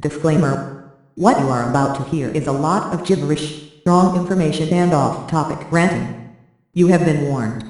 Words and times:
Disclaimer. 0.00 0.90
What 1.16 1.38
you 1.40 1.48
are 1.48 1.68
about 1.68 1.96
to 1.96 2.04
hear 2.04 2.30
is 2.30 2.46
a 2.46 2.52
lot 2.52 2.94
of 2.94 3.06
gibberish, 3.06 3.68
wrong 3.84 4.16
information 4.16 4.72
and 4.72 4.94
off-topic 4.94 5.70
ranting. 5.70 6.34
You 6.72 6.86
have 6.86 7.04
been 7.04 7.28
warned. 7.28 7.64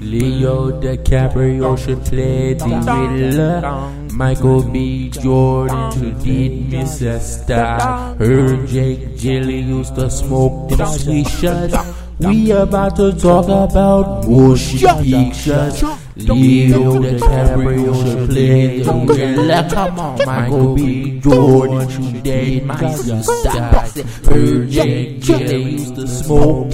Leo 0.00 0.70
DiCaprio 0.80 1.76
should 1.76 2.04
play 2.04 2.54
the 2.54 2.66
Riddler. 3.10 3.90
Michael 4.12 4.62
B. 4.62 5.10
Jordan 5.10 5.90
should 5.90 6.22
did 6.22 6.70
Mr. 6.70 7.18
Star. 7.18 8.14
Heard 8.14 8.68
Jake 8.68 9.18
Gilly 9.18 9.58
used 9.58 9.96
to 9.96 10.08
smoke 10.08 10.70
them 10.70 10.86
sweet 10.86 11.26
shots. 11.26 11.74
We 12.20 12.52
about 12.52 12.94
to 12.96 13.12
talk 13.12 13.46
about 13.46 14.28
motion 14.28 14.78
pictures. 15.02 15.82
Leo 16.16 17.00
DiCaprio 17.02 17.92
should 18.02 18.30
play 18.30 18.82
the 18.82 18.92
Riddler. 18.92 19.68
Come 19.68 19.98
on, 19.98 20.18
Michael 20.24 20.74
B. 20.76 21.18
Jordan 21.18 21.88
should 21.88 22.22
did 22.22 22.62
Mr. 22.62 23.20
Star. 23.24 24.32
Heard 24.32 24.70
Jake 24.70 25.22
Gilly 25.22 25.62
used 25.72 25.96
to 25.96 26.06
smoke 26.06 26.72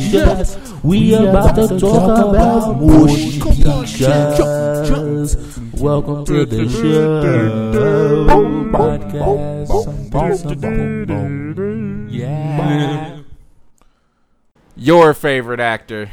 shots. 0.00 0.58
We 0.82 1.14
about 1.14 1.54
to 1.56 1.80
talk 1.80 2.18
about 2.34 2.78
motion 2.78 3.40
pictures. 3.40 5.36
Welcome 5.80 6.26
to 6.26 6.44
the 6.44 6.68
show. 6.68 7.22
Podcast. 8.70 9.70
Yeah. 12.10 13.13
Your 14.84 15.14
favorite 15.14 15.60
actor, 15.60 16.10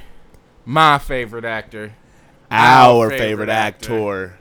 my 0.63 0.97
favorite 0.97 1.43
actor, 1.43 1.93
our 2.49 3.09
favorite 3.09 3.19
favorite, 3.19 3.49
actor. 3.49 4.23
actor. 4.23 4.39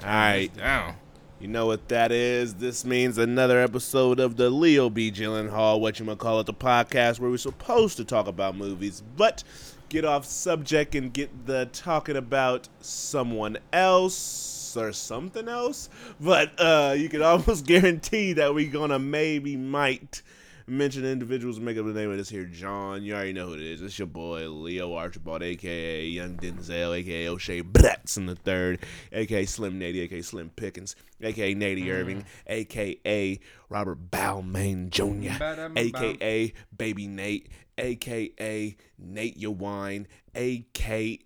All 0.00 0.08
right, 0.08 0.56
down. 0.56 0.96
you 1.40 1.48
know 1.48 1.66
what 1.66 1.86
that 1.88 2.10
is. 2.10 2.54
This 2.54 2.86
means 2.86 3.18
another 3.18 3.60
episode 3.60 4.18
of 4.18 4.36
the 4.36 4.48
Leo 4.48 4.88
B. 4.88 5.12
Gyllenhaal, 5.12 5.78
what 5.78 5.98
you 5.98 6.06
might 6.06 6.16
call 6.16 6.40
it, 6.40 6.46
the 6.46 6.54
podcast 6.54 7.20
where 7.20 7.28
we're 7.28 7.36
supposed 7.36 7.98
to 7.98 8.04
talk 8.06 8.28
about 8.28 8.56
movies, 8.56 9.02
but 9.14 9.44
get 9.90 10.06
off 10.06 10.24
subject 10.24 10.94
and 10.94 11.12
get 11.12 11.44
the 11.44 11.66
talking 11.66 12.16
about 12.16 12.70
someone 12.80 13.58
else 13.74 14.74
or 14.74 14.90
something 14.90 15.48
else. 15.48 15.90
But 16.18 16.58
uh, 16.58 16.94
you 16.96 17.10
can 17.10 17.20
almost 17.20 17.66
guarantee 17.66 18.32
that 18.32 18.54
we're 18.54 18.72
gonna 18.72 18.98
maybe 18.98 19.54
might 19.54 20.22
mention 20.66 21.04
individuals 21.04 21.60
make 21.60 21.76
up 21.76 21.86
the 21.86 21.92
name 21.92 22.10
of 22.10 22.16
this 22.16 22.28
here 22.28 22.44
John. 22.44 23.02
You 23.02 23.14
already 23.14 23.32
know 23.32 23.48
who 23.48 23.54
it 23.54 23.60
is. 23.60 23.82
It's 23.82 23.98
your 23.98 24.06
boy 24.06 24.48
Leo 24.48 24.94
Archibald, 24.94 25.42
aka 25.42 26.06
Young 26.06 26.36
Denzel, 26.36 26.96
aka 26.96 27.28
O'Shea 27.28 27.62
Bretson 27.62 28.26
the 28.26 28.36
third, 28.36 28.80
aka 29.12 29.44
Slim 29.44 29.78
Nady, 29.78 30.02
aka 30.02 30.22
Slim 30.22 30.50
Pickens, 30.50 30.96
aka 31.22 31.54
Nady 31.54 31.84
mm. 31.84 31.92
Irving, 31.92 32.24
aka 32.46 33.38
Robert 33.68 34.10
Balmain 34.10 34.90
Jr., 34.90 35.42
aka 35.76 36.52
Baby 36.76 37.06
Nate, 37.06 37.48
aka 37.78 38.76
Nate 38.98 39.36
Your 39.36 39.54
Wine, 39.54 40.06
aka 40.34 41.18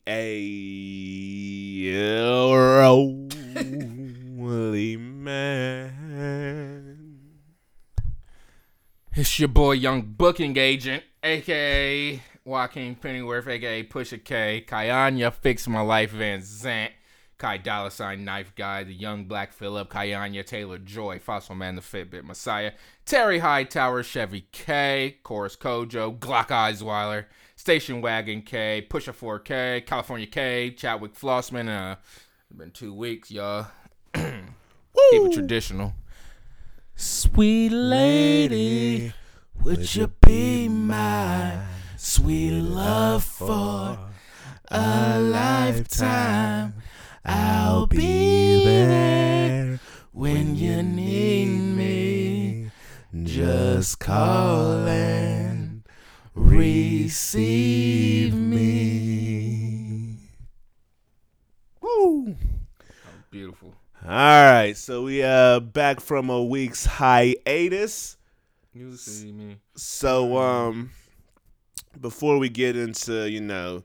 Rolly 4.38 4.96
Man. 4.96 6.97
It's 9.18 9.36
your 9.40 9.48
boy, 9.48 9.72
Young 9.72 10.02
Booking 10.02 10.56
Agent, 10.56 11.02
aka 11.24 12.22
Joaquin 12.44 12.94
Pennyworth, 12.94 13.48
aka 13.48 13.82
Pusha 13.82 14.22
K, 14.22 14.64
Kayanya 14.64 15.32
Fix 15.32 15.66
My 15.66 15.80
Life 15.80 16.12
Van 16.12 16.38
Zant, 16.38 16.90
Kai 17.36 17.56
Dollar 17.56 17.90
Sign 17.90 18.24
Knife 18.24 18.54
Guy, 18.54 18.84
the 18.84 18.94
Young 18.94 19.24
Black 19.24 19.52
Phillip, 19.52 19.90
Kayanya 19.90 20.46
Taylor 20.46 20.78
Joy, 20.78 21.18
Fossil 21.18 21.56
Man 21.56 21.74
the 21.74 21.82
Fitbit 21.82 22.22
Messiah, 22.22 22.70
Terry 23.04 23.40
Hightower, 23.40 24.04
Chevy 24.04 24.46
K, 24.52 25.16
Chorus 25.24 25.56
Kojo, 25.56 26.16
Glock 26.16 26.50
Eisweiler, 26.50 27.24
Station 27.56 28.00
Wagon 28.00 28.42
K, 28.42 28.86
Pusha 28.88 29.12
4K, 29.12 29.84
California 29.84 30.28
K, 30.28 30.70
Chadwick 30.70 31.16
Flossman. 31.16 31.68
Uh, 31.68 31.96
it's 32.48 32.56
been 32.56 32.70
two 32.70 32.94
weeks, 32.94 33.32
y'all. 33.32 33.66
Keep 34.14 34.32
it 35.10 35.32
traditional. 35.32 35.94
Sweet 37.00 37.70
lady, 37.70 39.12
would 39.62 39.94
you 39.94 40.08
be 40.20 40.68
my 40.68 41.60
sweet 41.96 42.50
love 42.50 43.22
for 43.22 43.96
a 44.68 45.20
lifetime? 45.20 46.74
I'll 47.24 47.86
be 47.86 48.64
there 48.64 49.78
when 50.10 50.56
you 50.56 50.82
need 50.82 51.46
me. 51.46 52.72
Just 53.22 54.00
call 54.00 54.88
and 54.88 55.84
receive 56.34 58.34
me. 58.34 60.18
Woo! 61.80 62.34
Beautiful. 63.30 63.72
All 64.10 64.14
right, 64.14 64.74
so 64.74 65.02
we 65.02 65.22
uh 65.22 65.60
back 65.60 66.00
from 66.00 66.30
a 66.30 66.42
week's 66.42 66.86
hiatus. 66.86 68.16
You 68.72 68.96
see 68.96 69.32
me. 69.32 69.58
So 69.76 70.38
um 70.38 70.92
before 72.00 72.38
we 72.38 72.48
get 72.48 72.74
into, 72.74 73.28
you 73.28 73.42
know, 73.42 73.84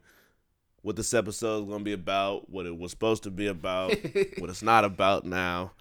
what 0.82 0.96
this 0.96 1.14
episode 1.14 1.64
is 1.64 1.68
going 1.68 1.80
to 1.80 1.84
be 1.84 1.92
about, 1.92 2.50
what 2.50 2.66
it 2.66 2.78
was 2.78 2.92
supposed 2.92 3.24
to 3.24 3.32
be 3.32 3.48
about, 3.48 3.90
what 4.38 4.50
it's 4.50 4.62
not 4.64 4.86
about 4.86 5.26
now. 5.26 5.74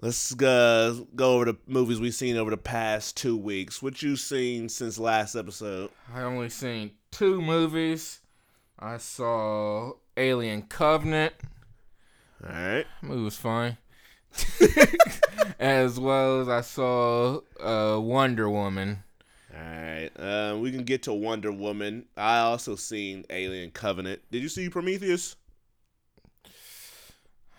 Let's 0.00 0.32
uh, 0.40 0.96
go 1.14 1.34
over 1.34 1.44
the 1.44 1.56
movies 1.66 2.00
we've 2.00 2.14
seen 2.14 2.38
over 2.38 2.50
the 2.50 2.56
past 2.56 3.18
2 3.18 3.36
weeks. 3.36 3.82
What 3.82 4.00
you 4.00 4.16
seen 4.16 4.70
since 4.70 4.98
last 4.98 5.36
episode? 5.36 5.90
I 6.14 6.22
only 6.22 6.48
seen 6.48 6.92
two 7.10 7.42
movies. 7.42 8.20
I 8.78 8.96
saw 8.96 9.92
Alien 10.16 10.62
Covenant. 10.62 11.34
All 12.42 12.50
right. 12.50 12.86
Movie 13.02 13.24
was 13.24 13.36
fine. 13.36 13.76
as 15.58 15.98
well 15.98 16.40
as 16.40 16.48
I 16.48 16.60
saw 16.60 17.40
uh, 17.60 17.98
Wonder 18.00 18.48
Woman. 18.48 19.02
All 19.54 19.60
right. 19.60 20.10
Uh, 20.18 20.56
we 20.58 20.70
can 20.70 20.84
get 20.84 21.02
to 21.04 21.12
Wonder 21.12 21.52
Woman. 21.52 22.06
I 22.16 22.38
also 22.38 22.76
seen 22.76 23.24
Alien 23.30 23.70
Covenant. 23.70 24.22
Did 24.30 24.42
you 24.42 24.48
see 24.48 24.68
Prometheus? 24.68 25.36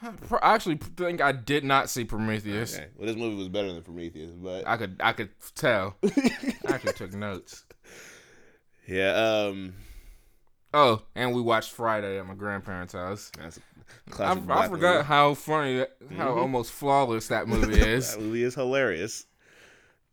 I 0.04 0.12
actually 0.42 0.78
think 0.78 1.22
I 1.22 1.32
did 1.32 1.64
not 1.64 1.90
see 1.90 2.06
Prometheus. 2.06 2.76
Okay. 2.76 2.88
Well, 2.98 3.06
this 3.08 3.16
movie 3.16 3.36
was 3.36 3.50
better 3.50 3.72
than 3.72 3.84
Prometheus, 3.84 4.32
but 4.32 4.68
I 4.68 4.78
could 4.78 5.00
I 5.00 5.14
could 5.14 5.30
tell. 5.54 5.96
I 6.04 6.56
actually 6.70 6.94
took 6.94 7.14
notes. 7.14 7.66
yeah, 8.88 9.12
um 9.12 9.76
Oh, 10.74 11.02
and 11.16 11.34
we 11.36 11.42
watched 11.42 11.72
Friday 11.72 12.18
at 12.20 12.26
my 12.26 12.34
grandparents' 12.34 12.94
house. 12.94 13.32
that's 13.38 13.58
a 13.58 13.62
I, 14.08 14.12
classic 14.12 14.50
I 14.50 14.68
forgot 14.70 14.96
movie. 14.96 15.08
how 15.08 15.34
funny, 15.34 15.80
how 16.16 16.30
Mhm. 16.32 16.38
almost 16.38 16.72
flawless 16.72 17.28
that 17.28 17.48
movie 17.50 17.80
is. 17.80 18.12
That 18.14 18.22
movie 18.22 18.44
is 18.44 18.56
hilarious. 18.56 19.26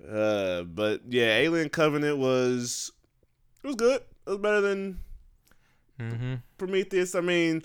Uh, 0.09 0.63
but 0.63 1.03
yeah, 1.09 1.37
Alien 1.39 1.69
Covenant 1.69 2.19
was 2.19 2.91
it 3.63 3.67
was 3.67 3.77
good. 3.77 4.01
It 4.27 4.31
was 4.31 4.39
better 4.39 4.61
than 4.61 5.01
mm-hmm. 6.01 6.35
Prometheus. 6.57 7.15
I 7.15 7.21
mean, 7.21 7.63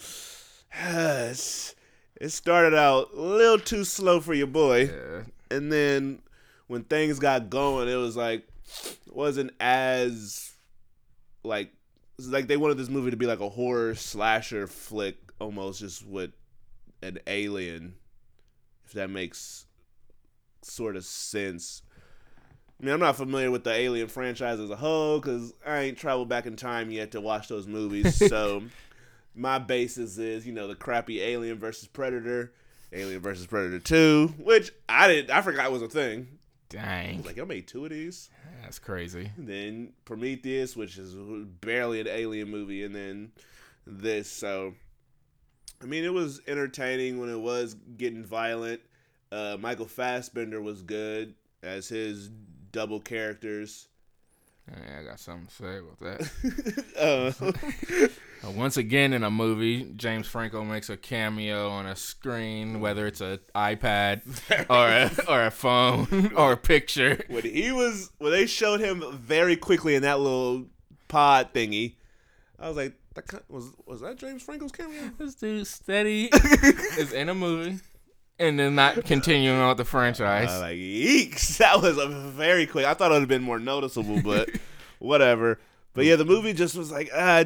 it 0.86 2.30
started 2.30 2.74
out 2.76 3.10
a 3.14 3.22
little 3.22 3.60
too 3.60 3.84
slow 3.84 4.20
for 4.20 4.34
your 4.34 4.48
boy, 4.48 4.86
Yeah. 4.86 5.24
and 5.52 5.72
then 5.72 6.22
when 6.68 6.84
things 6.84 7.20
got 7.20 7.50
going, 7.50 7.88
it 7.90 7.96
was 7.96 8.16
like 8.16 8.48
wasn't 9.08 9.52
as 9.60 10.54
like 11.44 11.72
like 12.20 12.48
they 12.48 12.58
wanted 12.58 12.78
this 12.78 12.90
movie 12.90 13.12
to 13.12 13.18
be 13.18 13.26
like 13.26 13.40
a 13.40 13.50
horror 13.50 13.96
slasher 13.96 14.68
flick, 14.68 15.18
almost 15.40 15.80
just 15.80 16.06
with 16.06 16.32
an 17.02 17.20
alien, 17.28 17.96
if 18.86 18.94
that 18.94 19.10
makes 19.10 19.66
sort 20.62 20.96
of 20.96 21.06
sense. 21.06 21.82
I 22.82 22.86
mean, 22.86 22.94
I'm 22.94 23.00
not 23.00 23.16
familiar 23.16 23.50
with 23.50 23.64
the 23.64 23.72
Alien 23.72 24.08
franchise 24.08 24.60
as 24.60 24.70
a 24.70 24.76
whole 24.76 25.20
because 25.20 25.54
I 25.66 25.80
ain't 25.82 25.98
traveled 25.98 26.28
back 26.28 26.46
in 26.46 26.56
time 26.56 26.92
yet 26.92 27.12
to 27.12 27.22
watch 27.22 27.48
those 27.48 27.66
movies. 27.66 28.16
so 28.30 28.64
my 29.36 29.58
basis 29.58 30.18
is, 30.18 30.46
you 30.46 30.52
know, 30.54 30.68
the 30.68 30.76
crappy 30.76 31.22
Alien 31.22 31.60
versus 31.60 31.88
Predator, 31.88 32.52
Alien 32.92 33.22
versus 33.22 33.46
Predator 33.46 33.80
Two, 33.80 34.34
which 34.38 34.72
I 34.90 35.08
didn't. 35.08 35.32
I 35.32 35.42
forgot 35.42 35.68
it 35.68 35.72
was 35.72 35.82
a 35.82 35.88
thing. 35.88 36.28
I 36.74 36.76
Dang, 36.76 37.18
was 37.18 37.26
like, 37.28 37.36
y'all 37.38 37.46
made 37.46 37.68
two 37.68 37.86
of 37.86 37.92
these. 37.92 38.30
That's 38.64 38.80
crazy. 38.80 39.32
Then 39.38 39.94
Prometheus, 40.06 40.76
which 40.76 40.98
is 40.98 41.16
barely 41.62 42.00
an 42.00 42.08
alien 42.08 42.50
movie, 42.50 42.84
and 42.84 42.96
then 42.96 43.32
this. 43.86 44.30
So, 44.30 44.74
I 45.82 45.86
mean, 45.86 46.04
it 46.04 46.14
was 46.14 46.42
entertaining 46.48 47.20
when 47.20 47.30
it 47.30 47.40
was 47.40 47.76
getting 47.98 48.24
violent. 48.24 48.82
Uh, 49.32 49.58
Michael 49.60 49.88
Fassbender 49.88 50.62
was 50.62 50.82
good 50.82 51.36
as 51.62 51.90
his 51.90 52.30
double 52.72 53.00
characters. 53.00 53.88
I 54.72 55.04
got 55.04 55.20
something 55.20 55.48
to 55.48 55.54
say 55.54 55.78
about 55.80 56.00
that. 56.00 56.84
Uh, 56.98 58.08
Uh, 58.46 58.52
Once 58.52 58.76
again, 58.76 59.14
in 59.14 59.24
a 59.24 59.32
movie, 59.32 59.90
James 59.96 60.28
Franco 60.28 60.66
makes 60.66 60.90
a 60.90 60.98
cameo 60.98 61.70
on 61.70 61.86
a 61.86 61.96
screen, 61.96 62.82
whether 62.82 63.08
it's 63.08 63.22
an 63.22 63.40
iPad 63.56 64.22
or 64.70 64.88
a, 64.90 65.32
or 65.32 65.46
a 65.46 65.52
phone 65.52 66.34
or 66.36 66.52
a 66.52 66.58
picture. 66.58 67.24
when 67.30 67.44
he 67.44 67.72
was 67.72 68.12
when 68.18 68.32
they 68.32 68.46
showed 68.46 68.82
him 68.82 69.02
very 69.14 69.56
quickly 69.56 69.96
in 69.96 70.02
that 70.02 70.20
little 70.20 70.66
pod 71.08 71.54
thingy, 71.54 71.96
I 72.60 72.68
was 72.68 72.76
like, 72.76 72.96
that 73.14 73.50
was 73.50 73.72
was 73.86 74.02
that 74.02 74.18
James 74.18 74.44
Franco's 74.44 74.74
cameo? 74.74 75.12
This 75.18 75.36
dude 75.36 75.66
steady 75.66 76.30
is 76.98 77.14
in 77.14 77.30
a 77.30 77.36
movie 77.36 77.80
and 78.40 78.60
then 78.60 78.76
not 78.76 79.06
continuing 79.06 79.58
on 79.58 79.70
with 79.70 79.78
the 79.78 79.86
franchise. 79.86 80.50
I 80.50 80.54
was 80.54 80.62
like, 80.62 80.78
eeks! 80.78 81.58
That 81.64 81.82
was 81.82 81.98
a 81.98 82.08
very 82.08 82.66
quick. 82.66 82.86
I 82.86 82.94
thought 82.94 83.12
it 83.12 83.16
would 83.16 83.22
have 83.22 83.30
been 83.30 83.44
more 83.44 83.60
noticeable, 83.60 84.22
but 84.22 84.50
whatever. 85.00 85.60
But 85.94 86.06
yeah, 86.06 86.16
the 86.16 86.26
movie 86.26 86.54
just 86.54 86.76
was 86.76 86.92
like, 86.92 87.10
ah, 87.16 87.46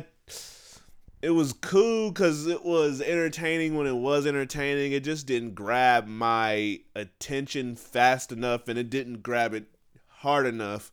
it 1.22 1.32
was 1.32 1.54
cool 1.54 2.12
because 2.12 2.48
it 2.48 2.64
was 2.64 3.02
entertaining 3.02 3.76
when 3.76 3.88
it 3.88 3.96
was 3.96 4.26
entertaining. 4.26 4.92
It 4.92 5.04
just 5.04 5.28
didn't 5.28 5.56
grab 5.56 6.08
my 6.08 6.80
attention 6.96 7.76
fast 7.76 8.32
enough, 8.32 8.68
and 8.68 8.80
it 8.80 8.90
didn't 8.90 9.24
grab 9.24 9.54
it 9.54 9.66
hard 10.08 10.46
enough 10.46 10.92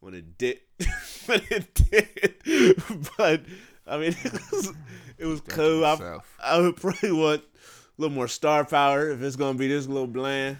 when 0.00 0.14
it 0.14 0.38
did. 0.38 0.60
when 1.26 1.42
it 1.50 1.74
did, 1.74 2.82
but 3.16 3.42
I 3.86 3.98
mean, 3.98 4.16
it 4.24 4.32
was, 4.32 4.72
it 5.18 5.26
was 5.26 5.40
cool. 5.42 5.84
I. 5.84 6.18
I 6.42 6.60
would 6.60 6.76
probably 6.76 7.12
want 7.12 7.42
little 7.98 8.14
more 8.14 8.28
star 8.28 8.64
power 8.64 9.10
if 9.10 9.20
it's 9.22 9.36
gonna 9.36 9.58
be 9.58 9.68
this 9.68 9.86
little 9.86 10.06
bland. 10.06 10.56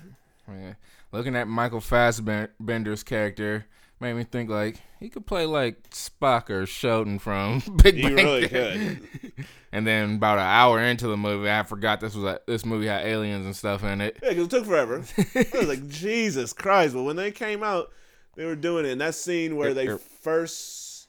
Yeah. 0.48 0.74
Looking 1.12 1.36
at 1.36 1.48
Michael 1.48 1.80
Fassbender's 1.80 3.02
character 3.02 3.66
made 4.00 4.14
me 4.14 4.24
think 4.24 4.50
like 4.50 4.80
he 5.00 5.08
could 5.08 5.26
play 5.26 5.46
like 5.46 5.88
Spock 5.90 6.50
or 6.50 6.66
Sheldon 6.66 7.18
from 7.18 7.62
Big 7.82 7.94
He 7.96 8.02
Bang. 8.02 8.14
really 8.16 8.48
could. 8.48 9.00
and 9.72 9.86
then 9.86 10.16
about 10.16 10.38
an 10.38 10.44
hour 10.46 10.80
into 10.82 11.06
the 11.08 11.16
movie, 11.16 11.50
I 11.50 11.62
forgot 11.62 12.00
this 12.00 12.14
was 12.14 12.24
a, 12.24 12.40
this 12.46 12.64
movie 12.66 12.86
had 12.86 13.06
aliens 13.06 13.46
and 13.46 13.54
stuff 13.56 13.82
in 13.84 14.00
it. 14.00 14.18
Yeah, 14.22 14.30
'cause 14.34 14.44
it 14.44 14.50
took 14.50 14.66
forever. 14.66 15.02
I 15.34 15.46
was 15.54 15.68
like, 15.68 15.88
Jesus 15.88 16.52
Christ! 16.52 16.94
But 16.94 17.04
when 17.04 17.16
they 17.16 17.30
came 17.30 17.62
out, 17.62 17.90
they 18.34 18.44
were 18.44 18.56
doing 18.56 18.84
it. 18.86 18.90
And 18.92 19.00
that 19.00 19.14
scene 19.14 19.56
where 19.56 19.74
they 19.74 19.88
Er- 19.88 19.98
first, 19.98 21.08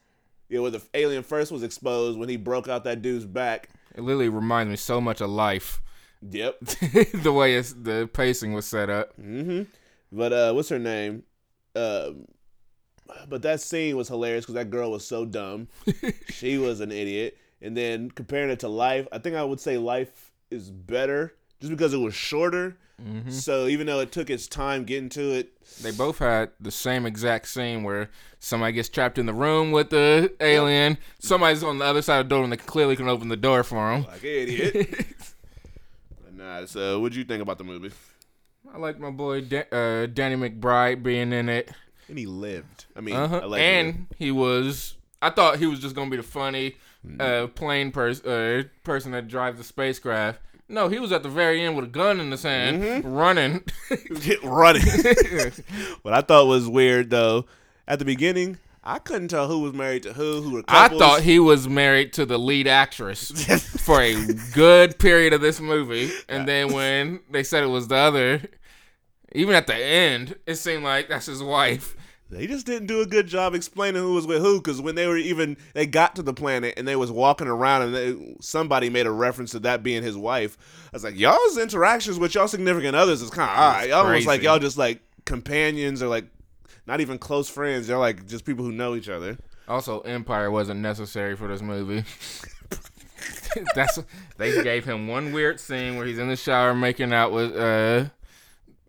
yeah, 0.49 0.59
where 0.59 0.71
the 0.71 0.81
alien 0.93 1.23
first 1.23 1.51
was 1.51 1.63
exposed 1.63 2.17
when 2.17 2.29
he 2.29 2.37
broke 2.37 2.67
out 2.67 2.83
that 2.85 3.01
dude's 3.01 3.25
back. 3.25 3.69
It 3.95 4.01
literally 4.01 4.29
reminds 4.29 4.69
me 4.69 4.75
so 4.77 4.99
much 5.01 5.19
of 5.21 5.29
Life. 5.29 5.81
Yep. 6.21 6.59
the 7.23 7.31
way 7.33 7.55
it's, 7.55 7.73
the 7.73 8.09
pacing 8.11 8.53
was 8.53 8.65
set 8.65 8.89
up. 8.89 9.13
hmm 9.15 9.63
But 10.11 10.33
uh, 10.33 10.53
what's 10.53 10.69
her 10.69 10.79
name? 10.79 11.23
Um, 11.75 12.25
but 13.27 13.41
that 13.43 13.61
scene 13.61 13.95
was 13.97 14.07
hilarious 14.07 14.43
because 14.45 14.55
that 14.55 14.69
girl 14.69 14.91
was 14.91 15.05
so 15.05 15.25
dumb. 15.25 15.67
she 16.29 16.57
was 16.57 16.79
an 16.79 16.91
idiot. 16.91 17.37
And 17.61 17.75
then 17.75 18.09
comparing 18.11 18.49
it 18.49 18.59
to 18.59 18.67
Life, 18.69 19.07
I 19.11 19.17
think 19.19 19.35
I 19.35 19.43
would 19.43 19.59
say 19.59 19.77
Life 19.77 20.31
is 20.51 20.69
better 20.69 21.35
just 21.59 21.71
because 21.71 21.93
it 21.93 21.97
was 21.97 22.13
shorter. 22.13 22.77
So 23.29 23.67
even 23.67 23.87
though 23.87 24.01
it 24.01 24.11
took 24.11 24.29
its 24.29 24.45
time 24.45 24.83
getting 24.83 25.07
to 25.11 25.21
it, 25.31 25.53
They 25.81 25.91
both 25.91 26.19
had 26.19 26.49
the 26.59 26.69
same 26.69 27.05
exact 27.05 27.47
scene 27.47 27.83
where 27.83 28.09
somebody 28.39 28.73
gets 28.73 28.89
trapped 28.89 29.17
in 29.17 29.25
the 29.25 29.33
room 29.33 29.71
with 29.71 29.89
the 29.89 30.33
alien. 30.41 30.97
Somebody's 31.19 31.63
on 31.63 31.77
the 31.77 31.85
other 31.85 32.01
side 32.01 32.19
of 32.19 32.25
the 32.27 32.35
door 32.35 32.43
and 32.43 32.51
they 32.51 32.57
clearly 32.57 32.97
can 32.97 33.07
open 33.07 33.29
the 33.29 33.37
door 33.37 33.63
for 33.63 33.93
him. 33.93 34.03
like 34.03 34.21
an 34.23 34.29
idiot. 34.29 35.07
But 36.39 36.45
nah, 36.61 36.65
so 36.65 36.99
what'd 37.01 37.15
you 37.17 37.25
think 37.25 37.41
about 37.41 37.57
the 37.57 37.63
movie? 37.65 37.91
I 38.73 38.77
like 38.77 38.97
my 38.99 39.09
boy 39.11 39.41
da- 39.41 39.67
uh, 39.71 40.05
Danny 40.05 40.35
McBride 40.35 41.03
being 41.03 41.33
in 41.33 41.49
it. 41.49 41.69
And 42.07 42.17
he 42.17 42.25
lived. 42.25 42.85
I 42.95 43.01
mean, 43.01 43.15
Uh-huh. 43.15 43.41
allegedly. 43.43 43.61
And 43.61 44.07
he 44.17 44.31
was. 44.31 44.95
I 45.21 45.31
thought 45.31 45.59
he 45.59 45.65
was 45.65 45.79
just 45.79 45.95
gonna 45.95 46.09
be 46.09 46.15
the 46.17 46.23
funny, 46.23 46.75
uh, 47.19 47.47
plane 47.47 47.91
pers- 47.91 48.23
uh, 48.23 48.63
person 48.85 49.11
that 49.11 49.27
drives 49.27 49.57
the 49.57 49.63
spacecraft. 49.65 50.39
No, 50.69 50.87
he 50.87 50.99
was 50.99 51.11
at 51.11 51.23
the 51.23 51.29
very 51.29 51.61
end 51.61 51.75
with 51.75 51.85
a 51.85 51.89
gun 51.89 52.19
in 52.21 52.29
the 52.29 52.37
sand, 52.37 52.81
Mm-hmm. 52.83 53.07
running. 53.11 53.63
Running. 54.43 54.83
what 56.03 56.13
I 56.13 56.21
thought 56.21 56.47
was 56.47 56.69
weird 56.69 57.09
though, 57.09 57.47
at 57.87 57.99
the 57.99 58.05
beginning, 58.05 58.59
I 58.89 58.97
couldn't 58.97 59.27
tell 59.27 59.47
who 59.47 59.59
was 59.59 59.73
married 59.73 60.01
to 60.03 60.13
who. 60.13 60.41
Who 60.41 60.51
were 60.55 60.63
I 60.67 60.87
thought 60.87 61.21
he 61.21 61.37
was 61.37 61.69
married 61.69 62.11
to 62.13 62.25
the 62.25 62.39
lead 62.39 62.67
actress 62.67 63.29
for 63.83 64.01
a 64.01 64.15
good 64.55 64.97
period 64.97 65.31
of 65.31 65.41
this 65.41 65.59
movie, 65.59 66.09
and 66.27 66.47
then 66.47 66.73
when 66.73 67.19
they 67.29 67.43
said 67.43 67.63
it 67.63 67.67
was 67.67 67.87
the 67.87 67.97
other, 67.97 68.41
even 69.33 69.53
at 69.53 69.67
the 69.67 69.75
end, 69.75 70.37
it 70.47 70.55
seemed 70.55 70.83
like 70.83 71.07
that's 71.07 71.27
his 71.27 71.43
wife. 71.43 71.95
They 72.31 72.47
just 72.47 72.65
didn't 72.65 72.87
do 72.87 73.01
a 73.01 73.05
good 73.05 73.27
job 73.27 73.53
explaining 73.53 74.01
who 74.01 74.15
was 74.15 74.25
with 74.25 74.41
who. 74.41 74.59
Because 74.59 74.81
when 74.81 74.95
they 74.95 75.05
were 75.05 75.17
even, 75.17 75.57
they 75.73 75.85
got 75.85 76.15
to 76.15 76.23
the 76.23 76.33
planet 76.33 76.75
and 76.77 76.87
they 76.87 76.95
was 76.95 77.11
walking 77.11 77.47
around, 77.47 77.83
and 77.83 77.95
they, 77.95 78.35
somebody 78.41 78.89
made 78.89 79.05
a 79.05 79.11
reference 79.11 79.51
to 79.51 79.59
that 79.59 79.83
being 79.83 80.01
his 80.01 80.17
wife. 80.17 80.57
I 80.91 80.95
was 80.95 81.03
like, 81.03 81.17
y'all's 81.17 81.59
interactions 81.59 82.17
with 82.17 82.33
y'all 82.33 82.47
significant 82.47 82.95
others 82.95 83.21
is 83.21 83.29
kind 83.29 83.51
of 83.51 83.57
odd. 83.57 83.89
Y'all 83.89 84.05
almost 84.05 84.25
like 84.25 84.41
y'all 84.41 84.59
just 84.59 84.77
like 84.77 85.01
companions 85.25 86.01
or 86.01 86.07
like 86.07 86.25
not 86.89 87.01
even 87.01 87.19
close 87.19 87.47
friends. 87.47 87.85
They're 87.85 87.99
like 87.99 88.25
just 88.25 88.45
people 88.45 88.65
who 88.65 88.71
know 88.71 88.95
each 88.95 89.09
other. 89.09 89.37
Also, 89.67 89.99
Empire 90.01 90.49
wasn't 90.49 90.79
necessary 90.79 91.35
for 91.35 91.47
this 91.47 91.61
movie. 91.61 92.03
That's 93.75 93.99
they 94.37 94.63
gave 94.63 94.85
him 94.85 95.07
one 95.07 95.31
weird 95.31 95.59
scene 95.59 95.97
where 95.97 96.07
he's 96.07 96.17
in 96.17 96.29
the 96.29 96.35
shower 96.35 96.73
making 96.73 97.13
out 97.13 97.31
with 97.31 97.55
uh, 97.55 98.05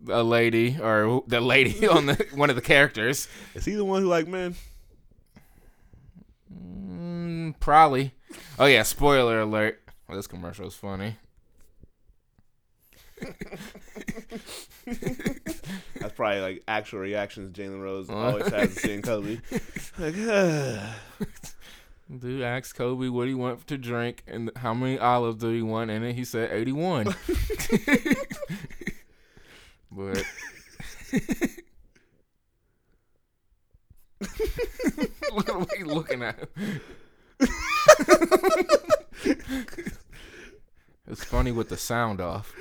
a 0.09 0.23
lady 0.23 0.79
or 0.81 1.23
the 1.27 1.39
lady 1.41 1.87
on 1.95 2.07
the 2.07 2.25
one 2.33 2.49
of 2.49 2.55
the 2.55 2.61
characters. 2.63 3.27
Is 3.53 3.65
he 3.65 3.75
the 3.75 3.85
one 3.85 4.01
who 4.01 4.07
like 4.07 4.27
man? 4.27 4.55
Mm, 6.51 7.59
probably. 7.59 8.13
Oh 8.57 8.65
yeah, 8.65 8.81
spoiler 8.81 9.41
alert. 9.41 9.79
Well, 10.07 10.17
this 10.17 10.25
commercial 10.25 10.65
is 10.65 10.73
funny. 10.73 11.17
That's 14.85 16.13
probably 16.15 16.41
like 16.41 16.63
actual 16.67 16.99
reactions 16.99 17.55
Jalen 17.57 17.81
Rose 17.81 18.09
Uh. 18.09 18.13
always 18.15 18.47
has 18.47 18.73
to 18.73 18.79
seeing 18.79 19.01
Kobe. 19.01 19.39
Like, 19.99 20.15
uh, 20.17 20.93
Dude 22.19 22.41
asked 22.41 22.75
Kobe 22.75 23.07
what 23.07 23.27
he 23.27 23.33
want 23.33 23.65
to 23.67 23.77
drink 23.77 24.23
and 24.27 24.51
how 24.57 24.73
many 24.73 24.99
olives 24.99 25.37
do 25.37 25.49
he 25.49 25.61
want, 25.61 25.91
and 25.91 26.03
then 26.03 26.13
he 26.15 26.25
said 26.25 26.51
eighty-one. 26.51 27.05
but 29.91 30.23
look 35.31 35.49
at 35.49 35.55
what 35.59 35.71
he's 35.77 35.85
looking 35.85 36.23
at. 36.23 36.49
It's 41.11 41.23
funny 41.23 41.51
with 41.51 41.69
the 41.69 41.77
sound 41.77 42.21
off. 42.21 42.53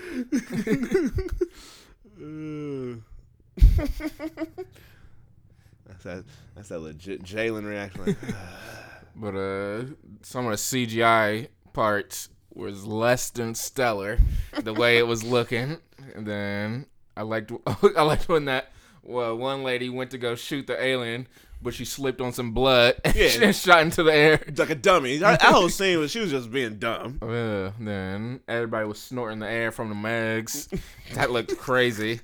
that's 5.86 6.04
that. 6.04 6.24
That's 6.54 6.68
that 6.68 6.80
legit 6.80 7.22
Jalen 7.22 7.64
reaction. 7.64 8.06
Like, 8.06 8.16
But 9.16 9.34
uh, 9.34 9.84
some 10.22 10.46
of 10.46 10.52
the 10.52 10.56
CGI 10.56 11.48
parts 11.72 12.28
was 12.54 12.86
less 12.86 13.30
than 13.30 13.54
stellar, 13.54 14.18
the 14.62 14.72
way 14.72 14.98
it 14.98 15.06
was 15.06 15.22
looking. 15.24 15.78
And 16.14 16.26
then 16.26 16.86
I 17.16 17.22
liked 17.22 17.52
I 17.96 18.02
liked 18.02 18.28
when 18.28 18.46
that 18.46 18.72
well, 19.02 19.36
one 19.36 19.62
lady 19.62 19.88
went 19.88 20.10
to 20.12 20.18
go 20.18 20.34
shoot 20.34 20.66
the 20.66 20.82
alien, 20.82 21.26
but 21.62 21.74
she 21.74 21.84
slipped 21.84 22.20
on 22.20 22.32
some 22.32 22.52
blood 22.52 22.94
and 23.04 23.14
Yeah. 23.14 23.52
shot 23.52 23.82
into 23.82 24.02
the 24.02 24.12
air. 24.14 24.40
Like 24.56 24.70
a 24.70 24.74
dummy. 24.74 25.18
That, 25.18 25.42
whole 25.42 25.68
scene 25.68 25.98
was 25.98 26.10
she 26.10 26.20
was 26.20 26.30
just 26.30 26.50
being 26.50 26.76
dumb. 26.78 27.18
Uh, 27.22 27.72
then 27.78 28.40
everybody 28.48 28.86
was 28.86 28.98
snorting 29.00 29.38
the 29.40 29.48
air 29.48 29.70
from 29.70 29.88
the 29.88 29.94
mags. 29.94 30.68
that 31.14 31.30
looked 31.30 31.56
crazy. 31.58 32.20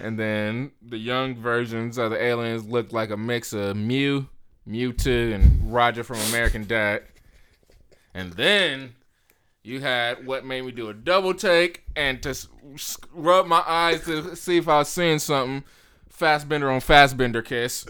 And 0.00 0.18
then 0.18 0.72
the 0.82 0.98
young 0.98 1.34
versions 1.36 1.98
of 1.98 2.10
the 2.10 2.22
aliens 2.22 2.66
looked 2.66 2.92
like 2.92 3.10
a 3.10 3.16
mix 3.16 3.52
of 3.52 3.76
Mew, 3.76 4.26
Mewtwo, 4.68 5.34
and 5.34 5.72
Roger 5.72 6.02
from 6.04 6.18
American 6.30 6.66
Dad. 6.66 7.02
And 8.14 8.32
then 8.32 8.94
you 9.62 9.80
had 9.80 10.26
what 10.26 10.44
made 10.44 10.64
me 10.64 10.72
do 10.72 10.88
a 10.88 10.94
double 10.94 11.34
take 11.34 11.84
and 11.94 12.22
to 12.22 12.34
rub 13.12 13.46
my 13.46 13.62
eyes 13.66 14.04
to 14.06 14.34
see 14.34 14.56
if 14.56 14.68
I 14.68 14.78
was 14.78 14.88
seeing 14.88 15.18
something. 15.18 15.64
Fassbender 16.08 16.70
on 16.70 16.80
Fassbender 16.80 17.40
kiss. 17.42 17.86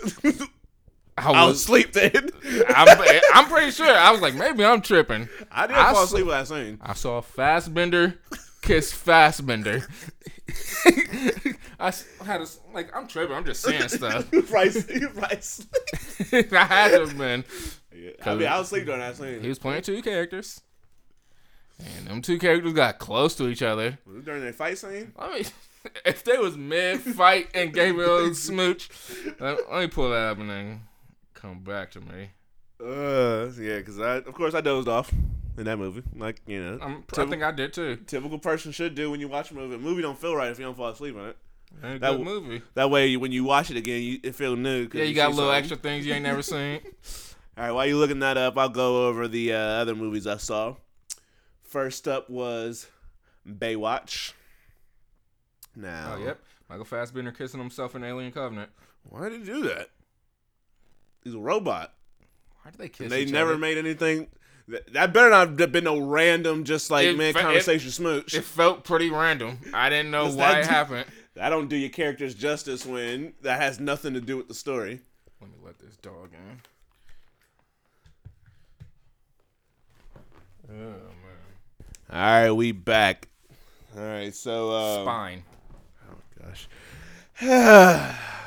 I 1.21 1.33
I 1.33 1.45
was 1.45 1.53
was. 1.55 1.61
asleep 1.63 1.93
then. 1.93 2.31
I'm, 2.69 2.99
I'm 3.35 3.47
pretty 3.47 3.71
sure. 3.71 3.87
I 3.95 4.11
was 4.11 4.21
like, 4.21 4.35
maybe 4.35 4.65
I'm 4.65 4.81
tripping. 4.81 5.29
I 5.51 5.67
did 5.67 5.77
I 5.77 5.85
fall 5.93 5.95
saw- 5.97 6.05
asleep 6.05 6.27
with 6.27 6.35
that 6.35 6.47
scene. 6.49 6.79
I 6.81 6.95
saw 6.95 7.21
Fassbender 7.21 8.19
kiss 8.63 8.93
Fassbender. 8.93 9.87
I 11.79 11.93
had 12.25 12.41
a, 12.43 12.47
like 12.75 12.95
I'm 12.95 13.07
tripping. 13.07 13.35
I'm 13.37 13.45
just 13.45 13.63
saying 13.63 13.89
stuff. 13.89 14.27
right, 14.51 14.75
right. 15.15 15.61
I 16.53 16.65
had 16.65 16.91
to 16.93 17.01
have 17.07 17.17
been. 17.19 17.45
Yeah. 17.95 18.11
I 18.25 18.35
mean, 18.35 18.47
I 18.49 18.59
was 18.59 18.67
asleep 18.69 18.87
during 18.87 19.01
that 19.01 19.17
scene. 19.17 19.41
He 19.41 19.49
was 19.49 19.59
playing 19.59 19.83
two 19.83 20.01
characters, 20.03 20.61
and 21.79 22.07
them 22.07 22.23
two 22.23 22.39
characters 22.39 22.73
got 22.73 22.99
close 22.99 23.35
to 23.37 23.49
each 23.49 23.63
other. 23.63 23.99
Was 24.07 24.25
during 24.25 24.43
that 24.45 24.55
fight 24.55 24.79
scene? 24.79 25.13
I 25.19 25.35
mean, 25.35 25.45
if 26.05 26.25
they 26.25 26.37
was 26.39 26.57
mid 26.57 27.01
fight 27.01 27.49
and 27.55 27.73
gave 27.73 27.99
a 27.99 28.35
smooch, 28.35 28.89
let, 29.39 29.71
let 29.71 29.81
me 29.81 29.87
pull 29.89 30.11
that 30.11 30.17
up 30.33 30.39
and 30.39 30.51
then 30.51 30.81
come 31.41 31.61
back 31.61 31.91
to 31.93 32.01
me. 32.01 32.31
Uh, 32.83 33.51
yeah, 33.61 33.79
because 33.79 33.99
I, 34.01 34.17
of 34.17 34.33
course, 34.35 34.55
I 34.55 34.61
dozed 34.61 34.89
off 34.89 35.13
in 35.59 35.65
that 35.65 35.77
movie. 35.79 36.03
Like, 36.17 36.41
you 36.47 36.63
know, 36.63 36.79
I'm, 36.81 37.05
I 37.17 37.27
think 37.27 37.43
I 37.43 37.51
did 37.53 37.73
too. 37.73 37.97
typical 38.07 38.39
person 38.39 38.73
should 38.73 38.95
do 38.95 39.11
when 39.11 39.21
you 39.21 39.29
watch 39.29 39.51
a 39.51 39.55
movie. 39.55 39.75
A 39.75 39.79
movie 39.79 40.03
don't 40.03 40.19
feel 40.19 40.35
right 40.35 40.51
if 40.51 40.59
you 40.59 40.65
don't 40.65 40.77
fall 40.77 40.89
asleep 40.89 41.17
on 41.17 41.29
it. 41.31 41.37
Ain't 41.85 41.97
a 41.97 41.99
That 41.99 42.13
w- 42.13 42.25
movie. 42.25 42.63
That 42.75 42.91
way, 42.91 43.17
when 43.17 43.33
you 43.33 43.45
watch 43.45 43.71
it 43.71 43.77
again, 43.77 44.03
you, 44.03 44.19
it 44.23 44.35
feel 44.35 44.57
new. 44.57 44.89
Yeah, 44.93 45.05
you 45.05 45.15
got 45.15 45.31
little 45.31 45.45
something. 45.47 45.59
extra 45.59 45.77
things 45.77 46.07
you 46.07 46.15
ain't 46.15 46.23
never 46.23 46.43
seen. 46.43 46.81
All 47.59 47.65
right, 47.65 47.73
while 47.73 47.87
you 47.87 47.97
looking 47.99 48.21
that 48.21 48.37
up, 48.37 48.57
I'll 48.57 48.69
go 48.71 49.07
over 49.09 49.29
the 49.29 49.53
uh, 49.53 49.59
other 49.59 49.95
movies 49.95 50.27
I 50.27 50.39
saw. 50.39 50.77
First 51.63 52.09
up 52.09 52.29
was 52.31 52.89
Baywatch. 53.47 54.33
Now, 55.77 56.15
Oh, 56.17 56.25
yep. 56.25 56.41
Michael 56.69 56.85
Fassbender 56.85 57.33
kissing 57.33 57.61
himself 57.61 57.95
in 57.95 58.03
Alien 58.05 58.33
Covenant. 58.33 58.71
why 59.05 59.29
did 59.29 59.41
he 59.41 59.45
do 59.47 59.63
that? 59.65 59.91
He's 61.25 61.35
a 61.35 61.39
robot. 61.39 61.93
Why 62.63 62.71
did 62.71 62.81
they 62.81 62.89
kiss 62.89 63.01
And 63.05 63.11
they 63.13 63.25
never 63.25 63.51
other? 63.53 63.59
made 63.59 63.79
anything. 63.79 64.29
That, 64.69 64.93
that 64.93 65.13
better 65.13 65.31
not 65.31 65.59
have 65.59 65.73
been 65.73 65.85
no 65.85 65.99
random, 65.99 66.65
just 66.65 66.91
like 66.91 67.07
It 67.07 67.17
man, 67.19 67.31
it- 67.31 67.37
conversation 67.37 67.91
smooch. 67.91 68.35
It 68.35 68.45
felt 68.45 68.85
pretty 68.85 69.11
random. 69.11 69.59
I 69.75 69.89
didn't 69.91 70.11
know 70.11 70.27
why 70.27 70.53
that 70.53 70.59
it 70.61 70.63
do- 70.65 70.69
happened. 70.71 71.07
I 71.41 71.49
don't 71.51 71.69
do 71.69 71.77
your 71.77 71.91
characters 71.91 72.35
justice 72.35 72.85
when 72.87 73.33
that 73.43 73.61
has 73.61 73.81
nothing 73.81 74.15
to 74.15 74.21
do 74.21 74.37
with 74.37 74.49
the 74.49 74.55
story. 74.55 75.01
Let 75.41 75.51
me 75.51 75.57
let 75.65 75.79
this 75.79 75.97
dog 75.97 76.31
in. 76.33 76.61
Oh 80.69 80.75
man. 80.75 81.03
All 82.11 82.17
right, 82.19 82.51
we 82.51 82.73
back. 82.73 83.29
All 83.97 84.03
right, 84.05 84.35
so 84.35 84.71
um, 84.73 85.05
Spine. 85.05 85.43
Oh 86.11 86.47
gosh. 86.47 86.69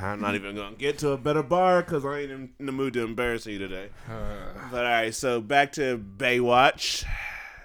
I'm 0.00 0.20
not 0.20 0.34
even 0.34 0.54
gonna 0.54 0.76
get 0.76 0.98
to 0.98 1.10
a 1.10 1.16
better 1.16 1.42
bar 1.42 1.82
because 1.82 2.04
I 2.04 2.20
ain't 2.20 2.30
in, 2.30 2.66
the 2.66 2.72
mood 2.72 2.92
to 2.94 3.02
embarrass 3.04 3.46
you 3.46 3.58
today. 3.58 3.88
Uh, 4.08 4.68
But 4.70 4.84
all 4.84 4.90
right, 4.92 5.14
so 5.14 5.40
back 5.40 5.72
to 5.72 5.98
Baywatch. 5.98 7.04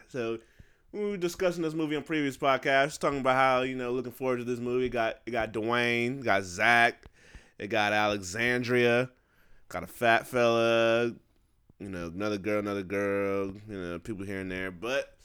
So 0.10 0.40
we 0.92 1.00
were 1.02 1.18
discussing 1.18 1.64
this 1.64 1.74
movie 1.74 1.96
on 1.96 2.04
previous 2.04 2.38
podcasts, 2.38 3.00
talking 3.00 3.20
about 3.20 3.36
how 3.36 3.62
you 3.62 3.76
know 3.76 3.92
looking 3.92 4.12
forward 4.12 4.38
to 4.38 4.44
this 4.44 4.60
movie. 4.60 4.86
It 4.86 4.90
got 4.90 5.20
it 5.26 5.32
got 5.32 5.52
Dwayne, 5.54 6.20
it 6.20 6.24
got 6.24 6.44
Zac, 6.44 7.06
it 7.58 7.68
got 7.68 7.94
Alexandria, 7.94 9.10
got 9.70 9.84
a 9.84 9.88
fat 9.88 10.28
fella, 10.28 11.14
you 11.80 11.90
know 11.90 12.08
another 12.14 12.38
girl, 12.38 12.60
another 12.60 12.84
girl, 12.84 13.54
you 13.68 13.78
know 13.78 14.00
people 14.00 14.26
here 14.26 14.40
and 14.40 14.52
there. 14.52 14.72
But 14.72 15.18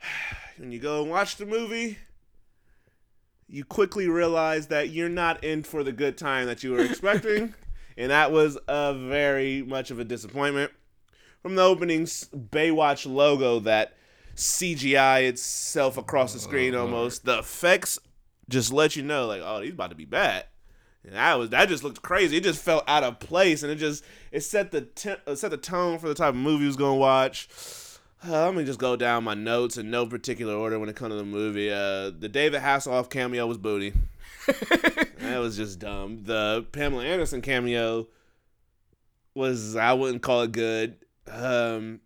when 0.58 0.72
you 0.72 0.78
go 0.78 1.02
and 1.02 1.10
watch 1.10 1.36
the 1.36 1.46
movie, 1.46 1.98
you 3.48 3.64
quickly 3.64 4.08
realize 4.08 4.68
that 4.68 4.90
you're 4.90 5.08
not 5.08 5.42
in 5.44 5.62
for 5.62 5.84
the 5.84 5.92
good 5.92 6.18
time 6.18 6.46
that 6.46 6.62
you 6.62 6.72
were 6.72 6.80
expecting, 6.80 7.54
and 7.96 8.10
that 8.10 8.32
was 8.32 8.58
a 8.68 8.94
very 8.94 9.62
much 9.62 9.90
of 9.90 9.98
a 9.98 10.04
disappointment. 10.04 10.72
From 11.42 11.54
the 11.54 11.62
opening 11.62 12.04
Baywatch 12.04 13.06
logo 13.06 13.60
that 13.60 13.94
CGI 14.34 15.28
itself 15.28 15.96
across 15.96 16.32
the 16.32 16.40
screen 16.40 16.74
Oh, 16.74 16.82
almost, 16.82 17.24
the 17.24 17.38
effects 17.38 17.98
just 18.48 18.72
let 18.72 18.96
you 18.96 19.02
know 19.02 19.26
like, 19.26 19.42
oh, 19.44 19.60
he's 19.60 19.72
about 19.72 19.90
to 19.90 19.96
be 19.96 20.04
bad. 20.04 20.46
And 21.04 21.14
that 21.14 21.38
was 21.38 21.50
that 21.50 21.68
just 21.68 21.84
looked 21.84 22.02
crazy. 22.02 22.36
It 22.36 22.42
just 22.42 22.60
felt 22.60 22.82
out 22.88 23.04
of 23.04 23.20
place, 23.20 23.62
and 23.62 23.70
it 23.70 23.76
just 23.76 24.04
it 24.32 24.40
set 24.40 24.72
the 24.72 24.82
te- 24.82 25.14
uh, 25.24 25.36
set 25.36 25.52
the 25.52 25.56
tone 25.56 26.00
for 26.00 26.08
the 26.08 26.14
type 26.14 26.30
of 26.30 26.34
movie 26.34 26.62
he 26.62 26.66
was 26.66 26.76
gonna 26.76 26.96
watch. 26.96 27.48
Uh, 28.28 28.46
let 28.46 28.54
me 28.56 28.64
just 28.64 28.80
go 28.80 28.96
down 28.96 29.22
my 29.22 29.34
notes 29.34 29.76
in 29.76 29.88
no 29.88 30.04
particular 30.04 30.54
order 30.54 30.80
when 30.80 30.88
it 30.88 30.96
comes 30.96 31.12
to 31.12 31.16
the 31.16 31.24
movie. 31.24 31.70
Uh, 31.70 32.10
the 32.10 32.28
David 32.28 32.60
Hasselhoff 32.60 33.08
cameo 33.08 33.46
was 33.46 33.56
booty. 33.56 33.92
that 34.46 35.38
was 35.38 35.56
just 35.56 35.78
dumb. 35.78 36.24
The 36.24 36.66
Pamela 36.72 37.04
Anderson 37.04 37.40
cameo 37.40 38.08
was 39.34 39.76
I 39.76 39.92
wouldn't 39.92 40.22
call 40.22 40.42
it 40.42 40.52
good. 40.52 40.96
Um, 41.30 42.00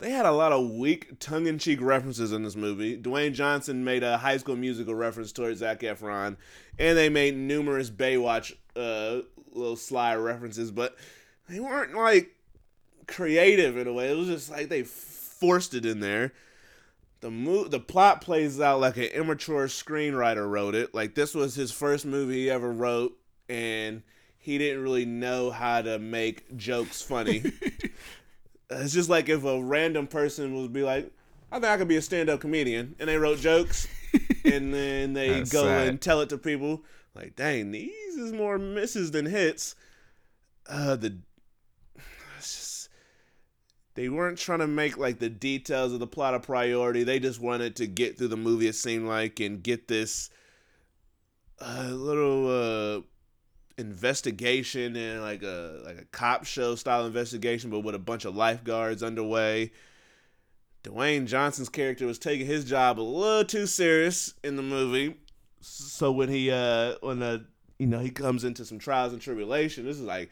they 0.00 0.10
had 0.10 0.26
a 0.26 0.32
lot 0.32 0.50
of 0.50 0.68
weak 0.70 1.20
tongue-in-cheek 1.20 1.80
references 1.80 2.32
in 2.32 2.42
this 2.42 2.56
movie. 2.56 3.00
Dwayne 3.00 3.32
Johnson 3.32 3.84
made 3.84 4.02
a 4.02 4.18
High 4.18 4.38
School 4.38 4.56
Musical 4.56 4.94
reference 4.94 5.30
towards 5.30 5.60
Zac 5.60 5.80
Efron, 5.80 6.36
and 6.80 6.98
they 6.98 7.08
made 7.08 7.36
numerous 7.36 7.90
Baywatch 7.90 8.56
uh, 8.74 9.20
little 9.52 9.76
sly 9.76 10.16
references, 10.16 10.72
but 10.72 10.96
they 11.48 11.60
weren't 11.60 11.94
like 11.94 12.34
creative 13.06 13.76
in 13.76 13.86
a 13.86 13.92
way. 13.92 14.10
It 14.10 14.16
was 14.16 14.28
just 14.28 14.50
like 14.50 14.68
they 14.68 14.82
forced 15.42 15.74
it 15.74 15.84
in 15.84 15.98
there. 15.98 16.32
The 17.20 17.30
mo- 17.32 17.66
the 17.66 17.80
plot 17.80 18.20
plays 18.20 18.60
out 18.60 18.80
like 18.80 18.96
an 18.96 19.04
immature 19.04 19.66
screenwriter 19.66 20.48
wrote 20.48 20.76
it. 20.76 20.94
Like 20.94 21.16
this 21.16 21.34
was 21.34 21.56
his 21.56 21.72
first 21.72 22.06
movie 22.06 22.42
he 22.44 22.50
ever 22.50 22.70
wrote, 22.72 23.18
and 23.48 24.02
he 24.38 24.56
didn't 24.56 24.82
really 24.84 25.04
know 25.04 25.50
how 25.50 25.82
to 25.82 25.98
make 25.98 26.56
jokes 26.56 27.02
funny. 27.02 27.42
it's 28.70 28.92
just 28.92 29.08
like 29.10 29.28
if 29.28 29.44
a 29.44 29.62
random 29.62 30.06
person 30.06 30.54
would 30.54 30.72
be 30.72 30.82
like, 30.82 31.10
"I 31.50 31.56
think 31.56 31.66
I 31.66 31.76
could 31.76 31.88
be 31.88 31.96
a 31.96 32.02
stand-up 32.02 32.40
comedian," 32.40 32.94
and 33.00 33.08
they 33.08 33.16
wrote 33.18 33.38
jokes, 33.38 33.88
and 34.44 34.72
then 34.72 35.12
they 35.12 35.30
That's 35.30 35.50
go 35.52 35.64
sad. 35.64 35.88
and 35.88 36.00
tell 36.00 36.20
it 36.20 36.28
to 36.30 36.38
people. 36.38 36.84
Like, 37.14 37.36
dang, 37.36 37.72
these 37.72 38.16
is 38.16 38.32
more 38.32 38.58
misses 38.58 39.10
than 39.10 39.26
hits. 39.26 39.74
Uh, 40.68 40.96
the 40.96 41.18
they 43.94 44.08
weren't 44.08 44.38
trying 44.38 44.60
to 44.60 44.66
make 44.66 44.96
like 44.96 45.18
the 45.18 45.28
details 45.28 45.92
of 45.92 46.00
the 46.00 46.06
plot 46.06 46.34
a 46.34 46.40
priority. 46.40 47.04
They 47.04 47.18
just 47.18 47.40
wanted 47.40 47.76
to 47.76 47.86
get 47.86 48.16
through 48.16 48.28
the 48.28 48.36
movie. 48.36 48.68
It 48.68 48.74
seemed 48.74 49.06
like 49.06 49.40
and 49.40 49.62
get 49.62 49.88
this 49.88 50.30
uh, 51.60 51.90
little 51.90 52.48
uh, 52.48 53.00
investigation 53.78 54.96
and 54.96 55.20
like 55.20 55.42
a 55.42 55.82
like 55.84 55.98
a 55.98 56.04
cop 56.06 56.44
show 56.44 56.74
style 56.74 57.06
investigation, 57.06 57.70
but 57.70 57.80
with 57.80 57.94
a 57.94 58.00
bunch 58.00 58.24
of 58.24 58.34
lifeguards 58.34 59.02
underway. 59.02 59.72
Dwayne 60.84 61.26
Johnson's 61.26 61.68
character 61.68 62.06
was 62.06 62.18
taking 62.18 62.46
his 62.46 62.64
job 62.64 62.98
a 62.98 63.02
little 63.02 63.44
too 63.44 63.66
serious 63.66 64.34
in 64.42 64.56
the 64.56 64.62
movie. 64.62 65.16
So 65.60 66.10
when 66.10 66.28
he 66.28 66.50
uh 66.50 66.96
when 67.02 67.22
uh 67.22 67.38
you 67.78 67.86
know 67.86 68.00
he 68.00 68.10
comes 68.10 68.42
into 68.42 68.64
some 68.64 68.78
trials 68.78 69.12
and 69.12 69.22
tribulation, 69.22 69.84
this 69.84 69.98
is 69.98 70.02
like 70.02 70.30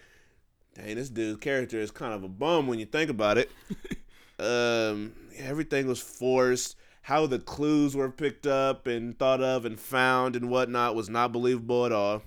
dang, 0.75 0.97
this 0.97 1.11
dude's 1.11 1.41
character 1.41 1.79
is 1.79 1.91
kind 1.91 2.13
of 2.13 2.23
a 2.23 2.29
bum 2.29 2.67
when 2.67 2.79
you 2.79 2.87
think 2.87 3.11
about 3.11 3.39
it. 3.39 3.51
um, 4.39 5.13
everything 5.37 5.87
was 5.87 6.01
forced. 6.01 6.77
How 7.03 7.27
the 7.27 7.39
clues 7.39 7.97
were 7.97 8.11
picked 8.11 8.47
up 8.47 8.87
and 8.87 9.19
thought 9.19 9.43
of 9.43 9.65
and 9.65 9.81
found 9.81 10.37
and 10.37 10.51
whatnot 10.51 10.95
was 10.95 11.09
not 11.09 11.33
believable 11.33 11.87
at 11.87 11.93
all. 11.93 12.23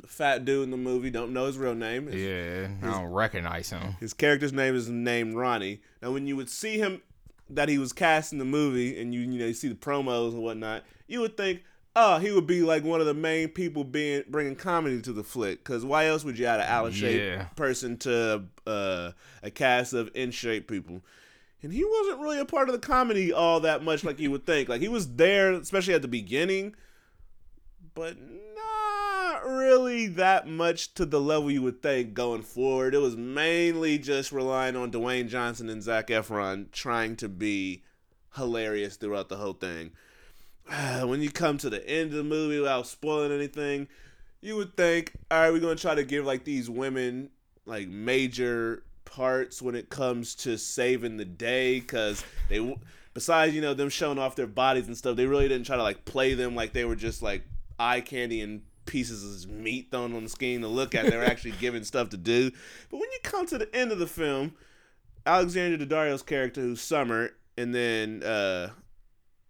The 0.00 0.06
fat 0.06 0.44
dude 0.44 0.64
in 0.64 0.70
the 0.70 0.76
movie 0.76 1.10
don't 1.10 1.32
know 1.32 1.46
his 1.46 1.58
real 1.58 1.74
name. 1.74 2.06
His, 2.06 2.22
yeah, 2.22 2.68
I 2.82 2.92
don't 2.92 3.12
recognize 3.12 3.70
him. 3.70 3.96
his 3.98 4.14
character's 4.14 4.52
name 4.52 4.76
is 4.76 4.88
named 4.88 5.34
Ronnie. 5.34 5.80
Now, 6.02 6.12
when 6.12 6.26
you 6.26 6.36
would 6.36 6.50
see 6.50 6.78
him 6.78 7.02
that 7.50 7.68
he 7.68 7.78
was 7.78 7.92
cast 7.92 8.32
in 8.32 8.38
the 8.38 8.44
movie, 8.44 9.00
and 9.00 9.12
you 9.12 9.20
you 9.20 9.38
know 9.38 9.46
you 9.46 9.54
see 9.54 9.68
the 9.68 9.74
promos 9.74 10.32
and 10.32 10.42
whatnot, 10.42 10.84
you 11.06 11.20
would 11.20 11.36
think, 11.36 11.62
oh, 12.00 12.18
he 12.18 12.30
would 12.30 12.46
be 12.46 12.62
like 12.62 12.84
one 12.84 13.00
of 13.00 13.06
the 13.06 13.14
main 13.14 13.48
people 13.48 13.82
being 13.84 14.22
bringing 14.28 14.54
comedy 14.56 15.00
to 15.02 15.12
the 15.12 15.24
flick. 15.24 15.62
Because 15.64 15.84
why 15.84 16.06
else 16.06 16.24
would 16.24 16.38
you 16.38 16.46
add 16.46 16.60
an 16.60 16.66
out 16.66 16.86
of 16.86 16.94
shape 16.94 17.20
Yeah. 17.20 17.44
person 17.56 17.96
to 17.98 18.44
uh, 18.66 19.10
a 19.42 19.50
cast 19.50 19.92
of 19.92 20.10
in 20.14 20.30
shape 20.30 20.68
people? 20.68 21.02
And 21.62 21.72
he 21.72 21.84
wasn't 21.84 22.20
really 22.20 22.38
a 22.38 22.44
part 22.44 22.68
of 22.68 22.72
the 22.72 22.86
comedy 22.86 23.32
all 23.32 23.58
that 23.60 23.82
much, 23.82 24.04
like 24.04 24.20
you 24.20 24.30
would 24.30 24.46
think. 24.46 24.68
Like 24.68 24.80
he 24.80 24.88
was 24.88 25.16
there, 25.16 25.52
especially 25.52 25.94
at 25.94 26.02
the 26.02 26.08
beginning, 26.08 26.76
but 27.94 28.16
not 28.20 29.44
really 29.44 30.06
that 30.06 30.46
much 30.46 30.94
to 30.94 31.04
the 31.04 31.20
level 31.20 31.50
you 31.50 31.62
would 31.62 31.82
think 31.82 32.14
going 32.14 32.42
forward. 32.42 32.94
It 32.94 32.98
was 32.98 33.16
mainly 33.16 33.98
just 33.98 34.30
relying 34.30 34.76
on 34.76 34.92
Dwayne 34.92 35.28
Johnson 35.28 35.68
and 35.68 35.82
Zac 35.82 36.08
Efron 36.08 36.70
trying 36.70 37.16
to 37.16 37.28
be 37.28 37.82
hilarious 38.36 38.96
throughout 38.96 39.28
the 39.28 39.36
whole 39.38 39.52
thing. 39.54 39.90
When 41.04 41.22
you 41.22 41.30
come 41.30 41.58
to 41.58 41.70
the 41.70 41.86
end 41.88 42.10
of 42.10 42.16
the 42.16 42.24
movie 42.24 42.58
without 42.58 42.86
spoiling 42.86 43.32
anything, 43.32 43.88
you 44.40 44.56
would 44.56 44.76
think, 44.76 45.12
all 45.30 45.40
right, 45.40 45.52
we're 45.52 45.60
gonna 45.60 45.76
try 45.76 45.94
to 45.94 46.04
give 46.04 46.24
like 46.24 46.44
these 46.44 46.68
women 46.68 47.30
like 47.66 47.88
major 47.88 48.82
parts 49.04 49.62
when 49.62 49.74
it 49.74 49.88
comes 49.88 50.34
to 50.34 50.58
saving 50.58 51.16
the 51.16 51.24
day 51.24 51.80
because 51.80 52.22
they 52.48 52.76
besides 53.14 53.54
you 53.54 53.60
know 53.60 53.72
them 53.72 53.88
showing 53.88 54.18
off 54.18 54.36
their 54.36 54.46
bodies 54.46 54.86
and 54.86 54.96
stuff 54.96 55.16
they 55.16 55.26
really 55.26 55.48
didn't 55.48 55.64
try 55.64 55.76
to 55.76 55.82
like 55.82 56.04
play 56.04 56.34
them 56.34 56.54
like 56.54 56.74
they 56.74 56.84
were 56.84 56.94
just 56.94 57.22
like 57.22 57.42
eye 57.78 58.00
candy 58.02 58.42
and 58.42 58.60
pieces 58.84 59.44
of 59.44 59.50
meat 59.50 59.88
thrown 59.90 60.14
on 60.14 60.24
the 60.24 60.28
screen 60.28 60.60
to 60.62 60.68
look 60.68 60.94
at. 60.94 61.06
They 61.06 61.16
were 61.16 61.24
actually 61.24 61.52
given 61.52 61.84
stuff 61.84 62.10
to 62.10 62.16
do. 62.16 62.50
But 62.90 62.98
when 62.98 63.10
you 63.12 63.18
come 63.22 63.46
to 63.46 63.58
the 63.58 63.74
end 63.74 63.92
of 63.92 63.98
the 63.98 64.06
film 64.06 64.52
alexandra 65.26 65.84
daddario's 65.86 66.22
character 66.22 66.62
who's 66.62 66.80
summer 66.80 67.30
and 67.58 67.74
then 67.74 68.22
uh 68.22 68.70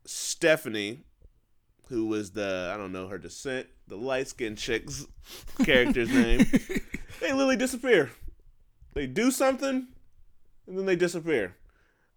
stephanie 0.04 1.04
who 1.88 2.06
was 2.06 2.32
the 2.32 2.70
i 2.72 2.76
don't 2.76 2.92
know 2.92 3.08
her 3.08 3.18
descent 3.18 3.66
the 3.86 3.96
light-skinned 3.96 4.58
chick's 4.58 5.06
character's 5.64 6.10
name. 6.10 6.46
They 7.20 7.32
literally 7.32 7.56
disappear. 7.56 8.12
They 8.94 9.08
do 9.08 9.32
something 9.32 9.88
and 10.68 10.78
then 10.78 10.86
they 10.86 10.94
disappear. 10.96 11.56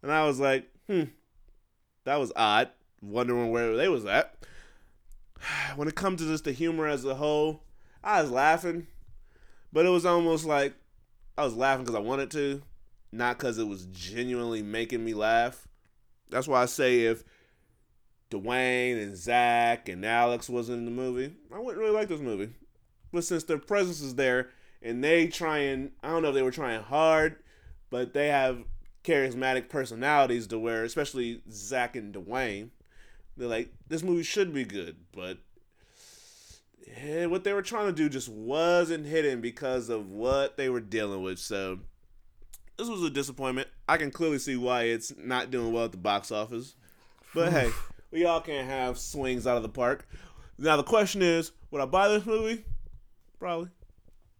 And 0.04 0.12
i 0.12 0.26
was 0.26 0.40
like 0.40 0.68
hmm 0.88 1.04
that 2.04 2.18
was 2.18 2.32
odd 2.36 2.70
wondering 3.02 3.52
where 3.52 3.76
they 3.76 3.88
was 3.88 4.06
at. 4.06 4.36
When 5.76 5.88
it 5.88 5.96
comes 5.96 6.22
to 6.22 6.28
just 6.28 6.44
the 6.44 6.52
humor 6.52 6.88
as 6.88 7.04
a 7.06 7.16
whole 7.16 7.64
i 8.04 8.22
was 8.22 8.32
laughing. 8.32 8.88
But 9.74 9.86
it 9.86 9.90
was 9.90 10.06
almost 10.06 10.46
like 10.46 10.76
I 11.38 11.44
was 11.44 11.56
laughing 11.56 11.86
because 11.86 11.96
I 11.96 12.04
wanted 12.04 12.30
to, 12.32 12.62
not 13.12 13.38
because 13.38 13.58
it 13.58 13.68
was 13.68 13.86
genuinely 13.86 14.62
making 14.62 15.04
me 15.04 15.14
laugh. 15.14 15.68
That's 16.30 16.48
why 16.48 16.62
I 16.62 16.66
say 16.66 17.06
if 17.06 17.24
Dwayne 18.32 19.02
and 19.02 19.16
Zac 19.16 19.90
and 19.90 20.04
Alex 20.06 20.50
was 20.50 20.70
in 20.70 20.86
the 20.86 20.92
movie, 20.92 21.34
I 21.54 21.60
wouldn't 21.60 21.78
really 21.78 21.96
like 21.96 22.08
this 22.08 22.22
movie. 22.22 22.50
But 23.12 23.24
since 23.24 23.44
their 23.44 23.60
presence 23.60 24.02
is 24.02 24.16
there 24.16 24.50
and 24.82 25.04
they 25.04 25.28
trying, 25.28 25.92
I 26.02 26.10
don't 26.10 26.24
know 26.24 26.30
if 26.30 26.36
they 26.36 26.42
were 26.42 26.52
trying 26.52 26.82
hard, 26.82 27.36
but 27.90 28.14
they 28.14 28.30
have 28.30 28.64
charismatic 29.04 29.70
personalities 29.70 30.48
to 30.48 30.58
where, 30.58 30.84
especially 30.84 31.42
Zac 31.52 31.96
and 31.96 32.14
Dwayne, 32.14 32.70
they're 33.38 33.48
like, 33.48 33.72
this 33.88 34.04
movie 34.04 34.24
should 34.24 34.54
be 34.54 34.64
good, 34.64 34.96
but 35.14 35.38
yeah, 36.88 37.26
what 37.26 37.44
they 37.44 37.54
were 37.54 37.62
trying 37.62 37.88
to 37.88 37.94
do 37.94 38.10
just 38.10 38.30
wasn't 38.30 39.06
hidden 39.06 39.42
because 39.42 39.90
of 39.90 40.10
what 40.10 40.58
they 40.58 40.70
were 40.70 40.82
dealing 40.82 41.22
with. 41.22 41.40
So 41.40 41.80
this 42.78 42.90
was 42.90 43.04
a 43.04 43.10
disappointment. 43.10 43.68
I 43.88 43.98
can 43.98 44.12
clearly 44.12 44.40
see 44.40 44.56
why 44.56 44.84
it's 44.84 45.14
not 45.18 45.52
doing 45.52 45.72
well 45.72 45.86
at 45.86 45.92
the 45.92 45.98
box 45.98 46.32
office. 46.32 46.76
But 47.34 47.54
hey, 47.54 47.72
we 48.12 48.26
all 48.26 48.42
can't 48.42 48.68
have 48.68 48.98
swings 48.98 49.48
out 49.48 49.58
of 49.58 49.64
the 49.64 49.70
park. 49.70 50.08
Now 50.58 50.78
the 50.78 50.84
question 50.84 51.22
is, 51.22 51.52
would 51.72 51.82
I 51.82 51.86
buy 51.86 52.10
this 52.10 52.26
movie? 52.26 52.66
Probably. 53.40 53.70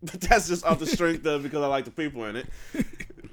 But 0.04 0.20
that's 0.20 0.48
just 0.48 0.66
off 0.66 0.80
the 0.80 0.88
strength 0.88 1.24
of 1.28 1.44
because 1.44 1.64
I 1.64 1.68
like 1.68 1.86
the 1.86 1.92
people 1.92 2.26
in 2.26 2.36
it. 2.36 2.48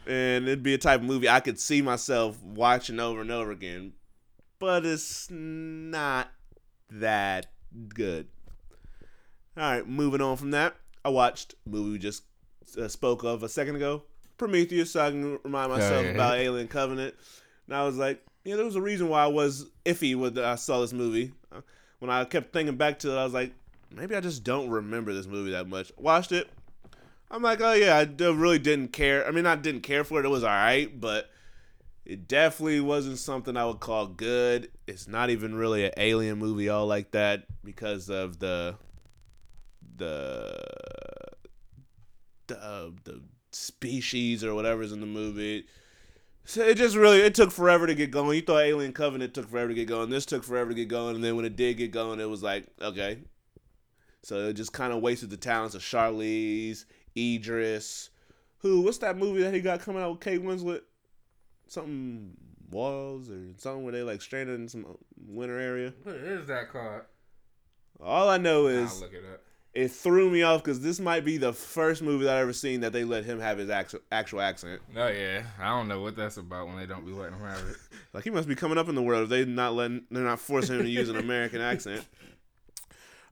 And 0.08 0.48
it'd 0.48 0.62
be 0.62 0.72
a 0.72 0.78
type 0.78 1.00
of 1.00 1.06
movie 1.06 1.28
I 1.28 1.40
could 1.40 1.60
see 1.60 1.82
myself 1.82 2.42
watching 2.42 2.98
over 2.98 3.20
and 3.20 3.30
over 3.30 3.50
again. 3.50 3.92
But 4.58 4.86
it's 4.86 5.28
not 5.30 6.28
that 6.90 7.46
good. 7.90 8.28
All 9.54 9.70
right, 9.70 9.86
moving 9.86 10.22
on 10.22 10.38
from 10.38 10.52
that, 10.52 10.76
I 11.04 11.10
watched 11.10 11.54
a 11.66 11.68
movie 11.68 11.90
we 11.90 11.98
just 11.98 12.22
uh, 12.80 12.88
spoke 12.88 13.22
of 13.22 13.42
a 13.42 13.50
second 13.50 13.76
ago, 13.76 14.04
Prometheus, 14.38 14.92
so 14.92 15.04
I 15.04 15.10
can 15.10 15.38
remind 15.44 15.72
myself 15.72 16.06
about 16.06 16.38
Alien 16.38 16.68
Covenant. 16.68 17.14
And 17.66 17.76
I 17.76 17.84
was 17.84 17.98
like, 17.98 18.24
yeah, 18.48 18.56
there 18.56 18.64
was 18.64 18.76
a 18.76 18.80
reason 18.82 19.10
why 19.10 19.24
I 19.24 19.26
was 19.26 19.66
iffy 19.84 20.16
when 20.16 20.38
I 20.38 20.54
saw 20.54 20.80
this 20.80 20.94
movie. 20.94 21.32
Uh, 21.52 21.60
When 21.98 22.10
I 22.10 22.24
kept 22.24 22.52
thinking 22.52 22.76
back 22.76 22.98
to 23.00 23.12
it, 23.12 23.18
I 23.18 23.24
was 23.24 23.34
like, 23.34 23.52
maybe 23.94 24.14
I 24.16 24.20
just 24.20 24.42
don't 24.42 24.70
remember 24.70 25.12
this 25.12 25.26
movie 25.26 25.50
that 25.50 25.68
much. 25.68 25.92
Watched 25.98 26.32
it. 26.32 26.48
I'm 27.30 27.42
like, 27.42 27.60
oh 27.60 27.74
yeah, 27.74 27.96
I 27.98 28.04
really 28.04 28.58
didn't 28.58 28.94
care. 28.94 29.26
I 29.26 29.32
mean, 29.32 29.44
I 29.44 29.54
didn't 29.54 29.82
care 29.82 30.02
for 30.02 30.18
it. 30.18 30.24
It 30.24 30.30
was 30.30 30.44
all 30.44 30.48
right, 30.48 30.98
but 30.98 31.28
it 32.06 32.26
definitely 32.26 32.80
wasn't 32.80 33.18
something 33.18 33.54
I 33.54 33.66
would 33.66 33.80
call 33.80 34.06
good. 34.06 34.70
It's 34.86 35.06
not 35.06 35.28
even 35.28 35.54
really 35.54 35.84
an 35.84 35.92
alien 35.98 36.38
movie 36.38 36.70
all 36.70 36.86
like 36.86 37.10
that 37.10 37.44
because 37.62 38.08
of 38.08 38.38
the 38.38 38.76
the 39.94 40.58
the, 42.46 42.64
uh, 42.64 42.90
the 43.04 43.20
species 43.52 44.42
or 44.42 44.54
whatever's 44.54 44.92
in 44.92 45.00
the 45.00 45.06
movie. 45.06 45.66
So 46.48 46.62
it 46.62 46.78
just 46.78 46.96
really 46.96 47.20
it 47.20 47.34
took 47.34 47.50
forever 47.50 47.86
to 47.86 47.94
get 47.94 48.10
going. 48.10 48.34
You 48.34 48.40
thought 48.40 48.62
Alien 48.62 48.94
Covenant 48.94 49.34
took 49.34 49.50
forever 49.50 49.68
to 49.68 49.74
get 49.74 49.86
going. 49.86 50.08
This 50.08 50.24
took 50.24 50.42
forever 50.42 50.70
to 50.70 50.74
get 50.74 50.88
going, 50.88 51.14
and 51.14 51.22
then 51.22 51.36
when 51.36 51.44
it 51.44 51.56
did 51.56 51.76
get 51.76 51.90
going, 51.90 52.20
it 52.20 52.24
was 52.30 52.42
like 52.42 52.66
okay. 52.80 53.18
So 54.22 54.46
it 54.46 54.54
just 54.54 54.72
kind 54.72 54.94
of 54.94 55.02
wasted 55.02 55.28
the 55.28 55.36
talents 55.36 55.74
of 55.74 55.82
Charlize, 55.82 56.86
Idris, 57.14 58.08
who 58.60 58.80
what's 58.80 58.96
that 58.98 59.18
movie 59.18 59.42
that 59.42 59.52
he 59.52 59.60
got 59.60 59.82
coming 59.82 60.02
out 60.02 60.12
with 60.12 60.20
Kate 60.20 60.42
Winslet? 60.42 60.80
Something 61.66 62.32
walls 62.70 63.28
or 63.28 63.40
something 63.58 63.84
where 63.84 63.92
they 63.92 64.02
like 64.02 64.22
stranded 64.22 64.58
in 64.58 64.68
some 64.68 64.96
winter 65.26 65.58
area. 65.58 65.92
What 66.02 66.16
is 66.16 66.46
that 66.46 66.70
called? 66.72 67.02
All 68.00 68.30
I 68.30 68.38
know 68.38 68.68
I'll 68.68 68.84
is 68.84 69.02
look 69.02 69.12
it 69.12 69.24
up. 69.30 69.42
It 69.74 69.88
threw 69.92 70.30
me 70.30 70.42
off 70.42 70.62
because 70.62 70.80
this 70.80 70.98
might 70.98 71.24
be 71.24 71.36
the 71.36 71.52
first 71.52 72.02
movie 72.02 72.24
that 72.24 72.36
I 72.36 72.40
ever 72.40 72.52
seen 72.52 72.80
that 72.80 72.92
they 72.92 73.04
let 73.04 73.24
him 73.24 73.38
have 73.40 73.58
his 73.58 73.70
actual 73.70 74.00
actual 74.10 74.40
accent. 74.40 74.80
Oh 74.96 75.08
yeah, 75.08 75.42
I 75.60 75.68
don't 75.68 75.88
know 75.88 76.00
what 76.00 76.16
that's 76.16 76.36
about 76.36 76.66
when 76.66 76.76
they 76.76 76.86
don't 76.86 77.04
be 77.06 77.12
letting 77.12 77.38
him 77.38 77.46
have 77.46 77.68
it. 77.68 77.76
Like 78.14 78.24
he 78.24 78.30
must 78.30 78.48
be 78.48 78.54
coming 78.54 78.78
up 78.78 78.88
in 78.88 78.94
the 78.94 79.02
world 79.02 79.24
if 79.24 79.28
they 79.28 79.44
not 79.44 79.74
letting 79.74 80.04
they're 80.10 80.24
not 80.24 80.40
forcing 80.40 80.76
him 80.76 80.82
to 80.84 80.88
use 80.88 81.10
an 81.10 81.16
American 81.18 81.60
accent. 81.60 82.04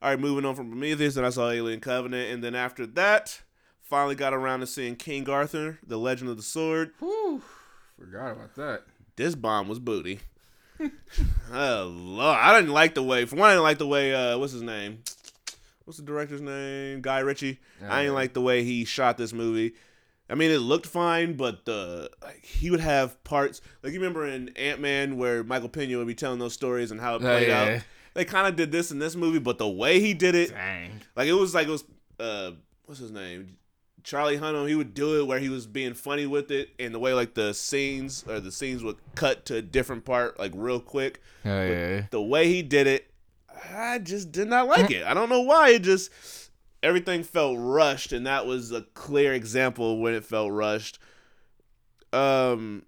All 0.03 0.11
right, 0.11 0.21
moving 0.21 0.45
on 0.45 0.55
from 0.55 0.69
Prometheus, 0.69 1.17
and 1.17 1.25
I 1.25 1.31
saw 1.31 1.49
Alien 1.49 1.81
Covenant, 1.81 2.31
and 2.31 2.45
then 2.45 2.55
after 2.55 2.87
that, 2.89 3.41
finally 3.81 4.15
got 4.15 4.35
around 4.35 4.61
to 4.61 4.67
seeing 4.67 4.95
King 4.95 5.29
Arthur, 5.31 5.79
The 5.85 5.97
Legend 5.97 6.29
of 6.29 6.37
the 6.37 6.43
Sword. 6.43 6.93
Whew, 6.99 7.43
forgot 7.99 8.33
about 8.33 8.55
that. 8.57 8.83
This 9.17 9.35
bomb 9.35 9.67
was 9.67 9.79
booty. 9.79 10.21
oh 11.53 11.93
lord, 11.97 12.37
I 12.39 12.55
didn't 12.55 12.75
like 12.75 12.95
the 12.95 13.03
way. 13.03 13.25
For 13.25 13.37
one, 13.37 13.49
I 13.49 13.53
didn't 13.53 13.63
like 13.63 13.79
the 13.79 13.87
way. 13.87 14.15
Uh, 14.15 14.37
what's 14.37 14.53
his 14.53 14.63
name? 14.63 15.03
What's 15.87 15.99
the 15.99 16.05
director's 16.05 16.41
name? 16.43 17.01
Guy 17.01 17.21
Ritchie. 17.21 17.59
I 17.81 18.01
didn't 18.01 18.05
Yeah. 18.07 18.11
like 18.11 18.35
the 18.35 18.41
way 18.43 18.63
he 18.65 18.85
shot 18.85 19.17
this 19.17 19.33
movie. 19.33 19.73
I 20.29 20.35
mean, 20.35 20.51
it 20.51 20.59
looked 20.59 20.87
fine, 20.87 21.35
but 21.35 21.65
the 21.65 22.11
like 22.23 22.45
he 22.45 22.71
would 22.71 22.81
have 22.81 23.23
parts 23.25 23.61
like 23.83 23.93
you 23.93 24.01
remember 24.01 24.27
in 24.27 24.49
Ant 24.57 24.81
Man 24.81 25.17
where 25.17 25.45
Michael 25.45 25.69
Pena 25.69 25.97
would 25.99 26.07
be 26.09 26.15
telling 26.17 26.41
those 26.41 26.53
stories 26.55 26.91
and 26.91 27.01
how 27.01 27.13
it 27.15 27.23
Oh, 27.23 27.27
played 27.27 27.49
yeah. 27.49 27.63
out. 27.77 27.83
They 28.15 28.25
kind 28.25 28.49
of 28.49 28.57
did 28.57 28.73
this 28.73 28.91
in 28.91 28.99
this 28.99 29.15
movie, 29.15 29.39
but 29.39 29.59
the 29.59 29.69
way 29.69 30.01
he 30.01 30.13
did 30.15 30.35
it, 30.35 30.51
Dang. 30.51 31.03
like 31.15 31.29
it 31.29 31.35
was 31.35 31.55
like 31.55 31.69
it 31.69 31.71
was 31.71 31.85
uh 32.19 32.51
what's 32.87 33.01
his 33.01 33.13
name? 33.13 33.59
Charlie 34.03 34.39
Hunnam, 34.39 34.69
he 34.69 34.75
would 34.77 34.95
do 34.95 35.21
it 35.21 35.27
where 35.27 35.39
he 35.41 35.49
was 35.49 35.67
being 35.67 35.93
funny 35.95 36.27
with 36.27 36.51
it 36.51 36.71
and 36.79 36.93
the 36.95 36.99
way 36.99 37.13
like 37.13 37.35
the 37.35 37.53
scenes 37.55 38.25
or 38.29 38.39
the 38.41 38.53
scenes 38.53 38.83
would 38.85 38.97
cut 39.17 39.45
to 39.47 39.57
a 39.57 39.63
different 39.63 40.05
part 40.05 40.39
like 40.39 40.53
real 40.55 40.81
quick. 40.81 41.21
Oh 41.45 41.49
yeah. 41.65 42.03
The 42.11 42.23
way 42.23 42.49
he 42.49 42.63
did 42.63 42.87
it, 42.89 43.11
I 43.75 43.99
just 43.99 44.33
did 44.33 44.49
not 44.49 44.69
like 44.69 44.91
it. 44.91 45.05
I 45.05 45.15
don't 45.15 45.29
know 45.29 45.41
why. 45.41 45.71
It 45.71 45.83
just 45.83 46.11
everything 46.83 47.23
felt 47.23 47.57
rushed 47.59 48.13
and 48.13 48.27
that 48.27 48.47
was 48.47 48.71
a 48.71 48.83
clear 48.83 49.33
example 49.33 49.99
when 49.99 50.15
it 50.15 50.25
felt 50.25 50.53
rushed. 50.53 50.99
Um 52.13 52.85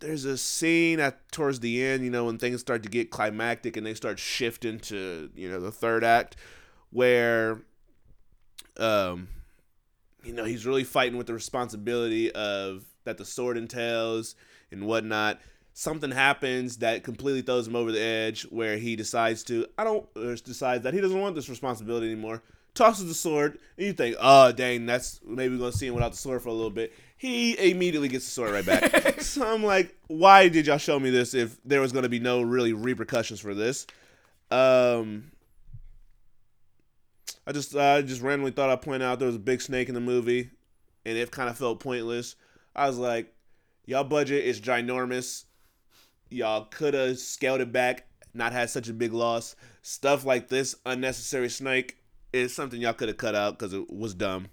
there's 0.00 0.24
a 0.24 0.36
scene 0.36 1.00
at 1.00 1.30
towards 1.32 1.60
the 1.60 1.82
end, 1.82 2.04
you 2.04 2.10
know, 2.10 2.26
when 2.26 2.38
things 2.38 2.60
start 2.60 2.82
to 2.82 2.88
get 2.88 3.10
climactic 3.10 3.76
and 3.76 3.86
they 3.86 3.94
start 3.94 4.18
shifting 4.18 4.78
to, 4.80 5.30
you 5.34 5.50
know, 5.50 5.60
the 5.60 5.72
third 5.72 6.04
act 6.04 6.36
where 6.90 7.62
um 8.78 9.28
you 10.24 10.32
know, 10.32 10.44
he's 10.44 10.66
really 10.66 10.84
fighting 10.84 11.16
with 11.16 11.28
the 11.28 11.34
responsibility 11.34 12.32
of 12.32 12.84
that 13.04 13.16
the 13.16 13.24
sword 13.24 13.56
entails 13.56 14.34
and 14.72 14.86
whatnot. 14.86 15.40
Something 15.78 16.10
happens 16.10 16.78
that 16.78 17.04
completely 17.04 17.42
throws 17.42 17.68
him 17.68 17.76
over 17.76 17.92
the 17.92 18.00
edge 18.00 18.44
where 18.44 18.78
he 18.78 18.96
decides 18.96 19.44
to 19.44 19.66
I 19.76 19.84
don't 19.84 20.08
or 20.16 20.34
decides 20.36 20.84
that 20.84 20.94
he 20.94 21.02
doesn't 21.02 21.20
want 21.20 21.34
this 21.34 21.50
responsibility 21.50 22.06
anymore. 22.06 22.42
Tosses 22.72 23.06
the 23.06 23.12
sword, 23.12 23.58
and 23.76 23.86
you 23.86 23.92
think, 23.92 24.16
oh 24.18 24.52
dang, 24.52 24.86
that's 24.86 25.20
maybe 25.22 25.54
we're 25.54 25.60
gonna 25.60 25.72
see 25.72 25.88
him 25.88 25.92
without 25.92 26.12
the 26.12 26.16
sword 26.16 26.40
for 26.40 26.48
a 26.48 26.54
little 26.54 26.70
bit. 26.70 26.94
He 27.18 27.70
immediately 27.70 28.08
gets 28.08 28.24
the 28.24 28.30
sword 28.30 28.52
right 28.52 28.64
back. 28.64 29.20
so 29.20 29.46
I'm 29.46 29.62
like, 29.62 29.94
why 30.06 30.48
did 30.48 30.66
y'all 30.66 30.78
show 30.78 30.98
me 30.98 31.10
this 31.10 31.34
if 31.34 31.62
there 31.62 31.82
was 31.82 31.92
gonna 31.92 32.08
be 32.08 32.20
no 32.20 32.40
really 32.40 32.72
repercussions 32.72 33.38
for 33.38 33.54
this? 33.54 33.86
Um 34.50 35.30
I 37.46 37.52
just 37.52 37.76
I 37.76 38.00
just 38.00 38.22
randomly 38.22 38.52
thought 38.52 38.70
I'd 38.70 38.80
point 38.80 39.02
out 39.02 39.18
there 39.18 39.26
was 39.26 39.36
a 39.36 39.38
big 39.38 39.60
snake 39.60 39.90
in 39.90 39.94
the 39.94 40.00
movie, 40.00 40.48
and 41.04 41.18
it 41.18 41.30
kind 41.30 41.50
of 41.50 41.58
felt 41.58 41.80
pointless. 41.80 42.34
I 42.74 42.88
was 42.88 42.96
like, 42.96 43.34
y'all 43.84 44.04
budget 44.04 44.42
is 44.42 44.58
ginormous. 44.58 45.44
Y'all 46.30 46.64
could 46.66 46.94
have 46.94 47.18
scaled 47.18 47.60
it 47.60 47.72
back, 47.72 48.06
not 48.34 48.52
had 48.52 48.68
such 48.70 48.88
a 48.88 48.92
big 48.92 49.12
loss. 49.12 49.54
Stuff 49.82 50.24
like 50.24 50.48
this 50.48 50.74
unnecessary 50.84 51.48
snake 51.48 51.98
is 52.32 52.54
something 52.54 52.80
y'all 52.80 52.92
could 52.92 53.08
have 53.08 53.16
cut 53.16 53.34
out 53.34 53.58
because 53.58 53.72
it 53.72 53.88
was 53.90 54.14
dumb. 54.14 54.48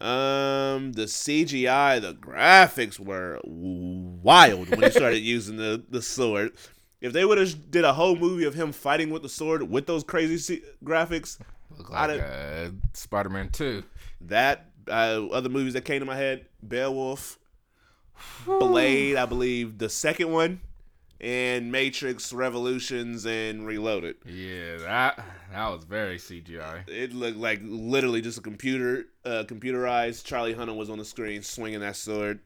Um, 0.00 0.92
the 0.92 1.04
CGI, 1.04 2.00
the 2.00 2.14
graphics 2.14 2.98
were 2.98 3.40
wild 3.44 4.68
when 4.68 4.80
they 4.80 4.90
started 4.90 5.18
using 5.22 5.56
the 5.56 5.84
the 5.88 6.02
sword. 6.02 6.52
If 7.00 7.12
they 7.12 7.24
would 7.24 7.38
have 7.38 7.70
did 7.70 7.84
a 7.84 7.92
whole 7.92 8.16
movie 8.16 8.44
of 8.44 8.54
him 8.54 8.72
fighting 8.72 9.10
with 9.10 9.22
the 9.22 9.28
sword 9.28 9.62
with 9.62 9.86
those 9.86 10.02
crazy 10.02 10.38
C- 10.38 10.62
graphics, 10.84 11.38
Look 11.76 11.90
like 11.90 12.20
uh, 12.20 12.70
Spider-Man 12.92 13.50
Two. 13.50 13.84
that 14.22 14.70
uh, 14.88 15.26
other 15.30 15.48
movies 15.48 15.74
that 15.74 15.84
came 15.84 16.00
to 16.00 16.06
my 16.06 16.16
head 16.16 16.46
beowulf 16.66 17.38
blade 18.46 19.16
i 19.16 19.26
believe 19.26 19.78
the 19.78 19.88
second 19.88 20.30
one 20.30 20.60
and 21.24 21.72
matrix 21.72 22.34
revolutions 22.34 23.24
and 23.24 23.66
reloaded. 23.66 24.16
Yeah, 24.26 24.76
that 24.76 25.24
that 25.50 25.68
was 25.70 25.84
very 25.84 26.18
CGI. 26.18 26.86
it 26.86 27.14
looked 27.14 27.38
like 27.38 27.60
literally 27.64 28.20
just 28.20 28.36
a 28.36 28.42
computer 28.42 29.06
uh, 29.24 29.44
computerized. 29.46 30.24
Charlie 30.24 30.54
hunnam 30.54 30.76
was 30.76 30.90
on 30.90 30.98
the 30.98 31.04
screen 31.04 31.42
swinging 31.42 31.80
that 31.80 31.96
sword. 31.96 32.40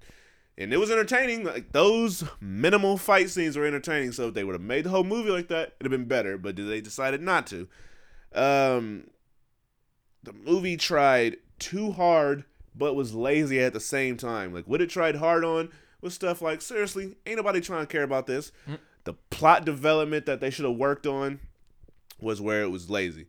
And 0.57 0.73
it 0.73 0.77
was 0.77 0.91
entertaining. 0.93 1.45
Like 1.45 1.73
those 1.73 2.23
minimal 2.41 2.97
fight 2.97 3.31
scenes 3.31 3.57
were 3.57 3.67
entertaining. 3.67 4.13
So 4.13 4.29
if 4.29 4.35
they 4.35 4.45
would 4.45 4.55
have 4.55 4.63
made 4.63 4.85
the 4.85 4.91
whole 4.91 5.05
movie 5.05 5.31
like 5.31 5.49
that 5.49 5.75
it'd 5.81 5.91
have 5.91 5.99
been 5.99 6.09
better. 6.09 6.39
But 6.39 6.55
they 6.55 6.81
decided 6.81 7.21
not 7.21 7.49
to? 7.49 7.69
Um 8.33 9.11
the 10.23 10.33
movie 10.33 10.77
tried 10.77 11.39
too 11.59 11.93
hard 11.93 12.45
but 12.77 12.95
was 12.95 13.13
lazy 13.13 13.59
at 13.59 13.73
the 13.73 13.81
same 13.81 14.17
time. 14.17 14.55
Like 14.55 14.67
what 14.67 14.81
it 14.81 14.89
tried 14.89 15.17
hard 15.17 15.45
on 15.45 15.71
was 16.01 16.15
stuff 16.15 16.41
like 16.43 16.63
seriously, 16.63 17.17
ain't 17.27 17.37
nobody 17.37 17.61
trying 17.61 17.87
to 17.87 17.93
care 17.93 18.03
about 18.05 18.27
this. 18.27 18.53
The 19.05 19.15
plot 19.31 19.65
development 19.65 20.27
that 20.27 20.41
they 20.41 20.51
should 20.51 20.65
have 20.65 20.77
worked 20.77 21.07
on 21.07 21.41
was 22.21 22.41
where 22.41 22.63
it 22.63 22.71
was 22.71 22.91
lazy. 22.91 23.27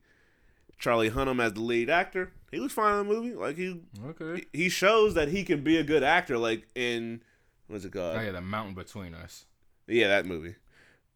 Charlie 0.77 1.09
Hunnam 1.11 1.41
as 1.43 1.53
the 1.53 1.61
lead 1.61 1.89
actor, 1.89 2.31
He 2.51 2.59
was 2.59 2.71
fine 2.71 2.99
in 2.99 3.07
the 3.07 3.13
movie. 3.13 3.33
Like 3.35 3.57
he 3.57 3.81
Okay. 4.05 4.45
he 4.53 4.69
shows 4.69 5.13
that 5.13 5.27
he 5.29 5.43
can 5.43 5.63
be 5.63 5.77
a 5.77 5.83
good 5.83 6.03
actor. 6.03 6.37
Like 6.37 6.67
in 6.75 7.21
what's 7.67 7.85
it 7.85 7.91
called? 7.93 8.17
Oh 8.17 8.21
yeah, 8.21 8.31
the 8.31 8.41
mountain 8.41 8.75
between 8.75 9.13
us. 9.13 9.45
Yeah, 9.87 10.07
that 10.09 10.25
movie. 10.25 10.55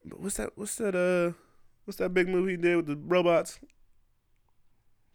But 0.06 0.20
what's 0.20 0.38
that? 0.38 0.52
What's 0.56 0.76
that? 0.78 0.96
Uh, 0.96 1.34
what's 1.86 1.98
that 1.98 2.14
big 2.14 2.28
movie 2.28 2.52
he 2.52 2.58
did 2.58 2.76
with 2.76 2.88
the 2.88 2.96
robots? 2.98 3.60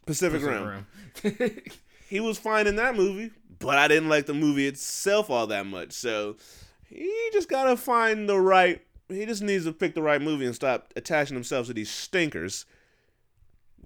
Pacific, 0.06 0.42
Rim. 0.42 0.86
Rim. 1.24 1.50
He 2.08 2.20
was 2.20 2.38
fine 2.38 2.66
in 2.66 2.76
that 2.76 2.96
movie, 2.96 3.30
but 3.58 3.78
I 3.78 3.88
didn't 3.88 4.08
like 4.08 4.26
the 4.26 4.34
movie 4.34 4.66
itself 4.66 5.30
all 5.30 5.46
that 5.48 5.66
much. 5.66 5.92
So 5.92 6.36
he 6.88 7.30
just 7.32 7.48
gotta 7.48 7.76
find 7.76 8.28
the 8.28 8.40
right. 8.40 8.82
He 9.08 9.24
just 9.26 9.42
needs 9.42 9.64
to 9.64 9.72
pick 9.72 9.94
the 9.94 10.02
right 10.02 10.20
movie 10.20 10.46
and 10.46 10.54
stop 10.54 10.92
attaching 10.96 11.34
himself 11.34 11.66
to 11.66 11.74
these 11.74 11.90
stinkers. 11.90 12.66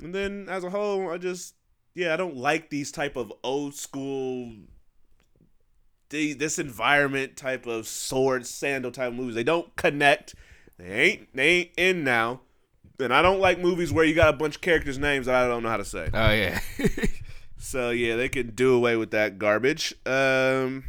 And 0.01 0.15
then, 0.15 0.49
as 0.49 0.65
a 0.65 0.71
whole, 0.71 1.11
I 1.11 1.19
just 1.19 1.55
yeah, 1.95 2.15
I 2.15 2.17
don't 2.17 2.37
like 2.37 2.71
these 2.71 2.91
type 2.91 3.17
of 3.17 3.33
old 3.43 3.75
school. 3.75 4.53
The, 6.11 6.35
this 6.35 6.59
environment 6.59 7.39
type 7.39 7.67
of 7.67 7.87
sword 7.87 8.47
sandal 8.47 8.91
type 8.91 9.15
movies 9.15 9.35
they 9.35 9.45
don't 9.45 9.75
connect 9.77 10.35
they 10.77 10.85
ain't 10.85 11.35
they 11.35 11.49
ain't 11.49 11.71
in 11.79 12.05
now 12.05 12.43
and 13.01 13.15
i 13.15 13.23
don't 13.23 13.41
like 13.41 13.59
movies 13.59 13.91
where 13.91 14.05
you 14.05 14.15
got 14.15 14.29
a 14.29 14.37
bunch 14.37 14.57
of 14.57 14.61
characters 14.61 14.99
names 14.99 15.25
that 15.25 15.43
i 15.43 15.49
don't 15.49 15.63
know 15.63 15.71
how 15.71 15.79
to 15.79 15.87
say 15.87 16.11
oh 16.13 16.31
yeah. 16.33 16.61
so 17.63 17.91
yeah, 17.91 18.17
they 18.17 18.29
can 18.29 18.51
do 18.51 18.75
away 18.75 18.97
with 18.97 19.13
that 19.13 19.39
garbage. 19.39 19.95
Um, 20.05 20.85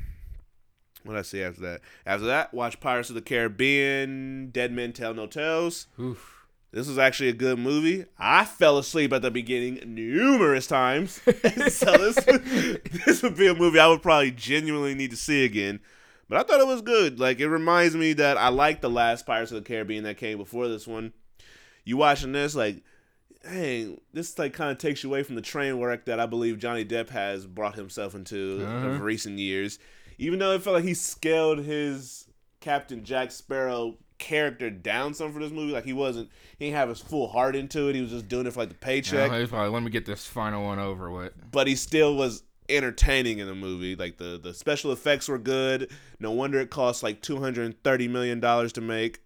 what 1.04 1.16
I 1.16 1.22
see 1.22 1.44
after 1.44 1.62
that? 1.62 1.82
After 2.06 2.26
that, 2.26 2.54
watch 2.54 2.80
Pirates 2.80 3.10
of 3.10 3.16
the 3.16 3.22
Caribbean, 3.22 4.50
Dead 4.52 4.72
Men 4.72 4.92
Tell 4.92 5.14
No 5.14 5.28
Tales. 5.28 5.88
Oof. 6.00 6.48
This 6.72 6.88
was 6.88 6.98
actually 6.98 7.30
a 7.30 7.34
good 7.34 7.60
movie. 7.60 8.06
I 8.18 8.46
fell 8.46 8.80
asleep 8.80 9.14
at 9.14 9.22
the 9.22 9.30
beginning 9.30 9.82
numerous 9.86 10.66
times, 10.66 11.22
so 11.26 11.32
this 11.32 12.16
this 13.06 13.22
would 13.22 13.38
be 13.38 13.48
a 13.48 13.54
movie 13.54 13.78
I 13.78 13.88
would 13.88 14.02
probably 14.02 14.32
genuinely 14.32 14.96
need 14.96 15.12
to 15.12 15.18
see 15.18 15.46
again. 15.46 15.80
But 16.28 16.40
I 16.40 16.44
thought 16.44 16.62
it 16.62 16.68
was 16.68 16.82
good. 16.82 17.20
Like 17.20 17.40
it 17.40 17.50
reminds 17.50 17.96
me 17.96 18.14
that 18.14 18.38
I 18.38 18.48
liked 18.48 18.82
the 18.82 18.90
last 18.90 19.28
Pirates 19.28 19.52
of 19.52 19.64
the 19.64 19.68
Caribbean 19.68 20.06
that 20.06 20.18
came 20.18 20.40
before 20.40 20.68
this 20.68 20.88
one. 20.88 21.14
You 21.86 21.98
watching 21.98 22.32
this, 22.32 22.56
like 22.56 22.82
hey, 23.46 23.98
this 24.14 24.38
like 24.40 24.54
kind 24.54 24.72
of 24.72 24.78
takes 24.78 25.04
you 25.04 25.10
away 25.10 25.24
from 25.24 25.36
the 25.36 25.42
train 25.42 25.80
wreck 25.80 26.06
that 26.06 26.20
I 26.20 26.26
believe 26.26 26.60
Johnny 26.60 26.86
Depp 26.86 27.10
has 27.10 27.46
brought 27.46 27.76
himself 27.76 28.16
into 28.16 28.64
Uh-huh. 28.66 28.88
of 28.88 29.02
recent 29.02 29.40
years. 29.40 29.80
Even 30.18 30.40
though 30.40 30.54
it 30.54 30.62
felt 30.62 30.76
like 30.76 30.84
he 30.86 30.94
scaled 30.94 31.60
his 31.60 32.28
Captain 32.62 33.04
Jack 33.04 33.32
Sparrow 33.32 33.98
character 34.20 34.70
down 34.70 35.14
some 35.14 35.34
for 35.34 35.40
this 35.40 35.52
movie, 35.52 35.74
like 35.74 35.84
he 35.86 35.92
wasn't, 35.94 36.30
he 36.58 36.66
didn't 36.66 36.78
have 36.78 36.88
his 36.90 37.02
full 37.02 37.28
heart 37.28 37.56
into 37.56 37.90
it. 37.90 37.96
He 37.96 38.02
was 38.02 38.12
just 38.12 38.28
doing 38.30 38.46
it 38.48 38.54
for 38.54 38.62
like 38.62 38.70
the 38.70 38.76
paycheck, 38.76 39.32
Yeah, 39.32 39.40
he's 39.40 39.50
probably 39.50 39.70
let 39.70 39.84
me 39.84 39.90
get 39.90 40.06
this 40.06 40.26
final 40.26 40.64
one 40.64 40.80
over 40.80 41.12
with. 41.12 41.34
but 41.52 41.68
he 41.68 41.76
still 41.76 42.16
was 42.16 42.44
entertaining 42.70 43.40
in 43.40 43.48
the 43.48 43.56
movie. 43.56 43.96
Like 43.96 44.18
the 44.18 44.40
the 44.42 44.54
special 44.54 44.94
effects 44.94 45.28
were 45.28 45.38
good. 45.40 45.92
No 46.20 46.32
wonder 46.32 46.60
it 46.62 46.70
cost 46.70 47.04
like 47.04 47.22
two 47.22 47.38
hundred 47.42 47.66
and 47.66 47.84
thirty 47.84 48.08
million 48.08 48.40
dollars 48.40 48.72
to 48.74 48.82
make. 48.82 49.20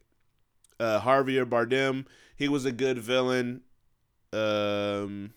Uh, 0.80 1.02
Javier 1.02 1.46
Bardem, 1.46 2.06
he 2.36 2.48
was 2.48 2.66
a 2.66 2.72
good 2.72 2.98
villain. 2.98 3.62
Um, 4.34 5.34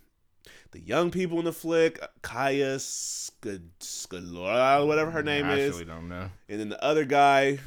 the 0.72 0.81
young 0.81 1.11
people 1.11 1.38
in 1.38 1.44
the 1.44 1.53
flick, 1.53 2.00
Kaya 2.22 2.79
Sc- 2.79 3.61
Scalora, 3.81 4.87
whatever 4.87 5.11
her 5.11 5.22
name 5.22 5.46
I 5.46 5.57
is, 5.57 5.70
actually 5.70 5.85
don't 5.87 6.09
know. 6.09 6.31
and 6.48 6.61
then 6.61 6.68
the 6.68 6.83
other 6.83 7.05
guy, 7.05 7.59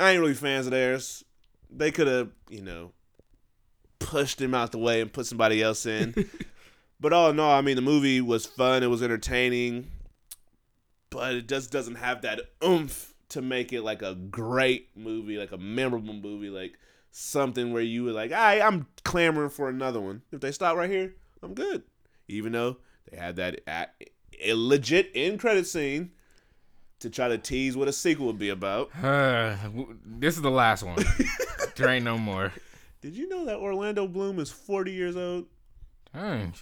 I 0.00 0.10
ain't 0.10 0.20
really 0.20 0.34
fans 0.34 0.66
of 0.66 0.72
theirs. 0.72 1.24
They 1.70 1.90
could 1.90 2.06
have, 2.06 2.30
you 2.48 2.62
know, 2.62 2.92
pushed 3.98 4.40
him 4.40 4.54
out 4.54 4.72
the 4.72 4.78
way 4.78 5.00
and 5.00 5.12
put 5.12 5.26
somebody 5.26 5.62
else 5.62 5.86
in. 5.86 6.14
but 7.00 7.12
all 7.12 7.30
in 7.30 7.40
all, 7.40 7.52
I 7.52 7.60
mean, 7.60 7.76
the 7.76 7.82
movie 7.82 8.20
was 8.20 8.46
fun. 8.46 8.82
It 8.82 8.88
was 8.88 9.02
entertaining, 9.02 9.90
but 11.10 11.34
it 11.34 11.48
just 11.48 11.70
doesn't 11.72 11.96
have 11.96 12.22
that 12.22 12.40
oomph 12.62 13.14
to 13.30 13.42
make 13.42 13.72
it 13.72 13.82
like 13.82 14.02
a 14.02 14.14
great 14.14 14.90
movie, 14.96 15.36
like 15.36 15.52
a 15.52 15.58
memorable 15.58 16.14
movie, 16.14 16.50
like 16.50 16.78
something 17.16 17.72
where 17.72 17.82
you 17.82 18.02
were 18.02 18.12
like, 18.12 18.32
I, 18.32 18.60
I'm 18.60 18.86
clamoring 19.04 19.50
for 19.50 19.68
another 19.68 20.00
one. 20.00 20.22
If 20.32 20.40
they 20.40 20.50
stop 20.50 20.76
right 20.76 20.90
here, 20.90 21.14
I'm 21.42 21.54
good. 21.54 21.84
Even 22.26 22.52
though 22.52 22.78
they 23.10 23.16
had 23.16 23.36
that 23.36 23.60
at, 23.68 23.94
a 24.42 24.54
legit 24.54 25.10
end 25.14 25.38
credit 25.38 25.66
scene 25.66 26.10
to 26.98 27.08
try 27.08 27.28
to 27.28 27.38
tease 27.38 27.76
what 27.76 27.86
a 27.86 27.92
sequel 27.92 28.26
would 28.26 28.38
be 28.38 28.48
about. 28.48 28.90
Uh, 29.00 29.56
this 30.04 30.34
is 30.34 30.42
the 30.42 30.50
last 30.50 30.82
one. 30.82 30.98
there 31.76 31.88
ain't 31.88 32.04
no 32.04 32.18
more. 32.18 32.52
Did 33.00 33.14
you 33.14 33.28
know 33.28 33.44
that 33.44 33.58
Orlando 33.58 34.08
Bloom 34.08 34.40
is 34.40 34.50
40 34.50 34.90
years 34.90 35.16
old? 35.16 35.46
Dang. 36.12 36.52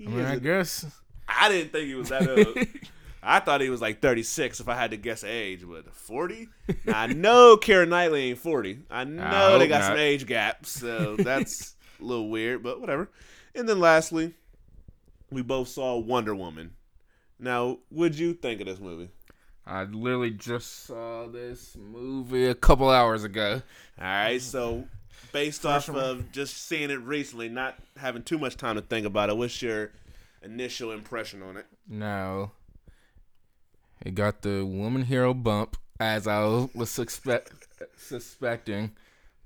I 0.00 0.08
mean, 0.08 0.24
I 0.24 0.38
guess. 0.38 0.86
I 1.28 1.50
didn't 1.50 1.72
think 1.72 1.86
he 1.86 1.94
was 1.94 2.08
that 2.08 2.28
old. 2.28 2.56
I 3.22 3.40
thought 3.40 3.60
he 3.60 3.70
was 3.70 3.80
like 3.80 4.00
36 4.00 4.60
if 4.60 4.68
I 4.68 4.74
had 4.74 4.92
to 4.92 4.96
guess 4.96 5.24
age, 5.24 5.64
but 5.68 5.92
40? 5.92 6.48
Now, 6.84 7.00
I 7.00 7.06
know 7.08 7.56
Karen 7.60 7.88
Knightley 7.88 8.30
ain't 8.30 8.38
40. 8.38 8.80
I 8.90 9.04
know 9.04 9.58
they 9.58 9.64
hope 9.64 9.68
got 9.68 9.84
some 9.84 9.98
age 9.98 10.26
gaps, 10.26 10.70
so 10.70 11.16
that's 11.18 11.74
a 12.00 12.04
little 12.04 12.28
weird, 12.28 12.62
but 12.62 12.80
whatever. 12.80 13.10
And 13.54 13.68
then 13.68 13.80
lastly, 13.80 14.34
we 15.30 15.42
both 15.42 15.68
saw 15.68 15.96
Wonder 15.98 16.34
Woman. 16.34 16.72
Now, 17.38 17.78
what'd 17.88 18.18
you 18.18 18.34
think 18.34 18.60
of 18.60 18.66
this 18.66 18.80
movie? 18.80 19.10
I 19.66 19.84
literally 19.84 20.30
just 20.30 20.86
saw 20.86 21.26
this 21.26 21.76
movie 21.76 22.46
a 22.46 22.54
couple 22.54 22.88
hours 22.88 23.24
ago. 23.24 23.62
All 23.98 24.04
right, 24.04 24.40
so 24.40 24.88
based 25.32 25.66
off 25.66 25.90
of 25.90 26.32
just 26.32 26.66
seeing 26.66 26.90
it 26.90 27.00
recently, 27.00 27.48
not 27.48 27.76
having 27.96 28.22
too 28.22 28.38
much 28.38 28.56
time 28.56 28.76
to 28.76 28.82
think 28.82 29.06
about 29.06 29.28
it, 29.28 29.36
what's 29.36 29.60
your 29.60 29.92
initial 30.42 30.90
impression 30.92 31.42
on 31.42 31.56
it? 31.56 31.66
No. 31.86 32.52
It 34.04 34.14
got 34.14 34.42
the 34.42 34.64
woman 34.64 35.02
hero 35.02 35.34
bump, 35.34 35.76
as 36.00 36.26
I 36.26 36.44
was 36.74 36.90
suspect 36.90 37.52
suspecting. 37.96 38.92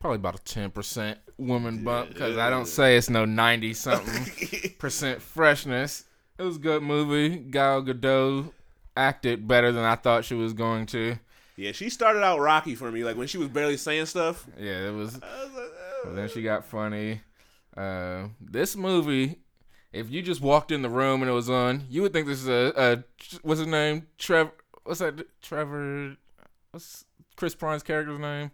Probably 0.00 0.16
about 0.16 0.40
a 0.40 0.42
ten 0.44 0.70
percent 0.70 1.18
woman 1.38 1.84
bump, 1.84 2.10
because 2.10 2.36
I 2.36 2.50
don't 2.50 2.66
say 2.66 2.96
it's 2.96 3.10
no 3.10 3.24
ninety 3.24 3.74
something 3.74 4.72
percent 4.78 5.22
freshness. 5.22 6.04
It 6.38 6.42
was 6.42 6.56
a 6.56 6.60
good 6.60 6.82
movie. 6.82 7.36
Gal 7.36 7.82
Gadot 7.82 8.50
acted 8.96 9.46
better 9.46 9.72
than 9.72 9.84
I 9.84 9.94
thought 9.96 10.24
she 10.24 10.34
was 10.34 10.52
going 10.52 10.86
to. 10.86 11.18
Yeah, 11.56 11.72
she 11.72 11.90
started 11.90 12.22
out 12.22 12.40
rocky 12.40 12.74
for 12.74 12.90
me, 12.90 13.04
like 13.04 13.16
when 13.16 13.26
she 13.28 13.38
was 13.38 13.48
barely 13.48 13.76
saying 13.76 14.06
stuff. 14.06 14.46
Yeah, 14.58 14.88
it 14.88 14.94
was. 14.94 15.12
Was 15.12 15.22
like, 15.22 15.22
oh. 15.24 16.00
But 16.04 16.16
then 16.16 16.28
she 16.28 16.42
got 16.42 16.64
funny. 16.64 17.20
Uh, 17.76 18.28
this 18.40 18.74
movie, 18.76 19.36
if 19.92 20.10
you 20.10 20.22
just 20.22 20.40
walked 20.40 20.70
in 20.70 20.82
the 20.82 20.88
room 20.88 21.22
and 21.22 21.30
it 21.30 21.34
was 21.34 21.50
on, 21.50 21.84
you 21.90 22.02
would 22.02 22.12
think 22.12 22.26
this 22.26 22.40
is 22.40 22.48
a, 22.48 22.72
a 22.76 23.04
what's 23.42 23.60
his 23.60 23.68
name? 23.68 24.06
Trevor. 24.18 24.52
What's 24.84 25.00
that? 25.00 25.26
Trevor. 25.42 26.16
What's 26.70 27.04
Chris 27.36 27.54
Prawn's 27.54 27.82
character's 27.82 28.18
name? 28.18 28.50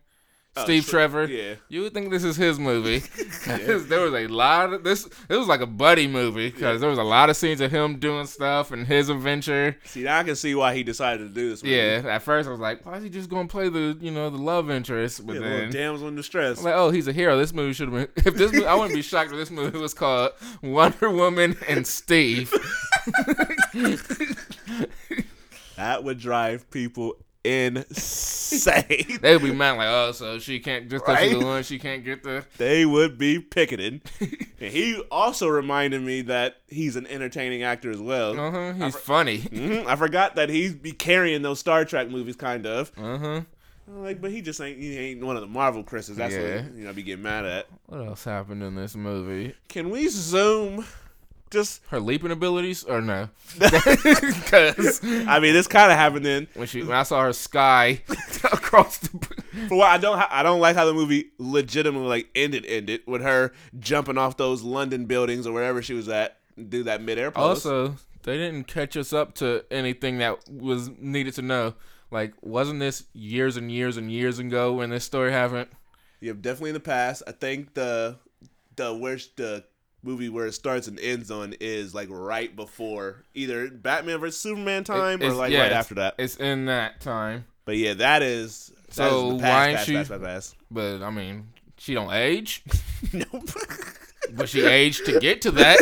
Oh, 0.58 0.64
Steve 0.64 0.84
Tre- 0.84 0.90
Trevor. 0.90 1.24
yeah. 1.26 1.54
You 1.68 1.82
would 1.82 1.94
think 1.94 2.10
this 2.10 2.24
is 2.24 2.36
his 2.36 2.58
movie. 2.58 2.98
there 3.46 4.00
was 4.00 4.14
a 4.14 4.26
lot 4.28 4.72
of 4.72 4.84
this. 4.84 5.06
It 5.28 5.36
was 5.36 5.48
like 5.48 5.60
a 5.60 5.66
buddy 5.66 6.06
movie 6.06 6.50
because 6.50 6.80
there 6.80 6.90
was 6.90 6.98
a 6.98 7.04
lot 7.04 7.30
of 7.30 7.36
scenes 7.36 7.60
of 7.60 7.70
him 7.70 7.98
doing 7.98 8.26
stuff 8.26 8.72
and 8.72 8.86
his 8.86 9.08
adventure. 9.08 9.76
See, 9.84 10.02
now 10.02 10.18
I 10.18 10.24
can 10.24 10.36
see 10.36 10.54
why 10.54 10.74
he 10.74 10.82
decided 10.82 11.28
to 11.28 11.34
do 11.34 11.50
this. 11.50 11.62
Movie. 11.62 11.76
Yeah. 11.76 12.02
At 12.06 12.22
first, 12.22 12.48
I 12.48 12.50
was 12.50 12.60
like, 12.60 12.84
why 12.84 12.96
is 12.96 13.02
he 13.04 13.10
just 13.10 13.28
gonna 13.28 13.48
play 13.48 13.68
the 13.68 13.96
you 14.00 14.10
know 14.10 14.30
the 14.30 14.38
love 14.38 14.70
interest? 14.70 15.26
But 15.26 15.34
yeah 15.34 15.40
then 15.40 15.70
damsel 15.70 16.08
in 16.08 16.16
distress. 16.16 16.58
I'm 16.58 16.64
like, 16.64 16.74
oh, 16.74 16.90
he's 16.90 17.08
a 17.08 17.12
hero. 17.12 17.36
This 17.38 17.52
movie 17.52 17.72
should 17.72 17.92
have 17.92 18.14
been. 18.14 18.24
If 18.28 18.34
this, 18.34 18.52
movie, 18.52 18.66
I 18.66 18.74
wouldn't 18.74 18.94
be 18.94 19.02
shocked 19.02 19.30
if 19.30 19.36
this 19.36 19.50
movie 19.50 19.78
was 19.78 19.94
called 19.94 20.32
Wonder 20.62 21.10
Woman 21.10 21.56
and 21.68 21.86
Steve. 21.86 22.52
that 25.76 26.04
would 26.04 26.18
drive 26.18 26.70
people 26.70 27.16
insane. 27.44 29.18
they 29.22 29.36
would 29.36 29.42
be 29.42 29.52
mad, 29.52 29.72
like, 29.72 29.88
oh, 29.88 30.12
so 30.12 30.38
she 30.38 30.60
can't 30.60 30.88
just 30.88 31.04
because 31.04 31.20
she's 31.20 31.38
the 31.38 31.44
one, 31.44 31.62
she 31.62 31.78
can't 31.78 32.04
get 32.04 32.22
the. 32.22 32.44
they 32.58 32.84
would 32.86 33.18
be 33.18 33.38
picketing. 33.38 34.00
and 34.20 34.72
he 34.72 35.00
also 35.10 35.48
reminded 35.48 36.02
me 36.02 36.22
that 36.22 36.56
he's 36.68 36.96
an 36.96 37.06
entertaining 37.06 37.62
actor 37.62 37.90
as 37.90 38.00
well. 38.00 38.38
Uh 38.38 38.50
huh. 38.50 38.72
He's 38.84 38.96
funny. 38.96 39.38
Mhm, 39.38 39.86
I 39.86 39.96
forgot 39.96 40.36
that 40.36 40.48
he'd 40.50 40.82
be 40.82 40.92
carrying 40.92 41.42
those 41.42 41.58
Star 41.58 41.84
Trek 41.84 42.08
movies, 42.10 42.36
kind 42.36 42.66
of. 42.66 42.92
Uh 42.96 43.18
huh. 43.18 43.40
Like, 43.90 44.20
but 44.20 44.30
he 44.30 44.42
just 44.42 44.60
ain't 44.60 44.78
he 44.78 44.98
ain't 44.98 45.24
one 45.24 45.36
of 45.36 45.40
the 45.40 45.48
Marvel 45.48 45.82
Chris's. 45.82 46.16
That's 46.18 46.34
Yeah. 46.34 46.62
what 46.62 46.74
you 46.74 46.84
know. 46.84 46.90
I 46.90 46.92
be 46.92 47.02
getting 47.02 47.22
mad 47.22 47.46
at. 47.46 47.66
What 47.86 48.00
else 48.06 48.24
happened 48.24 48.62
in 48.62 48.74
this 48.74 48.94
movie? 48.94 49.54
Can 49.68 49.88
we 49.90 50.08
zoom? 50.08 50.84
Just, 51.50 51.80
Her 51.88 52.00
leaping 52.00 52.30
abilities, 52.30 52.84
or 52.84 53.00
no? 53.00 53.28
Because 53.58 55.00
I 55.04 55.40
mean, 55.40 55.54
this 55.54 55.66
kind 55.66 55.90
of 55.90 55.98
happened 55.98 56.24
then. 56.26 56.48
when 56.54 56.66
she, 56.66 56.82
when 56.82 56.96
I 56.96 57.02
saw 57.02 57.22
her 57.22 57.32
sky 57.32 58.02
across 58.44 58.98
the. 58.98 59.08
For 59.68 59.76
what 59.76 59.88
I 59.88 59.98
don't, 59.98 60.18
ha- 60.18 60.28
I 60.30 60.42
don't 60.42 60.60
like 60.60 60.76
how 60.76 60.84
the 60.84 60.94
movie 60.94 61.30
legitimately 61.38 62.06
like 62.08 62.28
ended, 62.34 62.64
ended 62.66 63.02
with 63.06 63.22
her 63.22 63.52
jumping 63.78 64.18
off 64.18 64.36
those 64.36 64.62
London 64.62 65.06
buildings 65.06 65.46
or 65.46 65.52
wherever 65.52 65.82
she 65.82 65.94
was 65.94 66.08
at, 66.08 66.38
do 66.68 66.82
that 66.84 67.02
midair 67.02 67.30
pose. 67.30 67.64
Also, 67.66 67.96
they 68.22 68.36
didn't 68.36 68.66
catch 68.66 68.96
us 68.96 69.12
up 69.12 69.34
to 69.36 69.64
anything 69.70 70.18
that 70.18 70.48
was 70.50 70.90
needed 70.98 71.34
to 71.34 71.42
know. 71.42 71.74
Like, 72.10 72.34
wasn't 72.40 72.80
this 72.80 73.04
years 73.12 73.56
and 73.56 73.70
years 73.70 73.96
and 73.96 74.10
years 74.10 74.38
ago 74.38 74.72
when 74.74 74.90
this 74.90 75.04
story 75.04 75.32
happened? 75.32 75.68
yeah, 76.20 76.32
definitely 76.32 76.70
in 76.70 76.74
the 76.74 76.80
past. 76.80 77.22
I 77.26 77.32
think 77.32 77.74
the 77.74 78.16
the 78.76 78.94
where's 78.94 79.28
the 79.36 79.64
movie 80.02 80.28
where 80.28 80.46
it 80.46 80.52
starts 80.52 80.86
and 80.88 80.98
ends 81.00 81.30
on 81.30 81.54
is 81.60 81.94
like 81.94 82.08
right 82.10 82.54
before 82.54 83.24
either 83.34 83.68
Batman 83.68 84.20
vs 84.20 84.38
Superman 84.40 84.84
time 84.84 85.22
or 85.22 85.30
like 85.32 85.52
yeah, 85.52 85.62
right 85.62 85.72
after 85.72 85.94
that. 85.96 86.14
It's 86.18 86.36
in 86.36 86.66
that 86.66 87.00
time, 87.00 87.46
But 87.64 87.76
yeah, 87.76 87.94
that 87.94 88.22
is 88.22 88.72
that 88.86 88.94
So 88.94 89.32
is 89.32 89.32
the 89.32 89.34
why 89.36 89.40
past, 89.42 89.74
past, 89.76 89.86
she- 89.86 89.94
past, 89.94 90.10
past, 90.10 90.22
past. 90.22 90.56
but 90.70 91.02
I 91.02 91.10
mean, 91.10 91.48
she 91.78 91.94
don't 91.94 92.12
age, 92.12 92.62
Nope. 93.12 93.48
but 94.32 94.48
she 94.48 94.64
aged 94.64 95.04
to 95.06 95.18
get 95.20 95.42
to 95.42 95.50
that. 95.52 95.78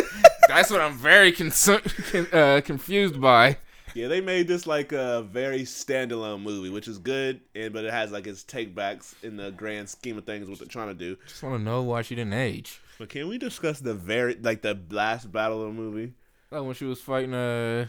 That's 0.47 0.69
what 0.71 0.81
I'm 0.81 0.97
very 0.97 1.31
consu- 1.31 2.33
uh, 2.33 2.61
confused 2.61 3.19
by. 3.19 3.57
yeah, 3.93 4.07
they 4.07 4.21
made 4.21 4.47
this 4.47 4.65
like 4.67 4.91
a 4.93 5.23
very 5.23 5.61
standalone 5.61 6.41
movie, 6.41 6.69
which 6.69 6.87
is 6.87 6.97
good, 6.99 7.41
and 7.55 7.73
but 7.73 7.83
it 7.85 7.91
has 7.91 8.11
like 8.11 8.25
its 8.27 8.43
takebacks 8.43 9.13
in 9.23 9.35
the 9.37 9.51
grand 9.51 9.89
scheme 9.89 10.17
of 10.17 10.25
things 10.25 10.47
what 10.49 10.59
they're 10.59 10.67
trying 10.67 10.87
to 10.89 10.93
do. 10.93 11.17
Just 11.27 11.43
want 11.43 11.55
to 11.57 11.63
know 11.63 11.81
why 11.83 12.01
she 12.01 12.15
didn't 12.15 12.33
age. 12.33 12.79
But 12.99 13.09
can 13.09 13.27
we 13.27 13.37
discuss 13.37 13.79
the 13.79 13.93
very 13.93 14.35
like 14.41 14.61
the 14.61 14.79
last 14.89 15.31
battle 15.31 15.61
of 15.61 15.67
the 15.75 15.81
movie, 15.81 16.13
Like 16.51 16.63
when 16.63 16.73
she 16.73 16.85
was 16.85 16.99
fighting, 16.99 17.33
uh, 17.33 17.87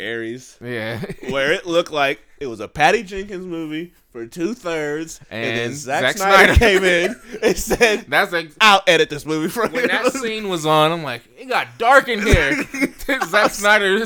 Ares? 0.00 0.58
yeah, 0.62 1.00
where 1.30 1.52
it 1.52 1.66
looked 1.66 1.90
like 1.92 2.20
it 2.40 2.46
was 2.46 2.60
a 2.60 2.68
Patty 2.68 3.02
Jenkins 3.02 3.46
movie 3.46 3.92
for 4.12 4.26
two 4.26 4.54
thirds, 4.54 5.20
and, 5.30 5.44
then 5.44 5.66
And 5.68 5.74
Zack, 5.74 6.02
Zack 6.02 6.16
Snyder, 6.16 6.54
Snyder. 6.54 6.58
came 6.58 6.84
in 6.84 7.16
and 7.42 7.56
said, 7.56 8.06
that's 8.08 8.32
like 8.32 8.50
"I'll 8.60 8.82
edit 8.86 9.10
this 9.10 9.26
movie 9.26 9.48
for 9.48 9.66
when 9.68 9.82
you." 9.82 9.88
that 9.88 10.12
scene 10.14 10.48
was 10.48 10.64
on. 10.66 10.90
I'm 10.92 11.02
like, 11.02 11.22
it 11.38 11.46
got 11.48 11.76
dark 11.78 12.08
in 12.08 12.22
here. 12.22 12.62
Zack 13.28 13.50
Snyder 13.52 13.98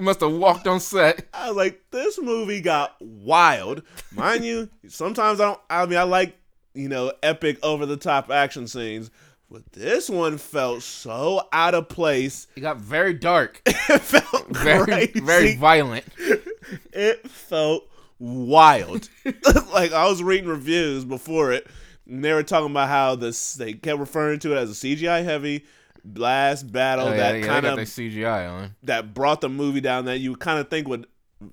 must 0.00 0.20
have 0.20 0.32
walked 0.32 0.66
on 0.66 0.80
set. 0.80 1.26
I 1.32 1.48
was 1.48 1.56
like, 1.56 1.80
"This 1.90 2.18
movie 2.20 2.60
got 2.60 2.94
wild." 3.00 3.82
Mind 4.12 4.44
you, 4.44 4.68
sometimes 4.88 5.40
I 5.40 5.46
don't. 5.46 5.60
I 5.70 5.86
mean, 5.86 5.98
I 5.98 6.02
like 6.04 6.36
you 6.74 6.88
know 6.88 7.12
epic, 7.22 7.58
over 7.62 7.86
the 7.86 7.96
top 7.96 8.30
action 8.30 8.66
scenes, 8.66 9.10
but 9.50 9.64
this 9.72 10.10
one 10.10 10.38
felt 10.38 10.82
so 10.82 11.46
out 11.52 11.74
of 11.74 11.88
place. 11.88 12.46
It 12.56 12.60
got 12.60 12.78
very 12.78 13.14
dark, 13.14 13.62
It 13.66 14.00
felt 14.00 14.48
very 14.48 14.84
crazy. 15.06 15.20
very 15.20 15.56
violent. 15.56 16.04
it 16.92 17.28
felt 17.30 17.88
wild. 18.18 19.08
like 19.72 19.92
I 19.92 20.08
was 20.08 20.22
reading 20.22 20.48
reviews 20.48 21.04
before 21.04 21.52
it, 21.52 21.66
and 22.08 22.24
they 22.24 22.32
were 22.32 22.42
talking 22.42 22.70
about 22.70 22.88
how 22.88 23.14
this 23.16 23.54
they 23.54 23.72
kept 23.74 23.98
referring 23.98 24.38
to 24.40 24.52
it 24.52 24.58
as 24.58 24.70
a 24.70 24.74
CGI 24.86 25.24
heavy 25.24 25.64
blast 26.06 26.70
battle 26.70 27.08
Oh, 27.08 27.10
yeah, 27.12 27.16
that 27.16 27.40
yeah, 27.40 27.46
kind 27.46 27.64
of 27.66 27.78
CGI 27.78 28.50
on. 28.50 28.74
that 28.82 29.14
brought 29.14 29.40
the 29.40 29.48
movie 29.48 29.80
down 29.80 30.04
that 30.04 30.18
you 30.18 30.36
kind 30.36 30.58
of 30.58 30.68
think 30.68 30.86
would 30.86 31.06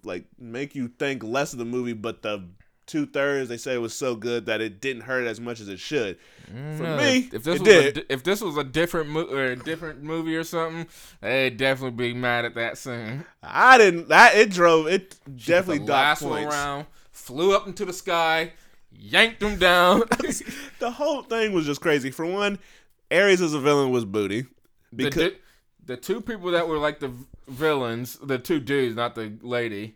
like 0.04 0.26
make 0.38 0.76
you 0.76 0.90
think 0.90 1.24
less 1.24 1.54
of 1.54 1.60
the 1.60 1.66
movie, 1.66 1.94
but 1.94 2.22
the 2.22 2.44
two 2.92 3.06
thirds 3.06 3.48
they 3.50 3.58
say 3.58 3.74
it 3.74 3.82
was 3.82 3.94
so 3.94 4.16
good 4.16 4.46
that 4.48 4.60
it 4.62 4.82
didn't 4.82 5.04
hurt 5.04 5.26
as 5.26 5.40
much 5.40 5.60
as 5.60 5.70
it 5.70 5.80
should. 5.80 6.18
For 6.46 6.52
No, 6.84 6.98
me, 6.98 7.30
if, 7.32 7.44
this 7.44 7.56
it 7.56 7.62
was 7.62 7.62
a, 7.62 7.64
did. 7.64 7.94
di- 7.96 8.04
if 8.10 8.24
this 8.24 8.42
was 8.42 8.58
a 8.58 8.64
different 8.64 9.10
mo- 9.10 9.28
or 9.32 9.46
a 9.46 9.56
different 9.56 10.04
movie 10.04 10.36
or 10.36 10.44
something, 10.44 10.88
they'd 11.22 11.56
definitely 11.56 12.10
be 12.10 12.14
mad 12.14 12.44
at 12.46 12.56
that 12.56 12.78
scene. 12.78 13.24
I 13.42 13.78
didn't. 13.78 14.10
That 14.10 14.36
it 14.36 14.52
drove 14.52 14.88
it 14.88 15.16
definitely 15.36 15.80
the 15.80 15.86
docked 15.86 16.22
last 16.22 16.30
one 16.30 16.44
around, 16.44 16.86
flew 17.12 17.56
up 17.56 17.68
into 17.68 17.86
the 17.86 17.94
sky, 17.94 18.52
yanked 18.92 19.42
him 19.42 19.58
down. 19.58 20.04
The 20.80 20.92
whole 20.92 21.22
thing 21.22 21.54
was 21.54 21.66
just 21.68 21.80
crazy. 21.80 22.10
For 22.12 22.26
one, 22.26 22.58
Ares 23.12 23.40
as 23.42 23.54
a 23.54 23.60
villain 23.60 23.92
was 23.92 24.04
booty 24.04 24.46
because 24.96 25.32
di- 25.32 25.38
the 25.86 25.96
two 25.96 26.20
people 26.22 26.52
that 26.52 26.68
were 26.68 26.78
like 26.80 27.00
the 27.00 27.12
villains, 27.48 28.18
the 28.24 28.38
two 28.40 28.60
dudes, 28.60 28.96
not 28.96 29.14
the 29.16 29.32
lady, 29.42 29.96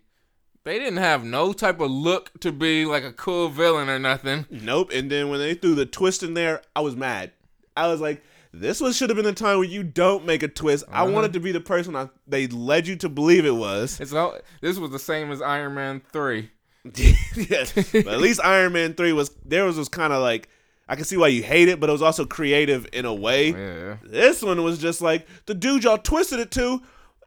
they 0.66 0.78
didn't 0.78 0.98
have 0.98 1.24
no 1.24 1.54
type 1.54 1.80
of 1.80 1.90
look 1.90 2.38
to 2.42 2.52
be 2.52 2.86
like 2.86 3.04
a 3.06 3.14
cool 3.14 3.48
villain 3.48 3.88
or 3.90 3.98
nothing. 4.00 4.46
Nope. 4.50 4.92
And 4.94 5.10
then 5.10 5.30
when 5.30 5.40
they 5.40 5.54
threw 5.54 5.76
the 5.76 5.86
twist 5.86 6.22
in 6.24 6.34
there, 6.34 6.62
I 6.76 6.82
was 6.82 6.96
mad. 6.98 7.32
I 7.78 7.88
was 7.88 8.02
like, 8.02 8.22
this 8.54 8.82
was 8.82 8.96
should 8.98 9.10
have 9.10 9.16
been 9.16 9.26
the 9.26 9.34
time 9.34 9.58
where 9.60 9.68
you 9.68 9.84
don't 9.84 10.26
make 10.26 10.42
a 10.44 10.48
twist. 10.48 10.84
I 10.92 11.04
Uh-huh. 11.04 11.12
wanted 11.14 11.34
to 11.34 11.40
be 11.40 11.52
the 11.52 11.60
person 11.62 11.96
I, 11.96 12.10
they 12.28 12.48
led 12.48 12.88
you 12.88 12.96
to 12.98 13.10
believe 13.10 13.46
it 13.46 13.56
was. 13.56 14.00
It's 14.00 14.14
all. 14.14 14.38
This 14.62 14.78
was 14.78 14.92
the 14.92 15.00
same 15.00 15.32
as 15.32 15.42
Iron 15.42 15.74
Man 15.76 16.02
three. 16.12 16.52
yes. 16.96 17.74
But 17.74 18.08
at 18.08 18.20
least 18.20 18.40
Iron 18.44 18.74
Man 18.74 18.94
3 18.94 19.12
was 19.14 19.32
there 19.44 19.66
was 19.66 19.76
was 19.78 19.90
kind 19.90 20.14
of 20.14 20.22
like 20.22 20.50
I 20.88 20.96
can 20.96 21.04
see 21.06 21.18
why 21.18 21.30
you 21.30 21.42
hate 21.42 21.68
it, 21.68 21.80
but 21.80 21.90
it 21.90 21.92
was 21.92 22.04
also 22.04 22.26
creative 22.26 22.88
in 22.94 23.06
a 23.06 23.14
way. 23.14 23.50
Yeah. 23.50 23.98
This 24.04 24.44
one 24.44 24.62
was 24.64 24.78
just 24.78 25.02
like 25.02 25.28
the 25.48 25.56
dude 25.56 25.84
y'all 25.84 25.98
twisted 25.98 26.40
it 26.40 26.52
to. 26.52 26.82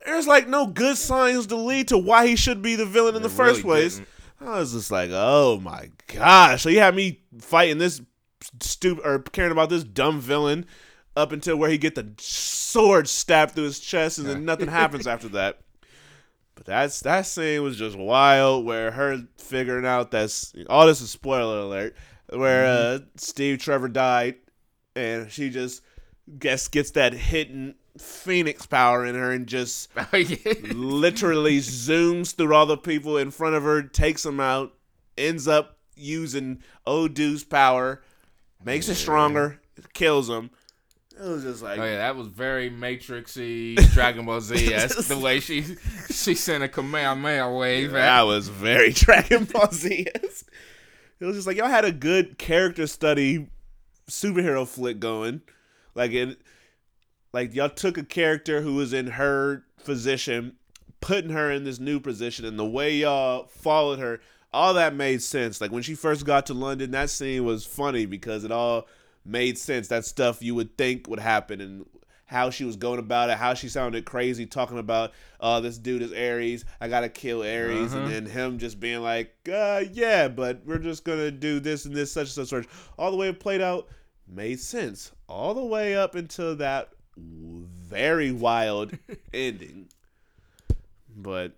There's 0.08 0.26
like 0.26 0.48
no 0.48 0.66
good 0.66 0.96
signs 0.96 1.46
to 1.48 1.56
lead 1.56 1.88
to 1.88 1.98
why 1.98 2.26
he 2.26 2.34
should 2.34 2.62
be 2.62 2.76
the 2.76 2.86
villain 2.86 3.14
in 3.14 3.22
the 3.22 3.28
first 3.28 3.62
really 3.62 3.80
place. 3.80 3.96
didn't. 3.96 4.08
I 4.40 4.58
was 4.58 4.72
just 4.72 4.90
like, 4.90 5.10
oh 5.12 5.60
my 5.60 5.90
gosh. 6.06 6.62
So 6.62 6.70
you 6.70 6.80
had 6.80 6.94
me 6.94 7.20
fighting 7.40 7.78
this 7.78 8.00
stupid 8.60 9.04
or 9.04 9.18
caring 9.18 9.52
about 9.52 9.68
this 9.68 9.84
dumb 9.84 10.20
villain 10.20 10.64
up 11.14 11.32
until 11.32 11.56
where 11.56 11.68
he 11.68 11.76
get 11.76 11.94
the 11.94 12.14
sword 12.18 13.08
stabbed 13.08 13.52
through 13.52 13.64
his 13.64 13.80
chest 13.80 14.18
and 14.18 14.26
then 14.26 14.44
nothing 14.44 14.68
happens 14.68 15.06
after 15.06 15.28
that. 15.28 15.60
But 16.54 16.64
that's 16.64 17.00
that 17.00 17.26
scene 17.26 17.62
was 17.62 17.76
just 17.76 17.96
wild 17.96 18.64
where 18.64 18.90
her 18.92 19.24
figuring 19.36 19.84
out 19.86 20.10
that's 20.10 20.54
all 20.70 20.86
this 20.86 21.00
is 21.00 21.10
spoiler 21.10 21.58
alert 21.58 21.96
where 22.30 22.66
uh, 22.66 22.98
Steve 23.16 23.58
Trevor 23.58 23.88
died 23.88 24.36
and 24.96 25.30
she 25.30 25.50
just 25.50 25.82
guess 26.38 26.68
gets 26.68 26.92
that 26.92 27.12
hidden 27.12 27.74
phoenix 27.98 28.66
power 28.66 29.04
in 29.04 29.14
her 29.14 29.32
and 29.32 29.46
just 29.46 29.90
Oh, 29.96 30.06
literally 30.72 31.58
zooms 31.58 32.34
through 32.34 32.54
all 32.54 32.66
the 32.66 32.76
people 32.76 33.16
in 33.16 33.30
front 33.30 33.54
of 33.54 33.62
her, 33.62 33.82
takes 33.82 34.22
them 34.22 34.40
out, 34.40 34.74
ends 35.16 35.46
up 35.48 35.78
using 35.96 36.62
Odu's 36.86 37.44
power, 37.44 38.02
makes 38.64 38.88
it 38.88 38.94
stronger, 38.94 39.60
kills 39.92 40.28
him. 40.28 40.50
It 41.20 41.26
was 41.28 41.42
just 41.42 41.62
like 41.62 41.80
Oh 41.80 41.84
yeah, 41.84 41.96
that 41.96 42.14
was 42.16 42.28
very 42.28 42.70
Matrixy, 42.70 43.74
Dragon 43.92 44.24
Ball 44.24 44.40
Z. 44.40 44.68
That's 44.68 45.08
the 45.08 45.18
way 45.18 45.40
she 45.40 45.64
she 46.10 46.34
sent 46.36 46.62
a 46.62 46.68
Kamehameha 46.68 47.52
wave. 47.52 47.90
that 47.92 48.22
was 48.22 48.48
very 48.48 48.92
Dragon 48.92 49.44
Ball 49.44 49.68
Z. 49.72 50.06
It 51.20 51.24
was 51.24 51.34
just 51.34 51.48
like 51.48 51.56
y'all 51.56 51.66
had 51.66 51.84
a 51.84 51.90
good 51.90 52.38
character 52.38 52.86
study 52.86 53.48
superhero 54.08 54.66
flick 54.66 55.00
going. 55.00 55.42
Like 55.96 56.12
it 56.12 56.40
like 57.32 57.54
y'all 57.54 57.68
took 57.68 57.98
a 57.98 58.04
character 58.04 58.60
who 58.60 58.74
was 58.74 58.92
in 58.92 59.08
her 59.08 59.64
position, 59.84 60.56
putting 61.00 61.30
her 61.30 61.50
in 61.50 61.64
this 61.64 61.78
new 61.78 62.00
position, 62.00 62.44
and 62.44 62.58
the 62.58 62.66
way 62.66 62.96
y'all 62.96 63.46
followed 63.46 63.98
her, 63.98 64.20
all 64.52 64.74
that 64.74 64.94
made 64.94 65.22
sense. 65.22 65.60
Like 65.60 65.72
when 65.72 65.82
she 65.82 65.94
first 65.94 66.24
got 66.24 66.46
to 66.46 66.54
London, 66.54 66.90
that 66.92 67.10
scene 67.10 67.44
was 67.44 67.66
funny 67.66 68.06
because 68.06 68.44
it 68.44 68.52
all 68.52 68.86
made 69.24 69.58
sense. 69.58 69.88
That 69.88 70.04
stuff 70.04 70.42
you 70.42 70.54
would 70.54 70.76
think 70.78 71.08
would 71.08 71.20
happen 71.20 71.60
and 71.60 71.86
how 72.28 72.50
she 72.50 72.64
was 72.64 72.76
going 72.76 72.98
about 72.98 73.30
it, 73.30 73.38
how 73.38 73.54
she 73.54 73.68
sounded 73.70 74.04
crazy 74.04 74.44
talking 74.44 74.78
about, 74.78 75.12
uh, 75.40 75.60
this 75.60 75.78
dude 75.78 76.02
is 76.02 76.12
Ares, 76.12 76.64
I 76.78 76.88
gotta 76.88 77.08
kill 77.08 77.40
Ares, 77.40 77.94
and 77.94 78.10
then 78.10 78.26
him 78.26 78.58
just 78.58 78.78
being 78.78 79.00
like, 79.00 79.34
uh, 79.50 79.84
yeah, 79.92 80.28
but 80.28 80.60
we're 80.66 80.78
just 80.78 81.04
gonna 81.04 81.30
do 81.30 81.58
this 81.58 81.86
and 81.86 81.96
this, 81.96 82.12
such 82.12 82.36
and 82.36 82.46
such, 82.46 82.48
such. 82.48 82.66
All 82.98 83.10
the 83.10 83.16
way 83.16 83.28
it 83.28 83.40
played 83.40 83.62
out 83.62 83.88
made 84.26 84.60
sense. 84.60 85.12
All 85.26 85.54
the 85.54 85.64
way 85.64 85.96
up 85.96 86.14
until 86.14 86.54
that 86.56 86.90
very 87.18 88.32
wild 88.32 88.92
ending. 89.34 89.88
But 91.16 91.52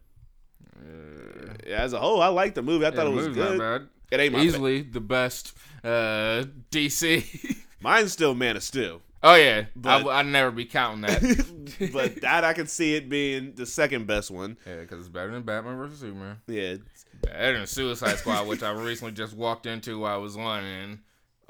uh, 0.76 1.52
as 1.68 1.92
a 1.92 1.98
whole, 1.98 2.22
I 2.22 2.28
liked 2.28 2.54
the 2.54 2.62
movie. 2.62 2.86
I 2.86 2.90
thought 2.90 3.04
the 3.04 3.12
it 3.12 3.14
was 3.14 3.28
good. 3.28 3.88
It 4.10 4.20
ain't 4.20 4.32
my 4.32 4.40
Easily 4.40 4.82
the 4.82 5.00
best 5.00 5.56
uh, 5.84 6.44
DC. 6.70 7.56
Mine's 7.80 8.12
still 8.12 8.34
Man 8.34 8.56
of 8.56 8.62
Steel. 8.62 9.00
oh 9.22 9.34
yeah, 9.34 9.66
But- 9.76 10.06
I, 10.06 10.20
I'd 10.20 10.26
never 10.26 10.50
be 10.50 10.64
counting 10.64 11.02
that. 11.02 11.90
but 11.92 12.20
that 12.22 12.44
I 12.44 12.52
can 12.52 12.66
see 12.66 12.94
it 12.94 13.08
being 13.08 13.54
the 13.54 13.66
second 13.66 14.06
best 14.06 14.30
one. 14.30 14.56
yeah, 14.66 14.80
because 14.80 15.00
it's 15.00 15.08
better 15.08 15.30
than 15.30 15.42
Batman 15.42 15.76
versus 15.76 16.00
Superman. 16.00 16.38
Yeah. 16.46 16.76
Better 17.22 17.58
than 17.58 17.66
Suicide 17.66 18.16
Squad, 18.18 18.46
which 18.48 18.62
I 18.62 18.70
recently 18.72 19.12
just 19.12 19.34
walked 19.36 19.66
into 19.66 19.98
while 20.00 20.14
I 20.14 20.18
was 20.18 20.36
on 20.36 20.64
and 20.64 20.98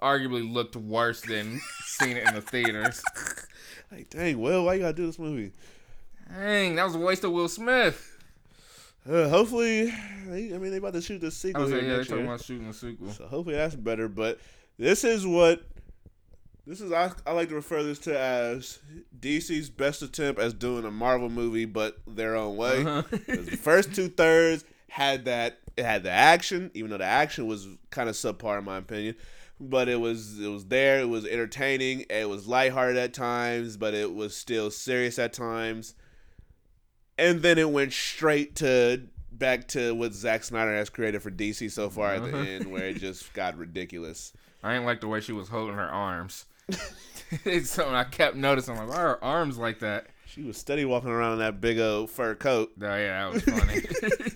arguably 0.02 0.50
looked 0.52 0.74
worse 0.76 1.20
than 1.20 1.60
seeing 1.84 2.16
it 2.16 2.26
in 2.26 2.34
the 2.34 2.40
theaters. 2.42 3.02
Like, 3.90 4.11
dang, 4.11 4.40
Will, 4.40 4.64
why 4.64 4.74
you 4.74 4.81
gotta 4.81 4.92
do 4.92 5.07
this 5.07 5.18
movie? 5.18 5.53
Dang, 6.33 6.76
that 6.76 6.85
was 6.85 6.94
a 6.94 6.98
waste 6.98 7.24
of 7.24 7.33
Will 7.33 7.48
Smith. 7.48 8.18
Uh, 9.09 9.29
hopefully, 9.29 9.90
I 9.90 10.59
mean, 10.59 10.70
they 10.70 10.76
about 10.76 10.92
to 10.92 11.00
shoot 11.00 11.24
I 11.24 11.31
sequel 11.31 11.62
was 11.62 11.70
here 11.70 11.79
like, 11.79 11.88
yeah, 11.88 11.94
they're 11.96 12.05
talking 12.05 12.26
about 12.26 12.44
shooting 12.44 12.68
a 12.68 12.72
sequel. 12.72 13.11
So 13.11 13.26
hopefully 13.26 13.57
that's 13.57 13.74
better. 13.74 14.09
But 14.09 14.38
this 14.79 15.05
is 15.05 15.26
what 15.26 15.62
this 16.66 16.81
is. 16.81 16.92
I, 16.92 17.11
I 17.26 17.33
like 17.33 17.48
to 17.48 17.55
refer 17.55 17.83
this 17.83 17.98
to 18.00 18.18
as 18.18 18.79
DC's 19.18 19.70
best 19.70 20.03
attempt 20.03 20.40
as 20.40 20.53
doing 20.53 20.85
a 20.85 20.90
Marvel 20.90 21.31
movie, 21.31 21.64
but 21.64 21.98
their 22.07 22.37
own 22.37 22.57
way. 22.57 22.85
Uh-huh. 22.85 23.03
the 23.26 23.59
first 23.61 23.94
two 23.94 24.09
thirds 24.09 24.64
had 24.88 25.24
that. 25.24 25.59
It 25.76 25.85
had 25.85 26.03
the 26.03 26.11
action, 26.11 26.70
even 26.74 26.90
though 26.90 26.98
the 26.98 27.05
action 27.05 27.46
was 27.46 27.66
kind 27.90 28.09
of 28.09 28.14
subpar 28.14 28.59
in 28.59 28.64
my 28.64 28.76
opinion. 28.76 29.16
But 29.62 29.88
it 29.90 30.00
was 30.00 30.40
it 30.40 30.48
was 30.48 30.66
there. 30.66 31.00
It 31.00 31.08
was 31.08 31.26
entertaining. 31.26 32.06
It 32.08 32.28
was 32.28 32.46
lighthearted 32.48 32.96
at 32.96 33.12
times, 33.12 33.76
but 33.76 33.92
it 33.92 34.14
was 34.14 34.34
still 34.34 34.70
serious 34.70 35.18
at 35.18 35.32
times. 35.34 35.94
And 37.18 37.42
then 37.42 37.58
it 37.58 37.70
went 37.70 37.92
straight 37.92 38.56
to 38.56 39.02
back 39.30 39.68
to 39.68 39.94
what 39.94 40.14
Zack 40.14 40.44
Snyder 40.44 40.74
has 40.74 40.88
created 40.88 41.22
for 41.22 41.30
DC 41.30 41.70
so 41.70 41.90
far 41.90 42.14
at 42.14 42.22
the 42.22 42.28
Uh-huh. 42.28 42.38
end, 42.50 42.70
where 42.72 42.84
it 42.86 42.96
just 43.00 43.32
got 43.34 43.58
ridiculous. 43.58 44.32
I 44.62 44.72
didn't 44.72 44.86
like 44.86 45.00
the 45.02 45.08
way 45.08 45.20
she 45.20 45.32
was 45.32 45.48
holding 45.48 45.74
her 45.76 45.88
arms. 45.90 46.46
it's 47.44 47.70
something 47.70 47.94
I 47.94 48.04
kept 48.04 48.36
noticing. 48.36 48.78
I'm 48.78 48.86
like, 48.88 48.96
why 48.96 49.02
are 49.02 49.08
her 49.16 49.24
arms 49.24 49.58
like 49.58 49.80
that? 49.80 50.06
She 50.26 50.42
was 50.42 50.56
steady 50.56 50.84
walking 50.86 51.10
around 51.10 51.34
in 51.34 51.38
that 51.40 51.60
big 51.60 51.78
old 51.78 52.08
fur 52.10 52.34
coat. 52.34 52.72
Oh 52.80 52.84
yeah, 52.96 53.30
that 53.30 53.32
was 53.34 53.42
funny. 53.44 53.80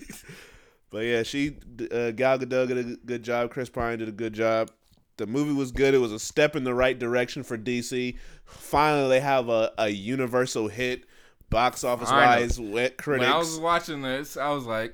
But 0.91 0.99
yeah, 0.99 1.23
she 1.23 1.57
uh, 1.91 2.11
Gal 2.11 2.39
Gadot 2.39 2.67
did 2.67 2.77
a 2.77 2.83
good 3.05 3.23
job. 3.23 3.49
Chris 3.51 3.69
Pine 3.69 3.99
did 3.99 4.07
a 4.07 4.13
good 4.13 4.31
job. 4.33 4.71
The 5.17 5.25
movie 5.25 5.53
was 5.53 5.71
good. 5.71 5.93
It 5.93 5.99
was 5.99 6.11
a 6.11 6.19
step 6.19 6.55
in 6.55 6.63
the 6.63 6.73
right 6.73 6.97
direction 6.97 7.43
for 7.43 7.57
DC. 7.57 8.17
Finally, 8.45 9.09
they 9.09 9.19
have 9.21 9.47
a, 9.49 9.71
a 9.77 9.89
universal 9.89 10.67
hit, 10.67 11.05
box 11.49 11.83
office 11.83 12.09
wise, 12.11 12.59
wet 12.59 12.97
critics. 12.97 13.25
when 13.25 13.33
I 13.33 13.37
was 13.37 13.57
watching 13.59 14.01
this, 14.01 14.35
I 14.37 14.49
was 14.49 14.65
like, 14.65 14.93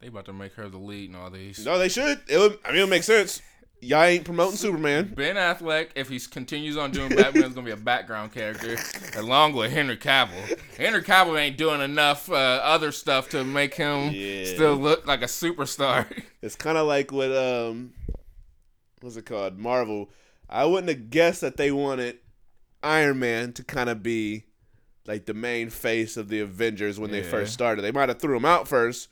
they 0.00 0.08
about 0.08 0.26
to 0.26 0.32
make 0.32 0.52
her 0.54 0.68
the 0.68 0.78
lead 0.78 1.10
in 1.10 1.16
all 1.16 1.30
these. 1.30 1.64
no, 1.64 1.78
they 1.78 1.88
should. 1.88 2.20
It 2.28 2.38
would, 2.38 2.58
I 2.64 2.72
mean, 2.72 2.82
it 2.82 2.88
makes 2.88 3.06
sense. 3.06 3.40
Y'all 3.80 4.02
ain't 4.02 4.24
promoting 4.24 4.56
Superman. 4.56 5.12
Ben 5.14 5.36
Affleck, 5.36 5.90
if 5.94 6.08
he 6.08 6.18
continues 6.18 6.76
on 6.76 6.90
doing 6.90 7.10
Batman, 7.14 7.44
is 7.44 7.54
gonna 7.54 7.64
be 7.64 7.70
a 7.70 7.76
background 7.76 8.32
character, 8.32 8.76
along 9.16 9.52
with 9.52 9.70
Henry 9.70 9.96
Cavill. 9.96 10.58
Henry 10.76 11.00
Cavill 11.00 11.38
ain't 11.38 11.56
doing 11.56 11.80
enough 11.80 12.28
uh, 12.28 12.34
other 12.34 12.90
stuff 12.90 13.28
to 13.30 13.44
make 13.44 13.74
him 13.74 14.10
Yeah. 14.12 14.46
still 14.46 14.74
look 14.74 15.06
like 15.06 15.22
a 15.22 15.26
superstar. 15.26 16.06
It's 16.42 16.54
kind 16.56 16.76
of 16.78 16.86
like 16.88 17.10
what 17.12 17.30
um, 17.36 17.92
what's 19.00 19.16
it 19.16 19.26
called? 19.26 19.58
Marvel. 19.58 20.10
I 20.48 20.64
wouldn't 20.64 20.88
have 20.88 21.10
guessed 21.10 21.40
that 21.42 21.56
they 21.56 21.70
wanted 21.70 22.18
Iron 22.82 23.18
Man 23.18 23.52
to 23.54 23.64
kind 23.64 23.90
of 23.90 24.02
be 24.02 24.44
like 25.06 25.26
the 25.26 25.34
main 25.34 25.70
face 25.70 26.16
of 26.16 26.28
the 26.28 26.40
Avengers 26.40 26.98
when 26.98 27.10
they 27.10 27.22
first 27.22 27.52
started. 27.52 27.82
They 27.82 27.92
might 27.92 28.08
have 28.08 28.18
threw 28.18 28.36
him 28.36 28.44
out 28.44 28.68
first, 28.68 29.08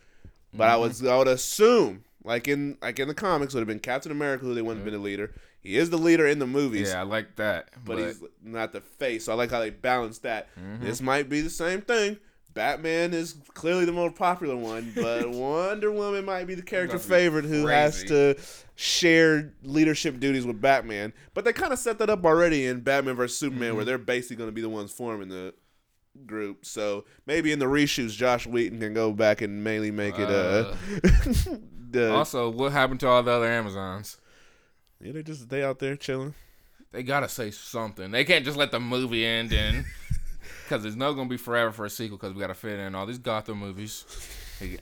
but 0.55 0.69
I 0.69 0.77
was 0.77 1.05
I 1.05 1.17
would 1.17 1.29
assume 1.29 2.05
like 2.25 2.49
in 2.49 2.79
like 2.83 2.99
in 2.99 3.09
the 3.09 3.15
comics 3.15 3.55
would 3.55 3.61
have 3.61 3.69
been 3.69 3.79
Captain 3.81 4.13
America 4.13 4.45
who 4.45 4.55
they 4.55 4.63
wouldn't 4.63 4.79
have 4.79 4.85
been 4.85 5.01
the 5.01 5.05
leader. 5.05 5.33
He 5.61 5.77
is 5.77 5.91
the 5.91 5.99
leader 5.99 6.27
in 6.29 6.39
the 6.39 6.47
movies. 6.47 6.91
yeah, 6.91 7.01
I 7.01 7.03
like 7.03 7.35
that. 7.37 7.71
But, 7.85 7.97
But, 7.97 7.99
he's 8.07 8.23
not 8.45 8.73
the 8.73 8.81
face. 8.81 9.25
So 9.25 9.33
I 9.33 9.35
like 9.35 9.51
how 9.51 9.59
they 9.59 9.71
balance 9.71 10.19
that. 10.21 10.49
Mm-hmm. 10.57 10.85
This 10.85 11.01
might 11.01 11.29
be 11.29 11.41
the 11.41 11.51
same 11.51 11.81
thing. 11.81 12.19
Batman 12.57 13.13
is 13.15 13.37
clearly 13.55 13.85
the 13.85 13.93
most 13.93 14.17
popular 14.17 14.57
one, 14.57 14.91
but 14.97 15.29
Wonder 15.31 15.93
Woman 15.93 16.25
might 16.25 16.47
be 16.47 16.55
the 16.55 16.63
character 16.63 16.99
favorite 16.99 17.45
who 17.45 17.67
has 17.67 18.03
to 18.05 18.35
share 18.75 19.53
leadership 19.63 20.19
duties 20.19 20.47
with 20.47 20.61
Batman. 20.61 21.13
But 21.35 21.45
they 21.45 21.53
kind 21.53 21.73
of 21.73 21.79
set 21.79 21.99
that 21.99 22.09
up 22.11 22.25
already 22.25 22.67
in 22.67 22.81
Batman 22.81 23.15
vs 23.15 23.37
Superman, 23.39 23.69
Mm-hmm. 23.69 23.77
where 23.77 23.85
they're 23.85 23.99
basically 23.99 24.37
going 24.37 24.49
to 24.49 24.53
be 24.55 24.63
the 24.63 24.71
ones 24.71 24.91
forming 24.91 25.29
the 25.29 25.53
group. 26.25 26.65
So 26.65 27.05
maybe 27.27 27.53
in 27.53 27.59
the 27.59 27.67
reshoots, 27.67 28.13
Joss 28.13 28.47
Whedon 28.47 28.81
can 28.81 28.95
go 28.95 29.13
back 29.13 29.43
and 29.43 29.63
mainly 29.63 29.91
make 29.91 30.19
it. 30.19 30.29
Uh, 30.31 30.75
the, 31.91 32.15
also, 32.15 32.49
what 32.49 32.73
happened 32.73 33.01
to 33.01 33.07
all 33.07 33.23
the 33.23 33.33
other 33.33 33.47
Amazons? 33.53 34.17
yeah, 34.99 35.13
they 35.13 35.23
just 35.23 35.51
they 35.51 35.63
out 35.63 35.79
there 35.79 35.95
chilling. 35.95 36.35
They 36.93 37.03
gotta 37.03 37.29
say 37.29 37.51
something. 37.51 38.11
They 38.13 38.25
can't 38.25 38.47
just 38.47 38.57
let 38.57 38.71
the 38.71 38.81
movie 38.81 39.27
end 39.27 39.53
and 39.53 39.85
because 40.67 40.83
there's 40.83 40.97
no 40.97 41.15
gonna 41.15 41.29
be 41.29 41.37
forever 41.37 41.71
for 41.73 41.85
a 41.85 41.91
sequel 41.91 42.19
because 42.19 42.35
we 42.35 42.41
gotta 42.41 42.55
fit 42.55 42.79
in 42.79 42.95
all 42.95 43.07
these 43.07 43.19
Gotham 43.19 43.59
movies. 43.59 44.05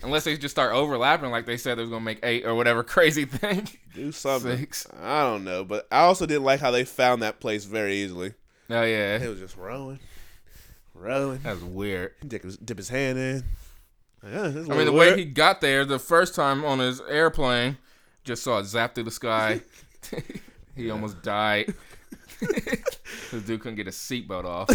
Unless 0.03 0.25
they 0.25 0.37
just 0.37 0.55
start 0.55 0.73
overlapping 0.73 1.31
like 1.31 1.47
they 1.47 1.57
said 1.57 1.79
they're 1.79 1.87
gonna 1.87 2.01
make 2.01 2.21
eight 2.23 2.45
or 2.47 2.55
whatever 2.55 2.83
crazy 2.85 3.25
thing. 3.25 3.69
Do 3.95 4.13
something. 4.13 4.57
Six. 4.59 4.87
I 5.03 5.23
don't 5.23 5.45
know, 5.45 5.65
but 5.65 5.87
I 5.91 6.01
also 6.01 6.27
didn't 6.27 6.45
like 6.45 6.61
how 6.61 6.71
they 6.71 6.85
found 6.85 7.23
that 7.23 7.41
place 7.41 7.65
very 7.65 7.97
easily. 7.97 8.35
Oh 8.71 8.83
yeah, 8.83 9.19
It 9.19 9.29
was 9.29 9.41
just 9.41 9.57
rowing, 9.57 9.99
rowing. 10.95 11.41
that's 11.43 11.61
weird. 11.61 12.13
Dip 12.27 12.45
his, 12.45 12.57
dip 12.57 12.79
his 12.79 12.89
hand 12.89 13.19
in. 13.19 13.45
Yeah, 14.27 14.43
I 14.45 14.49
mean, 14.49 14.65
the 14.87 14.93
weird. 14.93 14.95
way 14.95 15.17
he 15.19 15.25
got 15.27 15.61
there 15.61 15.85
the 15.85 15.99
first 15.99 16.35
time 16.35 16.65
on 16.65 16.79
his 16.79 17.01
airplane, 17.03 17.77
just 18.25 18.43
saw 18.43 18.59
it 18.61 18.65
zap 18.65 18.95
through 18.95 19.05
the 19.05 19.11
sky. 19.11 19.61
he 20.77 20.91
almost 20.91 21.21
died. 21.23 21.75
this 22.41 23.43
dude 23.47 23.61
couldn't 23.61 23.75
get 23.77 23.85
his 23.87 23.97
seatbelt 23.97 24.45
off. 24.47 24.71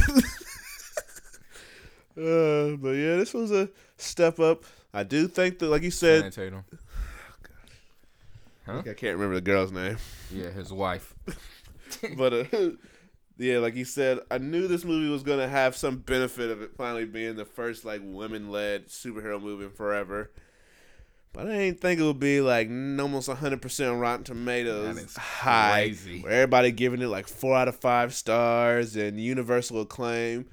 Uh, 2.20 2.76
but 2.76 2.92
yeah, 2.92 3.16
this 3.16 3.34
was 3.34 3.52
a 3.52 3.70
step 3.98 4.40
up. 4.40 4.66
I 4.94 5.04
do 5.04 5.28
think 5.28 5.60
that, 5.60 5.68
like 5.68 5.84
you 5.84 5.92
said, 5.92 6.32
Tatum. 6.34 6.66
I 8.68 8.82
can't 8.82 9.18
remember 9.18 9.36
the 9.36 9.42
girl's 9.42 9.72
name, 9.72 9.98
Yeah, 10.32 10.50
his 10.52 10.72
wife. 10.72 11.16
but 12.18 12.34
uh, 12.34 12.44
yeah, 13.38 13.60
like 13.60 13.76
you 13.76 13.86
said, 13.86 14.20
I 14.30 14.38
knew 14.38 14.68
this 14.68 14.86
movie 14.86 15.10
was 15.10 15.24
gonna 15.24 15.48
have 15.48 15.76
some 15.76 15.98
benefit 15.98 16.52
of 16.52 16.62
it 16.62 16.76
finally 16.76 17.06
being 17.06 17.36
the 17.36 17.46
first 17.46 17.86
like 17.86 18.02
women-led 18.04 18.88
superhero 18.88 19.42
movie 19.42 19.66
in 19.66 19.72
forever. 19.72 20.30
But 21.32 21.48
I 21.48 21.58
didn't 21.58 21.80
think 21.80 22.00
it 22.00 22.04
would 22.04 22.20
be 22.20 22.42
like 22.42 22.68
almost 22.70 23.30
100% 23.30 24.02
Rotten 24.02 24.24
Tomatoes 24.24 25.16
high, 25.16 25.84
crazy. 25.84 26.22
where 26.22 26.32
everybody 26.34 26.72
giving 26.72 27.02
it 27.02 27.08
like 27.08 27.28
four 27.28 27.56
out 27.56 27.68
of 27.68 27.76
five 27.76 28.14
stars 28.16 28.96
and 28.96 29.20
universal 29.20 29.82
acclaim. 29.82 30.48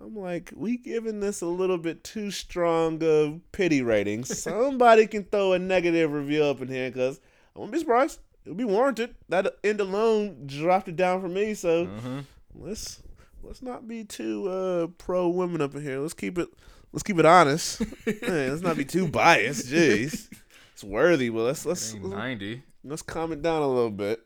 I'm 0.00 0.14
like, 0.16 0.52
we 0.54 0.76
giving 0.76 1.20
this 1.20 1.40
a 1.40 1.46
little 1.46 1.78
bit 1.78 2.04
too 2.04 2.30
strong 2.30 3.02
of 3.02 3.40
pity 3.52 3.82
ratings. 3.82 4.38
Somebody 4.42 5.06
can 5.06 5.24
throw 5.24 5.52
a 5.54 5.58
negative 5.58 6.12
review 6.12 6.44
up 6.44 6.60
in 6.60 6.68
here 6.68 6.88
because 6.90 7.20
I 7.54 7.58
wouldn't 7.58 7.72
be 7.72 7.80
surprised. 7.80 8.20
It 8.44 8.50
would 8.50 8.58
be 8.58 8.64
warranted. 8.64 9.14
That 9.28 9.56
end 9.64 9.80
alone 9.80 10.44
dropped 10.46 10.88
it 10.88 10.96
down 10.96 11.20
for 11.20 11.28
me. 11.28 11.54
So 11.54 11.86
Mm-hmm. 11.86 12.18
let's 12.54 13.02
let's 13.42 13.60
not 13.62 13.86
be 13.88 14.04
too 14.04 14.48
uh, 14.48 14.86
pro 14.98 15.28
women 15.28 15.60
up 15.60 15.74
in 15.74 15.82
here. 15.82 15.98
Let's 15.98 16.14
keep 16.14 16.38
it 16.38 16.48
let's 16.92 17.02
keep 17.02 17.18
it 17.18 17.26
honest. 17.26 17.80
Man, 18.22 18.50
let's 18.50 18.62
not 18.62 18.76
be 18.76 18.84
too 18.84 19.08
biased. 19.08 19.66
Jeez, 19.66 20.28
it's 20.72 20.84
worthy, 20.84 21.28
but 21.28 21.40
let's 21.42 21.66
let's 21.66 21.92
Ninety. 21.94 22.62
let's 22.84 23.02
calm 23.02 23.32
it 23.32 23.42
down 23.42 23.62
a 23.62 23.68
little 23.68 23.90
bit. 23.90 24.20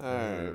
All 0.00 0.04
right. 0.04 0.52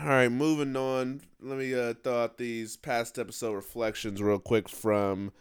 All 0.00 0.06
right, 0.06 0.30
moving 0.30 0.76
on. 0.76 1.22
Let 1.40 1.58
me 1.58 1.74
uh, 1.74 1.94
throw 2.04 2.22
out 2.22 2.38
these 2.38 2.76
past 2.76 3.18
episode 3.18 3.54
reflections 3.54 4.22
real 4.22 4.38
quick 4.38 4.68
from 4.68 5.32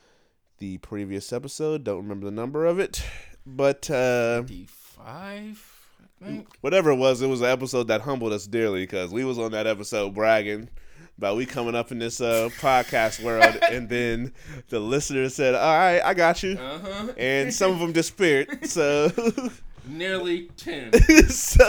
the 0.57 0.79
previous 0.79 1.31
episode. 1.31 1.83
Don't 1.83 1.97
remember 1.97 2.25
the 2.25 2.31
number 2.31 2.65
of 2.65 2.79
it, 2.79 3.03
but 3.45 3.87
uh, 3.91 4.43
five, 4.67 5.63
whatever 6.61 6.89
it 6.89 6.95
was, 6.95 7.21
it 7.21 7.27
was 7.27 7.41
an 7.41 7.47
episode 7.47 7.87
that 7.89 8.01
humbled 8.01 8.33
us 8.33 8.47
dearly 8.47 8.81
because 8.81 9.11
we 9.11 9.23
was 9.23 9.37
on 9.37 9.51
that 9.51 9.67
episode 9.67 10.15
bragging 10.15 10.69
about 11.19 11.37
we 11.37 11.45
coming 11.45 11.75
up 11.75 11.91
in 11.91 11.99
this 11.99 12.19
uh, 12.19 12.49
podcast 12.59 13.23
world, 13.23 13.57
and 13.71 13.89
then 13.89 14.33
the 14.69 14.79
listener 14.79 15.29
said, 15.29 15.53
"All 15.53 15.77
right, 15.77 16.01
I 16.03 16.15
got 16.15 16.41
you," 16.41 16.57
Uh 16.57 16.79
huh. 16.79 17.13
and 17.15 17.53
some 17.53 17.71
of 17.73 17.79
them 17.79 17.91
disappeared. 17.91 18.65
So. 18.67 19.11
Nearly 19.87 20.49
ten. 20.57 20.91
so 21.29 21.63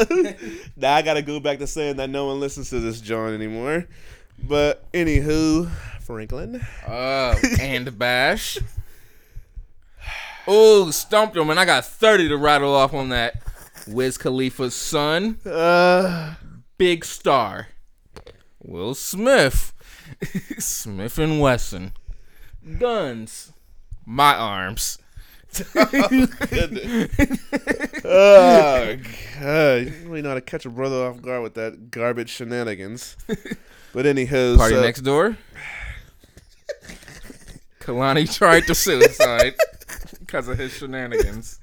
now 0.76 0.94
I 0.94 1.02
gotta 1.02 1.22
go 1.22 1.40
back 1.40 1.58
to 1.60 1.66
saying 1.66 1.96
that 1.96 2.10
no 2.10 2.26
one 2.26 2.40
listens 2.40 2.70
to 2.70 2.80
this 2.80 3.00
John 3.00 3.32
anymore. 3.34 3.86
But 4.42 4.90
anywho, 4.92 5.70
Franklin. 6.00 6.60
Uh, 6.86 7.36
and 7.60 7.98
bash. 7.98 8.58
Oh, 10.46 10.90
stumped 10.90 11.36
him, 11.36 11.50
and 11.50 11.60
I 11.60 11.64
got 11.64 11.84
thirty 11.84 12.28
to 12.28 12.36
rattle 12.36 12.74
off 12.74 12.94
on 12.94 13.10
that. 13.10 13.42
Wiz 13.86 14.18
Khalifa's 14.18 14.74
son, 14.74 15.38
Uh, 15.46 16.34
big 16.76 17.04
star. 17.04 17.68
Will 18.62 18.94
Smith, 18.94 19.72
Smith 20.58 21.18
and 21.18 21.40
Wesson, 21.40 21.92
guns, 22.78 23.52
my 24.04 24.34
arms. 24.34 24.98
Oh 28.04 28.96
god, 29.40 29.86
you 29.86 29.92
really 30.04 30.22
know 30.22 30.28
how 30.28 30.34
to 30.34 30.40
catch 30.40 30.66
a 30.66 30.70
brother 30.70 31.06
off 31.06 31.20
guard 31.22 31.42
with 31.42 31.54
that 31.54 31.90
garbage 31.90 32.30
shenanigans. 32.30 33.16
But 33.92 34.04
anywho, 34.04 34.56
Party 34.56 34.74
so, 34.74 34.82
next 34.82 35.00
door. 35.00 35.36
Kalani 37.80 38.32
tried 38.32 38.66
to 38.66 38.74
suicide 38.74 39.54
because 40.20 40.48
of 40.48 40.58
his 40.58 40.72
shenanigans. 40.72 41.58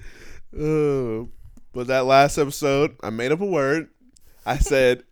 Oh, 0.58 1.28
but 1.72 1.86
that 1.86 2.06
last 2.06 2.38
episode, 2.38 2.96
I 3.02 3.10
made 3.10 3.30
up 3.30 3.40
a 3.40 3.46
word. 3.46 3.88
I 4.44 4.58
said 4.58 5.04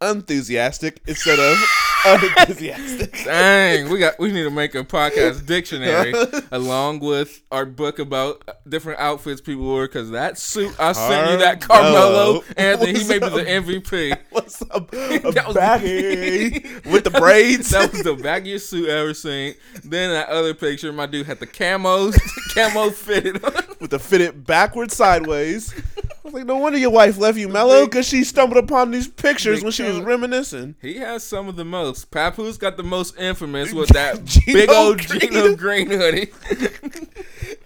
enthusiastic 0.00 1.02
instead 1.06 1.38
of 1.38 1.58
unenthusiastic. 2.04 3.12
Dang, 3.24 3.88
we 3.90 3.98
got 3.98 4.18
we 4.18 4.32
need 4.32 4.42
to 4.44 4.50
make 4.50 4.74
a 4.74 4.84
podcast 4.84 5.46
dictionary 5.46 6.14
along 6.52 7.00
with 7.00 7.42
our 7.50 7.64
book 7.66 7.98
about 7.98 8.42
different 8.68 9.00
outfits 9.00 9.40
people 9.40 9.72
wear. 9.74 9.88
Cause 9.88 10.10
that 10.10 10.38
suit 10.38 10.74
I 10.78 10.92
sent 10.92 11.30
you 11.32 11.36
that 11.38 11.60
Carmelo. 11.60 12.40
Carmelo, 12.40 12.44
Anthony, 12.56 12.98
he 12.98 13.08
made 13.08 13.20
be 13.22 13.28
the 13.28 13.44
MVP. 13.44 14.18
What's 14.30 14.62
up? 14.70 14.90
That 14.90 15.44
was- 15.46 15.54
baggy 15.54 16.64
with 16.90 17.04
the 17.04 17.10
braids. 17.10 17.70
That 17.70 17.92
was 17.92 18.02
the 18.02 18.14
baggiest 18.16 18.68
suit 18.68 18.88
I 18.88 18.92
ever 19.00 19.14
seen. 19.14 19.54
Then 19.84 20.10
that 20.10 20.28
other 20.28 20.54
picture, 20.54 20.92
my 20.92 21.06
dude 21.06 21.26
had 21.26 21.38
the 21.40 21.46
camos, 21.46 22.18
camo 22.54 22.90
fitted 22.90 23.42
on. 23.44 23.52
with 23.80 23.90
the 23.90 23.98
fitted 23.98 24.44
backward 24.46 24.92
sideways. 24.92 25.74
I 25.74 26.30
was 26.30 26.34
like, 26.34 26.46
no 26.46 26.56
wonder 26.56 26.78
your 26.78 26.90
wife 26.90 27.16
left 27.16 27.38
you 27.38 27.48
mellow 27.48 27.86
because 27.86 28.06
she 28.06 28.22
stumbled 28.22 28.62
upon 28.62 28.90
these 28.90 29.08
pictures 29.08 29.62
when 29.62 29.72
she 29.72 29.82
was 29.84 29.98
reminiscing. 30.00 30.74
He 30.82 30.98
has 30.98 31.24
some 31.24 31.48
of 31.48 31.56
the 31.56 31.64
most. 31.64 31.87
Papoose 31.92 32.56
got 32.56 32.76
the 32.76 32.82
most 32.82 33.18
infamous 33.18 33.72
with 33.72 33.88
that 33.90 34.20
big 34.46 34.70
old 34.70 35.06
Green. 35.06 35.20
Gino 35.20 35.56
Green 35.56 35.90
hoodie. 35.90 36.32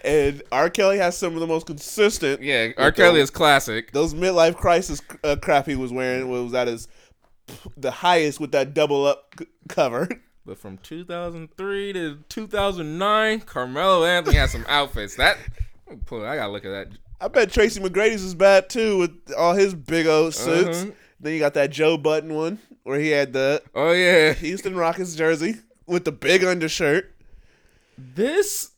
And 0.04 0.42
R. 0.50 0.68
Kelly 0.68 0.98
has 0.98 1.16
some 1.16 1.34
of 1.34 1.40
the 1.40 1.46
most 1.46 1.66
consistent. 1.66 2.42
Yeah, 2.42 2.70
R. 2.76 2.90
Kelly 2.90 3.20
is 3.20 3.30
classic. 3.30 3.92
Those 3.92 4.14
midlife 4.14 4.56
crisis 4.56 5.00
uh, 5.22 5.36
crap 5.40 5.66
he 5.66 5.76
was 5.76 5.92
wearing 5.92 6.28
was 6.28 6.52
at 6.54 6.66
his 6.66 6.88
the 7.76 7.90
highest 7.90 8.40
with 8.40 8.52
that 8.52 8.74
double 8.74 9.06
up 9.06 9.34
c- 9.38 9.46
cover. 9.68 10.08
But 10.44 10.58
from 10.58 10.78
2003 10.78 11.92
to 11.92 12.18
2009, 12.28 13.40
Carmelo 13.42 14.04
Anthony 14.04 14.36
had 14.36 14.50
some 14.50 14.66
outfits. 14.68 15.14
That. 15.14 15.38
I 15.88 15.94
gotta 16.10 16.48
look 16.48 16.64
at 16.64 16.70
that. 16.70 16.88
I 17.20 17.28
bet 17.28 17.52
Tracy 17.52 17.78
McGrady's 17.78 18.24
is 18.24 18.34
bad 18.34 18.68
too 18.68 18.98
with 18.98 19.12
all 19.38 19.54
his 19.54 19.72
big 19.72 20.08
old 20.08 20.34
suits. 20.34 20.82
Uh-huh. 20.82 20.92
Then 21.20 21.34
you 21.34 21.38
got 21.38 21.54
that 21.54 21.70
Joe 21.70 21.96
Button 21.96 22.34
one 22.34 22.58
where 22.84 22.98
he 23.00 23.08
had 23.10 23.32
the 23.32 23.62
Oh 23.74 23.92
yeah, 23.92 24.32
Houston 24.34 24.74
Rockets 24.76 25.14
jersey 25.14 25.56
with 25.86 26.04
the 26.04 26.12
big 26.12 26.44
undershirt. 26.44 27.12
this 27.96 28.70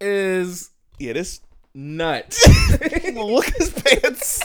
is 0.00 0.70
Yeah, 0.98 1.14
this 1.14 1.40
nuts. 1.74 2.46
look 3.14 3.48
at 3.48 3.56
his 3.56 3.70
pants. 3.70 4.42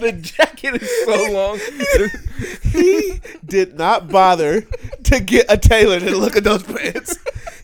the 0.00 0.12
jacket 0.12 0.80
is 0.82 1.04
so 1.04 1.32
long. 1.32 1.58
he 2.62 3.20
did 3.44 3.76
not 3.76 4.08
bother 4.08 4.62
to 5.04 5.20
get 5.20 5.46
a 5.48 5.56
tailor 5.58 6.00
to 6.00 6.16
look 6.16 6.36
at 6.36 6.44
those 6.44 6.62
pants. 6.62 7.16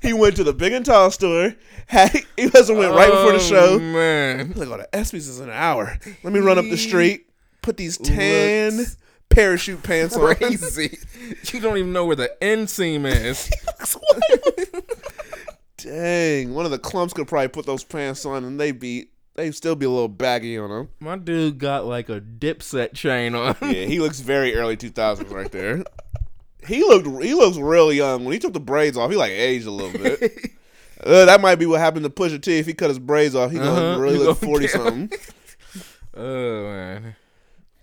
He 0.02 0.12
went 0.12 0.36
to 0.36 0.44
the 0.44 0.52
big 0.52 0.72
and 0.72 0.84
tall 0.84 1.10
store. 1.10 1.54
Had, 1.86 2.12
he 2.36 2.44
must 2.44 2.68
have 2.68 2.76
went 2.76 2.94
right 2.94 3.10
before 3.10 3.32
the 3.32 3.38
Oh, 3.38 3.38
show. 3.38 3.78
man. 3.78 4.52
Like, 4.54 4.68
oh, 4.68 4.76
the 4.76 4.88
ESPYS 4.92 5.14
is 5.14 5.40
in 5.40 5.48
an 5.48 5.54
hour. 5.54 5.98
Let 6.22 6.32
me 6.32 6.40
run 6.40 6.58
up 6.58 6.66
the 6.66 6.76
street, 6.76 7.26
put 7.62 7.76
these 7.78 7.96
tan 7.98 8.76
Looks 8.76 8.96
parachute 9.30 9.82
pants 9.82 10.16
on. 10.16 10.34
Crazy. 10.36 10.98
You 11.52 11.60
don't 11.60 11.76
even 11.78 11.92
know 11.92 12.04
where 12.06 12.16
the 12.16 12.42
end 12.42 12.68
seam 12.70 13.06
is. 13.06 13.50
Dang, 15.76 16.54
one 16.54 16.64
of 16.64 16.72
the 16.72 16.78
clumps 16.78 17.12
could 17.14 17.28
probably 17.28 17.48
put 17.48 17.64
those 17.64 17.84
pants 17.84 18.24
on, 18.26 18.44
and 18.44 18.58
they'd 18.58 18.80
be 18.80 19.10
they'd 19.36 19.54
still 19.54 19.76
be 19.76 19.86
a 19.86 19.90
little 19.90 20.08
baggy 20.08 20.58
on 20.58 20.70
them. 20.70 20.88
My 20.98 21.16
dude 21.16 21.58
got 21.58 21.86
like 21.86 22.08
a 22.08 22.20
dipset 22.20 22.94
chain 22.94 23.36
on. 23.36 23.54
Yeah, 23.62 23.84
he 23.84 24.00
looks 24.00 24.18
very 24.18 24.56
early 24.56 24.76
2000s 24.76 25.30
right 25.30 25.50
there. 25.52 25.84
He 26.66 26.80
looked 26.82 27.06
he 27.22 27.34
looks 27.34 27.56
real 27.58 27.92
young 27.92 28.24
when 28.24 28.32
he 28.32 28.40
took 28.40 28.52
the 28.54 28.60
braids 28.60 28.96
off. 28.96 29.10
He 29.10 29.16
like 29.16 29.30
aged 29.30 29.66
a 29.66 29.70
little 29.70 29.98
bit. 29.98 30.50
Uh, 31.00 31.24
that 31.26 31.40
might 31.40 31.54
be 31.54 31.64
what 31.64 31.78
happened 31.78 32.02
to 32.04 32.10
Pusha 32.10 32.42
T. 32.42 32.58
If 32.58 32.66
he 32.66 32.74
cut 32.74 32.88
his 32.88 32.98
braids 32.98 33.36
off, 33.36 33.52
he 33.52 33.58
gonna 33.58 33.70
Uh-huh. 33.70 34.00
really 34.00 34.18
He 34.18 34.24
look 34.24 34.38
forty 34.38 34.66
something. 34.66 35.08
Oh 36.12 36.62
man. 36.64 37.14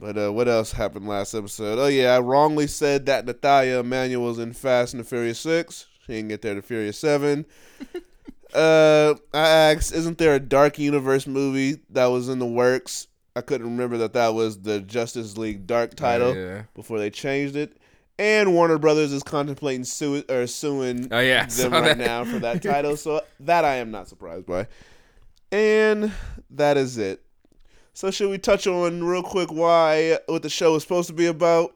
But 0.06 0.18
uh, 0.20 0.32
what 0.32 0.48
else 0.48 0.72
happened 0.72 1.08
last 1.08 1.34
episode? 1.34 1.80
Oh 1.80 1.88
yeah, 1.88 2.16
I 2.16 2.20
wrongly 2.20 2.68
said 2.68 3.08
that 3.08 3.26
Natalia 3.26 3.80
Emmanuel 3.80 4.22
was 4.26 4.38
in 4.38 4.54
Fast 4.54 4.94
and 4.94 5.00
the 5.04 5.04
Furious 5.08 5.40
Six. 5.40 5.88
She 6.06 6.14
didn't 6.14 6.28
get 6.28 6.44
there 6.44 6.54
to 6.54 6.62
Furious 6.62 7.00
Seven. 7.00 7.44
uh, 8.54 9.16
I 9.34 9.48
asked, 9.74 9.94
isn't 9.96 10.20
there 10.20 10.36
a 10.36 10.40
Dark 10.40 10.78
Universe 10.78 11.26
movie 11.26 11.80
that 11.90 12.06
was 12.06 12.30
in 12.30 12.38
the 12.38 12.46
works? 12.46 13.08
I 13.36 13.42
couldn't 13.42 13.66
remember 13.66 13.98
that 13.98 14.14
that 14.14 14.36
was 14.36 14.62
the 14.62 14.80
Justice 14.80 15.40
League 15.40 15.66
Dark 15.66 15.96
title 15.96 16.30
Oh, 16.30 16.34
yeah. 16.34 16.62
before 16.76 17.00
they 17.00 17.10
changed 17.10 17.56
it. 17.56 17.76
And 18.20 18.54
Warner 18.54 18.78
Brothers 18.78 19.12
is 19.12 19.24
contemplating 19.24 19.86
sue- 19.86 20.24
or 20.30 20.46
suing 20.46 21.08
Oh 21.12 21.20
yeah. 21.20 21.48
them 21.48 21.72
right 21.72 21.98
that. 21.98 21.98
now 21.98 22.26
for 22.26 22.38
that 22.38 22.62
title. 22.64 22.96
So 22.96 23.22
that 23.40 23.66
I 23.66 23.78
am 23.78 23.90
not 23.90 24.08
surprised 24.08 24.46
by. 24.46 24.68
And 25.52 26.12
that 26.52 26.78
is 26.78 27.00
it. 27.00 27.25
So 27.96 28.12
should 28.12 28.30
we 28.30 28.38
touch 28.38 28.68
on 28.68 29.06
real 29.06 29.24
quick 29.24 29.54
why 29.54 30.20
what 30.26 30.42
the 30.42 30.50
show 30.50 30.76
is 30.76 30.84
supposed 30.84 31.08
to 31.08 31.14
be 31.14 31.28
about? 31.28 31.74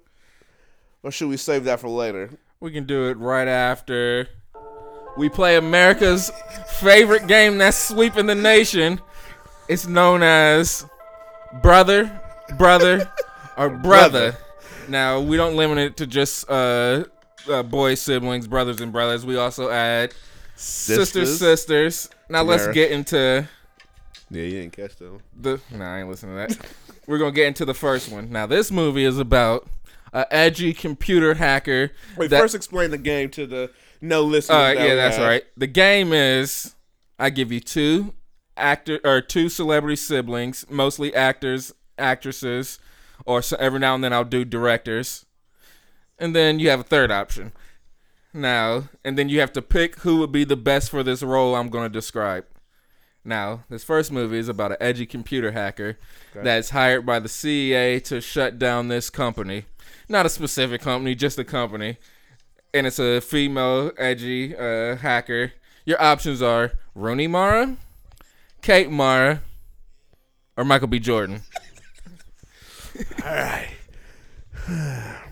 Or 1.02 1.12
should 1.12 1.30
we 1.30 1.38
save 1.38 1.64
that 1.64 1.80
for 1.80 1.88
later? 1.88 2.30
We 2.60 2.72
can 2.72 2.84
do 2.84 3.08
it 3.08 3.18
right 3.18 3.48
after 3.48 4.28
we 5.18 5.30
play 5.30 5.56
America's 5.56 6.30
favorite 6.82 7.28
game 7.28 7.58
that's 7.58 7.78
sweeping 7.78 8.26
the 8.26 8.36
nation. 8.36 9.00
It's 9.70 9.88
known 9.88 10.22
as 10.22 10.86
brother, 11.62 12.22
brother, 12.58 13.10
or 13.56 13.70
brother. 13.82 14.36
Now 14.90 15.22
we 15.22 15.38
don't 15.38 15.56
limit 15.56 15.78
it 15.78 15.98
to 15.98 16.06
just 16.06 16.50
uh, 16.50 17.06
uh 17.50 17.64
boys, 17.64 18.02
siblings, 18.02 18.46
brothers, 18.46 18.82
and 18.82 18.92
brothers. 18.92 19.26
We 19.26 19.38
also 19.38 19.70
add 19.70 20.14
sisters, 20.58 21.40
sisters. 21.40 22.10
Now 22.28 22.44
let's 22.44 22.68
get 22.68 22.92
into 22.92 23.48
Yeah, 24.32 24.44
you 24.44 24.62
didn't 24.62 24.74
catch 24.74 24.96
that 24.98 25.12
one. 25.12 25.22
the. 25.40 25.60
No, 25.72 25.86
I 25.86 26.00
ain't 26.00 26.10
listening 26.10 26.36
to 26.48 26.56
that. 26.56 26.68
We're 27.08 27.18
gonna 27.18 27.32
get 27.32 27.48
into 27.48 27.66
the 27.66 27.74
first 27.74 28.12
one. 28.12 28.30
Now 28.32 28.46
this 28.46 28.72
movie 28.72 29.04
is 29.04 29.18
about 29.18 29.68
a 30.14 30.32
edgy 30.34 30.74
computer 30.74 31.34
hacker. 31.36 31.92
Wait, 32.18 32.30
that- 32.30 32.40
first 32.40 32.56
explain 32.56 32.92
the 32.92 32.98
game 32.98 33.30
to 33.32 33.48
the 33.48 33.72
no 34.02 34.22
listeners. 34.24 34.56
All 34.56 34.62
right, 34.62 34.78
that 34.78 34.88
yeah, 34.88 34.96
that's 34.96 35.18
have. 35.18 35.26
right. 35.28 35.44
The 35.58 35.68
game 35.68 36.14
is 36.14 36.76
I 37.18 37.30
give 37.30 37.52
you 37.52 37.60
two 37.60 38.14
actor 38.56 39.00
or 39.04 39.22
two 39.22 39.50
celebrity 39.50 39.96
siblings, 39.96 40.66
mostly 40.70 41.14
actors, 41.16 41.74
actresses, 41.98 42.80
or 43.26 43.42
so 43.42 43.58
every 43.58 43.80
now 43.80 43.96
and 43.96 44.04
then 44.04 44.14
I'll 44.14 44.24
do 44.24 44.46
directors. 44.46 45.26
And 46.18 46.36
then 46.36 46.60
you 46.60 46.70
have 46.70 46.82
a 46.82 46.84
third 46.84 47.12
option. 47.12 47.54
Now, 48.34 48.90
and 49.04 49.18
then 49.18 49.30
you 49.30 49.40
have 49.40 49.54
to 49.54 49.62
pick 49.62 50.00
who 50.02 50.18
would 50.18 50.32
be 50.32 50.44
the 50.44 50.58
best 50.58 50.92
for 50.92 51.02
this 51.02 51.24
role 51.24 51.56
I'm 51.56 51.70
going 51.70 51.86
to 51.86 51.90
describe. 51.90 52.46
Now, 53.26 53.64
this 53.70 53.84
first 53.84 54.12
movie 54.12 54.38
is 54.38 54.50
about 54.50 54.72
an 54.72 54.78
edgy 54.80 55.06
computer 55.06 55.52
hacker 55.52 55.98
that's 56.34 56.70
hired 56.70 57.06
by 57.06 57.20
the 57.20 57.30
CIA 57.30 58.00
to 58.02 58.22
shut 58.22 58.58
down 58.58 58.88
this 58.88 59.10
company. 59.10 59.66
Not 60.08 60.26
a 60.26 60.30
specific 60.30 60.82
company, 60.82 61.16
just 61.16 61.38
a 61.38 61.44
company 61.44 61.98
and 62.74 62.88
it's 62.88 63.00
a 63.00 63.22
female 63.22 63.92
edgy 63.98 64.56
uh, 64.56 64.96
hacker. 64.98 65.54
Your 65.86 66.02
options 66.02 66.42
are 66.42 66.74
Rooney 66.96 67.28
Mara, 67.28 67.78
Kate 68.62 68.92
Mara, 68.92 69.42
or 70.58 70.66
Michael 70.66 70.88
B. 70.88 71.00
Jordan. 71.00 71.42
All 73.26 73.32
right. 73.32 73.70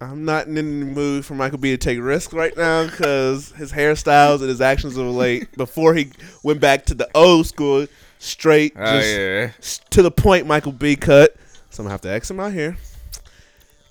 I'm 0.00 0.24
not 0.24 0.46
in 0.46 0.54
the 0.54 0.62
mood 0.62 1.24
for 1.24 1.34
Michael 1.34 1.58
B 1.58 1.70
to 1.70 1.76
take 1.76 1.98
risks 2.00 2.32
right 2.32 2.56
now 2.56 2.86
because 2.86 3.50
his 3.52 3.72
hairstyles 3.72 4.40
and 4.40 4.48
his 4.48 4.60
actions 4.60 4.96
of 4.96 5.06
late, 5.06 5.50
before 5.56 5.94
he 5.94 6.12
went 6.44 6.60
back 6.60 6.86
to 6.86 6.94
the 6.94 7.08
old 7.16 7.46
school, 7.46 7.86
straight, 8.18 8.74
Oh 8.76 8.84
just 8.84 9.08
yeah, 9.08 9.50
to 9.90 10.02
the 10.02 10.10
point 10.10 10.46
Michael 10.46 10.72
B 10.72 10.94
cut. 10.94 11.36
So 11.70 11.82
I'm 11.82 11.84
gonna 11.84 11.90
have 11.92 12.00
to 12.02 12.12
X 12.12 12.30
him 12.30 12.38
out 12.38 12.52
here. 12.52 12.76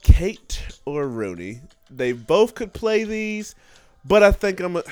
Kate 0.02 0.66
or 0.86 1.08
Rooney, 1.08 1.60
they 1.90 2.14
both 2.14 2.56
could 2.56 2.74
play 2.74 3.04
these, 3.04 3.56
but 4.06 4.24
I 4.24 4.32
think 4.32 4.62
I'm. 4.62 4.78
A, 4.78 4.84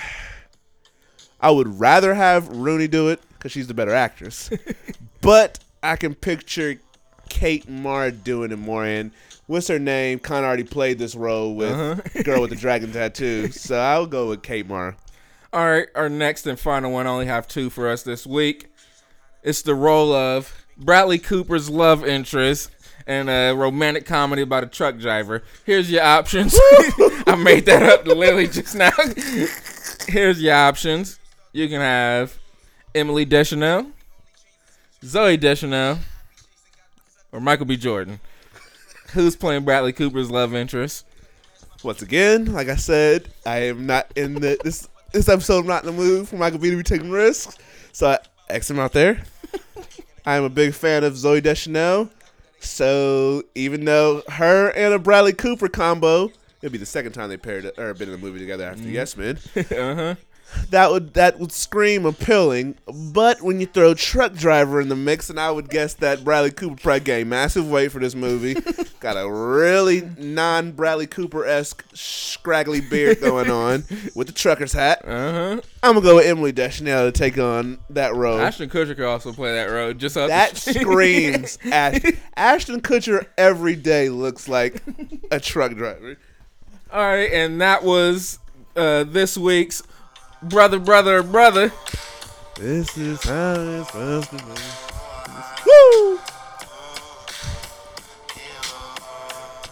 I 1.39 1.51
would 1.51 1.79
rather 1.79 2.13
have 2.13 2.49
Rooney 2.49 2.87
do 2.87 3.09
it 3.09 3.21
because 3.37 3.51
she's 3.51 3.67
the 3.67 3.73
better 3.73 3.93
actress, 3.93 4.49
but 5.21 5.59
I 5.81 5.95
can 5.95 6.13
picture 6.13 6.79
Kate 7.29 7.69
Mara 7.69 8.11
doing 8.11 8.51
it 8.51 8.57
more. 8.57 8.83
And 8.85 9.11
what's 9.47 9.67
her 9.67 9.79
name? 9.79 10.19
Kind 10.19 10.39
of 10.45 10.47
already 10.47 10.63
played 10.63 10.99
this 10.99 11.15
role 11.15 11.55
with 11.55 11.71
Uh-huh. 11.71 12.23
girl 12.23 12.41
with 12.41 12.49
the 12.51 12.55
dragon 12.65 12.91
tattoo, 12.91 13.49
so 13.51 13.77
I'll 13.79 14.05
go 14.07 14.29
with 14.29 14.41
Kate 14.43 14.67
Mara. 14.67 14.95
All 15.53 15.65
right, 15.69 15.87
our 15.95 16.09
next 16.09 16.45
and 16.47 16.59
final 16.59 16.91
one. 16.91 17.07
I 17.07 17.09
only 17.11 17.25
have 17.27 17.47
two 17.47 17.69
for 17.69 17.87
us 17.87 18.03
this 18.03 18.25
week. 18.27 18.67
It's 19.43 19.61
the 19.61 19.75
role 19.75 20.11
of 20.13 20.65
Bradley 20.77 21.17
Cooper's 21.19 21.69
love 21.69 22.05
interest 22.05 22.71
in 23.07 23.29
a 23.29 23.53
romantic 23.53 24.05
comedy 24.05 24.41
about 24.41 24.63
a 24.63 24.67
truck 24.67 24.97
driver. 24.97 25.43
Here's 25.65 25.89
your 25.91 26.01
options. 26.03 26.55
I 27.27 27.35
made 27.41 27.65
that 27.67 27.83
up 27.83 28.05
literally 28.07 28.47
just 28.47 28.75
now. 28.75 28.89
Here's 30.07 30.41
your 30.41 30.55
options. 30.55 31.19
You 31.53 31.69
can 31.69 31.79
have 31.79 32.37
Emily 32.95 33.23
Deschanel, 33.23 33.91
Zooey 35.03 35.39
Deschanel, 35.39 35.99
or 37.31 37.39
Michael 37.39 37.65
B. 37.65 37.77
Jordan. 37.77 38.19
Who's 39.15 39.37
playing 39.37 39.63
Bradley 39.63 39.93
Cooper's 39.93 40.29
love 40.29 40.53
interest? 40.53 41.05
Once 41.83 42.01
again, 42.01 42.51
like 42.51 42.67
I 42.67 42.75
said, 42.75 43.29
I 43.45 43.59
am 43.59 43.85
not 43.85 44.11
in 44.17 44.33
the 44.33 44.59
this 44.61 44.89
this 45.13 45.29
episode. 45.29 45.59
I'm 45.59 45.67
not 45.67 45.85
in 45.85 45.95
the 45.95 46.03
mood 46.03 46.27
for 46.27 46.35
Michael 46.35 46.59
B 46.59 46.69
to 46.69 46.75
be 46.75 46.83
taking 46.83 47.09
risks, 47.09 47.57
so 47.93 48.07
I 48.07 48.19
X 48.49 48.69
him 48.69 48.77
out 48.77 48.91
there. 48.91 49.23
I 50.25 50.35
am 50.35 50.43
a 50.43 50.49
big 50.49 50.73
fan 50.73 51.05
of 51.05 51.13
Zooey 51.13 51.41
Deschanel, 51.41 52.09
so 52.59 53.43
even 53.55 53.85
though 53.85 54.21
her 54.27 54.71
and 54.71 54.93
a 54.93 54.99
Bradley 54.99 55.31
Cooper 55.31 55.69
combo, 55.69 56.29
it'll 56.61 56.73
be 56.73 56.77
the 56.77 56.85
second 56.85 57.13
time 57.13 57.29
they 57.29 57.37
paired 57.37 57.71
or 57.77 57.93
been 57.93 58.09
in 58.09 58.15
a 58.15 58.17
movie 58.17 58.39
together 58.39 58.65
after 58.65 58.83
Yes 58.83 59.15
Man. 59.15 59.39
uh 59.55 59.95
huh. 59.95 60.15
That 60.71 60.91
would 60.91 61.13
that 61.13 61.39
would 61.39 61.53
scream 61.53 62.05
appealing, 62.05 62.75
but 63.13 63.41
when 63.41 63.61
you 63.61 63.65
throw 63.65 63.93
truck 63.93 64.33
driver 64.33 64.81
in 64.81 64.89
the 64.89 64.95
mix, 64.97 65.29
and 65.29 65.39
I 65.39 65.51
would 65.51 65.69
guess 65.69 65.93
that 65.95 66.25
Bradley 66.25 66.51
Cooper 66.51 66.75
probably 66.75 66.99
gained 66.99 67.29
massive 67.29 67.69
weight 67.69 67.93
for 67.93 67.99
this 67.99 68.13
movie. 68.13 68.57
Got 69.05 69.17
a 69.17 69.29
really 69.29 70.01
non 70.17 70.71
Bradley 70.71 71.05
Cooper 71.05 71.45
esque 71.45 71.85
scraggly 71.93 72.81
beard 72.81 73.21
going 73.21 73.51
on 73.51 73.83
with 74.15 74.25
the 74.25 74.33
trucker's 74.33 74.73
hat. 74.73 75.05
Uh 75.05 75.31
huh. 75.31 75.61
I'm 75.83 75.93
gonna 75.93 76.01
go 76.01 76.15
with 76.15 76.25
Emily 76.25 76.51
Deschanel 76.51 77.05
to 77.05 77.11
take 77.11 77.37
on 77.37 77.77
that 77.91 78.15
role. 78.15 78.39
Ashton 78.39 78.67
Kutcher 78.67 78.95
could 78.95 79.05
also 79.05 79.31
play 79.31 79.53
that 79.53 79.65
role. 79.65 79.93
Just 79.93 80.17
up 80.17 80.29
that 80.29 80.57
screams 80.57 81.59
Ash- 81.65 82.01
Ashton 82.35 82.81
Kutcher 82.81 83.27
every 83.37 83.75
day 83.75 84.09
looks 84.09 84.49
like 84.49 84.81
a 85.29 85.39
truck 85.39 85.75
driver. 85.75 86.17
All 86.91 86.99
right, 87.05 87.31
and 87.31 87.61
that 87.61 87.83
was 87.83 88.39
uh, 88.75 89.03
this 89.03 89.37
week's 89.37 89.83
brother, 90.41 90.79
brother, 90.79 91.21
brother. 91.21 91.71
This 92.55 92.97
is 92.97 93.21
how 93.21 93.53
it's 93.53 93.87
supposed 93.91 94.29
to 94.31 94.37
be. 94.37 95.65
Woo! 95.67 96.14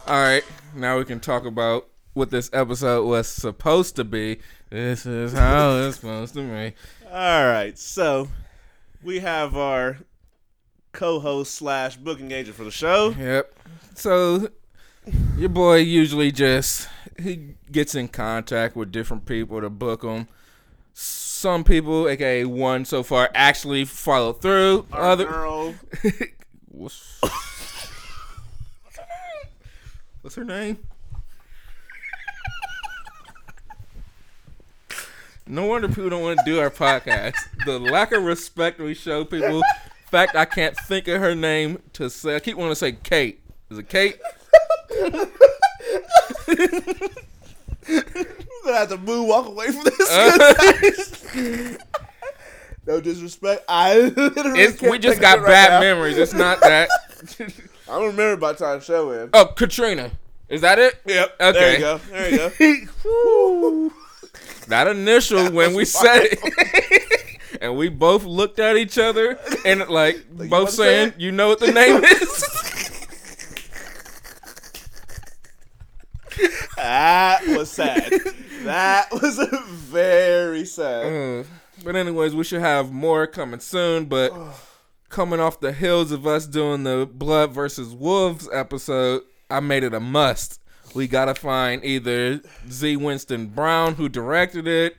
All 0.06 0.22
right, 0.22 0.44
now 0.76 0.98
we 0.98 1.06
can 1.06 1.22
talk 1.22 1.46
about 1.46 1.88
what 2.14 2.30
this 2.30 2.50
episode 2.52 3.06
was 3.06 3.26
supposed 3.28 3.96
to 3.96 4.04
be. 4.04 4.40
This 4.70 5.06
is 5.06 5.32
how 5.32 5.78
it's 5.78 5.96
supposed 5.96 6.34
to 6.34 6.42
be. 6.42 6.76
All 7.10 7.46
right, 7.46 7.78
so 7.80 8.28
we 9.02 9.20
have 9.20 9.56
our 9.56 10.00
co-host 10.92 11.56
slash 11.56 11.96
booking 11.96 12.34
agent 12.34 12.58
for 12.58 12.66
the 12.66 12.72
show. 12.72 13.16
Yep. 13.18 13.58
So 13.96 14.50
your 15.38 15.50
boy 15.50 15.78
usually 15.78 16.34
just 16.34 16.90
he 17.18 17.56
gets 17.72 17.96
in 17.96 18.10
contact 18.10 18.76
with 18.76 18.92
different 18.92 19.26
people 19.26 19.62
to 19.62 19.70
book 19.70 20.02
them. 20.02 20.28
Some 20.94 21.64
people, 21.64 22.10
aka 22.10 22.44
one 22.44 22.84
so 22.84 23.04
far, 23.04 23.30
actually 23.34 23.86
follow 23.86 24.34
through. 24.34 24.86
Our 24.92 25.02
Other 25.02 25.26
girl, 25.26 25.76
what's, 30.24 30.36
her 30.36 30.44
name? 30.44 30.80
No 35.46 35.66
wonder 35.66 35.90
people 35.90 36.10
don't 36.10 36.24
want 36.24 36.40
to 36.40 36.46
do 36.46 36.60
our 36.60 36.70
podcast. 36.70 37.36
The 37.66 37.78
lack 37.78 38.14
of 38.14 38.24
respect 38.24 38.80
we 38.80 38.94
show 38.94 39.26
people. 39.26 39.62
Fact, 40.10 40.36
I 40.36 40.46
can't 40.46 40.78
think 40.78 41.08
of 41.10 41.20
her 41.20 41.36
name 41.36 41.82
to 41.94 42.10
say. 42.10 42.36
I 42.36 42.40
keep 42.40 42.56
wanting 42.56 42.72
to 42.72 42.76
say 42.76 42.94
Kate. 42.94 43.42
Is 43.70 43.78
it 43.78 43.90
Kate? 43.90 44.20
I'm 45.02 45.12
gonna 48.64 48.78
have 48.78 48.90
to 48.90 48.98
move, 48.98 49.28
walk 49.28 49.48
away 49.48 49.72
from 49.72 49.84
this. 49.84 50.10
Uh-huh. 50.10 51.78
no 52.88 53.02
disrespect. 53.02 53.66
I 53.68 54.00
literally 54.00 54.90
we 54.90 55.00
just 55.00 55.20
got 55.20 55.40
it 55.40 55.42
right 55.42 55.50
bad 55.50 55.82
memories. 55.82 56.18
It's 56.18 56.34
not 56.34 56.62
that. 56.62 56.88
I 57.88 58.00
don't 58.00 58.08
remember 58.08 58.38
by 58.38 58.54
time 58.54 58.80
the 58.80 58.86
show 58.86 59.10
ends. 59.12 59.32
oh, 59.34 59.46
Katrina. 59.46 60.12
Is 60.48 60.62
that 60.62 60.80
it? 60.80 61.02
Yep. 61.06 61.36
Okay. 61.40 61.52
There 61.52 61.74
you 61.74 61.80
go. 61.80 61.98
There 62.10 62.70
you 62.70 62.88
go. 63.04 63.92
That 64.68 64.88
initial 64.88 65.52
when 65.52 65.74
we 65.74 65.84
said 65.84 66.22
it. 66.24 67.40
and 67.62 67.76
we 67.76 67.90
both 67.90 68.24
looked 68.24 68.60
at 68.60 68.78
each 68.78 68.98
other 68.98 69.38
and 69.66 69.88
like, 69.90 70.26
wanna 70.34 70.50
both 70.50 70.70
say 70.72 70.84
saying, 70.84 71.14
you 71.18 71.32
know 71.32 71.50
what 71.50 71.60
the 71.60 71.72
name 71.72 72.04
is? 72.04 73.10
that 76.78 77.46
was 77.48 77.70
sad. 77.72 78.12
That 78.64 79.12
was 79.12 79.38
a 79.38 79.48
very 79.68 80.66
sad. 80.66 81.42
Uh, 81.42 81.48
but 81.84 81.96
anyways, 81.96 82.34
we 82.34 82.46
should 82.46 82.62
have 82.62 82.92
more 82.92 83.28
coming 83.28 83.60
soon. 83.60 84.06
But 84.06 84.34
coming 85.14 85.40
off 85.40 85.60
the 85.60 85.72
heels 85.72 86.12
of 86.12 86.26
us 86.26 86.48
doing 86.48 86.84
the 86.84 87.08
Blood 87.12 87.52
versus 87.52 87.94
Wolves 87.94 88.50
episode, 88.52 89.22
I 89.48 89.60
made 89.60 89.84
it 89.84 89.94
a 89.94 90.00
must. 90.00 90.60
We 90.96 91.08
gotta 91.08 91.36
find 91.36 91.86
either 91.86 92.42
Z. 92.70 92.98
Winston 92.98 93.46
Brown, 93.48 93.94
who 93.94 94.10
directed 94.10 94.68
it, 94.68 94.98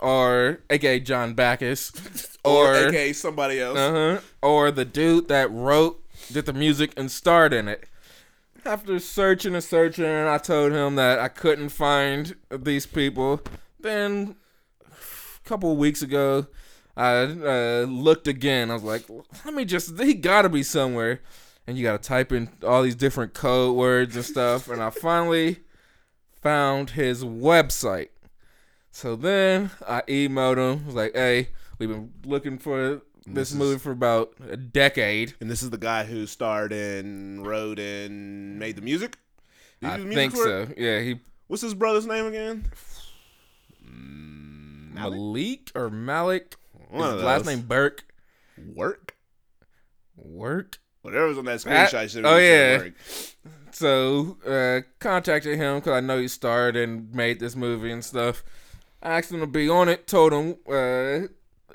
or 0.00 0.60
aka 0.68 1.00
John 1.00 1.32
Backus, 1.34 1.92
Or, 2.44 2.74
or 2.74 2.88
aka 2.88 3.12
somebody 3.14 3.58
else. 3.58 3.78
uh-huh, 3.78 4.20
or 4.42 4.70
the 4.70 4.84
dude 4.84 5.28
that 5.28 5.50
wrote, 5.50 6.00
did 6.30 6.44
the 6.44 6.52
music, 6.52 6.92
and 6.96 7.10
starred 7.10 7.54
in 7.54 7.68
it. 7.68 7.88
After 8.66 8.98
searching 8.98 9.54
and 9.54 9.64
searching, 9.64 10.04
I 10.04 10.36
told 10.38 10.72
him 10.72 10.96
that 10.96 11.18
I 11.18 11.28
couldn't 11.28 11.70
find 11.70 12.36
these 12.50 12.84
people. 12.84 13.40
Then, 13.80 14.36
a 14.84 15.48
couple 15.48 15.72
of 15.72 15.78
weeks 15.78 16.02
ago, 16.02 16.46
I 16.96 17.24
uh, 17.24 17.86
looked 17.88 18.26
again. 18.26 18.70
I 18.70 18.74
was 18.74 18.82
like, 18.82 19.04
let 19.44 19.54
me 19.54 19.64
just, 19.64 19.98
he 20.00 20.14
gotta 20.14 20.48
be 20.48 20.62
somewhere. 20.62 21.20
And 21.66 21.76
you 21.76 21.82
gotta 21.84 21.98
type 22.02 22.32
in 22.32 22.48
all 22.64 22.82
these 22.82 22.94
different 22.94 23.34
code 23.34 23.76
words 23.76 24.16
and 24.16 24.24
stuff. 24.24 24.68
And 24.68 24.82
I 24.82 24.90
finally 24.90 25.58
found 26.40 26.90
his 26.90 27.24
website. 27.24 28.08
So 28.92 29.14
then 29.16 29.70
I 29.86 30.02
emailed 30.08 30.56
him. 30.56 30.82
I 30.84 30.86
was 30.86 30.94
like, 30.94 31.14
hey, 31.14 31.48
we've 31.78 31.88
been 31.90 32.12
looking 32.24 32.58
for 32.58 32.88
this, 32.88 33.00
This 33.26 33.50
is- 33.50 33.56
movie 33.56 33.78
for 33.78 33.90
about 33.90 34.32
a 34.48 34.56
decade. 34.56 35.34
And 35.40 35.50
this 35.50 35.62
is 35.62 35.70
the 35.70 35.76
guy 35.78 36.04
who 36.04 36.26
starred 36.26 36.72
in, 36.72 37.42
wrote, 37.42 37.78
and 37.78 38.58
made 38.58 38.76
the 38.76 38.82
music. 38.82 39.18
Did 39.82 39.90
I 39.90 39.96
the 39.98 40.04
music 40.04 40.16
think 40.16 40.34
for 40.34 40.48
it? 40.48 40.68
so. 40.68 40.74
Yeah, 40.78 41.00
he 41.00 41.20
What's 41.48 41.62
his 41.62 41.74
brother's 41.74 42.06
name 42.06 42.26
again? 42.26 42.64
Malik 43.84 45.70
or 45.74 45.90
Malik. 45.90 46.56
One 46.96 47.14
His 47.14 47.22
last 47.22 47.46
name 47.46 47.62
Burke. 47.62 48.04
Work. 48.74 49.16
Work. 50.16 50.78
Whatever 51.02 51.26
was 51.28 51.38
on 51.38 51.44
that 51.44 51.60
That- 51.62 51.90
screenshot. 51.90 52.10
should 52.10 52.26
oh, 52.26 52.36
yeah. 52.38 52.78
Work. 52.78 52.94
So 53.72 54.38
uh, 54.46 54.80
contacted 55.00 55.58
him 55.58 55.76
because 55.76 55.92
I 55.92 56.00
know 56.00 56.18
he 56.18 56.28
starred 56.28 56.76
and 56.76 57.12
made 57.14 57.38
this 57.40 57.54
movie 57.54 57.92
and 57.92 58.04
stuff. 58.04 58.42
I 59.02 59.18
asked 59.18 59.30
him 59.30 59.40
to 59.40 59.46
be 59.46 59.68
on 59.68 59.88
it. 59.90 60.06
Told 60.06 60.32
him 60.32 60.56
uh, 60.70 61.28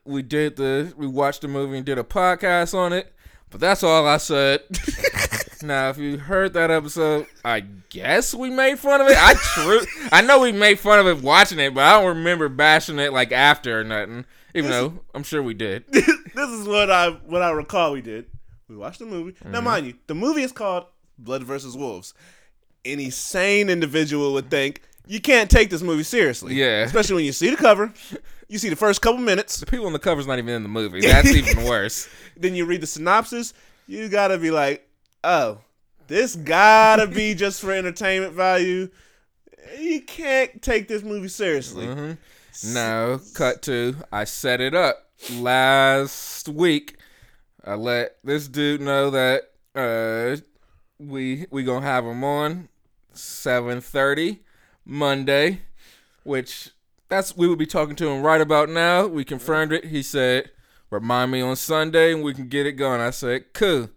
we 0.03 0.23
did 0.23 0.55
the 0.55 0.93
we 0.97 1.05
watched 1.05 1.41
the 1.41 1.47
movie 1.47 1.77
and 1.77 1.85
did 1.85 1.99
a 1.99 2.03
podcast 2.03 2.73
on 2.73 2.91
it. 2.91 3.13
But 3.51 3.59
that's 3.59 3.83
all 3.83 4.07
I 4.07 4.17
said. 4.17 4.61
now, 5.61 5.89
if 5.89 5.97
you 5.97 6.17
heard 6.17 6.53
that 6.53 6.71
episode, 6.71 7.27
I 7.45 7.59
guess 7.89 8.33
we 8.33 8.49
made 8.49 8.79
fun 8.79 9.01
of 9.01 9.07
it. 9.07 9.17
I 9.19 9.33
true, 9.35 9.81
I 10.11 10.21
know 10.21 10.39
we 10.39 10.53
made 10.53 10.79
fun 10.79 10.99
of 10.99 11.05
it 11.07 11.21
watching 11.23 11.59
it, 11.59 11.73
but 11.75 11.83
I 11.83 11.99
don't 11.99 12.17
remember 12.17 12.49
bashing 12.49 12.97
it 12.97 13.13
like 13.13 13.31
after 13.31 13.81
or 13.81 13.83
nothing. 13.83 14.25
Even 14.53 14.71
though 14.71 14.99
I'm 15.13 15.23
sure 15.23 15.41
we 15.41 15.53
did. 15.53 15.85
this 15.91 16.07
is 16.07 16.67
what 16.67 16.91
I 16.91 17.09
what 17.09 17.41
I 17.41 17.51
recall 17.51 17.93
we 17.93 18.01
did. 18.01 18.25
We 18.67 18.77
watched 18.77 18.99
the 18.99 19.05
movie. 19.05 19.33
Mm-hmm. 19.33 19.51
Now, 19.51 19.61
mind 19.61 19.85
you, 19.87 19.95
the 20.07 20.15
movie 20.15 20.43
is 20.43 20.51
called 20.51 20.85
Blood 21.17 21.43
versus 21.43 21.75
Wolves. 21.75 22.13
Any 22.85 23.09
sane 23.09 23.69
individual 23.69 24.33
would 24.33 24.49
think 24.49 24.81
you 25.07 25.19
can't 25.19 25.49
take 25.49 25.69
this 25.69 25.81
movie 25.81 26.03
seriously. 26.03 26.55
Yeah. 26.55 26.83
Especially 26.83 27.15
when 27.15 27.25
you 27.25 27.33
see 27.33 27.49
the 27.49 27.57
cover, 27.57 27.93
you 28.47 28.57
see 28.57 28.69
the 28.69 28.75
first 28.75 29.01
couple 29.01 29.19
minutes, 29.19 29.59
The 29.59 29.65
people 29.65 29.87
on 29.87 29.93
the 29.93 29.99
cover's 29.99 30.27
not 30.27 30.37
even 30.37 30.53
in 30.53 30.63
the 30.63 30.69
movie. 30.69 31.01
That's 31.07 31.33
even 31.33 31.65
worse. 31.65 32.07
then 32.37 32.55
you 32.55 32.65
read 32.65 32.81
the 32.81 32.87
synopsis. 32.87 33.53
You 33.87 34.07
gotta 34.09 34.37
be 34.37 34.51
like, 34.51 34.87
oh, 35.23 35.59
this 36.07 36.35
gotta 36.35 37.07
be 37.07 37.33
just 37.35 37.61
for 37.61 37.71
entertainment 37.71 38.33
value. 38.33 38.89
You 39.79 40.01
can't 40.01 40.61
take 40.61 40.87
this 40.87 41.03
movie 41.03 41.27
seriously. 41.27 41.87
Mm-hmm. 41.87 42.11
Now, 42.65 43.19
cut 43.33 43.61
to 43.63 43.95
I 44.11 44.25
set 44.25 44.61
it 44.61 44.75
up 44.75 45.09
last 45.31 46.49
week. 46.49 46.97
I 47.63 47.75
let 47.75 48.17
this 48.23 48.47
dude 48.47 48.81
know 48.81 49.09
that 49.09 49.51
uh 49.75 50.37
we 50.99 51.45
we 51.49 51.63
gonna 51.63 51.85
have 51.85 52.05
him 52.05 52.23
on 52.23 52.69
seven 53.13 53.81
thirty 53.81 54.39
Monday, 54.85 55.61
which 56.23 56.71
that's 57.07 57.35
we 57.35 57.47
would 57.47 57.59
be 57.59 57.65
talking 57.65 57.95
to 57.97 58.09
him 58.09 58.21
right 58.21 58.41
about 58.41 58.69
now. 58.69 59.07
We 59.07 59.23
confirmed 59.23 59.71
it. 59.71 59.85
He 59.85 60.03
said, 60.03 60.51
"Remind 60.89 61.31
me 61.31 61.41
on 61.41 61.55
Sunday, 61.55 62.13
and 62.13 62.23
we 62.23 62.33
can 62.33 62.47
get 62.47 62.65
it 62.65 62.73
going." 62.73 63.01
I 63.01 63.11
said, 63.11 63.53
"Cool." 63.53 63.89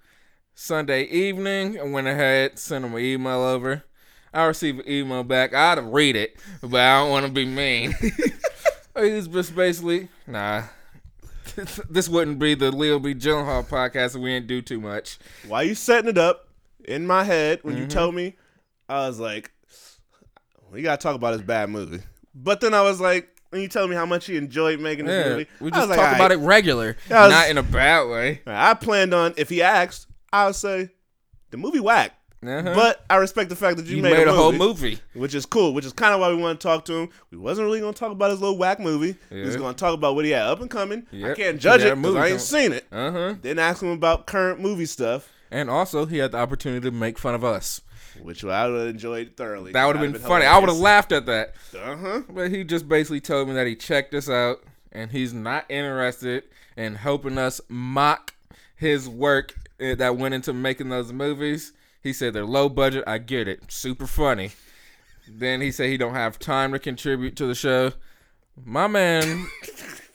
Sunday 0.57 1.03
evening, 1.05 1.81
I 1.81 1.83
went 1.83 2.07
ahead, 2.07 2.61
sent 2.61 2.85
him 2.85 2.95
an 2.95 3.01
email 3.01 3.41
over. 3.41 3.83
I 4.35 4.45
received 4.47 4.81
an 4.81 4.91
email 4.93 5.23
back. 5.23 5.55
I'd 5.55 5.79
read 5.79 6.17
it, 6.17 6.37
but 6.61 6.81
I 6.81 7.01
don't 7.01 7.11
want 7.11 7.27
to 7.27 7.33
be 7.33 7.45
mean. 7.45 7.95
he 8.01 9.11
was 9.13 9.29
just 9.29 9.55
basically, 9.55 10.09
nah. 10.27 10.65
this 11.89 12.09
wouldn't 12.09 12.39
be 12.39 12.55
the 12.55 12.73
Leo 12.73 12.99
B. 12.99 13.15
Gyllenhaal 13.15 13.67
podcast 13.67 14.17
if 14.17 14.21
we 14.23 14.31
didn't 14.31 14.49
do 14.49 14.61
too 14.61 14.81
much. 14.81 15.19
Why 15.47 15.63
you 15.63 15.75
setting 15.75 16.11
it 16.11 16.19
up 16.19 16.49
in 16.85 17.07
my 17.07 17.23
head 17.25 17.61
when 17.63 17.75
Mm-hmm. 17.75 17.83
you 17.83 17.89
told 17.89 18.15
me, 18.15 18.35
I 18.89 19.07
was 19.07 19.21
like, 19.21 19.51
we 20.71 20.83
gotta 20.83 21.01
talk 21.01 21.15
about 21.15 21.33
this 21.33 21.43
bad 21.43 21.71
movie. 21.71 22.01
But 22.35 22.61
then 22.61 22.75
I 22.75 22.83
was 22.83 23.01
like, 23.01 23.29
when 23.51 23.63
you 23.63 23.69
told 23.69 23.89
me 23.89 23.95
how 23.95 24.05
much 24.07 24.29
you 24.29 24.37
enjoyed 24.37 24.81
making 24.81 25.07
this 25.07 25.25
Yeah, 25.27 25.33
movie, 25.33 25.47
we 25.61 25.71
just 25.71 25.89
was 25.89 25.97
talk 25.97 26.07
like, 26.07 26.17
about 26.17 26.33
it 26.33 26.39
regular, 26.39 26.97
was- 27.09 27.31
not 27.31 27.49
in 27.49 27.59
a 27.59 27.63
bad 27.63 28.09
way. 28.11 28.41
I 28.47 28.75
planned 28.75 29.15
on 29.15 29.35
if 29.37 29.49
he 29.49 29.63
asked, 29.63 30.09
I 30.33 30.47
would 30.47 30.57
say 30.57 30.91
the 31.51 31.57
movie 31.57 31.79
whack. 31.81 32.13
Uh-huh. 32.49 32.75
But 32.75 33.05
I 33.09 33.17
respect 33.17 33.49
the 33.51 33.57
fact 33.57 33.77
that 33.79 33.87
you, 33.87 33.97
you 33.97 34.03
made, 34.03 34.13
made, 34.13 34.27
a, 34.27 34.33
a 34.33 34.37
whole 34.37 34.53
movie, 34.53 34.91
movie. 34.91 35.01
which 35.15 35.35
is 35.35 35.47
cool. 35.47 35.75
Which 35.75 35.85
is 35.85 35.93
kind 35.93 36.15
of 36.15 36.21
why 36.21 36.29
we 36.29 36.37
want 36.37 36.61
to 36.61 36.67
talk 36.67 36.85
to 36.87 36.93
him. 36.95 37.09
We 37.31 37.39
wasn't 37.39 37.67
really 37.67 37.81
gonna 37.81 37.93
talk 37.93 38.13
about 38.13 38.31
his 38.31 38.41
little 38.41 38.57
whack 38.59 38.81
movie. 38.81 39.17
We 39.31 39.43
was 39.43 39.57
gonna 39.57 39.75
talk 39.75 39.95
about 39.95 40.15
what 40.15 40.25
he 40.25 40.31
had 40.33 40.43
up 40.43 40.61
and 40.61 40.71
coming. 40.71 41.07
I 41.13 41.35
can't 41.35 41.61
judge 41.61 41.83
it 41.83 41.95
because 41.97 42.17
I 42.17 42.29
ain't 42.29 42.41
seen 42.41 42.73
it. 42.73 42.87
Uh 42.93 43.11
huh. 43.11 43.35
Then 43.41 43.59
ask 43.59 43.83
him 43.83 43.91
about 43.91 44.27
current 44.27 44.61
movie 44.61 44.87
stuff, 44.87 45.29
And 45.51 45.69
also, 45.71 46.07
he 46.07 46.19
had 46.19 46.33
the 46.33 46.39
opportunity 46.39 46.81
to 46.89 46.91
make 46.91 47.19
fun 47.19 47.35
of 47.35 47.45
us. 47.45 47.81
which 48.23 48.45
I 48.45 48.69
would 48.69 48.79
have 48.79 48.89
enjoyed 48.89 49.33
thoroughly. 49.37 49.73
That 49.73 49.87
would 49.87 49.97
have 49.97 50.13
been, 50.13 50.21
funny. 50.21 50.47
I 50.47 50.59
would 50.59 50.69
have 50.69 50.79
laughed 50.79 51.13
at 51.13 51.27
that. 51.27 51.55
Uh 51.77 51.97
huh. 51.97 52.23
But 52.29 52.51
he 52.51 52.65
just 52.65 52.89
basically 52.89 53.21
told 53.21 53.49
me 53.49 53.55
that 53.55 53.67
he 53.67 53.75
checked 53.75 54.15
us 54.15 54.29
out 54.29 54.63
and 54.93 55.11
he's 55.11 55.35
not 55.35 55.65
interested 55.69 56.45
in 56.77 56.95
helping 56.95 57.39
us 57.39 57.61
mock 57.69 58.33
his 58.77 59.09
work 59.09 59.55
eh, 59.81 59.95
that 59.97 60.17
went 60.17 60.35
into 60.35 60.53
making 60.53 60.89
those 60.89 61.13
movies. 61.13 61.73
He 62.05 62.13
said 62.13 62.35
they're 62.35 62.45
low 62.45 62.69
budget. 62.69 63.03
I 63.07 63.19
get 63.19 63.49
it. 63.49 63.73
Super 63.73 64.07
funny. 64.07 64.53
then 65.29 65.61
he 65.61 65.73
said 65.73 65.89
he 65.89 65.97
don't 65.97 66.15
have 66.15 66.39
time 66.39 66.71
to 66.73 66.79
contribute 66.79 67.35
to 67.37 67.47
the 67.47 67.55
show. 67.57 67.93
My 68.65 68.87
man 68.87 69.49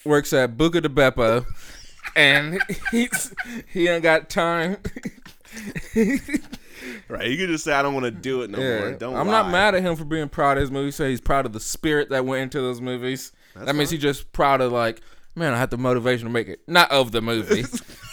works 0.06 0.32
at 0.32 0.56
Buca 0.56 0.82
di 0.82 0.88
Beppo 0.88 1.46
and 2.16 2.62
he's 2.92 3.34
he 3.74 3.88
ain't 3.90 4.04
got 4.04 4.30
time. 4.30 4.78
Right, 7.10 7.28
you 7.28 7.38
can 7.38 7.48
just 7.48 7.64
say 7.64 7.74
I 7.74 7.82
don't 7.82 7.94
want 7.94 8.06
to 8.06 8.12
do 8.12 8.42
it 8.44 8.50
no 8.52 8.60
more. 8.60 8.90
Yeah, 8.92 8.96
Don't. 8.98 9.16
I'm 9.16 9.28
lie. 9.28 9.42
not 9.42 9.52
mad 9.52 9.76
at 9.76 9.82
him 9.82 9.96
for 9.96 10.06
being 10.06 10.30
proud 10.30 10.58
of 10.58 10.62
his 10.62 10.72
movie. 10.72 10.92
Say 10.92 11.10
he's 11.10 11.20
proud 11.20 11.46
of 11.46 11.54
the 11.54 11.60
spirit 11.60 12.10
that 12.10 12.24
went 12.26 12.44
into 12.44 12.62
those 12.62 12.80
movies. 12.80 13.32
that 13.56 13.76
means 13.76 13.90
he's 13.90 14.02
just 14.02 14.32
proud 14.32 14.62
of 14.62 14.72
like, 14.72 15.02
man, 15.36 15.54
I 15.54 15.58
had 15.58 15.72
the 15.72 15.78
motivation 15.78 16.28
to 16.28 16.32
make 16.32 16.48
it, 16.48 16.62
not 16.68 16.90
of 16.92 17.12
the 17.12 17.22
movie. 17.22 17.66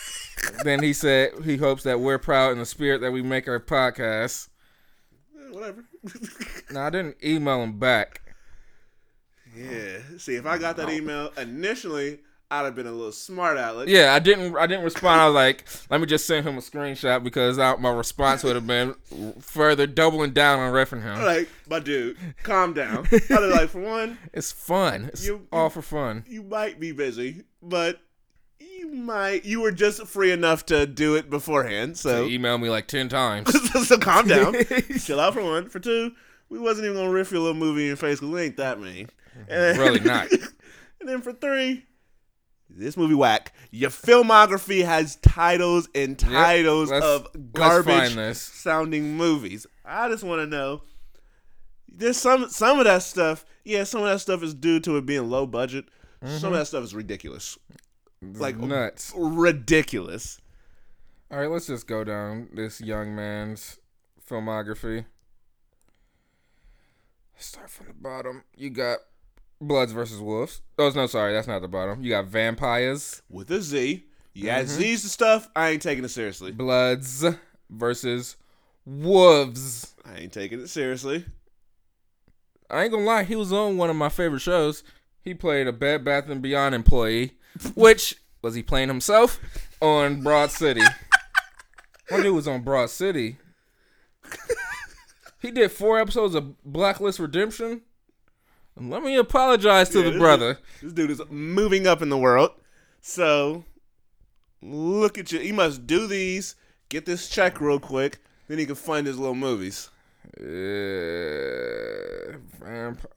then 0.64 0.82
he 0.82 0.92
said 0.92 1.30
he 1.44 1.56
hopes 1.56 1.82
that 1.84 2.00
we're 2.00 2.18
proud 2.18 2.52
in 2.52 2.58
the 2.58 2.66
spirit 2.66 3.00
that 3.00 3.12
we 3.12 3.22
make 3.22 3.48
our 3.48 3.60
podcast. 3.60 4.48
Whatever. 5.50 5.84
No, 6.70 6.80
I 6.82 6.90
didn't 6.90 7.16
email 7.24 7.62
him 7.62 7.78
back. 7.78 8.20
yeah. 9.56 9.98
See, 10.18 10.34
if 10.34 10.46
I 10.46 10.58
got 10.58 10.76
that 10.76 10.90
email 10.90 11.30
initially, 11.36 12.20
I'd 12.50 12.64
have 12.64 12.74
been 12.76 12.86
a 12.86 12.92
little 12.92 13.12
smart 13.12 13.56
aleck. 13.56 13.88
Yeah, 13.88 14.14
I 14.14 14.18
didn't. 14.18 14.56
I 14.56 14.66
didn't 14.66 14.84
respond. 14.84 15.20
I 15.20 15.26
was 15.26 15.34
like, 15.34 15.64
let 15.90 16.00
me 16.00 16.06
just 16.06 16.26
send 16.26 16.46
him 16.46 16.56
a 16.58 16.60
screenshot 16.60 17.24
because 17.24 17.58
I, 17.58 17.74
my 17.76 17.90
response 17.90 18.44
would 18.44 18.54
have 18.54 18.66
been 18.66 18.94
further 19.40 19.86
doubling 19.86 20.32
down 20.32 20.58
on 20.60 20.72
riffing 20.72 21.02
him. 21.02 21.22
Like, 21.24 21.48
my 21.68 21.80
dude, 21.80 22.16
calm 22.42 22.72
down. 22.72 23.06
I'd 23.12 23.28
be 23.28 23.34
like, 23.36 23.70
for 23.70 23.80
one, 23.80 24.18
It's 24.32 24.52
fun. 24.52 25.06
It's 25.12 25.26
You- 25.26 25.46
all 25.52 25.70
for 25.70 25.82
fun. 25.82 26.24
you 26.28 26.42
might 26.42 26.78
be 26.78 26.92
busy, 26.92 27.42
but 27.62 28.00
might. 28.94 29.44
You 29.44 29.60
were 29.60 29.72
just 29.72 30.06
free 30.06 30.32
enough 30.32 30.66
to 30.66 30.86
do 30.86 31.14
it 31.16 31.30
beforehand. 31.30 31.96
So, 31.96 32.26
He 32.26 32.38
emailed 32.38 32.62
me 32.62 32.70
like 32.70 32.86
ten 32.86 33.08
times. 33.08 33.52
so 33.88 33.98
calm 33.98 34.26
down. 34.26 34.54
Chill 34.98 35.20
out 35.20 35.34
for 35.34 35.42
one. 35.42 35.68
For 35.68 35.78
two, 35.78 36.12
we 36.48 36.58
wasn't 36.58 36.86
even 36.86 36.96
gonna 36.96 37.10
riff 37.10 37.30
your 37.30 37.40
little 37.40 37.54
movie 37.54 37.82
in 37.82 37.88
your 37.88 37.96
face 37.96 38.20
because 38.20 38.32
we 38.32 38.40
ain't 38.42 38.56
that 38.56 38.80
mean. 38.80 39.08
And- 39.48 39.78
Really 39.78 40.00
not. 40.04 40.30
and 40.30 41.08
then 41.08 41.20
for 41.20 41.32
three, 41.32 41.84
this 42.70 42.96
movie 42.96 43.14
whack. 43.14 43.52
Your 43.70 43.90
filmography 43.90 44.84
has 44.84 45.16
titles 45.16 45.88
and 45.94 46.18
titles 46.18 46.90
let's- 46.90 47.04
of 47.04 47.22
let's 47.34 47.46
garbage 47.52 48.14
this. 48.14 48.40
sounding 48.40 49.16
movies. 49.16 49.66
I 49.84 50.08
just 50.08 50.24
want 50.24 50.40
to 50.40 50.46
know. 50.46 50.82
There's 51.88 52.16
some 52.18 52.48
some 52.48 52.78
of 52.78 52.84
that 52.84 53.02
stuff. 53.02 53.44
Yeah, 53.64 53.84
some 53.84 54.02
of 54.02 54.08
that 54.08 54.20
stuff 54.20 54.42
is 54.42 54.54
due 54.54 54.80
to 54.80 54.96
it 54.96 55.06
being 55.06 55.30
low 55.30 55.46
budget. 55.46 55.86
Some 56.22 56.30
of 56.30 56.42
mm-hmm. 56.42 56.52
that 56.54 56.66
stuff 56.66 56.84
is 56.84 56.94
ridiculous. 56.94 57.58
Like 58.22 58.56
nuts. 58.56 59.12
ridiculous. 59.16 60.40
All 61.30 61.38
right, 61.38 61.50
let's 61.50 61.66
just 61.66 61.86
go 61.86 62.04
down 62.04 62.48
this 62.54 62.80
young 62.80 63.14
man's 63.14 63.78
filmography. 64.28 65.04
Start 67.38 67.68
from 67.70 67.88
the 67.88 67.92
bottom. 67.94 68.44
You 68.56 68.70
got 68.70 68.98
Bloods 69.60 69.92
versus 69.92 70.20
Wolves. 70.20 70.62
Oh 70.78 70.90
no, 70.94 71.06
sorry, 71.06 71.32
that's 71.32 71.48
not 71.48 71.60
the 71.62 71.68
bottom. 71.68 72.02
You 72.02 72.10
got 72.10 72.26
Vampires, 72.26 73.22
With 73.28 73.50
a 73.50 73.60
Z, 73.60 74.04
you 74.34 74.48
add 74.48 74.66
Mm-hmm. 74.66 74.78
Z's 74.78 75.02
to 75.02 75.08
stuff. 75.08 75.48
I 75.54 75.70
ain't 75.70 75.82
taking 75.82 76.04
it 76.04 76.08
seriously. 76.10 76.52
Bloods 76.52 77.24
versus 77.68 78.36
Wolves. 78.86 79.94
I 80.04 80.18
ain't 80.20 80.32
taking 80.32 80.60
it 80.60 80.68
seriously. 80.68 81.24
I 82.70 82.84
ain't 82.84 82.92
gonna 82.92 83.04
lie, 83.04 83.24
he 83.24 83.36
was 83.36 83.52
on 83.52 83.76
one 83.76 83.90
of 83.90 83.96
my 83.96 84.08
favorite 84.08 84.40
shows. 84.40 84.82
He 85.20 85.34
played 85.34 85.66
a 85.66 85.72
Bed 85.72 86.04
Bath 86.04 86.28
and 86.28 86.40
Beyond 86.42 86.74
employee, 86.74 87.32
which 87.74 88.16
was 88.42 88.54
he 88.54 88.62
playing 88.62 88.88
himself 88.88 89.38
on 89.80 90.22
Broad 90.22 90.50
City. 90.50 90.82
One 92.08 92.22
dude 92.22 92.34
was 92.34 92.48
on 92.48 92.62
Broad 92.62 92.90
City. 92.90 93.36
He 95.42 95.50
did 95.50 95.70
four 95.70 95.98
episodes 95.98 96.34
of 96.34 96.54
Blacklist 96.64 97.18
Redemption. 97.18 97.82
And 98.76 98.90
let 98.90 99.02
me 99.02 99.16
apologize 99.16 99.88
to 99.90 100.02
Yeah, 100.02 100.10
the 100.10 100.18
brother. 100.18 100.54
dude- 100.54 100.62
this 100.82 100.92
dude 100.92 101.10
is 101.10 101.22
moving 101.30 101.86
up 101.86 102.02
in 102.02 102.08
the 102.08 102.18
world. 102.18 102.52
So 103.00 103.64
look 104.62 105.18
at 105.18 105.32
you. 105.32 105.40
He 105.40 105.52
must 105.52 105.86
do 105.86 106.06
these, 106.06 106.56
get 106.88 107.06
this 107.06 107.28
check 107.28 107.60
real 107.60 107.80
quick, 107.80 108.18
then 108.48 108.58
he 108.58 108.66
can 108.66 108.74
fund 108.74 109.06
his 109.06 109.18
little 109.18 109.34
movies. 109.34 109.90
Uh, 110.38 110.42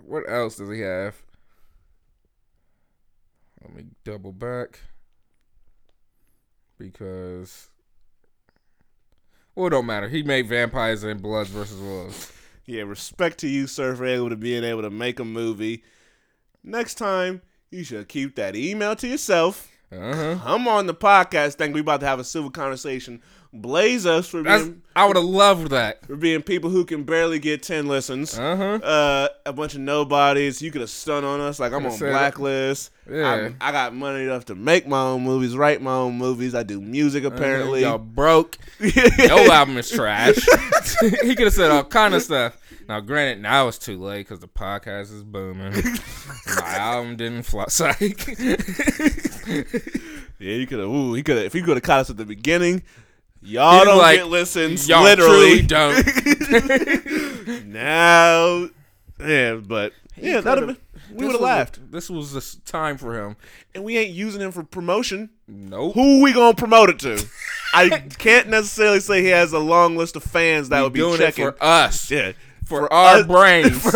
what 0.05 0.23
else 0.29 0.57
does 0.57 0.69
he 0.69 0.81
have? 0.81 1.15
Let 3.61 3.75
me 3.75 3.85
double 4.03 4.31
back 4.31 4.79
because 6.77 7.69
well, 9.55 9.67
it 9.67 9.71
don't 9.71 9.85
matter. 9.85 10.07
He 10.07 10.23
made 10.23 10.47
vampires 10.47 11.03
and 11.03 11.21
Bloods 11.21 11.49
versus 11.49 11.79
Wolves. 11.79 12.31
Yeah, 12.65 12.83
respect 12.83 13.39
to 13.39 13.47
you, 13.47 13.65
sir, 13.65 13.95
for 13.95 14.05
able 14.05 14.29
to 14.29 14.35
being 14.35 14.63
able 14.63 14.83
to 14.83 14.89
make 14.89 15.19
a 15.19 15.25
movie. 15.25 15.83
Next 16.63 16.95
time, 16.95 17.41
you 17.71 17.83
should 17.83 18.07
keep 18.07 18.35
that 18.35 18.55
email 18.55 18.95
to 18.97 19.07
yourself. 19.07 19.67
Uh 19.91 20.15
huh. 20.15 20.39
Come 20.43 20.67
on 20.67 20.85
the 20.85 20.93
podcast. 20.93 21.55
Think 21.55 21.73
we 21.73 21.81
about 21.81 22.01
to 22.01 22.05
have 22.05 22.19
a 22.19 22.23
civil 22.23 22.51
conversation. 22.51 23.21
Blaze 23.51 24.05
us 24.05 24.27
for 24.27 24.43
That's 24.43 24.63
being 24.63 24.83
I 24.95 25.07
would 25.07 25.15
have 25.15 25.25
loved 25.25 25.71
that. 25.71 26.05
for 26.05 26.15
being 26.15 26.43
people 26.43 26.69
who 26.69 26.85
can 26.85 27.03
barely 27.03 27.39
get 27.39 27.63
ten 27.63 27.87
listens. 27.87 28.37
Uh 28.37 28.55
huh. 28.55 28.85
uh, 28.85 29.27
a 29.45 29.53
bunch 29.53 29.73
of 29.73 29.79
nobodies. 29.79 30.61
You 30.61 30.69
could 30.69 30.81
have 30.81 30.89
stunned 30.91 31.25
on 31.25 31.39
us 31.39 31.59
like 31.59 31.73
I'm 31.73 31.83
on 31.85 31.97
blacklist. 31.97 32.91
Yeah. 33.09 33.49
I, 33.59 33.69
I 33.69 33.71
got 33.71 33.95
money 33.95 34.23
enough 34.23 34.45
to 34.45 34.55
make 34.55 34.87
my 34.87 35.01
own 35.01 35.23
movies, 35.23 35.57
write 35.57 35.81
my 35.81 35.93
own 35.95 36.15
movies. 36.17 36.53
I 36.53 36.61
do 36.61 36.79
music 36.79 37.23
apparently. 37.23 37.81
y'all 37.81 37.97
broke. 37.97 38.57
Your 38.79 39.51
album 39.51 39.77
is 39.77 39.89
trash. 39.89 40.35
he 41.01 41.35
could 41.35 41.45
have 41.47 41.53
said 41.53 41.71
all 41.71 41.85
kind 41.85 42.13
of 42.13 42.21
stuff. 42.21 42.55
Now, 42.87 42.99
granted, 42.99 43.41
now 43.41 43.67
it's 43.67 43.77
too 43.77 43.99
late 43.99 44.27
because 44.27 44.39
the 44.39 44.47
podcast 44.47 45.13
is 45.13 45.23
booming. 45.23 45.73
My 46.59 46.75
album 46.75 47.15
didn't 47.17 47.43
flop. 47.43 47.69
Psych. 47.69 48.27
yeah, 48.37 49.65
you 50.39 50.67
could 50.67 50.79
have. 50.79 50.87
Ooh, 50.87 51.13
he 51.13 51.23
could 51.23 51.37
have. 51.37 51.45
If 51.45 51.53
he 51.53 51.61
could 51.61 51.77
have 51.77 51.83
caught 51.83 51.99
us 52.01 52.09
at 52.09 52.17
the 52.17 52.25
beginning, 52.25 52.81
y'all 53.41 53.85
don't 53.85 53.97
like, 53.97 54.17
get 54.19 54.27
listens. 54.27 54.87
Y'all 54.87 55.03
literally 55.03 55.65
truly 55.65 55.67
don't. 55.67 56.05
now. 57.65 58.69
Yeah, 59.19 59.55
but 59.55 59.93
yeah, 60.15 60.41
that'd 60.41 60.67
have 60.67 60.75
been. 60.77 60.85
We 61.13 61.25
would 61.25 61.31
have 61.33 61.41
a- 61.41 61.43
laughed, 61.43 61.91
this 61.91 62.09
was 62.09 62.33
the 62.33 62.61
time 62.71 62.97
for 62.97 63.15
him. 63.19 63.35
and 63.73 63.83
we 63.83 63.97
ain't 63.97 64.11
using 64.11 64.41
him 64.41 64.51
for 64.51 64.63
promotion. 64.63 65.31
Nope. 65.47 65.95
Who 65.95 66.21
we 66.21 66.33
gonna 66.33 66.53
promote 66.55 66.89
it 66.89 66.99
to? 66.99 67.25
I 67.73 67.89
can't 68.19 68.47
necessarily 68.49 68.99
say 68.99 69.21
he 69.23 69.29
has 69.29 69.51
a 69.51 69.59
long 69.59 69.97
list 69.97 70.15
of 70.15 70.23
fans 70.23 70.69
that 70.69 70.79
We 70.79 70.83
would 70.83 70.93
be 70.93 71.17
checking. 71.17 71.45
for 71.51 71.57
us. 71.63 72.09
Yeah. 72.11 72.33
For 72.65 72.91
our 72.93 73.23
brains. 73.23 73.81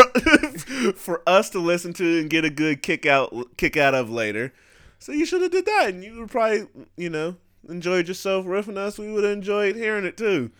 For, 0.63 0.93
for 0.93 1.21
us 1.27 1.49
to 1.51 1.59
listen 1.59 1.93
to 1.93 2.19
and 2.19 2.29
get 2.29 2.45
a 2.45 2.49
good 2.49 2.81
kick 2.81 3.05
out 3.05 3.31
kick 3.57 3.77
out 3.77 3.93
of 3.93 4.09
later. 4.09 4.51
So 4.99 5.11
you 5.11 5.25
should 5.25 5.41
have 5.43 5.51
did 5.51 5.65
that 5.65 5.89
and 5.89 6.03
you 6.03 6.19
would 6.21 6.31
probably, 6.31 6.67
you 6.97 7.09
know, 7.09 7.35
enjoyed 7.70 8.07
yourself 8.07 8.45
riffing 8.45 8.78
us. 8.78 8.97
We 8.97 9.11
would 9.11 9.24
have 9.24 9.34
enjoyed 9.34 9.76
hearing 9.76 10.05
it 10.05 10.18
too. 10.18 10.51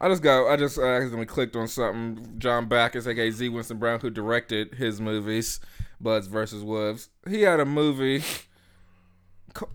I 0.00 0.08
just 0.08 0.22
got. 0.22 0.48
I 0.48 0.56
just 0.56 0.78
uh, 0.78 0.84
accidentally 0.84 1.26
clicked 1.26 1.56
on 1.56 1.68
something. 1.68 2.34
John 2.38 2.68
Backus, 2.68 3.06
aka 3.06 3.30
Z. 3.30 3.48
Winston 3.50 3.78
Brown, 3.78 4.00
who 4.00 4.08
directed 4.08 4.74
his 4.74 5.00
movies, 5.00 5.60
Buds 6.00 6.26
versus 6.26 6.64
Wolves. 6.64 7.10
He 7.28 7.42
had 7.42 7.60
a 7.60 7.66
movie 7.66 8.24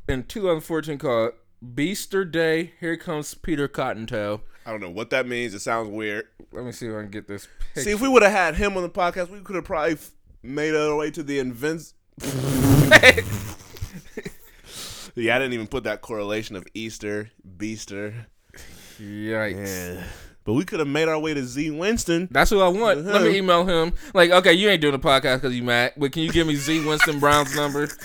in 0.08 0.24
2014 0.24 0.98
called 0.98 1.34
Beaster 1.64 2.30
Day. 2.30 2.74
Here 2.80 2.98
comes 2.98 3.36
Peter 3.36 3.68
Cottontail. 3.68 4.42
I 4.66 4.72
don't 4.72 4.82
know 4.82 4.90
what 4.90 5.12
that 5.12 5.28
means. 5.28 5.54
It 5.54 5.60
sounds 5.60 5.90
weird. 5.90 6.28
Let 6.52 6.66
me 6.66 6.72
see 6.72 6.88
if 6.88 6.96
I 6.96 7.02
can 7.02 7.12
get 7.12 7.28
this. 7.28 7.48
Picture. 7.76 7.82
See, 7.82 7.92
if 7.92 8.02
we 8.02 8.10
would 8.10 8.24
have 8.24 8.32
had 8.32 8.56
him 8.56 8.76
on 8.78 8.84
the 8.84 8.90
podcast, 8.90 9.30
we 9.30 9.42
could 9.42 9.56
have 9.56 9.66
probably 9.66 9.98
made 10.42 10.74
our 10.74 10.96
way 10.96 11.12
to 11.12 11.22
the 11.22 11.38
invents. 11.38 11.94
yeah, 15.24 15.36
I 15.36 15.40
didn't 15.40 15.54
even 15.54 15.68
put 15.68 15.84
that 15.86 16.02
correlation 16.02 16.56
of 16.56 16.66
Easter, 16.74 17.32
Beaster. 17.58 18.14
Yikes. 19.00 19.96
Yeah. 19.96 20.04
But 20.44 20.54
we 20.54 20.64
could 20.64 20.80
have 20.80 20.88
made 20.88 21.08
our 21.08 21.18
way 21.20 21.34
to 21.34 21.44
Z 21.44 21.72
Winston. 21.72 22.28
That's 22.30 22.52
who 22.52 22.60
I 22.62 22.68
want. 22.68 23.04
Let 23.06 23.16
Uh-huh. 23.16 23.26
me 23.26 23.38
email 23.38 23.66
him. 23.66 23.94
Like, 24.14 24.30
okay, 24.32 24.54
you 24.54 24.70
ain't 24.70 24.80
doing 24.82 24.92
the 24.94 25.00
podcast 25.00 25.38
because 25.38 25.56
you 25.56 25.64
mad, 25.64 25.94
but 25.98 26.12
can 26.12 26.22
you 26.22 26.32
give 26.32 26.46
me 26.46 26.56
Z 26.56 26.86
Winston 26.86 27.20
Brown's 27.20 27.56
number? 27.56 27.88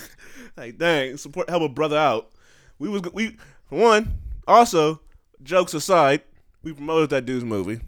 Like, 0.57 0.77
dang, 0.77 1.15
support, 1.15 1.49
help 1.49 1.63
a 1.63 1.69
brother 1.69 1.97
out. 1.97 2.29
We 2.77 2.89
was 2.89 3.01
we 3.13 3.37
for 3.69 3.79
one. 3.79 4.19
Also, 4.45 4.99
jokes 5.41 5.73
aside, 5.73 6.21
we 6.61 6.73
promoted 6.73 7.09
that 7.11 7.25
dude's 7.25 7.45
movie. 7.45 7.79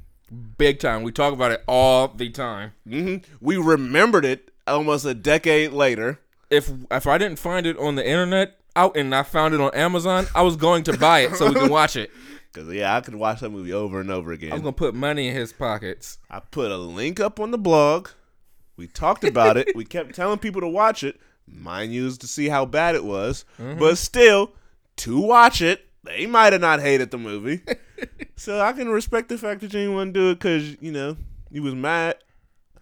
Big 0.58 0.80
time. 0.80 1.04
We 1.04 1.12
talk 1.12 1.34
about 1.34 1.52
it 1.52 1.62
all 1.68 2.08
the 2.08 2.30
time. 2.30 2.72
hmm 2.88 3.18
We 3.42 3.58
remembered 3.58 4.24
it 4.24 4.50
almost 4.66 5.04
a 5.06 5.14
decade 5.14 5.74
later. 5.74 6.20
If 6.50 6.72
if 6.90 7.06
I 7.06 7.18
didn't 7.18 7.38
find 7.38 7.68
it 7.68 7.78
on 7.78 7.96
the 7.96 8.08
internet 8.08 8.58
out 8.76 8.98
and 8.98 9.14
I 9.14 9.24
found 9.24 9.54
it 9.54 9.62
on 9.62 9.74
Amazon, 9.74 10.28
I 10.34 10.42
was 10.42 10.56
going 10.56 10.84
to 10.84 10.98
buy 10.98 11.20
it 11.22 11.36
so 11.36 11.48
we 11.48 11.56
can 11.56 11.70
watch 11.70 11.96
it. 11.96 12.12
Cause 12.54 12.72
yeah, 12.72 12.96
I 12.96 13.02
could 13.02 13.16
watch 13.16 13.40
that 13.40 13.50
movie 13.50 13.74
over 13.74 14.00
and 14.00 14.12
over 14.12 14.32
again. 14.32 14.54
I'm 14.54 14.60
gonna 14.60 14.74
put 14.74 14.94
money 14.94 15.28
in 15.28 15.36
his 15.36 15.52
pockets. 15.52 16.20
I 16.30 16.40
put 16.40 16.70
a 16.70 16.78
link 16.78 17.20
up 17.20 17.40
on 17.40 17.50
the 17.50 17.58
blog. 17.58 18.10
We 18.78 18.86
talked 18.86 19.24
about 19.24 19.58
it. 19.58 19.76
We 19.76 19.86
kept 19.86 20.14
telling 20.14 20.38
people 20.38 20.62
to 20.62 20.68
watch 20.68 21.04
it. 21.04 21.20
Mine 21.48 21.92
used 21.92 22.22
to 22.22 22.28
see 22.28 22.50
how 22.50 22.66
bad 22.66 22.94
it 22.94 23.04
was, 23.04 23.44
mm-hmm. 23.60 23.80
but 23.80 23.98
still, 23.98 24.54
to 24.98 25.20
watch 25.20 25.64
it, 25.64 25.88
they 26.04 26.28
might 26.28 26.54
have 26.54 26.62
not 26.62 26.80
hated 26.80 27.10
the 27.10 27.18
movie. 27.18 27.62
so 28.36 28.62
I 28.62 28.72
can 28.74 28.88
respect 28.88 29.30
the 29.30 29.38
fact 29.40 29.62
that 29.62 29.74
you 29.74 29.80
didn't 29.80 29.96
want 29.96 30.14
to 30.14 30.20
do 30.20 30.30
it 30.30 30.36
because 30.36 30.80
you 30.80 30.92
know 30.92 31.18
you 31.50 31.64
was 31.64 31.74
mad. 31.74 32.18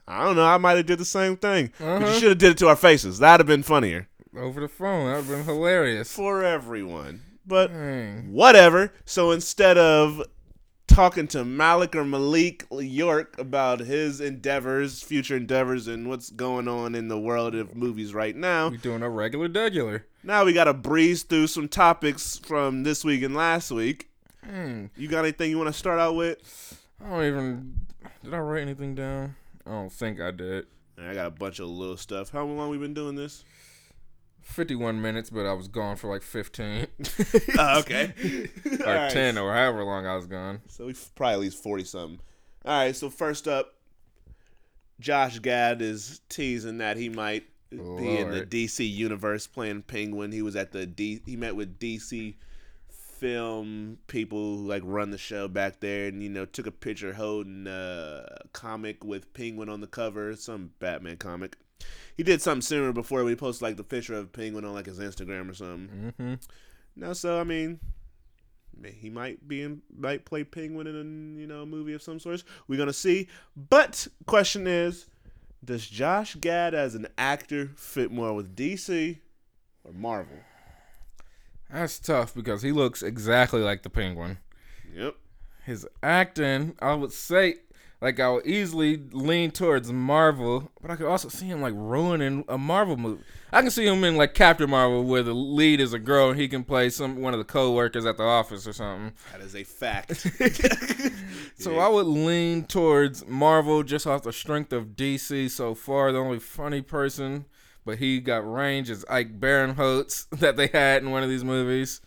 I 0.05 0.25
don't 0.25 0.35
know. 0.35 0.45
I 0.45 0.57
might 0.57 0.75
have 0.75 0.85
did 0.85 0.99
the 0.99 1.05
same 1.05 1.37
thing, 1.37 1.71
but 1.79 1.85
you 1.85 2.07
uh-huh. 2.07 2.19
should 2.19 2.29
have 2.29 2.37
did 2.39 2.51
it 2.51 2.57
to 2.57 2.67
our 2.67 2.75
faces. 2.75 3.19
That'd 3.19 3.39
have 3.39 3.47
been 3.47 3.63
funnier 3.63 4.09
Over 4.35 4.61
the 4.61 4.67
phone. 4.67 5.07
That 5.07 5.17
would 5.17 5.25
have 5.25 5.45
been 5.45 5.55
hilarious. 5.55 6.11
for 6.13 6.43
everyone. 6.43 7.21
But 7.45 7.67
Dang. 7.67 8.31
whatever. 8.31 8.93
So 9.05 9.31
instead 9.31 9.77
of 9.77 10.21
talking 10.87 11.27
to 11.27 11.45
Malik 11.45 11.95
or 11.95 12.03
Malik 12.03 12.65
York 12.71 13.37
about 13.37 13.79
his 13.79 14.21
endeavors, 14.21 15.01
future 15.01 15.35
endeavors, 15.35 15.87
and 15.87 16.07
what's 16.09 16.29
going 16.29 16.67
on 16.67 16.95
in 16.95 17.07
the 17.07 17.19
world 17.19 17.55
of 17.55 17.75
movies 17.75 18.13
right 18.13 18.35
now. 18.35 18.69
We're 18.69 18.77
doing 18.77 19.01
a 19.01 19.09
regular 19.09 19.47
degular. 19.47 20.03
Now 20.23 20.43
we 20.45 20.53
got 20.53 20.65
to 20.65 20.73
breeze 20.73 21.23
through 21.23 21.47
some 21.47 21.67
topics 21.67 22.37
from 22.37 22.83
this 22.83 23.03
week 23.03 23.23
and 23.23 23.35
last 23.35 23.71
week. 23.71 24.09
Hmm. 24.43 24.85
You 24.95 25.07
got 25.07 25.19
anything 25.19 25.49
you 25.49 25.57
want 25.57 25.69
to 25.69 25.77
start 25.77 25.99
out 25.99 26.15
with? 26.15 26.79
I 27.03 27.09
don't 27.09 27.25
even. 27.25 27.75
Did 28.23 28.33
I 28.33 28.39
write 28.39 28.61
anything 28.61 28.95
down? 28.95 29.35
I 29.65 29.71
don't 29.71 29.91
think 29.91 30.19
I 30.19 30.31
did. 30.31 30.67
I 30.99 31.13
got 31.13 31.27
a 31.27 31.31
bunch 31.31 31.59
of 31.59 31.67
little 31.67 31.97
stuff. 31.97 32.29
How 32.29 32.43
long 32.43 32.69
we 32.69 32.77
been 32.77 32.93
doing 32.93 33.15
this? 33.15 33.43
51 34.51 35.01
minutes, 35.01 35.29
but 35.29 35.45
I 35.45 35.53
was 35.53 35.67
gone 35.67 35.95
for 35.95 36.09
like 36.09 36.21
15 36.21 36.87
Oh, 37.57 37.79
okay. 37.79 38.13
or 38.81 38.87
All 38.87 38.93
right. 38.93 39.11
10 39.11 39.37
or 39.37 39.53
however 39.53 39.83
long 39.83 40.05
I 40.05 40.15
was 40.15 40.27
gone. 40.27 40.61
So 40.67 40.87
we 40.87 40.95
probably 41.15 41.33
at 41.33 41.39
least 41.39 41.63
forty 41.63 41.83
something. 41.83 42.19
All 42.65 42.77
right. 42.79 42.95
So 42.95 43.09
first 43.09 43.47
up, 43.47 43.73
Josh 44.99 45.39
Gad 45.39 45.81
is 45.81 46.21
teasing 46.29 46.77
that 46.77 46.97
he 46.97 47.09
might 47.09 47.45
be 47.71 47.77
in 47.77 48.29
the 48.29 48.35
Lord. 48.37 48.49
DC 48.49 48.89
universe 48.89 49.47
playing 49.47 49.83
Penguin. 49.83 50.31
He 50.31 50.41
was 50.41 50.55
at 50.55 50.71
the 50.71 50.85
D. 50.85 51.21
He 51.25 51.35
met 51.35 51.55
with 51.55 51.79
DC 51.79 52.35
film 52.89 53.99
people 54.07 54.57
who 54.57 54.67
like 54.67 54.81
run 54.83 55.11
the 55.11 55.17
show 55.17 55.47
back 55.47 55.79
there, 55.79 56.07
and 56.07 56.21
you 56.21 56.29
know 56.29 56.45
took 56.45 56.67
a 56.67 56.71
picture 56.71 57.13
holding 57.13 57.67
a 57.67 58.25
comic 58.53 59.03
with 59.03 59.33
Penguin 59.33 59.69
on 59.69 59.81
the 59.81 59.87
cover, 59.87 60.35
some 60.35 60.71
Batman 60.79 61.17
comic. 61.17 61.57
He 62.17 62.23
did 62.23 62.41
something 62.41 62.61
similar 62.61 62.93
before. 62.93 63.23
We 63.23 63.35
posted 63.35 63.63
like 63.63 63.77
the 63.77 63.83
picture 63.83 64.13
of 64.13 64.31
Penguin 64.31 64.65
on 64.65 64.73
like 64.73 64.85
his 64.85 64.99
Instagram 64.99 65.49
or 65.49 65.53
something. 65.53 66.13
hmm 66.17 66.33
No, 66.95 67.13
so 67.13 67.39
I 67.39 67.43
mean, 67.43 67.79
he 68.85 69.09
might 69.09 69.47
be 69.47 69.61
in, 69.61 69.81
might 69.95 70.25
play 70.25 70.43
Penguin 70.43 70.87
in 70.87 70.95
a 70.95 71.39
you 71.39 71.47
know 71.47 71.65
movie 71.65 71.93
of 71.93 72.01
some 72.01 72.19
sort. 72.19 72.43
We're 72.67 72.77
gonna 72.77 72.93
see. 72.93 73.27
But 73.55 74.07
question 74.25 74.67
is, 74.67 75.07
does 75.63 75.87
Josh 75.87 76.35
Gad 76.35 76.73
as 76.73 76.95
an 76.95 77.07
actor 77.17 77.71
fit 77.75 78.11
more 78.11 78.33
with 78.33 78.55
DC 78.55 79.19
or 79.83 79.93
Marvel? 79.93 80.37
That's 81.71 81.99
tough 81.99 82.33
because 82.33 82.61
he 82.61 82.71
looks 82.71 83.01
exactly 83.01 83.61
like 83.61 83.83
the 83.83 83.89
penguin. 83.89 84.39
Yep. 84.93 85.15
His 85.65 85.87
acting, 86.03 86.75
I 86.81 86.95
would 86.95 87.13
say, 87.13 87.55
like 88.01 88.19
I 88.19 88.29
would 88.29 88.45
easily 88.45 88.97
lean 89.11 89.51
towards 89.51 89.91
Marvel, 89.91 90.71
but 90.81 90.91
I 90.91 90.95
could 90.95 91.05
also 91.07 91.29
see 91.29 91.45
him 91.45 91.61
like 91.61 91.73
ruining 91.75 92.43
a 92.49 92.57
Marvel 92.57 92.97
movie. 92.97 93.23
I 93.53 93.61
can 93.61 93.71
see 93.71 93.85
him 93.85 94.03
in 94.03 94.17
like 94.17 94.33
Captain 94.33 94.69
Marvel, 94.69 95.03
where 95.03 95.23
the 95.23 95.33
lead 95.33 95.79
is 95.79 95.93
a 95.93 95.99
girl 95.99 96.31
and 96.31 96.39
he 96.39 96.47
can 96.47 96.63
play 96.63 96.89
some 96.89 97.21
one 97.21 97.33
of 97.33 97.39
the 97.39 97.45
co-workers 97.45 98.05
at 98.05 98.17
the 98.17 98.23
office 98.23 98.67
or 98.67 98.73
something. 98.73 99.13
That 99.31 99.41
is 99.41 99.55
a 99.55 99.63
fact. 99.63 100.27
So 101.61 101.77
I 101.77 101.87
would 101.87 102.07
lean 102.07 102.63
towards 102.63 103.27
Marvel 103.27 103.83
just 103.83 104.07
off 104.07 104.23
the 104.23 104.33
strength 104.33 104.73
of 104.73 104.95
DC 104.95 105.51
so 105.51 105.75
far. 105.75 106.11
The 106.11 106.17
only 106.17 106.39
funny 106.39 106.81
person, 106.81 107.45
but 107.85 107.99
he 107.99 108.19
got 108.19 108.51
range 108.51 108.89
is 108.89 109.05
Ike 109.07 109.39
Barinholtz 109.39 110.27
that 110.39 110.57
they 110.57 110.67
had 110.67 111.03
in 111.03 111.11
one 111.11 111.21
of 111.21 111.29
these 111.29 111.43
movies, 111.43 112.01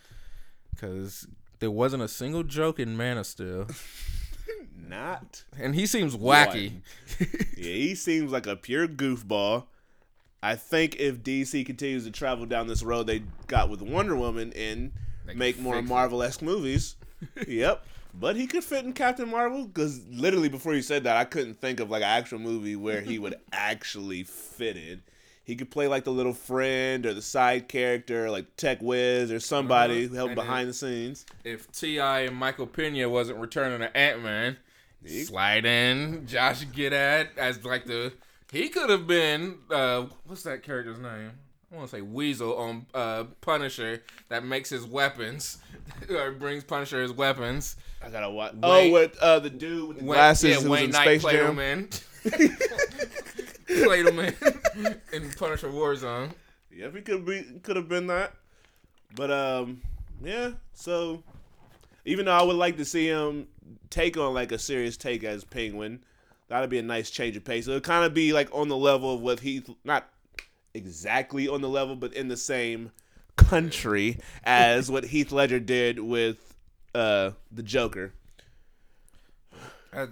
because 0.70 1.28
there 1.60 1.70
wasn't 1.70 2.02
a 2.02 2.08
single 2.08 2.42
joke 2.42 2.80
in 2.80 2.96
Man 2.96 3.16
of 3.16 3.26
Steel, 3.26 3.68
Not. 4.88 5.44
and 5.58 5.74
he 5.74 5.86
seems 5.86 6.16
wacky. 6.16 6.80
Yeah, 7.56 7.72
he 7.72 7.94
seems 7.94 8.32
like 8.32 8.46
a 8.46 8.56
pure 8.56 8.86
goofball. 8.88 9.64
I 10.42 10.56
think 10.56 10.96
if 10.96 11.22
DC 11.22 11.64
continues 11.64 12.04
to 12.04 12.10
travel 12.10 12.44
down 12.44 12.66
this 12.66 12.82
road 12.82 13.06
they 13.06 13.22
got 13.46 13.70
with 13.70 13.80
Wonder 13.80 14.14
Woman 14.16 14.52
and 14.54 14.92
They 15.26 15.34
make 15.34 15.58
more. 15.58 15.80
Marvel 15.80 16.22
esque 16.22 16.42
movies, 16.42 16.96
yep. 17.48 17.84
But 18.12 18.36
he 18.36 18.46
could 18.46 18.62
fit 18.62 18.84
in 18.84 18.92
Captain 18.92 19.28
Marvel 19.30 19.64
because 19.66 20.06
literally 20.08 20.48
before 20.48 20.74
you 20.74 20.82
said 20.82 21.04
that, 21.04 21.16
I 21.16 21.24
couldn't 21.24 21.54
think 21.60 21.80
of 21.80 21.90
like 21.90 22.02
an 22.02 22.08
actual 22.08 22.38
movie 22.40 22.76
where 22.76 23.00
he 23.00 23.18
would 23.18 23.34
actually 23.52 24.22
fit 24.24 24.76
in. 24.76 25.02
He 25.44 25.56
could 25.56 25.70
play 25.70 25.88
like 25.88 26.04
the 26.04 26.10
little 26.12 26.32
friend 26.32 27.04
or 27.06 27.12
the 27.14 27.22
side 27.22 27.68
character, 27.68 28.30
like 28.30 28.56
Tech 28.56 28.78
Wiz 28.82 29.30
or 29.32 29.40
somebody 29.40 30.04
Uh-huh. 30.04 30.08
who 30.10 30.14
helped 30.16 30.34
behind 30.34 30.64
it- 30.64 30.72
the 30.72 30.74
scenes. 30.74 31.26
if 31.44 31.70
Ti 31.72 31.98
and 31.98 32.36
Michael 32.36 32.66
Pena 32.66 33.08
wasn't 33.08 33.38
returning 33.38 33.78
to 33.80 33.96
Ant 33.96 34.22
Man, 34.22 34.56
slide 35.06 35.64
in 35.66 36.26
Josh 36.26 36.64
Gad 36.72 37.28
as 37.36 37.64
like 37.64 37.86
the 37.86 38.12
he 38.52 38.68
could 38.68 38.90
have 38.90 39.06
been 39.06 39.58
uh 39.70 40.06
what's 40.26 40.42
that 40.44 40.62
character's 40.62 40.98
name? 40.98 41.32
I 41.72 41.76
want 41.76 41.90
to 41.90 41.96
say 41.96 42.02
Weasel 42.02 42.56
on 42.56 42.86
uh 42.94 43.24
Punisher 43.40 44.02
that 44.28 44.44
makes 44.44 44.70
his 44.70 44.84
weapons 44.84 45.58
or 46.10 46.30
brings 46.32 46.62
Punisher 46.64 47.02
his 47.02 47.12
weapons. 47.12 47.76
I 48.02 48.10
gotta 48.10 48.30
watch. 48.30 48.52
Wayne- 48.54 48.62
oh, 48.62 48.90
with 48.92 49.18
uh, 49.18 49.38
the 49.40 49.50
dude 49.50 49.88
with 49.88 49.98
the 49.98 50.04
Wayne- 50.04 50.14
glasses 50.16 50.50
yeah, 50.50 50.56
was 50.58 50.66
Wayne 50.68 50.84
in 50.84 50.90
Knight 50.90 51.02
Space 51.04 51.22
played 51.22 51.36
Jam. 51.38 51.58
him 51.58 51.58
in. 51.58 51.88
played 53.84 54.06
him 54.06 54.18
in, 54.18 55.00
in 55.12 55.30
Punisher 55.32 55.68
Warzone. 55.68 56.32
Yeah, 56.70 56.90
he 56.90 57.00
could 57.00 57.24
be 57.24 57.42
could 57.62 57.76
have 57.76 57.88
been 57.88 58.06
that. 58.08 58.34
But 59.16 59.30
um 59.30 59.80
yeah, 60.22 60.52
so 60.74 61.22
even 62.04 62.26
though 62.26 62.32
I 62.32 62.42
would 62.42 62.56
like 62.56 62.76
to 62.76 62.84
see 62.84 63.06
him 63.06 63.48
take 63.90 64.16
on 64.16 64.34
like 64.34 64.52
a 64.52 64.58
serious 64.58 64.96
take 64.96 65.24
as 65.24 65.44
Penguin, 65.44 66.00
that'd 66.48 66.70
be 66.70 66.78
a 66.78 66.82
nice 66.82 67.10
change 67.10 67.36
of 67.36 67.44
pace. 67.44 67.66
It'll 67.66 67.80
kind 67.80 68.04
of 68.04 68.14
be 68.14 68.32
like 68.32 68.48
on 68.52 68.68
the 68.68 68.76
level 68.76 69.14
of 69.14 69.20
what 69.20 69.40
Heath 69.40 69.68
not 69.84 70.08
exactly 70.74 71.48
on 71.48 71.60
the 71.60 71.68
level, 71.68 71.96
but 71.96 72.12
in 72.12 72.28
the 72.28 72.36
same 72.36 72.90
country 73.36 74.18
as 74.44 74.90
what 74.90 75.06
Heath 75.06 75.32
Ledger 75.32 75.60
did 75.60 75.98
with 75.98 76.54
uh 76.94 77.32
the 77.50 77.62
Joker. 77.62 78.12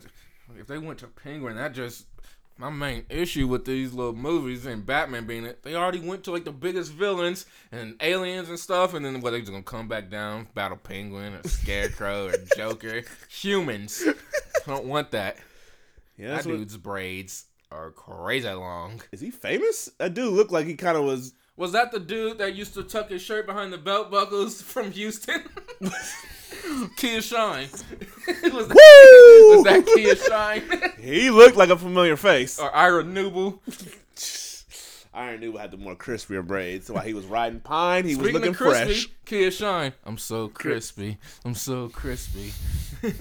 If 0.59 0.67
they 0.67 0.77
went 0.77 0.99
to 0.99 1.07
Penguin, 1.07 1.57
that 1.57 1.73
just 1.73 2.05
my 2.59 2.71
main 2.71 3.05
issue 3.09 3.49
with 3.49 3.65
these 3.65 3.93
little 3.93 4.15
movies 4.15 4.67
and 4.67 4.85
Batman 4.87 5.27
being 5.27 5.45
it. 5.45 5.63
They 5.63 5.75
already 5.75 6.01
went 6.01 6.25
to 6.25 6.31
like 6.33 6.45
the 6.45 6.53
biggest 6.53 6.93
villains 6.93 7.47
and 7.73 7.97
aliens 8.01 8.49
and 8.49 8.59
stuff, 8.59 8.95
and 8.95 9.05
then 9.05 9.21
what 9.21 9.31
they 9.31 9.41
just 9.41 9.51
gonna 9.51 9.63
come 9.63 9.89
back 9.89 10.11
down, 10.11 10.49
battle 10.55 10.77
Penguin 10.77 11.35
or 11.35 11.49
Scarecrow 11.49 12.27
or 12.29 12.35
Joker, 12.57 13.03
humans. 13.29 14.03
I 14.07 14.71
don't 14.71 14.85
want 14.87 15.11
that. 15.13 15.39
Yeah, 16.17 16.29
That 16.29 16.35
that's 16.35 16.47
what, 16.47 16.57
dude's 16.59 16.77
braids 16.77 17.47
are 17.71 17.91
crazy 17.91 18.49
long. 18.51 19.01
is 19.13 19.21
he 19.21 19.31
famous? 19.31 19.91
That 19.99 20.15
dude 20.15 20.33
looked 20.33 20.53
like 20.53 20.67
he 20.67 20.75
kind 20.75 20.97
of 20.97 21.05
was. 21.05 21.33
Was 21.57 21.73
that 21.73 21.91
the 21.93 22.01
dude 22.01 22.39
that 22.39 22.55
used 22.55 22.75
to 22.75 22.83
tuck 22.83 23.11
his 23.11 23.23
shirt 23.23 23.47
behind 23.47 23.73
the 23.73 23.79
belt 23.79 24.11
buckles 24.11 24.63
from 24.63 24.91
Houston? 24.93 25.43
Kia 26.97 27.21
Shine. 27.21 27.69
was, 28.53 28.69
that, 28.69 28.77
Woo! 28.77 29.57
was 29.57 29.65
that 29.65 29.87
Kia 29.95 30.17
Shine? 30.17 30.93
He 31.03 31.31
looked 31.31 31.57
like 31.57 31.71
a 31.71 31.77
familiar 31.77 32.17
face. 32.17 32.59
or 32.59 32.75
Ira 32.75 33.03
Newble? 33.05 33.61
Ira 35.15 35.37
Newble 35.39 35.59
had 35.59 35.71
the 35.73 35.77
more 35.77 35.95
crispier 35.97 36.47
braids. 36.47 36.87
So 36.87 36.95
While 36.95 37.05
he 37.05 37.13
was 37.13 37.27
riding 37.27 37.61
pine, 37.61 38.07
he 38.07 38.15
was 38.17 38.33
looking 38.33 38.55
crispy, 38.55 38.85
fresh. 38.85 39.09
Kia 39.27 39.51
Shine. 39.51 39.93
I'm 40.05 40.17
so 40.19 40.49
crispy. 40.49 41.19
I'm 41.45 41.55
so 41.55 41.89
crispy. 41.89 42.53
I 43.03 43.13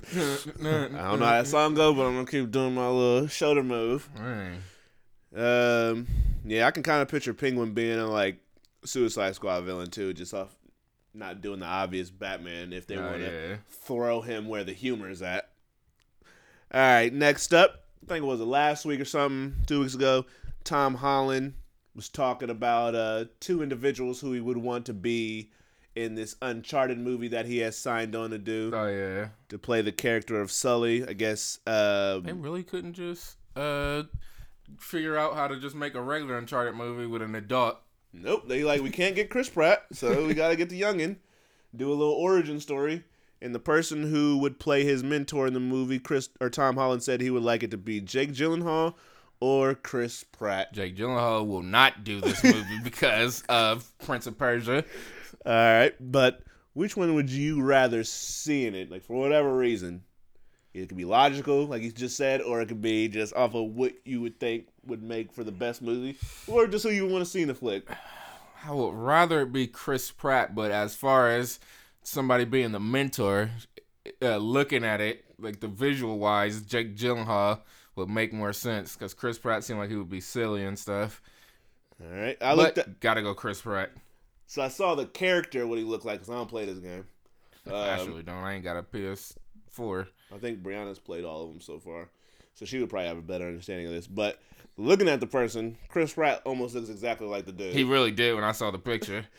don't 0.64 0.94
know 0.94 1.00
how 1.00 1.16
that 1.18 1.48
song 1.48 1.74
goes, 1.74 1.96
but 1.96 2.06
I'm 2.06 2.14
gonna 2.14 2.26
keep 2.26 2.52
doing 2.52 2.76
my 2.76 2.88
little 2.88 3.28
shoulder 3.28 3.64
move. 3.64 4.08
Man. 4.16 4.62
Um, 5.36 6.08
yeah, 6.46 6.68
I 6.68 6.72
can 6.72 6.84
kind 6.84 7.02
of 7.02 7.08
picture 7.08 7.34
Penguin 7.34 7.74
being 7.74 7.98
a 8.00 8.06
like 8.08 8.38
Suicide 8.86 9.36
Squad 9.36 9.62
villain 9.64 9.90
too, 9.90 10.14
just 10.14 10.34
off 10.34 10.56
not 11.14 11.42
doing 11.42 11.60
the 11.60 11.66
obvious 11.66 12.10
Batman 12.10 12.74
if 12.74 12.88
they 12.88 12.98
Oh, 12.98 13.02
want 13.06 13.18
to 13.20 13.32
yeah. 13.50 13.56
throw 13.70 14.22
him 14.22 14.48
where 14.48 14.64
the 14.64 14.74
humor 14.74 15.10
is 15.10 15.22
at. 15.22 15.50
All 16.74 16.80
right, 16.80 17.12
next 17.14 17.54
up, 17.54 17.84
I 18.04 18.08
think 18.08 18.24
it 18.24 18.28
was 18.28 18.40
last 18.40 18.86
week 18.86 19.00
or 19.02 19.06
something, 19.06 19.56
two 19.68 19.82
weeks 19.82 19.94
ago. 19.96 20.26
Tom 20.64 20.96
Holland 20.96 21.54
was 21.96 22.08
talking 22.08 22.50
about 22.50 22.96
uh, 22.96 23.26
two 23.42 23.62
individuals 23.62 24.22
who 24.22 24.32
he 24.32 24.40
would 24.40 24.58
want 24.58 24.86
to 24.86 24.94
be 24.94 25.52
in 25.96 26.16
this 26.16 26.38
Uncharted 26.42 26.98
movie 26.98 27.28
that 27.28 27.46
he 27.46 27.58
has 27.58 27.78
signed 27.78 28.16
on 28.16 28.30
to 28.30 28.38
do 28.38 28.72
Oh 28.74 28.88
yeah. 28.88 29.28
to 29.50 29.58
play 29.60 29.82
the 29.82 29.92
character 29.92 30.40
of 30.40 30.50
Sully. 30.50 31.06
I 31.06 31.12
guess. 31.12 31.60
Um, 31.68 32.24
They 32.24 32.32
really 32.32 32.64
couldn't 32.64 32.94
just 32.94 33.36
uh 33.58 34.04
figure 34.80 35.18
out 35.18 35.36
how 35.36 35.50
to 35.50 35.60
just 35.60 35.76
make 35.76 35.94
a 35.96 36.02
regular 36.02 36.38
Uncharted 36.38 36.76
movie 36.76 37.06
with 37.06 37.22
an 37.22 37.36
adult. 37.36 37.80
Nope. 38.14 38.48
They 38.48 38.64
like 38.64 38.82
we 38.82 38.90
can't 38.90 39.16
get 39.16 39.30
Chris 39.30 39.50
Pratt, 39.50 39.86
so 39.92 40.26
we 40.26 40.34
gotta 40.36 40.56
get 40.56 40.70
the 40.70 40.82
youngin. 40.82 41.18
Do 41.76 41.90
a 41.90 41.96
little 41.96 42.14
origin 42.14 42.60
story. 42.60 43.04
And 43.44 43.56
the 43.56 43.60
person 43.60 44.04
who 44.04 44.38
would 44.38 44.60
play 44.60 44.84
his 44.84 45.04
mentor 45.04 45.48
in 45.48 45.54
the 45.54 45.60
movie, 45.60 45.98
Chris 45.98 46.30
or 46.40 46.50
Tom 46.50 46.76
Holland 46.76 47.02
said 47.02 47.22
he 47.22 47.32
would 47.32 47.42
like 47.42 47.64
it 47.64 47.72
to 47.72 47.78
be 47.78 48.00
Jake 48.00 48.34
Gyllenhaal 48.34 48.94
or 49.40 49.74
Chris 49.74 50.24
Pratt. 50.24 50.72
Jake 50.74 50.96
Gyllenhaal 50.96 51.48
will 51.48 51.64
not 51.64 52.04
do 52.04 52.22
this 52.22 52.44
movie 52.44 52.80
because 52.84 53.44
of 53.50 53.92
Prince 54.00 54.28
of 54.28 54.38
Persia. 54.38 54.86
All 55.46 55.54
right, 55.54 55.94
but 56.00 56.44
which 56.74 56.96
one 56.96 57.16
would 57.16 57.30
you 57.30 57.64
rather 57.64 58.04
see 58.04 58.68
in 58.68 58.76
it? 58.76 58.92
Like 58.92 59.04
for 59.04 59.20
whatever 59.20 59.56
reason, 59.56 60.04
it 60.74 60.88
could 60.90 60.98
be 60.98 61.06
logical, 61.06 61.66
like 61.66 61.82
you 61.82 61.92
just 61.92 62.16
said, 62.18 62.42
or 62.42 62.62
it 62.62 62.68
could 62.68 62.82
be 62.82 63.08
just 63.08 63.34
off 63.36 63.54
of 63.56 63.72
what 63.72 63.94
you 64.06 64.22
would 64.22 64.40
think 64.40 64.68
would 64.86 65.04
make 65.04 65.32
for 65.32 65.44
the 65.44 65.52
best 65.52 65.82
movie, 65.82 66.18
or 66.48 66.68
just 66.68 66.84
who 66.86 66.92
you 66.92 67.06
want 67.08 67.24
to 67.24 67.30
see 67.30 67.42
in 67.42 67.48
the 67.48 67.56
flick. 67.56 67.88
I 68.66 68.72
would 68.72 68.94
rather 68.94 69.42
it 69.42 69.52
be 69.52 69.68
Chris 69.68 70.12
Pratt, 70.12 70.54
but 70.56 70.72
as 70.72 70.96
far 70.96 71.30
as 71.30 71.60
somebody 72.04 72.46
being 72.46 72.72
the 72.72 72.80
mentor, 72.80 73.50
uh, 74.22 74.38
looking 74.38 74.84
at 74.86 75.02
it, 75.02 75.26
like 75.40 75.60
the 75.60 75.68
visual 75.68 76.20
wise, 76.20 76.62
Jake 76.62 76.96
Gyllenhaal 76.96 77.62
would 77.96 78.10
make 78.10 78.32
more 78.32 78.54
sense 78.54 78.94
because 78.96 79.14
Chris 79.14 79.38
Pratt 79.40 79.64
seemed 79.64 79.80
like 79.80 79.90
he 79.90 79.96
would 79.96 80.10
be 80.10 80.22
silly 80.22 80.64
and 80.64 80.78
stuff. 80.78 81.22
All 82.02 82.18
right, 82.18 82.38
I 82.42 82.54
looked. 82.54 82.78
At, 82.78 83.00
gotta 83.00 83.22
go 83.22 83.34
Chris 83.34 83.62
Pratt. 83.62 83.92
so 84.48 84.62
I 84.62 84.70
saw 84.70 84.96
the 84.96 85.06
character 85.06 85.68
what 85.68 85.78
he 85.78 85.84
looked 85.84 86.06
like 86.06 86.20
because 86.20 86.30
I 86.30 86.36
don't 86.36 86.50
play 86.50 86.66
this 86.66 86.80
game. 86.80 87.06
I 87.68 87.70
Um, 87.72 87.76
actually 87.90 88.24
don't. 88.24 88.38
I 88.44 88.54
ain't 88.54 88.64
got 88.64 88.78
a 88.78 88.84
PS4. 88.84 90.08
I 90.34 90.38
think 90.38 90.64
Brianna's 90.64 91.00
played 91.00 91.26
all 91.26 91.44
of 91.44 91.50
them 91.50 91.62
so 91.62 91.80
far, 91.80 92.10
so 92.54 92.66
she 92.66 92.80
would 92.80 92.90
probably 92.90 93.08
have 93.08 93.18
a 93.18 93.22
better 93.22 93.48
understanding 93.48 93.88
of 93.88 93.94
this. 93.94 94.08
But 94.08 94.40
looking 94.78 95.10
at 95.10 95.20
the 95.20 95.28
person, 95.28 95.78
Chris 95.90 96.14
Pratt 96.14 96.42
almost 96.46 96.76
looks 96.76 96.90
exactly 96.90 97.28
like 97.28 97.46
the 97.46 97.52
dude. 97.52 97.74
He 97.74 97.84
really 97.84 98.12
did 98.12 98.36
when 98.36 98.44
I 98.44 98.52
saw 98.52 98.72
the 98.72 98.80
picture. 98.80 99.26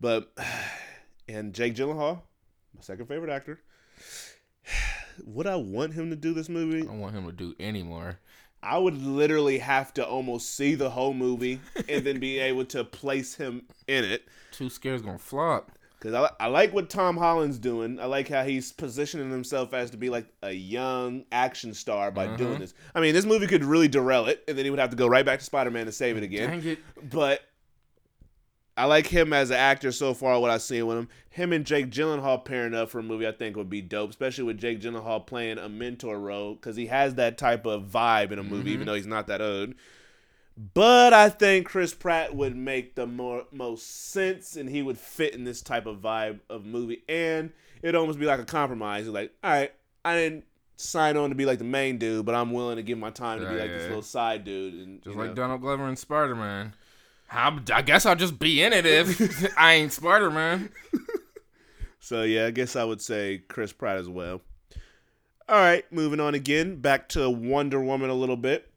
But 0.00 0.36
and 1.28 1.54
Jake 1.54 1.76
Gyllenhaal, 1.76 2.22
my 2.74 2.80
second 2.80 3.06
favorite 3.06 3.30
actor. 3.30 3.60
Would 5.24 5.46
I 5.46 5.54
want 5.54 5.94
him 5.94 6.10
to 6.10 6.16
do 6.16 6.34
this 6.34 6.48
movie? 6.48 6.80
I 6.80 6.86
don't 6.86 6.98
want 6.98 7.14
him 7.14 7.24
to 7.26 7.30
do 7.30 7.54
any 7.60 7.84
more. 7.84 8.18
I 8.64 8.78
would 8.78 9.00
literally 9.00 9.58
have 9.58 9.94
to 9.94 10.04
almost 10.06 10.56
see 10.56 10.74
the 10.74 10.90
whole 10.90 11.14
movie 11.14 11.60
and 11.88 12.04
then 12.04 12.20
be 12.20 12.38
able 12.38 12.64
to 12.66 12.84
place 12.84 13.34
him 13.34 13.62
in 13.88 14.04
it. 14.04 14.24
Too 14.52 14.70
scared's 14.70 15.02
gonna 15.02 15.18
flop. 15.18 15.70
Cause 16.02 16.14
I, 16.14 16.30
I 16.44 16.48
like 16.48 16.74
what 16.74 16.90
Tom 16.90 17.16
Holland's 17.16 17.60
doing. 17.60 18.00
I 18.00 18.06
like 18.06 18.28
how 18.28 18.42
he's 18.42 18.72
positioning 18.72 19.30
himself 19.30 19.72
as 19.72 19.90
to 19.92 19.96
be 19.96 20.10
like 20.10 20.26
a 20.42 20.50
young 20.50 21.24
action 21.30 21.72
star 21.74 22.10
by 22.10 22.26
Uh-huh. 22.26 22.36
doing 22.36 22.58
this. 22.58 22.74
I 22.92 23.00
mean, 23.00 23.14
this 23.14 23.24
movie 23.24 23.46
could 23.46 23.62
really 23.64 23.86
derail 23.86 24.26
it, 24.26 24.42
and 24.48 24.58
then 24.58 24.64
he 24.64 24.70
would 24.70 24.80
have 24.80 24.90
to 24.90 24.96
go 24.96 25.06
right 25.06 25.24
back 25.24 25.38
to 25.38 25.44
Spider 25.44 25.70
Man 25.70 25.86
to 25.86 25.92
save 25.92 26.16
it 26.16 26.24
again. 26.24 26.50
Dang 26.50 26.66
it. 26.66 26.78
But 27.08 27.42
I 28.76 28.86
like 28.86 29.06
him 29.06 29.32
as 29.32 29.50
an 29.50 29.58
actor 29.58 29.92
so 29.92 30.12
far. 30.12 30.40
What 30.40 30.50
I've 30.50 30.62
seen 30.62 30.86
with 30.88 30.98
him, 30.98 31.08
him 31.30 31.52
and 31.52 31.64
Jake 31.64 31.90
Gyllenhaal 31.90 32.44
pairing 32.44 32.74
up 32.74 32.90
for 32.90 32.98
a 32.98 33.02
movie, 33.04 33.28
I 33.28 33.32
think 33.32 33.54
would 33.56 33.70
be 33.70 33.82
dope. 33.82 34.10
Especially 34.10 34.44
with 34.44 34.58
Jake 34.58 34.80
Gyllenhaal 34.80 35.24
playing 35.24 35.58
a 35.58 35.68
mentor 35.68 36.18
role, 36.18 36.54
because 36.54 36.74
he 36.74 36.86
has 36.86 37.14
that 37.14 37.38
type 37.38 37.64
of 37.64 37.84
vibe 37.84 38.32
in 38.32 38.40
a 38.40 38.42
movie, 38.42 38.72
even 38.72 38.86
though 38.86 38.94
he's 38.94 39.06
not 39.06 39.28
that 39.28 39.40
old. 39.40 39.74
But 40.56 41.12
I 41.12 41.28
think 41.30 41.66
Chris 41.66 41.94
Pratt 41.94 42.34
would 42.34 42.54
make 42.56 42.94
the 42.94 43.06
more 43.06 43.44
most 43.52 44.10
sense, 44.10 44.56
and 44.56 44.68
he 44.68 44.82
would 44.82 44.98
fit 44.98 45.34
in 45.34 45.44
this 45.44 45.62
type 45.62 45.86
of 45.86 45.98
vibe 45.98 46.40
of 46.50 46.64
movie, 46.66 47.02
and 47.08 47.52
it'd 47.82 47.94
almost 47.94 48.18
be 48.18 48.26
like 48.26 48.40
a 48.40 48.44
compromise. 48.44 49.08
Like, 49.08 49.32
all 49.42 49.50
right, 49.50 49.72
I 50.04 50.14
didn't 50.16 50.44
sign 50.76 51.16
on 51.16 51.30
to 51.30 51.34
be 51.34 51.46
like 51.46 51.58
the 51.58 51.64
main 51.64 51.96
dude, 51.98 52.26
but 52.26 52.34
I'm 52.34 52.52
willing 52.52 52.76
to 52.76 52.82
give 52.82 52.98
my 52.98 53.10
time 53.10 53.40
to 53.40 53.46
be 53.46 53.54
Yeah, 53.54 53.60
like 53.62 53.70
this 53.70 53.82
yeah. 53.82 53.88
little 53.88 54.02
side 54.02 54.44
dude, 54.44 54.74
and 54.74 55.02
Just 55.02 55.16
like 55.16 55.28
know. 55.28 55.34
Donald 55.34 55.60
Glover 55.62 55.88
and 55.88 55.98
Spider 55.98 56.34
Man. 56.34 56.74
I 57.30 57.80
guess 57.80 58.04
I'll 58.04 58.14
just 58.14 58.38
be 58.38 58.62
in 58.62 58.74
it 58.74 58.84
if 58.84 59.54
I 59.58 59.74
ain't 59.74 59.92
Spider 59.92 60.30
Man. 60.30 60.70
So 62.04 62.24
yeah, 62.24 62.46
I 62.46 62.50
guess 62.50 62.74
I 62.74 62.82
would 62.82 63.00
say 63.00 63.42
Chris 63.48 63.72
Pratt 63.72 63.96
as 63.96 64.08
well. 64.08 64.40
All 65.48 65.56
right, 65.56 65.84
moving 65.92 66.18
on 66.18 66.34
again, 66.34 66.80
back 66.80 67.08
to 67.10 67.30
Wonder 67.30 67.80
Woman 67.80 68.10
a 68.10 68.14
little 68.14 68.36
bit. 68.36 68.71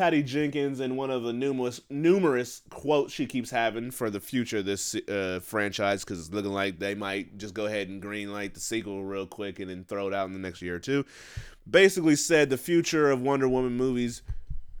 Patty 0.00 0.22
Jenkins 0.22 0.80
and 0.80 0.96
one 0.96 1.10
of 1.10 1.24
the 1.24 1.32
numerous 1.34 1.82
numerous 1.90 2.62
quotes 2.70 3.12
she 3.12 3.26
keeps 3.26 3.50
having 3.50 3.90
for 3.90 4.08
the 4.08 4.18
future 4.18 4.56
of 4.56 4.64
this 4.64 4.94
uh, 4.94 5.40
franchise 5.42 6.02
because 6.02 6.20
it's 6.20 6.34
looking 6.34 6.52
like 6.52 6.78
they 6.78 6.94
might 6.94 7.36
just 7.36 7.52
go 7.52 7.66
ahead 7.66 7.90
and 7.90 8.02
greenlight 8.02 8.54
the 8.54 8.60
sequel 8.60 9.04
real 9.04 9.26
quick 9.26 9.58
and 9.58 9.68
then 9.68 9.84
throw 9.84 10.08
it 10.08 10.14
out 10.14 10.26
in 10.26 10.32
the 10.32 10.38
next 10.38 10.62
year 10.62 10.76
or 10.76 10.78
two. 10.78 11.04
Basically 11.68 12.16
said 12.16 12.48
the 12.48 12.56
future 12.56 13.10
of 13.10 13.20
Wonder 13.20 13.46
Woman 13.46 13.76
movies 13.76 14.22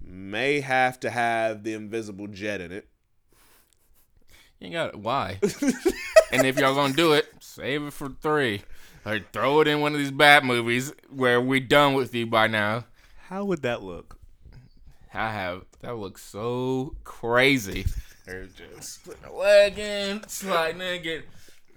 may 0.00 0.60
have 0.60 0.98
to 1.00 1.10
have 1.10 1.64
the 1.64 1.74
Invisible 1.74 2.26
Jet 2.26 2.62
in 2.62 2.72
it. 2.72 2.88
You 4.58 4.68
ain't 4.68 4.72
got 4.72 4.96
why. 4.96 5.38
and 6.32 6.46
if 6.46 6.58
y'all 6.58 6.74
gonna 6.74 6.94
do 6.94 7.12
it, 7.12 7.28
save 7.40 7.82
it 7.82 7.92
for 7.92 8.08
three. 8.08 8.62
Or 9.04 9.20
throw 9.34 9.60
it 9.60 9.68
in 9.68 9.82
one 9.82 9.92
of 9.92 9.98
these 9.98 10.12
bad 10.12 10.44
movies 10.44 10.94
where 11.10 11.42
we 11.42 11.60
done 11.60 11.92
with 11.92 12.14
you 12.14 12.24
by 12.26 12.46
now. 12.46 12.86
How 13.28 13.44
would 13.44 13.60
that 13.60 13.82
look? 13.82 14.16
I 15.12 15.30
have 15.32 15.64
that 15.80 15.96
looks 15.96 16.22
so 16.22 16.94
crazy. 17.04 17.86
They're 18.26 18.46
just 18.46 19.04
putting 19.04 19.24
a 19.24 19.32
leg 19.32 19.78
in, 19.78 20.26
sliding 20.28 20.80
in, 20.80 21.02
get 21.02 21.24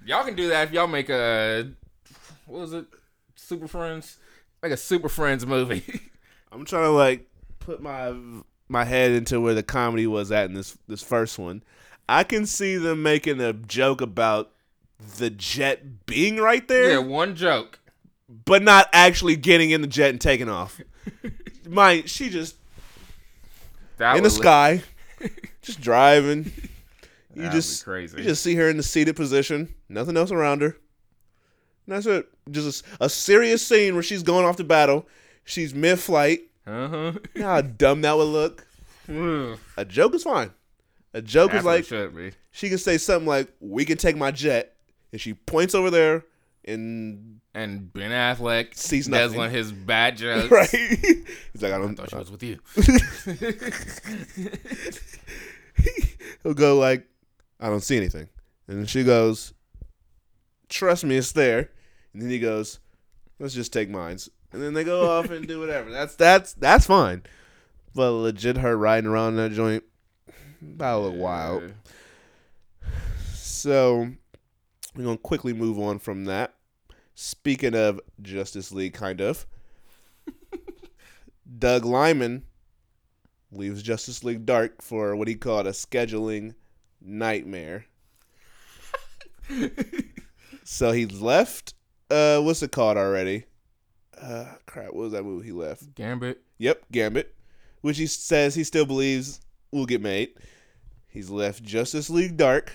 y'all 0.06 0.24
can 0.24 0.36
do 0.36 0.50
that 0.50 0.68
if 0.68 0.74
y'all 0.74 0.88
make 0.88 1.10
a 1.10 1.72
what 2.46 2.62
was 2.62 2.74
it? 2.74 2.86
Super 3.36 3.68
Friends? 3.68 4.18
Like 4.62 4.72
a 4.72 4.78
Super 4.78 5.10
Friends 5.10 5.46
movie. 5.46 5.84
I'm 6.52 6.66
trying 6.66 6.84
to 6.84 6.90
like 6.90 7.30
put 7.60 7.82
my 7.82 8.14
my 8.70 8.84
head 8.84 9.12
into 9.12 9.40
where 9.40 9.54
the 9.54 9.64
comedy 9.64 10.08
was 10.08 10.32
at 10.32 10.46
in 10.46 10.54
this 10.54 10.78
this 10.88 11.02
first 11.02 11.40
one. 11.40 11.64
I 12.08 12.24
can 12.24 12.46
see 12.46 12.78
them 12.78 13.02
making 13.02 13.40
a 13.42 13.54
joke 13.54 14.02
about 14.02 14.52
the 15.18 15.30
jet 15.30 16.06
being 16.06 16.38
right 16.38 16.68
there, 16.68 16.92
yeah, 16.92 16.98
one 16.98 17.36
joke. 17.36 17.80
but 18.46 18.62
not 18.62 18.90
actually 18.94 19.36
getting 19.36 19.72
in 19.72 19.82
the 19.82 19.88
jet 19.88 20.10
and 20.10 20.22
taking 20.22 20.50
off. 20.50 20.80
My 21.68 22.04
she 22.06 22.30
just 22.30 22.56
That 23.98 24.18
in 24.18 24.24
the 24.24 24.30
sky, 24.30 24.84
just 25.62 25.82
driving. 25.82 26.52
You 27.36 27.50
just 27.50 27.84
crazy. 27.84 28.18
You 28.18 28.24
just 28.24 28.44
see 28.44 28.56
her 28.56 28.70
in 28.70 28.78
the 28.78 28.84
seated 28.84 29.16
position, 29.16 29.74
nothing 29.90 30.18
else 30.18 30.32
around 30.32 30.62
her. 30.62 30.78
And 31.86 31.96
that's 31.96 32.06
it. 32.06 32.28
Just 32.52 32.86
a, 33.00 33.06
a 33.06 33.10
serious 33.10 33.66
scene 33.66 33.94
where 33.94 34.04
she's 34.04 34.24
going 34.24 34.46
off 34.46 34.58
to 34.58 34.64
battle. 34.64 35.08
She's 35.44 35.74
mid-flight. 35.74 36.42
Uh-huh. 36.66 37.14
You 37.34 37.42
know 37.42 37.48
how 37.48 37.62
dumb 37.62 38.02
that 38.02 38.16
would 38.16 38.24
look. 38.26 38.66
A 39.78 39.84
joke 39.84 40.16
is 40.16 40.24
fine. 40.24 40.52
A 41.14 41.22
joke 41.22 41.54
is 41.54 41.66
like 41.66 41.86
she 42.52 42.70
can 42.70 42.78
say 42.78 42.98
something 42.98 43.28
like, 43.28 43.50
"We 43.60 43.84
can 43.86 43.98
take 43.98 44.16
my 44.16 44.32
jet," 44.32 44.76
and 45.12 45.20
she 45.20 45.34
points 45.34 45.76
over 45.76 45.90
there 45.92 46.24
and 46.66 47.40
And 47.54 47.92
Ben 47.94 48.12
Affleck 48.12 48.76
Sees 48.76 49.08
nothing. 49.08 49.42
of 49.42 49.52
his 49.52 49.72
bad 49.72 50.18
jokes. 50.18 50.52
right. 50.52 50.70
He's 50.70 51.62
like, 51.62 51.72
"I 51.72 51.76
I 51.76 51.80
don't." 51.80 51.96
thought 51.96 52.10
she 52.10 52.16
was 52.16 52.32
with 52.32 52.44
you. 52.44 52.60
He'll 56.44 56.54
go 56.54 56.78
like, 56.78 57.08
"I 57.60 57.70
don't 57.70 57.84
see 57.84 57.98
anything," 57.98 58.28
and 58.68 58.80
then 58.80 58.86
she 58.86 59.04
goes, 59.04 59.54
"Trust 60.70 61.04
me, 61.04 61.18
it's 61.18 61.32
there." 61.32 61.70
And 62.14 62.22
then 62.22 62.30
he 62.30 62.40
goes, 62.40 62.80
"Let's 63.40 63.54
just 63.54 63.74
take 63.74 63.90
mines," 63.90 64.30
and 64.52 64.62
then 64.62 64.74
they 64.74 64.84
go 64.84 65.10
off 65.10 65.30
and 65.30 65.48
do 65.48 65.60
whatever. 65.60 65.92
That's 65.92 66.16
that's 66.16 66.54
that's 66.54 66.86
fine. 66.86 67.24
But 67.96 68.12
legit, 68.12 68.58
her 68.58 68.78
riding 68.78 69.10
around 69.10 69.36
that 69.38 69.52
joint, 69.52 69.84
that 70.62 70.94
would 70.96 71.14
look 71.14 71.16
wild. 71.16 71.74
So 73.36 74.10
we're 74.96 75.04
gonna 75.04 75.18
quickly 75.18 75.54
move 75.54 75.80
on 75.80 76.00
from 76.00 76.26
that. 76.26 76.56
Speaking 77.16 77.76
of 77.76 78.00
Justice 78.22 78.72
League, 78.72 78.94
kind 78.94 79.22
of. 79.22 79.46
Doug 81.60 81.86
Liman 81.86 82.44
leaves 83.52 83.84
Justice 83.84 84.24
League 84.24 84.46
Dark 84.46 84.82
for 84.82 85.16
what 85.16 85.28
he 85.28 85.36
called 85.36 85.68
a 85.68 85.72
scheduling 85.72 86.56
nightmare. 87.02 87.86
so 90.64 90.92
he 90.92 91.06
left. 91.06 91.74
Uh, 92.10 92.40
what's 92.40 92.64
it 92.64 92.72
called 92.72 92.98
already? 92.98 93.46
Uh, 94.20 94.46
crap. 94.66 94.88
What 94.88 94.96
was 94.96 95.12
that 95.14 95.24
movie 95.24 95.48
he 95.48 95.52
left? 95.52 95.96
Gambit. 95.96 96.42
Yep, 96.58 96.86
Gambit, 96.92 97.36
which 97.82 97.98
he 97.98 98.08
says 98.08 98.56
he 98.56 98.64
still 98.64 98.86
believes 98.86 99.42
will 99.72 99.86
get 99.86 100.02
made. 100.02 100.34
He's 101.08 101.30
left 101.30 101.64
Justice 101.64 102.10
League 102.10 102.38
Dark. 102.38 102.72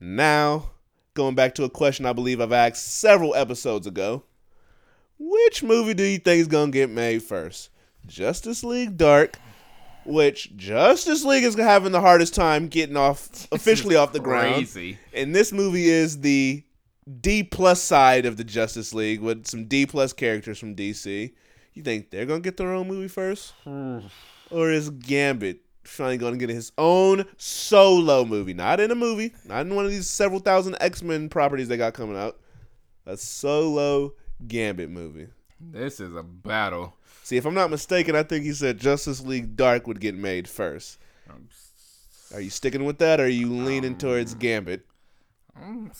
Now, 0.00 0.71
going 1.14 1.34
back 1.34 1.54
to 1.56 1.64
a 1.64 1.70
question 1.70 2.06
I 2.06 2.12
believe 2.12 2.40
I've 2.40 2.52
asked 2.52 3.00
several 3.00 3.34
episodes 3.34 3.86
ago. 3.86 4.24
Which 5.18 5.62
movie 5.62 5.94
do 5.94 6.02
you 6.02 6.18
think 6.18 6.40
is 6.40 6.48
going 6.48 6.72
to 6.72 6.78
get 6.78 6.90
made 6.90 7.22
first? 7.22 7.70
Justice 8.06 8.64
League 8.64 8.96
Dark, 8.96 9.38
which 10.04 10.56
Justice 10.56 11.24
League 11.24 11.44
is 11.44 11.54
having 11.54 11.92
the 11.92 12.00
hardest 12.00 12.34
time 12.34 12.68
getting 12.68 12.96
off 12.96 13.46
officially 13.52 13.96
off 13.96 14.12
the 14.12 14.20
ground. 14.20 14.54
Crazy. 14.54 14.98
And 15.12 15.34
this 15.34 15.52
movie 15.52 15.88
is 15.88 16.20
the 16.20 16.64
D 17.20 17.42
plus 17.42 17.80
side 17.80 18.26
of 18.26 18.36
the 18.36 18.44
Justice 18.44 18.92
League 18.92 19.20
with 19.20 19.46
some 19.46 19.66
D 19.66 19.86
plus 19.86 20.12
characters 20.12 20.58
from 20.58 20.74
DC. 20.74 21.32
You 21.74 21.82
think 21.82 22.10
they're 22.10 22.26
gonna 22.26 22.40
get 22.40 22.56
their 22.56 22.72
own 22.72 22.88
movie 22.88 23.08
first, 23.08 23.54
hmm. 23.64 24.00
or 24.50 24.70
is 24.70 24.90
Gambit 24.90 25.61
finally 25.84 26.16
gonna 26.18 26.36
get 26.36 26.48
his 26.50 26.72
own 26.78 27.24
solo 27.36 28.24
movie? 28.24 28.54
Not 28.54 28.80
in 28.80 28.90
a 28.90 28.94
movie, 28.94 29.32
not 29.44 29.66
in 29.66 29.74
one 29.74 29.84
of 29.84 29.90
these 29.90 30.08
several 30.08 30.40
thousand 30.40 30.76
X 30.80 31.02
Men 31.02 31.28
properties 31.28 31.68
they 31.68 31.76
got 31.76 31.94
coming 31.94 32.16
out. 32.16 32.38
A 33.06 33.16
solo 33.16 34.14
Gambit 34.46 34.90
movie. 34.90 35.28
This 35.60 36.00
is 36.00 36.14
a 36.14 36.22
battle. 36.22 36.94
See, 37.22 37.36
if 37.36 37.44
I'm 37.46 37.54
not 37.54 37.70
mistaken, 37.70 38.16
I 38.16 38.22
think 38.24 38.44
he 38.44 38.52
said 38.52 38.78
Justice 38.78 39.20
League 39.24 39.56
Dark 39.56 39.86
would 39.86 40.00
get 40.00 40.14
made 40.14 40.48
first. 40.48 40.98
Are 42.34 42.40
you 42.40 42.50
sticking 42.50 42.84
with 42.84 42.98
that, 42.98 43.20
or 43.20 43.24
are 43.24 43.28
you 43.28 43.52
leaning 43.52 43.92
um, 43.92 43.98
towards 43.98 44.34
Gambit? 44.34 44.86
I'm, 45.54 45.92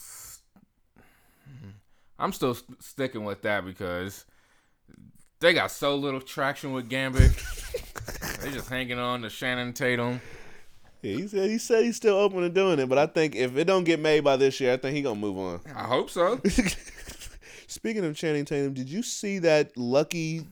I'm 2.18 2.32
still 2.32 2.52
s- 2.52 2.62
sticking 2.80 3.24
with 3.24 3.42
that 3.42 3.64
because 3.64 4.24
they 5.40 5.52
got 5.52 5.70
so 5.70 5.94
little 5.96 6.20
traction 6.20 6.72
with 6.72 6.88
Gambit. 6.88 7.32
they 8.42 8.50
just 8.50 8.68
hanging 8.68 8.98
on 8.98 9.22
to 9.22 9.30
Channing 9.30 9.72
Tatum. 9.72 10.20
Yeah, 11.02 11.16
he 11.16 11.28
said 11.28 11.50
he 11.50 11.58
said 11.58 11.84
he's 11.84 11.96
still 11.96 12.16
open 12.16 12.40
to 12.40 12.48
doing 12.48 12.78
it, 12.78 12.88
but 12.88 12.98
I 12.98 13.06
think 13.06 13.34
if 13.34 13.56
it 13.56 13.64
don't 13.64 13.84
get 13.84 14.00
made 14.00 14.20
by 14.20 14.36
this 14.36 14.60
year, 14.60 14.72
I 14.72 14.76
think 14.76 14.96
he 14.96 15.02
gonna 15.02 15.18
move 15.18 15.38
on. 15.38 15.60
I 15.74 15.84
hope 15.84 16.10
so. 16.10 16.40
Speaking 17.66 18.04
of 18.04 18.16
Channing 18.16 18.44
Tatum, 18.44 18.74
did 18.74 18.88
you 18.88 19.02
see 19.02 19.38
that 19.40 19.76
Lucky? 19.76 20.46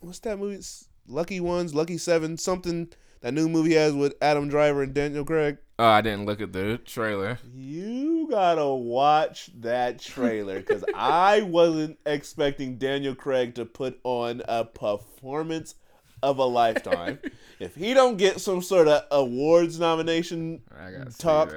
What's 0.00 0.20
that 0.20 0.38
movie? 0.38 0.56
It's 0.56 0.88
Lucky 1.08 1.40
Ones, 1.40 1.74
Lucky 1.74 1.98
Seven, 1.98 2.36
something. 2.36 2.88
That 3.22 3.32
new 3.32 3.48
movie 3.48 3.74
has 3.74 3.94
with 3.94 4.14
Adam 4.20 4.48
Driver 4.48 4.82
and 4.82 4.94
Daniel 4.94 5.24
Craig. 5.24 5.58
Oh, 5.78 5.84
I 5.84 6.00
didn't 6.00 6.26
look 6.26 6.40
at 6.40 6.52
the 6.52 6.78
trailer. 6.84 7.38
You 7.54 8.28
gotta 8.30 8.66
watch 8.66 9.50
that 9.60 9.98
trailer 9.98 10.60
because 10.60 10.84
I 10.94 11.42
wasn't 11.42 11.98
expecting 12.06 12.78
Daniel 12.78 13.14
Craig 13.14 13.54
to 13.56 13.64
put 13.64 13.98
on 14.04 14.42
a 14.46 14.64
performance 14.64 15.74
of 16.26 16.38
a 16.38 16.44
lifetime. 16.44 17.18
if 17.60 17.74
he 17.76 17.94
don't 17.94 18.16
get 18.16 18.40
some 18.40 18.60
sort 18.60 18.88
of 18.88 19.02
awards 19.10 19.78
nomination 19.78 20.60
I 20.78 20.90
gotta 20.90 21.10
see 21.12 21.22
talk, 21.22 21.54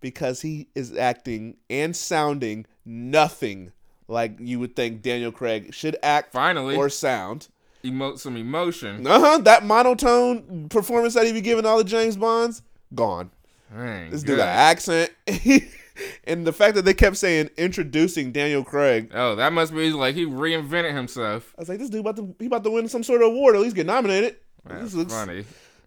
because 0.00 0.40
he 0.40 0.68
is 0.74 0.96
acting 0.96 1.56
and 1.68 1.94
sounding 1.94 2.66
nothing 2.84 3.72
like 4.08 4.36
you 4.40 4.58
would 4.58 4.74
think 4.74 5.02
Daniel 5.02 5.30
Craig 5.30 5.74
should 5.74 5.96
act 6.02 6.32
Finally, 6.32 6.76
or 6.76 6.88
sound. 6.88 7.48
emote 7.84 8.18
some 8.18 8.36
emotion. 8.36 9.06
Uh 9.06 9.20
huh. 9.20 9.38
That 9.38 9.64
monotone 9.64 10.68
performance 10.70 11.14
that 11.14 11.26
he 11.26 11.32
be 11.32 11.40
giving 11.42 11.66
all 11.66 11.78
the 11.78 11.84
James 11.84 12.16
Bonds 12.16 12.62
gone. 12.94 13.30
Dang, 13.76 14.10
This 14.10 14.22
dude 14.22 14.38
got 14.38 14.48
accent. 14.48 15.10
and 16.24 16.46
the 16.46 16.52
fact 16.52 16.74
that 16.76 16.84
they 16.84 16.94
kept 16.94 17.16
saying 17.16 17.50
introducing 17.56 18.32
Daniel 18.32 18.64
Craig, 18.64 19.10
Oh, 19.14 19.34
that 19.36 19.52
must 19.52 19.74
be 19.74 19.90
like 19.90 20.14
he 20.14 20.24
reinvented 20.26 20.94
himself. 20.94 21.54
I 21.58 21.62
was 21.62 21.68
like, 21.68 21.78
this 21.78 21.90
dude 21.90 22.00
about 22.00 22.16
to 22.16 22.34
he 22.38 22.46
about 22.46 22.64
to 22.64 22.70
win 22.70 22.88
some 22.88 23.02
sort 23.02 23.22
of 23.22 23.28
award, 23.28 23.54
or 23.54 23.58
at 23.58 23.62
least 23.64 23.76
get 23.76 23.86
nominated. 23.86 24.36
That's 24.66 24.82
this 24.84 24.94
looks 24.94 25.12
funny. 25.12 25.44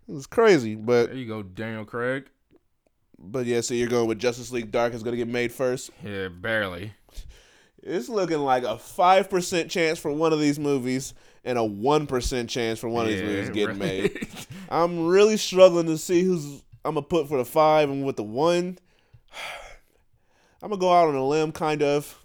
this 0.08 0.18
is 0.18 0.28
crazy. 0.28 0.76
But 0.76 1.08
There 1.08 1.16
you 1.18 1.28
go, 1.28 1.44
Daniel 1.44 1.86
Craig. 1.86 2.26
but 3.20 3.46
yeah, 3.46 3.62
so 3.62 3.74
you're 3.74 3.88
going 3.90 4.08
with 4.08 4.20
Justice 4.20 4.52
League 4.52 4.72
Dark 4.72 4.94
is 4.94 5.04
gonna 5.04 5.18
get 5.18 5.28
made 5.28 5.52
first. 5.52 5.92
Yeah, 6.04 6.28
barely. 6.30 6.94
It's 7.84 8.10
looking 8.10 8.40
like 8.40 8.64
a 8.64 8.78
five 8.78 9.30
percent 9.30 9.72
chance 9.72 9.98
for 10.00 10.12
one 10.12 10.34
of 10.34 10.40
these 10.40 10.60
movies 10.60 11.14
and 11.44 11.58
a 11.58 11.64
one 11.64 12.06
percent 12.08 12.50
chance 12.50 12.78
for 12.80 12.88
one 12.90 13.06
of 13.06 13.12
these 13.12 13.24
movies 13.24 13.50
getting 13.50 13.80
made. 13.80 14.28
I'm 14.70 15.08
really 15.08 15.38
struggling 15.38 15.88
to 15.88 15.98
see 15.98 16.22
who's 16.24 16.62
I'm 16.86 16.94
gonna 16.96 17.02
put 17.02 17.28
for 17.28 17.38
the 17.38 17.46
five 17.46 17.90
and 17.90 18.06
with 18.06 18.18
the 18.18 18.24
one. 18.24 18.78
I'm 20.62 20.70
gonna 20.70 20.80
go 20.80 20.94
out 20.94 21.08
on 21.08 21.16
a 21.16 21.26
limb, 21.26 21.52
kind 21.52 21.82
of, 21.82 22.24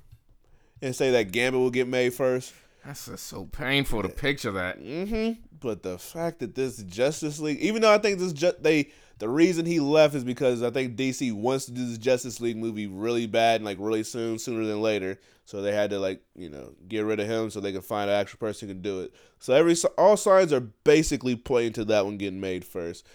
and 0.82 0.94
say 0.94 1.10
that 1.12 1.32
Gambit 1.32 1.60
will 1.60 1.70
get 1.70 1.88
made 1.88 2.12
first. 2.12 2.52
That's 2.84 3.06
just 3.06 3.26
so 3.26 3.46
painful 3.46 4.02
to 4.02 4.08
picture 4.08 4.52
that. 4.52 4.80
Mm-hmm. 4.80 5.40
But 5.58 5.82
the 5.82 5.98
fact 5.98 6.38
that 6.40 6.54
this 6.54 6.82
Justice 6.82 7.40
League, 7.40 7.58
even 7.58 7.82
though 7.82 7.92
I 7.92 7.98
think 7.98 8.18
this 8.18 8.32
ju- 8.32 8.52
they 8.60 8.92
the 9.18 9.28
reason 9.28 9.64
he 9.64 9.80
left 9.80 10.14
is 10.14 10.24
because 10.24 10.62
I 10.62 10.70
think 10.70 10.96
DC 10.96 11.32
wants 11.32 11.64
to 11.66 11.72
do 11.72 11.86
this 11.86 11.98
Justice 11.98 12.40
League 12.40 12.58
movie 12.58 12.86
really 12.86 13.26
bad 13.26 13.56
and 13.56 13.64
like 13.64 13.78
really 13.80 14.02
soon, 14.02 14.38
sooner 14.38 14.66
than 14.66 14.82
later. 14.82 15.18
So 15.46 15.62
they 15.62 15.72
had 15.72 15.90
to 15.90 15.98
like 15.98 16.22
you 16.34 16.50
know 16.50 16.74
get 16.86 17.04
rid 17.04 17.20
of 17.20 17.26
him 17.26 17.50
so 17.50 17.60
they 17.60 17.72
could 17.72 17.84
find 17.84 18.10
an 18.10 18.16
actual 18.16 18.38
person 18.38 18.68
who 18.68 18.74
can 18.74 18.82
do 18.82 19.00
it. 19.00 19.14
So 19.38 19.54
every 19.54 19.74
all 19.96 20.16
signs 20.16 20.52
are 20.52 20.60
basically 20.60 21.36
pointing 21.36 21.72
to 21.74 21.84
that 21.86 22.04
one 22.04 22.18
getting 22.18 22.40
made 22.40 22.64
first. 22.64 23.06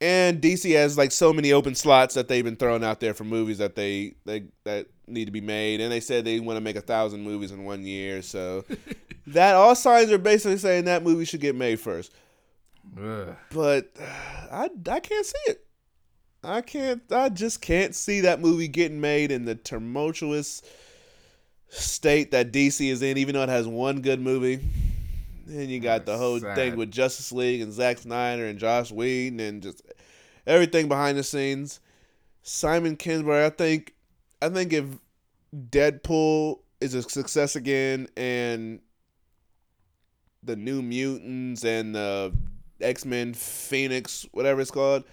And 0.00 0.40
DC 0.40 0.72
has 0.74 0.96
like 0.96 1.10
so 1.10 1.32
many 1.32 1.52
open 1.52 1.74
slots 1.74 2.14
that 2.14 2.28
they've 2.28 2.44
been 2.44 2.56
throwing 2.56 2.84
out 2.84 3.00
there 3.00 3.14
for 3.14 3.24
movies 3.24 3.58
that 3.58 3.74
they 3.74 4.14
they 4.24 4.44
that 4.64 4.86
need 5.08 5.24
to 5.24 5.32
be 5.32 5.40
made, 5.40 5.80
and 5.80 5.90
they 5.90 6.00
said 6.00 6.24
they 6.24 6.38
want 6.38 6.56
to 6.56 6.60
make 6.60 6.76
a 6.76 6.80
thousand 6.80 7.22
movies 7.22 7.50
in 7.50 7.64
one 7.64 7.84
year. 7.84 8.22
So 8.22 8.64
that 9.28 9.56
all 9.56 9.74
signs 9.74 10.12
are 10.12 10.18
basically 10.18 10.58
saying 10.58 10.84
that 10.84 11.02
movie 11.02 11.24
should 11.24 11.40
get 11.40 11.56
made 11.56 11.80
first. 11.80 12.12
Ugh. 12.96 13.36
But 13.50 13.90
I 14.52 14.68
I 14.88 15.00
can't 15.00 15.26
see 15.26 15.38
it. 15.48 15.64
I 16.44 16.60
can't. 16.60 17.02
I 17.10 17.28
just 17.28 17.60
can't 17.60 17.94
see 17.94 18.20
that 18.20 18.40
movie 18.40 18.68
getting 18.68 19.00
made 19.00 19.32
in 19.32 19.44
the 19.44 19.56
tumultuous 19.56 20.62
state 21.68 22.30
that 22.30 22.52
DC 22.52 22.88
is 22.88 23.02
in. 23.02 23.18
Even 23.18 23.34
though 23.34 23.42
it 23.42 23.48
has 23.48 23.66
one 23.66 24.00
good 24.00 24.20
movie, 24.20 24.60
and 25.48 25.68
you 25.70 25.80
got 25.80 26.06
the 26.06 26.16
whole 26.16 26.38
Sad. 26.38 26.54
thing 26.54 26.76
with 26.76 26.90
Justice 26.90 27.32
League 27.32 27.60
and 27.60 27.72
Zack 27.72 27.98
Snyder 27.98 28.46
and 28.46 28.58
Joss 28.58 28.92
Whedon 28.92 29.40
and 29.40 29.62
just 29.62 29.82
everything 30.48 30.88
behind 30.88 31.16
the 31.18 31.22
scenes. 31.22 31.78
Simon 32.42 32.96
Kinberg, 32.96 33.44
I 33.44 33.50
think. 33.50 33.94
I 34.40 34.48
think 34.48 34.72
if 34.72 34.84
Deadpool 35.54 36.60
is 36.80 36.94
a 36.94 37.02
success 37.02 37.56
again 37.56 38.08
and 38.16 38.80
the 40.42 40.56
New 40.56 40.80
Mutants 40.80 41.64
and 41.64 41.94
the 41.94 42.32
X 42.80 43.04
Men 43.04 43.34
Phoenix, 43.34 44.26
whatever 44.32 44.60
it's 44.60 44.70
called, 44.70 45.04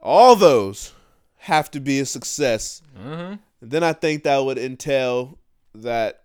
all 0.00 0.36
those 0.36 0.92
have 1.38 1.70
to 1.70 1.80
be 1.80 2.00
a 2.00 2.06
success. 2.06 2.82
Mhm. 2.96 3.38
Then 3.60 3.82
I 3.84 3.92
think 3.92 4.24
that 4.24 4.38
would 4.38 4.58
entail 4.58 5.38
that 5.74 6.24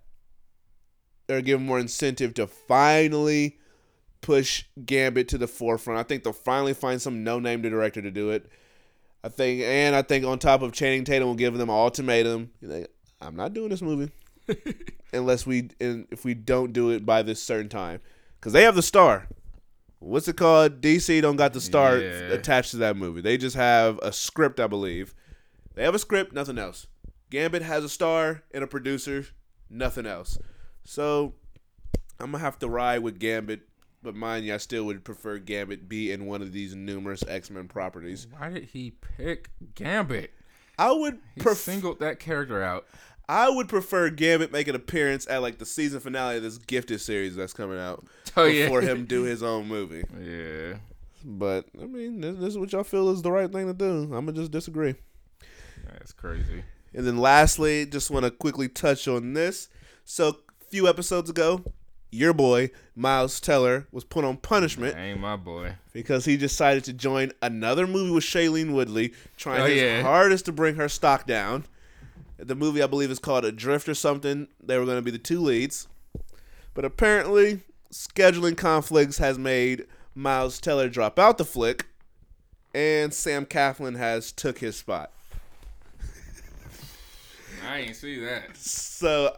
they're 1.27 1.41
giving 1.41 1.65
more 1.65 1.79
incentive 1.79 2.33
to 2.35 2.47
finally 2.47 3.59
push 4.21 4.65
Gambit 4.85 5.27
to 5.29 5.37
the 5.37 5.47
forefront. 5.47 5.99
I 5.99 6.03
think 6.03 6.23
they'll 6.23 6.33
finally 6.33 6.73
find 6.73 7.01
some 7.01 7.23
no-name 7.23 7.61
director 7.61 8.01
to 8.01 8.11
do 8.11 8.31
it. 8.31 8.49
I 9.23 9.29
think, 9.29 9.61
and 9.61 9.95
I 9.95 10.01
think 10.01 10.25
on 10.25 10.39
top 10.39 10.61
of 10.61 10.71
Channing 10.71 11.03
Tatum 11.03 11.27
will 11.27 11.35
give 11.35 11.53
them 11.57 11.69
an 11.69 11.75
ultimatum. 11.75 12.51
Like, 12.61 12.89
I'm 13.19 13.35
not 13.35 13.53
doing 13.53 13.69
this 13.69 13.81
movie 13.81 14.11
unless 15.13 15.45
we, 15.45 15.69
and 15.79 16.07
if 16.11 16.23
we 16.23 16.33
don't 16.33 16.71
do 16.73 16.91
it 16.91 17.05
by 17.05 17.23
this 17.23 17.41
certain 17.41 17.69
time, 17.69 17.99
because 18.39 18.53
they 18.53 18.63
have 18.63 18.75
the 18.75 18.81
star. 18.81 19.27
What's 19.99 20.27
it 20.27 20.37
called? 20.37 20.79
DC 20.81 21.21
don't 21.23 21.35
got 21.37 21.53
the 21.53 21.61
star 21.61 21.97
Yeah. 21.97 22.31
attached 22.31 22.71
to 22.71 22.77
that 22.77 22.95
movie. 22.95 23.21
They 23.21 23.37
just 23.37 23.55
have 23.55 23.99
a 24.03 24.11
script, 24.13 24.59
I 24.59 24.67
believe. 24.67 25.15
They 25.73 25.83
have 25.83 25.95
a 25.95 25.99
script, 25.99 26.33
nothing 26.33 26.59
else. 26.59 26.85
Gambit 27.31 27.63
has 27.63 27.83
a 27.83 27.89
star 27.89 28.43
and 28.53 28.63
a 28.63 28.67
producer, 28.67 29.25
nothing 29.69 30.05
else. 30.05 30.37
So 30.83 31.33
I'm 32.19 32.31
gonna 32.31 32.43
have 32.43 32.59
to 32.59 32.69
ride 32.69 32.99
with 32.99 33.19
Gambit, 33.19 33.61
but 34.07 34.15
mind 34.15 34.45
you, 34.45 34.53
I 34.53 34.57
still 34.57 34.85
would 34.85 35.03
prefer 35.03 35.37
Gambit 35.37 35.89
be 35.89 36.11
in 36.11 36.25
one 36.25 36.41
of 36.41 36.53
these 36.53 36.73
numerous 36.75 37.23
X 37.27 37.49
Men 37.49 37.67
properties. 37.67 38.25
Why 38.37 38.49
did 38.49 38.63
he 38.65 38.91
pick 38.91 39.49
Gambit? 39.75 40.31
I 40.79 40.91
would 40.91 41.19
He 41.35 41.41
pref- 41.41 41.57
singled 41.57 41.99
that 41.99 42.19
character 42.19 42.63
out. 42.63 42.85
I 43.29 43.49
would 43.49 43.67
prefer 43.67 44.09
Gambit 44.09 44.53
make 44.53 44.69
an 44.69 44.75
appearance 44.75 45.27
at 45.27 45.41
like 45.41 45.57
the 45.57 45.65
season 45.65 45.99
finale 45.99 46.37
of 46.37 46.43
this 46.43 46.57
Gifted 46.57 47.01
series 47.01 47.35
that's 47.35 47.51
coming 47.53 47.77
out 47.77 48.05
Oh 48.37 48.45
yeah. 48.45 48.63
before 48.65 48.81
him 48.81 49.05
do 49.05 49.23
his 49.23 49.43
own 49.43 49.67
movie. 49.67 50.03
Yeah. 50.21 50.77
But 51.25 51.65
I 51.81 51.85
mean, 51.85 52.21
this, 52.21 52.37
this 52.37 52.47
is 52.49 52.57
what 52.57 52.71
y'all 52.71 52.83
feel 52.85 53.09
is 53.09 53.21
the 53.21 53.31
right 53.31 53.51
thing 53.51 53.67
to 53.67 53.73
do. 53.73 54.03
I'm 54.03 54.25
gonna 54.25 54.31
just 54.33 54.51
disagree. 54.51 54.95
That's 55.91 56.13
crazy. 56.13 56.63
And 56.93 57.05
then 57.05 57.17
lastly, 57.17 57.85
just 57.85 58.09
want 58.09 58.23
to 58.23 58.31
quickly 58.31 58.69
touch 58.69 59.07
on 59.07 59.33
this. 59.33 59.67
So, 60.05 60.29
a 60.29 60.35
few 60.69 60.87
episodes 60.87 61.29
ago, 61.29 61.63
your 62.11 62.33
boy 62.33 62.69
Miles 62.95 63.39
Teller 63.39 63.87
was 63.91 64.03
put 64.03 64.23
on 64.23 64.37
punishment 64.37 64.95
Ain't 64.97 65.19
my 65.19 65.35
boy. 65.35 65.75
because 65.93 66.25
he 66.25 66.37
decided 66.37 66.83
to 66.85 66.93
join 66.93 67.31
another 67.41 67.85
movie 67.85 68.11
with 68.11 68.23
Shailene 68.23 68.71
Woodley, 68.73 69.13
trying 69.35 69.61
Oh, 69.61 69.65
his 69.65 69.81
yeah. 69.81 70.01
hardest 70.01 70.45
to 70.45 70.51
bring 70.51 70.75
her 70.75 70.87
stock 70.89 71.25
down. 71.27 71.65
The 72.37 72.55
movie, 72.55 72.81
I 72.83 72.87
believe, 72.87 73.11
is 73.11 73.19
called 73.19 73.45
Adrift 73.45 73.89
or 73.89 73.93
something. 73.95 74.47
They 74.63 74.77
were 74.77 74.85
going 74.85 74.97
to 74.97 75.01
be 75.01 75.11
the 75.11 75.17
two 75.17 75.39
leads, 75.41 75.87
but 76.73 76.85
apparently, 76.85 77.61
scheduling 77.91 78.55
conflicts 78.55 79.17
has 79.17 79.37
made 79.39 79.85
Miles 80.13 80.59
Teller 80.59 80.87
drop 80.87 81.17
out 81.19 81.37
the 81.39 81.45
flick, 81.45 81.87
and 82.75 83.11
Sam 83.13 83.45
Claflin 83.45 83.95
has 83.95 84.31
took 84.31 84.59
his 84.59 84.75
spot. 84.75 85.11
I 87.67 87.79
ain't 87.79 87.95
see 87.95 88.19
that. 88.19 88.55
So 88.55 89.35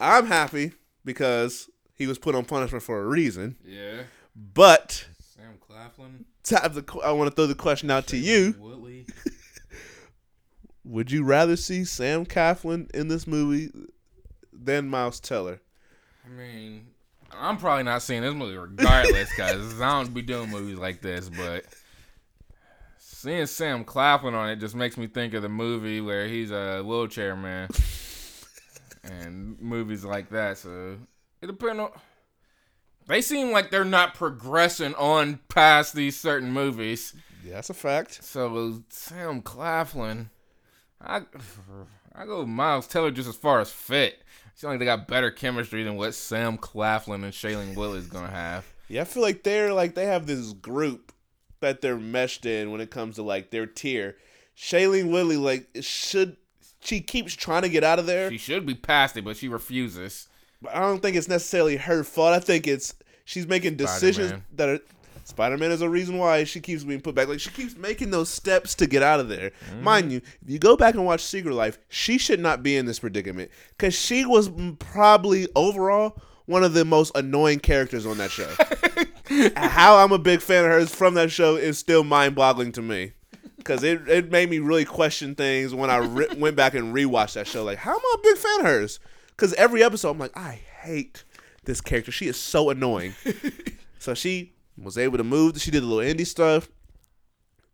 I'm 0.00 0.26
happy 0.26 0.72
because 1.04 1.68
he 1.94 2.06
was 2.06 2.18
put 2.18 2.34
on 2.34 2.44
punishment 2.44 2.82
for 2.82 3.00
a 3.00 3.06
reason. 3.06 3.56
Yeah. 3.64 4.02
But 4.34 5.06
Sam 5.20 5.58
Claflin. 5.60 6.24
the, 6.44 7.00
I 7.04 7.12
want 7.12 7.30
to 7.30 7.34
throw 7.34 7.46
the 7.46 7.54
question 7.54 7.90
out 7.90 8.06
to 8.08 8.16
you: 8.16 8.54
Woodley. 8.58 9.06
Would 10.84 11.10
you 11.10 11.24
rather 11.24 11.56
see 11.56 11.84
Sam 11.84 12.26
Claflin 12.26 12.88
in 12.92 13.08
this 13.08 13.26
movie 13.26 13.70
than 14.52 14.88
Miles 14.88 15.18
Teller? 15.18 15.60
I 16.24 16.28
mean, 16.28 16.88
I'm 17.32 17.56
probably 17.56 17.84
not 17.84 18.02
seeing 18.02 18.22
this 18.22 18.34
movie 18.34 18.56
regardless, 18.56 19.30
because 19.30 19.80
I 19.80 20.02
don't 20.02 20.12
be 20.12 20.22
doing 20.22 20.50
movies 20.50 20.78
like 20.78 21.00
this. 21.00 21.30
But 21.30 21.64
seeing 22.98 23.46
Sam 23.46 23.84
Claflin 23.84 24.34
on 24.34 24.50
it 24.50 24.56
just 24.56 24.74
makes 24.74 24.96
me 24.96 25.06
think 25.06 25.32
of 25.34 25.42
the 25.42 25.48
movie 25.48 26.00
where 26.00 26.28
he's 26.28 26.50
a 26.50 26.82
wheelchair 26.82 27.34
man, 27.34 27.68
and 29.04 29.60
movies 29.60 30.04
like 30.04 30.30
that. 30.30 30.58
So 30.58 30.98
it 31.40 31.46
depends 31.46 31.80
on. 31.80 31.90
They 33.06 33.20
seem 33.20 33.50
like 33.50 33.70
they're 33.70 33.84
not 33.84 34.14
progressing 34.14 34.94
on 34.94 35.40
past 35.48 35.94
these 35.94 36.18
certain 36.18 36.52
movies. 36.52 37.14
Yeah, 37.44 37.54
that's 37.54 37.70
a 37.70 37.74
fact. 37.74 38.24
So 38.24 38.82
Sam 38.88 39.42
Claflin, 39.42 40.30
I 41.00 41.22
I 42.14 42.24
go 42.24 42.40
with 42.40 42.48
Miles 42.48 42.86
Teller 42.86 43.10
just 43.10 43.28
as 43.28 43.36
far 43.36 43.60
as 43.60 43.70
fit. 43.70 44.22
It 44.46 44.58
seems 44.58 44.70
like 44.70 44.78
they 44.78 44.84
got 44.84 45.08
better 45.08 45.30
chemistry 45.30 45.82
than 45.82 45.96
what 45.96 46.14
Sam 46.14 46.56
Claflin 46.56 47.24
and 47.24 47.32
Shailene 47.32 47.76
Woodley's 47.76 48.06
gonna 48.06 48.30
have. 48.30 48.64
Yeah, 48.88 49.02
I 49.02 49.04
feel 49.04 49.22
like 49.22 49.42
they're 49.42 49.72
like 49.72 49.94
they 49.94 50.06
have 50.06 50.26
this 50.26 50.52
group 50.52 51.12
that 51.60 51.80
they're 51.80 51.98
meshed 51.98 52.46
in 52.46 52.70
when 52.70 52.80
it 52.80 52.90
comes 52.90 53.16
to 53.16 53.22
like 53.22 53.50
their 53.50 53.66
tier. 53.66 54.16
Shailene 54.56 55.10
Woodley 55.10 55.36
like 55.36 55.68
should 55.80 56.36
she 56.84 57.00
keeps 57.00 57.34
trying 57.34 57.62
to 57.62 57.68
get 57.68 57.82
out 57.82 57.98
of 57.98 58.06
there. 58.06 58.30
She 58.30 58.38
should 58.38 58.66
be 58.66 58.74
past 58.74 59.16
it, 59.16 59.24
but 59.24 59.36
she 59.36 59.48
refuses. 59.48 60.28
But 60.62 60.76
I 60.76 60.80
don't 60.80 61.00
think 61.00 61.16
it's 61.16 61.28
necessarily 61.28 61.76
her 61.76 62.04
fault. 62.04 62.34
I 62.34 62.40
think 62.40 62.66
it's 62.66 62.94
she's 63.24 63.46
making 63.46 63.76
decisions 63.76 64.28
Spider-Man. 64.28 64.44
that 64.54 64.68
are. 64.68 64.78
Spider 65.26 65.56
Man 65.56 65.70
is 65.70 65.80
a 65.80 65.88
reason 65.88 66.18
why 66.18 66.44
she 66.44 66.60
keeps 66.60 66.84
being 66.84 67.00
put 67.00 67.14
back. 67.14 67.28
Like 67.28 67.40
she 67.40 67.48
keeps 67.48 67.74
making 67.76 68.10
those 68.10 68.28
steps 68.28 68.74
to 68.74 68.86
get 68.86 69.02
out 69.02 69.20
of 69.20 69.28
there. 69.30 69.52
Mm-hmm. 69.70 69.82
Mind 69.82 70.12
you, 70.12 70.18
if 70.18 70.50
you 70.50 70.58
go 70.58 70.76
back 70.76 70.94
and 70.94 71.06
watch 71.06 71.22
Secret 71.22 71.54
Life, 71.54 71.78
she 71.88 72.18
should 72.18 72.40
not 72.40 72.62
be 72.62 72.76
in 72.76 72.84
this 72.84 72.98
predicament 72.98 73.50
because 73.70 73.94
she 73.94 74.26
was 74.26 74.50
mm, 74.50 74.78
probably 74.78 75.48
overall 75.56 76.18
one 76.44 76.62
of 76.62 76.74
the 76.74 76.84
most 76.84 77.16
annoying 77.16 77.58
characters 77.58 78.04
on 78.04 78.18
that 78.18 78.30
show. 78.30 78.50
How 79.56 79.96
I'm 79.96 80.12
a 80.12 80.18
big 80.18 80.42
fan 80.42 80.66
of 80.66 80.70
hers 80.70 80.94
from 80.94 81.14
that 81.14 81.30
show 81.30 81.56
is 81.56 81.78
still 81.78 82.04
mind 82.04 82.34
boggling 82.34 82.72
to 82.72 82.82
me. 82.82 83.12
Because 83.64 83.82
it, 83.82 84.06
it 84.08 84.30
made 84.30 84.50
me 84.50 84.58
really 84.58 84.84
question 84.84 85.34
things 85.34 85.74
when 85.74 85.88
I 85.88 85.96
re- 85.96 86.28
went 86.36 86.54
back 86.54 86.74
and 86.74 86.94
rewatched 86.94 87.34
that 87.34 87.46
show. 87.46 87.64
Like, 87.64 87.78
how 87.78 87.92
am 87.92 88.00
I 88.00 88.14
a 88.18 88.22
big 88.22 88.36
fan 88.36 88.60
of 88.60 88.66
hers? 88.66 89.00
Because 89.28 89.54
every 89.54 89.82
episode, 89.82 90.10
I'm 90.10 90.18
like, 90.18 90.36
I 90.36 90.60
hate 90.82 91.24
this 91.64 91.80
character. 91.80 92.12
She 92.12 92.26
is 92.26 92.36
so 92.36 92.68
annoying. 92.68 93.14
so 93.98 94.12
she 94.12 94.52
was 94.76 94.98
able 94.98 95.16
to 95.16 95.24
move. 95.24 95.58
She 95.60 95.70
did 95.70 95.82
a 95.82 95.86
little 95.86 96.14
indie 96.14 96.26
stuff. 96.26 96.68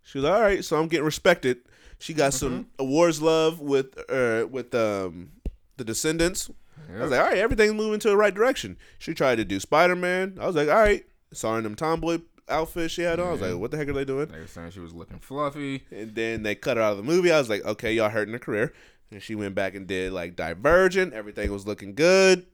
She 0.03 0.19
was 0.19 0.25
all 0.25 0.41
right. 0.41 0.65
So 0.65 0.81
I'm 0.81 0.87
getting 0.87 1.05
respected. 1.05 1.59
She 1.99 2.15
got 2.15 2.33
some 2.33 2.69
awards 2.79 3.21
love 3.21 3.61
with 3.61 3.99
uh, 4.09 4.47
with 4.51 4.75
um, 4.75 5.33
the 5.77 5.85
Descendants. 5.85 6.51
I 6.89 7.03
was 7.03 7.11
like, 7.11 7.21
all 7.21 7.27
right, 7.27 7.39
everything's 7.39 7.75
moving 7.75 8.01
to 8.01 8.09
the 8.09 8.17
right 8.17 8.35
direction. 8.35 8.79
She 8.99 9.13
tried 9.13 9.37
to 9.37 9.45
do 9.45 9.61
Spider 9.61 9.97
Man. 9.97 10.39
I 10.41 10.47
was 10.47 10.57
like, 10.57 10.69
all 10.69 10.77
right. 10.77 11.05
Her 11.43 11.61
them 11.61 11.77
tomboy 11.77 12.21
outfits 12.51 12.95
she 12.95 13.03
had 13.03 13.21
on. 13.21 13.29
I 13.29 13.33
was 13.33 13.41
like, 13.41 13.57
what 13.57 13.71
the 13.71 13.77
heck 13.77 13.89
are 13.89 13.93
they 13.93 14.05
doing? 14.05 14.27
They 14.29 14.41
were 14.41 14.47
saying 14.47 14.71
she 14.73 14.81
was 14.81 14.93
looking 14.93 15.19
fluffy. 15.19 15.85
And 15.91 16.15
then 16.15 16.43
they 16.43 16.55
cut 16.55 16.77
her 16.77 16.83
out 16.83 16.93
of 16.93 16.97
the 16.99 17.05
movie. 17.05 17.33
I 17.33 17.39
was 17.39 17.49
like, 17.49 17.65
okay, 17.65 17.93
y'all 17.93 18.11
hurting 18.11 18.33
her 18.33 18.39
career. 18.39 18.73
And 19.11 19.23
she 19.23 19.35
went 19.35 19.55
back 19.55 19.75
and 19.75 19.87
did 19.87 20.13
like 20.13 20.37
Divergent. 20.37 21.13
Everything 21.15 21.51
was 21.53 21.67
looking 21.67 21.95
good. 21.95 22.47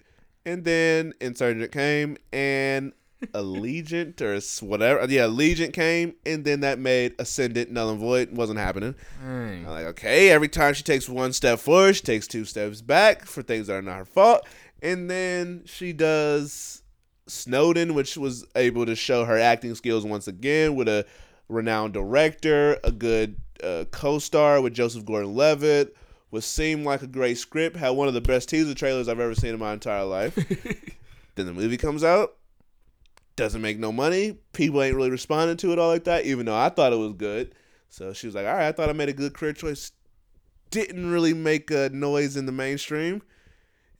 And 0.44 0.64
then 0.64 1.12
Insurgent 1.20 1.72
came 1.72 2.16
and 2.32 2.92
Allegiant 3.34 4.20
or 4.20 4.66
whatever. 4.66 5.06
Yeah, 5.10 5.26
Allegiant 5.26 5.72
came. 5.72 6.14
And 6.24 6.44
then 6.44 6.60
that 6.60 6.78
made 6.78 7.14
Ascendant 7.18 7.70
null 7.70 7.90
and 7.90 7.98
void. 7.98 8.36
Wasn't 8.36 8.58
happening. 8.58 8.94
Dang. 9.22 9.66
I'm 9.66 9.70
like, 9.72 9.86
okay, 9.86 10.30
every 10.30 10.48
time 10.48 10.74
she 10.74 10.82
takes 10.82 11.08
one 11.08 11.32
step 11.32 11.58
forward, 11.58 11.96
she 11.96 12.02
takes 12.02 12.26
two 12.26 12.44
steps 12.44 12.80
back 12.80 13.24
for 13.26 13.42
things 13.42 13.66
that 13.66 13.74
are 13.74 13.82
not 13.82 13.98
her 13.98 14.04
fault. 14.04 14.46
And 14.82 15.10
then 15.10 15.62
she 15.66 15.92
does 15.92 16.82
Snowden, 17.26 17.94
which 17.94 18.16
was 18.16 18.46
able 18.54 18.86
to 18.86 18.94
show 18.94 19.24
her 19.24 19.38
acting 19.38 19.74
skills 19.74 20.04
once 20.04 20.28
again 20.28 20.74
with 20.74 20.88
a 20.88 21.04
renowned 21.48 21.92
director, 21.92 22.78
a 22.84 22.92
good 22.92 23.36
uh, 23.62 23.84
co 23.90 24.18
star 24.18 24.60
with 24.60 24.74
Joseph 24.74 25.04
Gordon 25.04 25.34
Levitt, 25.34 25.96
what 26.30 26.44
seemed 26.44 26.84
like 26.84 27.02
a 27.02 27.06
great 27.06 27.38
script, 27.38 27.76
had 27.76 27.90
one 27.90 28.08
of 28.08 28.14
the 28.14 28.20
best 28.20 28.48
teaser 28.48 28.74
trailers 28.74 29.08
I've 29.08 29.20
ever 29.20 29.34
seen 29.34 29.54
in 29.54 29.60
my 29.60 29.72
entire 29.72 30.04
life. 30.04 30.34
then 31.34 31.46
the 31.46 31.52
movie 31.52 31.76
comes 31.76 32.04
out, 32.04 32.36
doesn't 33.36 33.62
make 33.62 33.78
no 33.78 33.92
money. 33.92 34.38
People 34.52 34.82
ain't 34.82 34.96
really 34.96 35.10
responding 35.10 35.56
to 35.58 35.72
it 35.72 35.78
all 35.78 35.88
like 35.88 36.04
that, 36.04 36.24
even 36.24 36.46
though 36.46 36.56
I 36.56 36.68
thought 36.68 36.92
it 36.92 36.96
was 36.96 37.12
good. 37.14 37.54
So 37.88 38.12
she 38.12 38.26
was 38.26 38.34
like, 38.34 38.46
all 38.46 38.54
right, 38.54 38.68
I 38.68 38.72
thought 38.72 38.90
I 38.90 38.92
made 38.92 39.08
a 39.08 39.14
good 39.14 39.34
career 39.34 39.52
choice. 39.52 39.92
Didn't 40.70 41.10
really 41.10 41.32
make 41.32 41.70
a 41.70 41.88
noise 41.90 42.36
in 42.36 42.46
the 42.46 42.52
mainstream. 42.52 43.22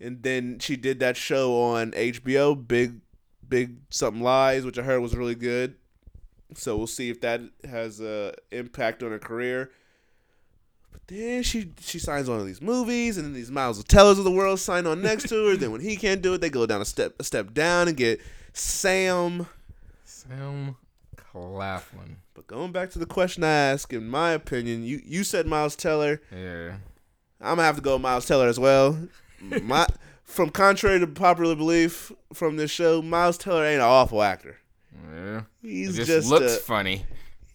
And 0.00 0.22
then 0.22 0.58
she 0.58 0.76
did 0.76 1.00
that 1.00 1.16
show 1.16 1.58
on 1.58 1.92
HBO, 1.92 2.66
Big 2.66 3.00
Big 3.48 3.76
Something 3.90 4.22
Lies, 4.22 4.64
which 4.64 4.78
I 4.78 4.82
heard 4.82 5.00
was 5.00 5.16
really 5.16 5.34
good. 5.34 5.76
So 6.54 6.76
we'll 6.76 6.86
see 6.86 7.10
if 7.10 7.20
that 7.22 7.40
has 7.68 8.00
a 8.00 8.34
impact 8.52 9.02
on 9.02 9.10
her 9.10 9.18
career. 9.18 9.70
But 10.92 11.06
then 11.08 11.42
she 11.42 11.72
she 11.80 11.98
signs 11.98 12.28
on 12.28 12.38
to 12.38 12.44
these 12.44 12.62
movies, 12.62 13.16
and 13.16 13.26
then 13.26 13.34
these 13.34 13.50
Miles 13.50 13.82
Tellers 13.84 14.18
of 14.18 14.24
the 14.24 14.30
world 14.30 14.60
sign 14.60 14.86
on 14.86 15.02
next 15.02 15.28
to 15.28 15.48
her. 15.48 15.56
then 15.56 15.72
when 15.72 15.80
he 15.80 15.96
can't 15.96 16.22
do 16.22 16.34
it, 16.34 16.40
they 16.40 16.50
go 16.50 16.66
down 16.66 16.80
a 16.80 16.84
step 16.84 17.14
a 17.18 17.24
step 17.24 17.52
down 17.52 17.88
and 17.88 17.96
get 17.96 18.20
Sam. 18.52 19.46
Sam 20.04 20.76
Claflin. 21.16 22.16
But 22.34 22.46
going 22.46 22.72
back 22.72 22.90
to 22.90 22.98
the 22.98 23.06
question 23.06 23.44
I 23.44 23.50
asked, 23.50 23.92
in 23.92 24.08
my 24.08 24.30
opinion, 24.30 24.84
you 24.84 25.00
you 25.04 25.24
said 25.24 25.46
Miles 25.46 25.76
Teller. 25.76 26.22
Yeah. 26.32 26.76
I'm 27.40 27.56
gonna 27.56 27.64
have 27.64 27.76
to 27.76 27.82
go 27.82 27.94
with 27.94 28.02
Miles 28.02 28.26
Teller 28.26 28.48
as 28.48 28.58
well. 28.58 28.98
My 29.40 29.86
from 30.26 30.50
contrary 30.50 30.98
to 31.00 31.06
popular 31.06 31.54
belief 31.54 32.12
from 32.32 32.56
this 32.56 32.70
show, 32.70 33.00
Miles 33.00 33.38
Teller 33.38 33.64
ain't 33.64 33.80
an 33.80 33.86
awful 33.86 34.22
actor. 34.22 34.58
Yeah. 35.14 35.42
He's 35.62 35.94
it 35.94 36.04
just, 36.04 36.08
just, 36.08 36.30
looks 36.30 36.56
uh, 36.56 36.60
funny. 36.60 37.06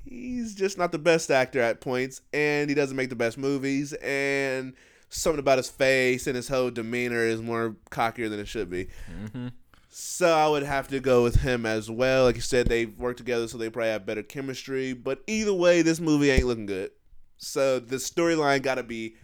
he's 0.05 0.55
just 0.55 0.77
not 0.77 0.91
the 0.91 0.97
best 0.97 1.29
actor 1.29 1.59
at 1.59 1.81
points, 1.81 2.21
and 2.33 2.69
he 2.69 2.75
doesn't 2.75 2.95
make 2.95 3.09
the 3.09 3.15
best 3.15 3.37
movies. 3.37 3.93
And 3.93 4.73
something 5.09 5.39
about 5.39 5.57
his 5.57 5.69
face 5.69 6.27
and 6.27 6.35
his 6.35 6.47
whole 6.47 6.71
demeanor 6.71 7.23
is 7.23 7.41
more 7.41 7.75
cockier 7.91 8.29
than 8.29 8.39
it 8.39 8.47
should 8.47 8.69
be. 8.69 8.87
hmm 9.31 9.49
So 9.89 10.33
I 10.33 10.47
would 10.47 10.63
have 10.63 10.87
to 10.87 11.01
go 11.01 11.23
with 11.23 11.41
him 11.41 11.65
as 11.65 11.91
well. 11.91 12.23
Like 12.23 12.35
you 12.35 12.41
said, 12.41 12.67
they 12.67 12.85
work 12.85 13.17
together, 13.17 13.47
so 13.47 13.57
they 13.57 13.69
probably 13.69 13.91
have 13.91 14.05
better 14.05 14.23
chemistry. 14.23 14.93
But 14.93 15.21
either 15.27 15.53
way, 15.53 15.81
this 15.81 15.99
movie 15.99 16.31
ain't 16.31 16.45
looking 16.45 16.65
good. 16.67 16.91
So 17.37 17.79
the 17.79 17.97
storyline 17.97 18.61
got 18.61 18.75
to 18.75 18.83
be 18.83 19.15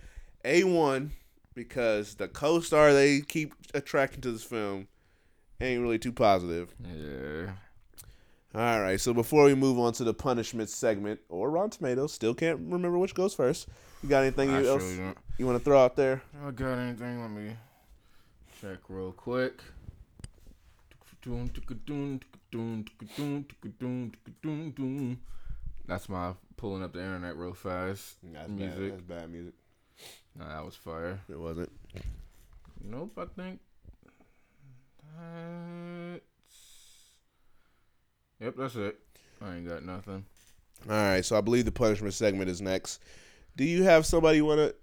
a 0.43 0.63
one 0.65 1.13
because 1.57 2.15
the 2.15 2.29
co-star 2.29 2.93
they 2.93 3.19
keep 3.19 3.53
attracting 3.73 4.21
to 4.21 4.31
this 4.31 4.43
film 4.43 4.87
ain't 5.59 5.81
really 5.81 5.99
too 5.99 6.13
positive. 6.13 6.73
Yeah. 6.81 7.51
All 8.55 8.79
right, 8.81 8.99
so 8.99 9.13
before 9.13 9.43
we 9.43 9.55
move 9.55 9.77
on 9.77 9.91
to 9.93 10.05
the 10.05 10.13
punishment 10.13 10.69
segment 10.69 11.19
or 11.27 11.51
Rotten 11.51 11.71
Tomatoes, 11.71 12.13
still 12.13 12.33
can't 12.33 12.59
remember 12.59 12.97
which 12.97 13.13
goes 13.13 13.33
first. 13.33 13.67
You 14.01 14.09
got 14.09 14.21
anything 14.21 14.51
I 14.51 14.65
else 14.65 14.83
you 15.37 15.45
want 15.45 15.57
to 15.57 15.63
throw 15.63 15.83
out 15.83 15.95
there? 15.95 16.21
I 16.45 16.51
got 16.51 16.77
anything? 16.77 17.21
Let 17.21 17.31
me 17.31 17.57
check 18.61 18.77
real 18.87 19.11
quick. 19.11 19.61
That's 25.87 26.09
my 26.09 26.33
pulling 26.55 26.83
up 26.83 26.93
the 26.93 26.99
internet 26.99 27.35
real 27.35 27.53
fast. 27.53 28.15
That's 28.23 28.49
music. 28.49 28.91
That's 28.91 29.01
bad 29.01 29.29
music. 29.29 29.53
No, 30.37 30.47
that 30.47 30.63
was 30.63 30.75
fire. 30.75 31.19
It 31.29 31.39
wasn't. 31.39 31.71
Nope, 32.83 33.17
I 33.17 33.25
think 33.39 33.59
that's. 35.17 36.21
Yep, 38.39 38.55
that's 38.57 38.75
it. 38.75 38.99
I 39.41 39.55
ain't 39.55 39.67
got 39.67 39.83
nothing. 39.83 40.25
All 40.87 40.95
right, 40.95 41.25
so 41.25 41.37
I 41.37 41.41
believe 41.41 41.65
the 41.65 41.71
punishment 41.71 42.13
segment 42.13 42.49
is 42.49 42.61
next. 42.61 43.01
Do 43.55 43.63
you 43.63 43.83
have 43.83 44.05
somebody 44.05 44.37
you 44.37 44.45
want 44.45 44.73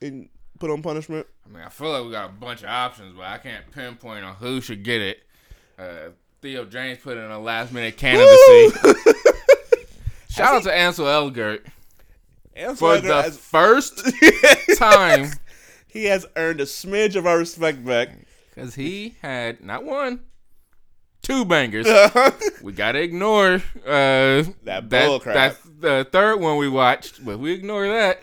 to 0.00 0.28
put 0.58 0.70
on 0.70 0.82
punishment? 0.82 1.26
I 1.46 1.48
mean, 1.48 1.62
I 1.62 1.68
feel 1.68 1.92
like 1.92 2.04
we 2.04 2.10
got 2.10 2.30
a 2.30 2.32
bunch 2.32 2.62
of 2.62 2.68
options, 2.68 3.14
but 3.16 3.26
I 3.26 3.38
can't 3.38 3.70
pinpoint 3.70 4.24
on 4.24 4.34
who 4.34 4.60
should 4.60 4.82
get 4.82 5.00
it. 5.00 5.22
Uh, 5.78 6.10
Theo 6.42 6.64
James 6.64 6.98
put 6.98 7.16
in 7.16 7.30
a 7.30 7.38
last 7.38 7.72
minute 7.72 7.96
candidacy. 7.96 8.78
Shout 10.30 10.56
out 10.56 10.62
to 10.64 10.74
Ansel 10.74 11.06
Elgort 11.06 11.64
for 12.76 12.98
the 12.98 13.22
has, 13.22 13.38
first 13.38 14.02
time 14.78 15.30
he 15.86 16.04
has 16.06 16.26
earned 16.36 16.60
a 16.60 16.64
smidge 16.64 17.16
of 17.16 17.26
our 17.26 17.38
respect 17.38 17.84
back. 17.84 18.10
because 18.54 18.74
he 18.74 19.16
had 19.22 19.60
not 19.62 19.84
one, 19.84 20.20
two 21.22 21.44
bangers. 21.44 21.86
we 22.62 22.72
gotta 22.72 23.00
ignore 23.00 23.62
uh, 23.86 24.42
That 24.64 24.88
bull 24.88 25.20
crap. 25.20 25.34
That's 25.34 25.58
the 25.80 26.06
third 26.10 26.40
one 26.40 26.56
we 26.56 26.68
watched, 26.68 27.24
but 27.24 27.38
we 27.38 27.52
ignore 27.52 27.86
that. 27.88 28.20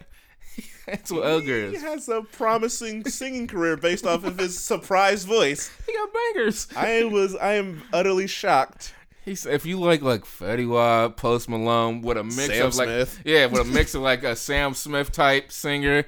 Ansel 0.87 1.17
he 1.17 1.23
Elgort, 1.23 1.73
is- 1.73 1.79
He 1.81 1.85
has 1.85 2.09
a 2.09 2.21
promising 2.23 3.05
singing 3.05 3.47
career 3.47 3.77
based 3.77 4.05
off 4.05 4.23
of 4.25 4.37
his 4.37 4.59
surprise 4.59 5.23
voice. 5.23 5.71
he 5.85 5.93
got 5.93 6.09
bangers. 6.13 6.67
I 6.75 7.03
was 7.05 7.35
I 7.35 7.53
am 7.53 7.83
utterly 7.93 8.27
shocked. 8.27 8.93
He's 9.23 9.45
if 9.45 9.65
you 9.65 9.79
like 9.79 10.01
like 10.01 10.21
Fetty 10.25 10.67
Wap, 10.67 11.15
Post 11.17 11.47
Malone 11.49 12.01
with 12.01 12.17
a 12.17 12.23
mix 12.23 12.47
Sam 12.47 12.65
of 12.67 12.75
like 12.75 12.87
Smith. 12.87 13.21
yeah, 13.23 13.45
with 13.45 13.61
a 13.61 13.65
mix 13.65 13.93
of 13.93 14.01
like 14.01 14.23
a 14.23 14.35
Sam 14.35 14.73
Smith 14.73 15.11
type 15.11 15.51
singer, 15.51 16.05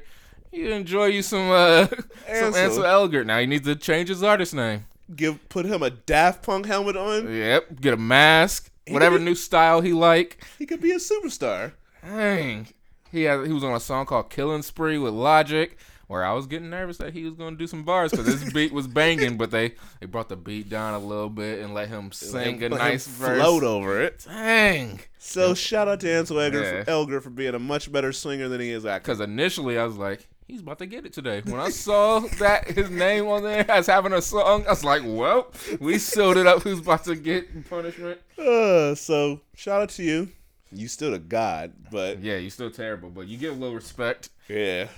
you 0.51 0.69
enjoy 0.71 1.05
you 1.05 1.21
some 1.21 1.51
uh 1.51 1.85
some 1.87 2.05
Ansel. 2.27 2.55
Ansel 2.55 2.83
Elgort. 2.83 3.25
Now 3.27 3.39
he 3.39 3.45
needs 3.45 3.65
to 3.67 3.75
change 3.75 4.09
his 4.09 4.23
artist 4.23 4.53
name. 4.55 4.85
Give 5.15 5.47
put 5.49 5.65
him 5.65 5.83
a 5.83 5.91
Daft 5.91 6.41
Punk 6.43 6.65
helmet 6.65 6.95
on. 6.97 7.31
Yep, 7.31 7.81
get 7.81 7.93
a 7.93 7.97
mask, 7.97 8.71
whatever 8.87 9.17
could- 9.17 9.25
new 9.25 9.35
style 9.35 9.81
he 9.81 9.93
like. 9.93 10.43
He 10.57 10.65
could 10.65 10.81
be 10.81 10.91
a 10.91 10.95
superstar. 10.97 11.73
Dang, 12.03 12.67
he 13.11 13.23
had 13.23 13.45
he 13.45 13.53
was 13.53 13.63
on 13.63 13.75
a 13.75 13.79
song 13.79 14.07
called 14.07 14.29
"Killing 14.31 14.63
Spree" 14.63 14.97
with 14.97 15.13
Logic. 15.13 15.77
Where 16.13 16.23
I 16.23 16.33
was 16.33 16.45
getting 16.45 16.69
nervous 16.69 16.97
that 16.97 17.11
he 17.11 17.23
was 17.23 17.33
gonna 17.33 17.55
do 17.55 17.65
some 17.65 17.81
bars 17.81 18.11
because 18.11 18.27
his 18.27 18.53
beat 18.53 18.71
was 18.71 18.85
banging, 18.87 19.35
but 19.35 19.49
they 19.49 19.73
they 19.99 20.05
brought 20.05 20.29
the 20.29 20.35
beat 20.35 20.69
down 20.69 20.93
a 20.93 20.99
little 20.99 21.27
bit 21.27 21.57
and 21.63 21.73
let 21.73 21.87
him 21.89 22.11
sing 22.11 22.57
a 22.63 22.69
Let 22.69 22.71
him 22.73 22.77
nice 22.77 23.07
verse. 23.07 23.41
float 23.41 23.63
over 23.63 23.99
it. 23.99 24.23
Dang. 24.27 24.99
So 25.17 25.55
shout 25.55 25.87
out 25.87 26.01
to 26.01 26.11
Ansel 26.11 26.37
Elgort, 26.37 26.85
Yeah. 26.87 27.05
for, 27.05 27.21
for 27.21 27.29
being 27.31 27.55
a 27.55 27.59
much 27.59 27.91
better 27.91 28.13
singer 28.13 28.47
than 28.47 28.61
he 28.61 28.69
is 28.69 28.85
actor. 28.85 29.11
Because 29.11 29.21
initially 29.21 29.79
I 29.79 29.85
was 29.85 29.95
like, 29.97 30.27
he's 30.47 30.61
about 30.61 30.77
to 30.79 30.85
get 30.85 31.03
it 31.07 31.13
today. 31.13 31.41
When 31.45 31.59
I 31.59 31.69
saw 31.69 32.19
that 32.37 32.67
his 32.67 32.91
name 32.91 33.25
on 33.27 33.41
there 33.41 33.65
as 33.71 33.87
having 33.87 34.13
a 34.13 34.21
song, 34.21 34.65
I 34.67 34.69
was 34.69 34.83
like, 34.83 35.01
well, 35.03 35.51
we 35.79 35.97
sealed 35.97 36.37
it 36.37 36.45
up. 36.45 36.61
Who's 36.61 36.77
about 36.79 37.05
to 37.05 37.15
get 37.15 37.67
punishment? 37.67 38.19
Uh, 38.37 38.93
so 38.93 39.41
shout 39.55 39.81
out 39.81 39.89
to 39.89 40.03
you. 40.03 40.29
You 40.71 40.87
still 40.87 41.15
a 41.15 41.19
god, 41.19 41.73
but 41.91 42.21
Yeah, 42.21 42.37
you're 42.37 42.51
still 42.51 42.69
terrible, 42.69 43.09
but 43.09 43.27
you 43.27 43.37
get 43.39 43.49
a 43.49 43.55
little 43.55 43.73
respect. 43.75 44.29
yeah. 44.47 44.89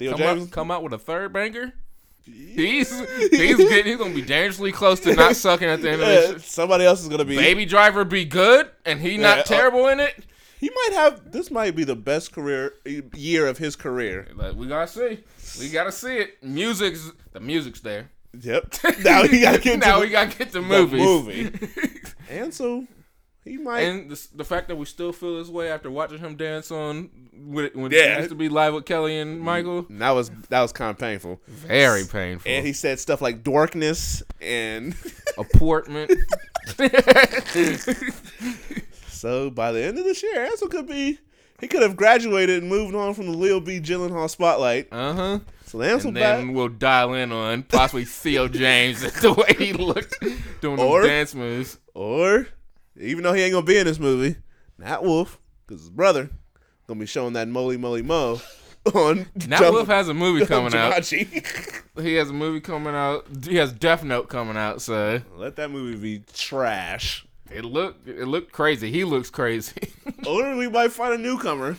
Theo 0.00 0.10
come 0.12 0.18
James. 0.20 0.42
out, 0.44 0.50
come 0.50 0.70
out 0.72 0.82
with 0.82 0.92
a 0.92 0.98
third 0.98 1.32
banger. 1.32 1.72
He's 2.24 2.90
he's 3.30 3.56
getting, 3.56 3.84
he's 3.86 3.96
gonna 3.96 4.14
be 4.14 4.22
dangerously 4.22 4.72
close 4.72 5.00
to 5.00 5.14
not 5.14 5.36
sucking 5.36 5.68
at 5.68 5.80
the 5.82 5.90
end 5.90 6.02
of 6.02 6.08
Yeah, 6.28 6.32
this. 6.32 6.46
somebody 6.46 6.84
else 6.84 7.00
is 7.02 7.08
gonna 7.08 7.24
be. 7.24 7.36
Baby 7.36 7.64
Driver 7.64 8.04
be 8.04 8.24
good, 8.24 8.68
and 8.84 9.00
he 9.00 9.12
Yeah, 9.12 9.22
not 9.22 9.38
uh, 9.38 9.42
terrible 9.44 9.88
in 9.88 10.00
it. 10.00 10.14
He 10.58 10.68
might 10.70 10.90
have. 10.92 11.32
This 11.32 11.50
might 11.50 11.74
be 11.74 11.84
the 11.84 11.96
best 11.96 12.32
career 12.32 12.74
year 13.14 13.46
of 13.46 13.56
his 13.58 13.74
career. 13.76 14.28
Like, 14.34 14.54
we 14.54 14.66
gotta 14.66 14.86
see. 14.88 15.20
We 15.58 15.70
gotta 15.70 15.90
see 15.92 16.16
it. 16.18 16.42
Music's 16.44 17.10
the 17.32 17.40
music's 17.40 17.80
there. 17.80 18.10
Yep. 18.38 18.74
Now 19.02 19.22
we 19.22 19.40
gotta 19.40 19.58
get 19.58 19.78
now 19.80 19.94
to 19.96 20.00
we 20.02 20.06
the, 20.06 20.12
gotta 20.12 20.36
get 20.38 20.52
the 20.52 20.60
the 20.60 20.66
movies. 20.66 21.00
movie. 21.02 21.50
and 22.28 22.52
so 22.54 22.86
he 23.44 23.56
might. 23.56 23.80
and 23.80 24.10
the, 24.10 24.26
the 24.36 24.44
fact 24.44 24.68
that 24.68 24.76
we 24.76 24.84
still 24.84 25.12
feel 25.12 25.38
this 25.38 25.48
way 25.48 25.70
after 25.70 25.90
watching 25.90 26.18
him 26.18 26.36
dance 26.36 26.70
on 26.70 27.10
when, 27.32 27.70
when 27.74 27.90
Yeah. 27.90 28.12
he 28.14 28.16
used 28.18 28.28
to 28.30 28.34
be 28.36 28.48
live 28.48 28.74
with 28.74 28.84
Kelly 28.84 29.18
and 29.18 29.40
Michael, 29.40 29.86
And 29.88 30.00
that 30.02 30.10
was 30.10 30.30
that 30.50 30.60
was 30.62 30.72
kind 30.72 30.90
of 30.90 30.98
painful. 30.98 31.40
very 31.48 32.04
painful. 32.04 32.50
And 32.50 32.66
he 32.66 32.72
said 32.72 32.98
stuff 33.00 33.20
like 33.22 33.42
dorkness 33.42 34.22
and 34.40 34.94
Apportment. 35.38 36.10
so 39.08 39.50
by 39.50 39.72
the 39.72 39.82
end 39.82 39.98
of 39.98 40.04
this 40.04 40.22
year, 40.22 40.44
Ansel 40.46 40.68
could 40.68 40.86
be 40.86 41.18
he 41.60 41.68
could 41.68 41.82
have 41.82 41.96
graduated 41.96 42.60
and 42.62 42.70
moved 42.70 42.94
on 42.94 43.12
from 43.14 43.26
the 43.26 43.36
Leo 43.36 43.60
B. 43.60 43.80
Gyllenhaal 43.80 44.28
spotlight. 44.30 44.88
Uh 44.92 45.12
huh. 45.12 45.38
So 45.66 45.80
Ansel 45.82 46.08
And 46.08 46.14
back. 46.16 46.38
then 46.38 46.52
we'll 46.54 46.68
dial 46.68 47.14
in 47.14 47.32
on 47.32 47.62
possibly 47.64 48.04
Theo 48.04 48.48
James 48.48 49.00
the 49.20 49.32
way 49.32 49.54
he 49.56 49.72
looked 49.72 50.14
doing 50.60 50.78
Or- 50.80 51.02
the 51.02 51.08
dance 51.08 51.34
moves. 51.34 51.78
Or 51.94 52.46
even 53.00 53.22
though 53.24 53.32
he 53.32 53.42
ain't 53.42 53.52
gonna 53.52 53.66
be 53.66 53.78
in 53.78 53.86
this 53.86 53.98
movie, 53.98 54.36
Nat 54.78 55.02
Wolff, 55.02 55.38
because 55.66 55.82
his 55.82 55.90
brother, 55.90 56.30
gonna 56.86 57.00
be 57.00 57.06
showing 57.06 57.32
that 57.34 57.48
moly 57.48 57.76
moly 57.76 58.02
mo 58.02 58.40
on 58.94 59.26
Nat 59.48 59.58
Jump- 59.60 59.74
Wolff 59.74 59.88
has 59.88 60.08
a 60.08 60.14
movie 60.14 60.44
coming 60.46 60.74
out. 60.74 61.12
He 62.00 62.14
has 62.14 62.30
a 62.30 62.32
movie 62.32 62.60
coming 62.60 62.94
out. 62.94 63.26
He 63.44 63.56
has 63.56 63.72
Death 63.72 64.02
Note 64.04 64.28
coming 64.30 64.56
out. 64.56 64.80
So 64.80 65.20
Let 65.36 65.56
that 65.56 65.70
movie 65.70 65.98
be 65.98 66.24
trash. 66.32 67.26
it 67.50 67.64
looked 67.64 68.08
it 68.08 68.26
looked 68.26 68.52
crazy. 68.52 68.90
He 68.90 69.04
looks 69.04 69.28
crazy. 69.28 69.74
Or 70.26 70.56
we 70.56 70.68
might 70.68 70.92
find 70.92 71.12
a 71.14 71.18
newcomer. 71.18 71.76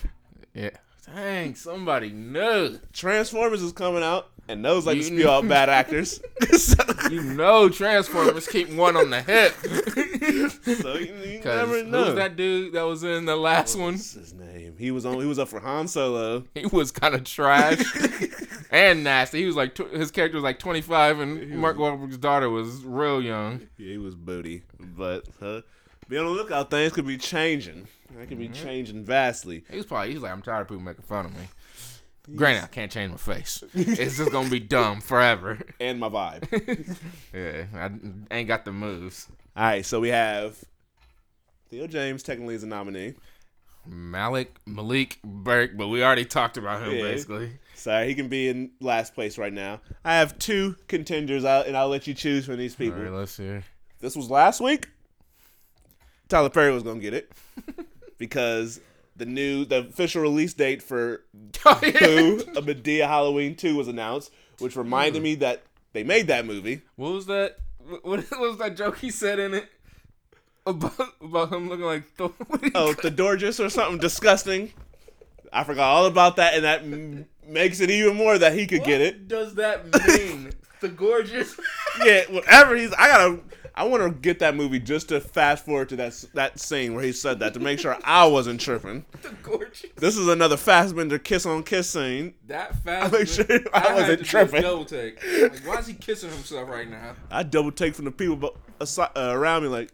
yeah. 0.54 0.72
Dang, 1.16 1.56
somebody 1.56 2.10
knew. 2.12 2.80
Transformers 2.94 3.62
is 3.64 3.72
coming 3.72 4.04
out, 4.04 4.30
and 4.52 4.64
those 4.66 4.86
like 4.86 4.98
to 4.98 5.04
You 5.04 5.04
spew 5.20 5.30
out 5.30 5.48
bad 5.48 5.70
actors. 5.70 6.20
so 6.58 6.76
You 7.10 7.22
know 7.24 7.70
Transformers 7.70 8.48
keep 8.48 8.70
one 8.70 8.96
on 8.96 9.10
the 9.10 9.22
hip. 9.22 9.54
so 10.82 10.96
you, 10.96 11.14
you 11.16 11.42
never 11.44 11.84
know. 11.84 12.06
who's 12.06 12.16
that 12.16 12.36
dude 12.36 12.74
that 12.74 12.84
was 12.84 13.04
in 13.04 13.26
the 13.26 13.36
last 13.36 13.76
one? 13.78 13.94
What's 13.94 14.14
his 14.14 14.34
name? 14.34 14.76
He 14.78 14.92
was 14.92 15.06
on. 15.06 15.20
He 15.20 15.26
was 15.26 15.40
up 15.40 15.48
for 15.50 15.60
Han 15.60 15.88
Solo. 15.88 16.44
He 16.54 16.66
was 16.68 16.92
kind 16.92 17.16
of 17.16 17.24
trash 17.24 17.82
and 18.72 19.04
nasty. 19.04 19.40
He 19.40 19.46
was 19.46 19.56
like 19.56 19.76
tw- 19.76 19.92
his 19.92 20.12
character 20.12 20.38
was 20.38 20.44
like 20.44 20.60
25, 20.60 21.20
and 21.20 21.58
Mark 21.58 21.78
Wahlberg's 21.78 22.18
daughter 22.18 22.50
was 22.50 22.84
real 22.84 23.22
young. 23.22 23.62
Yeah, 23.78 23.92
he 23.92 23.98
was 23.98 24.16
booty. 24.16 24.64
But 24.80 25.26
uh, 25.42 25.62
be 26.08 26.18
on 26.18 26.26
the 26.26 26.32
lookout. 26.32 26.70
Things 26.72 26.94
could 26.94 27.06
be 27.08 27.18
changing. 27.18 27.88
They 28.18 28.26
could 28.26 28.40
be 28.40 28.50
Mm-hmm. 28.50 28.64
changing 28.66 29.04
vastly. 29.06 29.64
He 29.70 29.78
was 29.78 29.86
probably 29.86 30.12
he's 30.14 30.22
like 30.22 30.32
I'm 30.32 30.42
tired 30.42 30.62
of 30.62 30.68
people 30.68 30.84
making 30.84 31.04
fun 31.04 31.26
of 31.26 31.32
me. 31.34 31.44
Granted, 32.36 32.64
I 32.64 32.68
can't 32.68 32.92
change 32.92 33.12
my 33.12 33.18
face. 33.18 33.64
It's 33.74 34.18
just 34.18 34.32
gonna 34.32 34.50
be 34.50 34.60
dumb 34.60 35.02
forever. 35.02 35.60
And 35.80 36.00
my 36.00 36.10
vibe. 36.10 36.98
Yeah, 37.34 37.66
I 37.74 38.36
ain't 38.36 38.48
got 38.48 38.66
the 38.66 38.72
moves. 38.72 39.28
All 39.56 39.64
right, 39.64 39.86
so 39.86 40.00
we 40.00 40.10
have 40.10 40.58
Theo 41.70 41.88
James 41.88 42.22
technically 42.24 42.56
is 42.56 42.64
a 42.64 42.68
nominee. 42.68 43.16
Malik 43.88 44.56
Malik 44.68 45.20
Burke, 45.24 45.72
but 45.76 45.88
we 45.88 46.04
already 46.04 46.26
talked 46.26 46.58
about 46.58 46.84
him 46.84 46.92
Yeah. 46.96 47.02
basically. 47.02 47.52
Sorry, 47.74 48.08
he 48.08 48.14
can 48.14 48.28
be 48.28 48.48
in 48.48 48.72
last 48.80 49.16
place 49.16 49.40
right 49.40 49.52
now. 49.54 49.82
I 50.06 50.16
have 50.18 50.38
two 50.38 50.76
contenders 50.88 51.44
and 51.44 51.76
I'll 51.76 51.90
let 51.90 52.06
you 52.06 52.14
choose 52.14 52.46
from 52.46 52.58
these 52.58 52.76
people. 52.76 53.00
right, 53.02 53.12
let's 53.12 53.32
see. 53.32 53.60
This 54.00 54.16
was 54.16 54.30
last 54.30 54.62
week. 54.62 54.90
Tyler 56.30 56.50
Perry 56.50 56.72
was 56.72 56.84
gonna 56.84 57.00
get 57.00 57.14
it 57.16 57.32
because 58.20 58.80
the 59.16 59.26
new, 59.26 59.66
the 59.66 59.80
official 59.80 60.22
release 60.22 60.54
date 60.54 60.82
for 60.82 61.24
Oh, 61.66 61.80
yeah. 61.84 61.92
Boo, 62.00 62.40
a 62.56 62.62
Madea 62.62 63.08
Halloween 63.08 63.56
2 63.56 63.76
was 63.76 63.88
announced, 63.88 64.32
which 64.60 64.76
reminded 64.76 65.22
me 65.22 65.36
that 65.36 65.64
they 65.94 66.04
made 66.04 66.28
that 66.28 66.46
movie. 66.46 66.82
What 66.96 67.12
was 67.14 67.26
that? 67.28 67.58
What, 68.04 68.04
what 68.32 68.40
was 68.40 68.58
that 68.58 68.78
joke 68.78 68.98
he 69.00 69.10
said 69.10 69.40
in 69.40 69.54
it 69.54 69.68
about 70.66 70.94
about 71.22 71.52
him 71.52 71.68
looking 71.70 71.86
like? 71.86 72.06
Thor? 72.16 72.30
What 72.48 72.62
did 72.62 72.72
he 72.74 72.80
Oh, 72.80 72.94
the 72.94 73.12
Dorgeous 73.12 73.60
or 73.64 73.70
something 73.70 73.98
disgusting. 74.00 74.72
I 75.52 75.64
forgot 75.64 75.90
all 75.90 76.06
about 76.06 76.38
that, 76.38 76.54
and 76.54 76.64
that 76.64 76.82
m- 76.82 77.26
makes 77.46 77.82
it 77.82 77.90
even 77.90 78.16
more 78.16 78.38
that 78.38 78.54
he 78.54 78.66
could 78.68 78.84
get 78.84 79.02
it. 79.02 79.16
What 79.16 79.28
does 79.28 79.56
that 79.56 79.84
mean? 80.08 80.54
the 80.82 80.88
gorgeous. 80.90 81.60
Yeah, 82.06 82.22
whatever 82.30 82.76
he's. 82.76 82.94
I 82.94 83.08
gotta. 83.10 83.40
I 83.74 83.86
want 83.86 84.04
to 84.04 84.10
get 84.10 84.40
that 84.40 84.56
movie 84.56 84.80
just 84.80 85.10
to 85.10 85.22
fast 85.22 85.66
forward 85.66 85.90
to 85.90 85.96
that 85.98 86.26
that 86.34 86.60
scene 86.60 86.94
where 86.94 87.04
he 87.04 87.12
said 87.12 87.40
that 87.40 87.54
to 87.54 87.60
make 87.60 87.80
sure 87.80 87.98
I 88.04 88.26
wasn't 88.26 88.60
tripping. 88.60 89.06
the 89.22 89.30
gorgeous. 89.42 89.86
This 89.96 90.18
is 90.18 90.28
another 90.28 90.58
Fassbender 90.58 91.20
kiss 91.20 91.46
on 91.46 91.64
kiss 91.64 91.90
scene. 91.90 92.34
That 92.48 92.76
fast. 92.84 93.14
I 93.14 93.18
make 93.18 93.28
sure 93.28 93.46
I 93.74 93.80
had 93.80 93.96
wasn't 93.96 94.26
tripping. 94.26 94.62
Double 94.62 94.86
take. 94.86 95.24
Like, 95.42 95.66
why 95.66 95.76
is 95.78 95.88
he 95.88 95.94
kissing 95.94 96.30
himself 96.30 96.70
right 96.70 96.90
now? 96.90 97.16
I 97.30 97.44
double 97.44 97.72
take 97.72 97.96
from 97.96 98.06
the 98.06 98.12
people 98.12 98.36
bu- 98.36 98.86
uh, 98.86 99.08
around 99.16 99.64
me 99.64 99.70
like, 99.70 99.92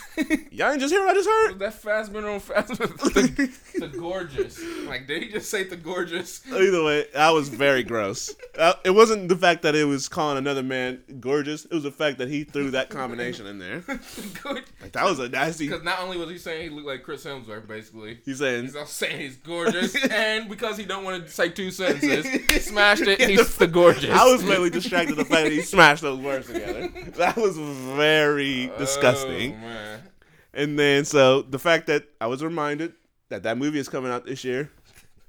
y'all 0.50 0.70
ain't 0.70 0.80
just 0.80 0.92
hear 0.92 1.04
what 1.04 1.10
I 1.10 1.14
just 1.14 1.28
heard. 1.28 1.58
That 1.58 1.74
Fassbender 1.74 2.30
on 2.30 2.40
Fassbender? 2.40 2.86
the, 2.86 3.52
the 3.80 3.88
gorgeous. 3.88 4.60
Like, 4.86 5.06
did 5.06 5.22
he 5.22 5.30
just 5.30 5.50
say 5.50 5.64
the 5.64 5.76
gorgeous? 5.76 6.42
Either 6.46 6.84
way, 6.84 7.06
that 7.14 7.30
was 7.30 7.48
very 7.48 7.82
gross. 7.82 8.34
Uh, 8.58 8.74
it 8.84 8.90
wasn't 8.90 9.28
the 9.28 9.36
fact 9.36 9.62
that 9.62 9.74
it 9.74 9.84
was 9.84 10.08
calling 10.08 10.38
another 10.38 10.62
man 10.62 11.02
gorgeous. 11.20 11.64
It 11.64 11.72
was 11.72 11.82
the 11.82 11.90
fact 11.90 12.18
that 12.18 12.28
he 12.28 12.44
threw 12.44 12.70
that 12.72 12.90
combination 12.90 13.46
in 13.46 13.58
there. 13.58 13.84
Like 14.44 14.92
that 14.92 15.04
was 15.04 15.18
a 15.20 15.28
nasty. 15.28 15.68
Because 15.68 15.84
not 15.84 16.00
only 16.00 16.16
was 16.16 16.28
he 16.28 16.36
saying 16.36 16.62
he 16.62 16.68
looked 16.68 16.86
like 16.86 17.02
Chris 17.02 17.24
Hemsworth, 17.24 17.66
basically. 17.68 18.18
He's 18.24 18.38
saying 18.38 18.64
He's 18.64 18.76
also 18.76 18.90
saying 18.90 19.20
he's 19.20 19.36
gorgeous, 19.36 19.94
and 20.10 20.48
because 20.48 20.76
he 20.76 20.84
don't 20.84 21.04
want 21.04 21.24
to 21.24 21.30
say 21.30 21.48
two 21.48 21.70
sentences, 21.70 22.26
he 22.26 22.58
smashed 22.58 23.02
it. 23.02 23.20
He's 23.20 23.56
the 23.56 23.68
gorgeous. 23.68 24.10
I 24.10 24.24
was 24.24 24.42
mainly 24.42 24.70
distracted 24.70 25.14
the 25.14 25.24
fact 25.24 25.44
that 25.44 25.52
he 25.52 25.62
smashed 25.62 26.02
those 26.02 26.18
words 26.18 26.48
together. 26.48 26.88
That 27.12 27.36
was 27.36 27.56
very 27.56 28.70
disgusting. 28.78 29.54
Oh, 29.54 29.58
man. 29.58 29.81
And 30.54 30.78
then 30.78 31.06
so 31.06 31.40
the 31.40 31.58
fact 31.58 31.86
that 31.86 32.04
I 32.20 32.26
was 32.26 32.44
reminded 32.44 32.92
that 33.30 33.42
that 33.44 33.56
movie 33.56 33.78
is 33.78 33.88
coming 33.88 34.12
out 34.12 34.26
this 34.26 34.44
year, 34.44 34.70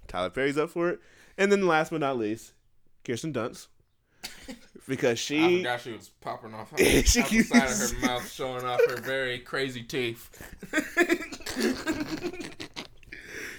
Tyler 0.10 0.30
Perry's 0.30 0.58
up 0.58 0.70
for 0.70 0.90
it, 0.90 1.00
and 1.38 1.50
then 1.50 1.66
last 1.66 1.92
but 1.92 2.02
not 2.02 2.18
least, 2.18 2.52
Kirsten 3.06 3.32
Dunst, 3.32 3.68
because 4.88 5.12
I 5.12 5.16
she 5.16 5.58
forgot 5.60 5.80
she 5.80 5.92
was 5.94 6.10
popping 6.20 6.54
off 6.54 6.74
out 6.74 6.80
she 6.80 7.22
the 7.22 7.24
keeps- 7.26 7.48
side 7.50 7.70
of 7.72 8.02
her 8.02 8.06
mouth, 8.06 8.30
showing 8.30 8.66
off 8.66 8.82
her 8.90 8.98
very 8.98 9.40
crazy 9.40 9.84
teeth. 9.84 10.30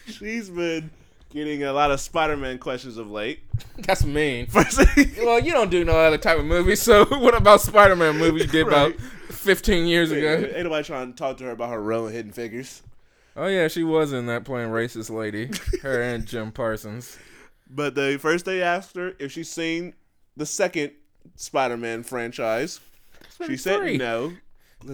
she's 0.06 0.50
been 0.50 0.90
getting 1.34 1.64
a 1.64 1.72
lot 1.72 1.90
of 1.90 2.00
Spider-Man 2.00 2.58
questions 2.58 2.96
of 2.96 3.10
late. 3.10 3.40
That's 3.78 4.04
mean. 4.04 4.46
Well, 5.18 5.40
you 5.40 5.52
don't 5.52 5.70
do 5.70 5.84
no 5.84 5.92
other 5.92 6.16
type 6.18 6.38
of 6.38 6.44
movie, 6.44 6.76
so 6.76 7.04
what 7.18 7.34
about 7.34 7.60
Spider-Man 7.60 8.16
movie 8.18 8.42
you 8.42 8.46
did 8.46 8.66
Right. 8.66 8.94
about 8.94 9.00
15 9.30 9.86
years 9.86 10.10
ago? 10.12 10.48
ain't 10.54 10.64
nobody 10.64 10.84
trying 10.84 11.12
to 11.12 11.18
talk 11.18 11.36
to 11.38 11.44
her 11.44 11.50
about 11.50 11.70
her 11.70 11.82
role 11.82 12.06
in 12.06 12.12
Hidden 12.14 12.32
Figures. 12.32 12.82
Oh 13.36 13.48
yeah, 13.48 13.66
she 13.68 13.82
was 13.82 14.12
in 14.12 14.26
that 14.26 14.44
playing 14.44 14.70
racist 14.70 15.10
lady. 15.10 15.50
Her 15.82 16.00
and 16.00 16.24
Jim 16.24 16.52
Parsons. 16.52 17.18
But 17.68 17.96
the 17.96 18.16
first 18.20 18.44
they 18.44 18.62
asked 18.62 18.94
her 18.94 19.14
if 19.18 19.32
she's 19.32 19.50
seen 19.50 19.94
the 20.36 20.46
second 20.46 20.92
Spider-Man 21.34 22.04
franchise. 22.04 22.80
She 23.44 23.56
said 23.56 23.98
no. 23.98 24.34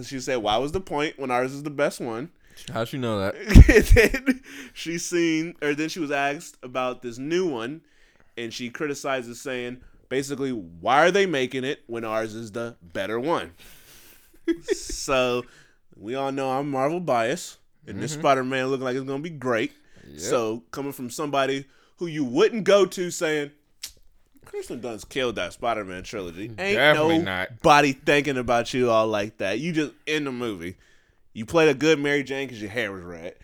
She 0.03 0.19
said, 0.19 0.37
"Why 0.37 0.57
was 0.57 0.71
the 0.71 0.79
point 0.79 1.19
when 1.19 1.29
ours 1.29 1.53
is 1.53 1.61
the 1.61 1.69
best 1.69 1.99
one?" 1.99 2.31
How'd 2.71 2.93
you 2.93 2.99
know 2.99 3.19
that? 3.19 3.35
then 4.25 4.41
she 4.73 4.97
seen, 4.97 5.55
or 5.61 5.73
then 5.73 5.89
she 5.89 5.99
was 5.99 6.11
asked 6.11 6.57
about 6.63 7.01
this 7.01 7.17
new 7.17 7.47
one, 7.47 7.81
and 8.37 8.53
she 8.53 8.69
criticizes, 8.69 9.41
saying, 9.41 9.81
basically, 10.09 10.51
why 10.51 11.03
are 11.05 11.11
they 11.11 11.25
making 11.25 11.63
it 11.63 11.83
when 11.87 12.03
ours 12.03 12.35
is 12.35 12.51
the 12.51 12.75
better 12.81 13.19
one? 13.19 13.51
so 14.63 15.43
we 15.95 16.15
all 16.15 16.31
know 16.31 16.51
I'm 16.51 16.69
Marvel 16.69 16.99
bias, 16.99 17.57
and 17.87 18.01
this 18.01 18.11
mm-hmm. 18.11 18.21
Spider-Man 18.21 18.67
looking 18.67 18.85
like 18.85 18.95
it's 18.95 19.05
gonna 19.05 19.23
be 19.23 19.29
great. 19.29 19.73
So 20.17 20.63
coming 20.71 20.91
from 20.91 21.09
somebody 21.09 21.65
who 21.97 22.07
you 22.07 22.25
wouldn't 22.25 22.63
go 22.63 22.85
to 22.85 23.11
saying. 23.11 23.51
Kristen 24.43 24.81
Dunst 24.81 25.07
killed 25.07 25.35
that 25.35 25.53
Spider-Man 25.53 26.03
trilogy. 26.03 26.45
Ain't 26.45 26.57
Definitely 26.57 27.19
not. 27.19 27.51
nobody 27.51 27.93
thinking 27.93 28.37
about 28.37 28.73
you 28.73 28.89
all 28.89 29.07
like 29.07 29.37
that. 29.37 29.59
You 29.59 29.71
just 29.71 29.93
in 30.05 30.25
the 30.25 30.31
movie. 30.31 30.75
You 31.33 31.45
played 31.45 31.69
a 31.69 31.73
good 31.73 31.99
Mary 31.99 32.23
Jane 32.23 32.47
because 32.47 32.61
your 32.61 32.71
hair 32.71 32.91
was 32.91 33.03
red. 33.03 33.35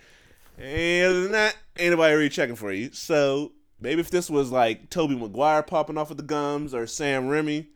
And 0.57 1.05
other 1.05 1.23
than 1.23 1.31
that, 1.33 1.55
ain't 1.77 1.91
nobody 1.91 2.13
really 2.15 2.29
checking 2.29 2.55
for 2.55 2.71
you. 2.71 2.91
So 2.91 3.51
maybe 3.79 4.01
if 4.01 4.09
this 4.09 4.29
was 4.29 4.51
like 4.51 4.89
Tobey 4.89 5.15
Maguire 5.15 5.63
popping 5.63 5.97
off 5.97 6.09
with 6.09 6.17
the 6.17 6.23
gums 6.23 6.73
or 6.73 6.87
Sam 6.87 7.27
Raimi, 7.27 7.67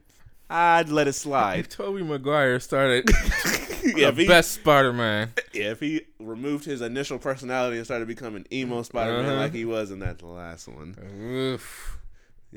I'd 0.49 0.89
let 0.89 1.07
it 1.07 1.13
slide. 1.13 1.59
If 1.59 1.69
Tobey 1.69 2.03
Maguire 2.03 2.59
started 2.59 3.09
yeah, 3.95 4.11
the 4.11 4.23
he, 4.23 4.27
best 4.27 4.51
Spider-Man. 4.51 5.31
yeah, 5.53 5.71
if 5.71 5.79
he 5.79 6.01
removed 6.19 6.65
his 6.65 6.81
initial 6.81 7.17
personality 7.19 7.77
and 7.77 7.85
started 7.85 8.07
becoming 8.07 8.45
emo 8.51 8.81
Spider 8.81 9.13
Man 9.21 9.25
Uh-huh. 9.31 9.39
like 9.39 9.53
he 9.53 9.65
was 9.65 9.91
in 9.91 9.99
that 9.99 10.21
last 10.21 10.67
one. 10.67 10.95
Oof. 11.21 11.97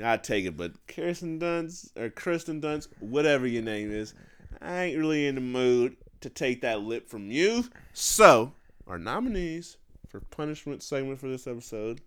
I'd 0.02 0.24
take 0.24 0.44
it, 0.44 0.56
but 0.56 0.72
Kirsten 0.88 1.38
Dunst 1.38 1.96
or 1.96 2.10
Kristen 2.10 2.60
Dunst, 2.60 2.88
whatever 2.98 3.46
your 3.46 3.62
name 3.62 3.92
is, 3.92 4.12
I 4.60 4.84
ain't 4.84 4.98
really 4.98 5.26
in 5.28 5.36
the 5.36 5.40
mood 5.40 5.96
to 6.24 6.30
take 6.30 6.60
that 6.62 6.80
lip 6.80 7.08
from 7.08 7.30
you. 7.30 7.64
So, 7.92 8.52
our 8.86 8.98
nominees 8.98 9.76
for 10.08 10.20
punishment 10.20 10.82
segment 10.82 11.20
for 11.20 11.28
this 11.28 11.46
episode, 11.46 12.00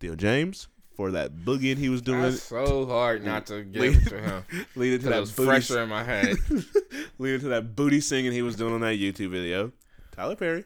Theo 0.00 0.14
James 0.14 0.68
for 0.96 1.10
that 1.10 1.34
boogieing 1.34 1.78
he 1.78 1.88
was 1.88 2.02
doing, 2.02 2.22
That's 2.22 2.42
so 2.42 2.86
hard 2.86 3.24
not 3.24 3.46
to 3.46 3.54
Lead- 3.54 3.72
give 3.72 4.08
to 4.10 4.20
him. 4.20 4.44
leading 4.76 5.00
to 5.00 5.08
that 5.08 5.20
was 5.20 5.32
booty, 5.32 5.46
fresher 5.48 5.82
in 5.82 5.88
my 5.88 6.04
head. 6.04 6.36
leading 7.18 7.40
to 7.40 7.48
that 7.48 7.74
booty 7.74 8.00
singing 8.00 8.32
he 8.32 8.42
was 8.42 8.54
doing 8.56 8.72
on 8.74 8.80
that 8.82 8.98
YouTube 8.98 9.30
video. 9.30 9.72
Tyler 10.12 10.36
Perry 10.36 10.64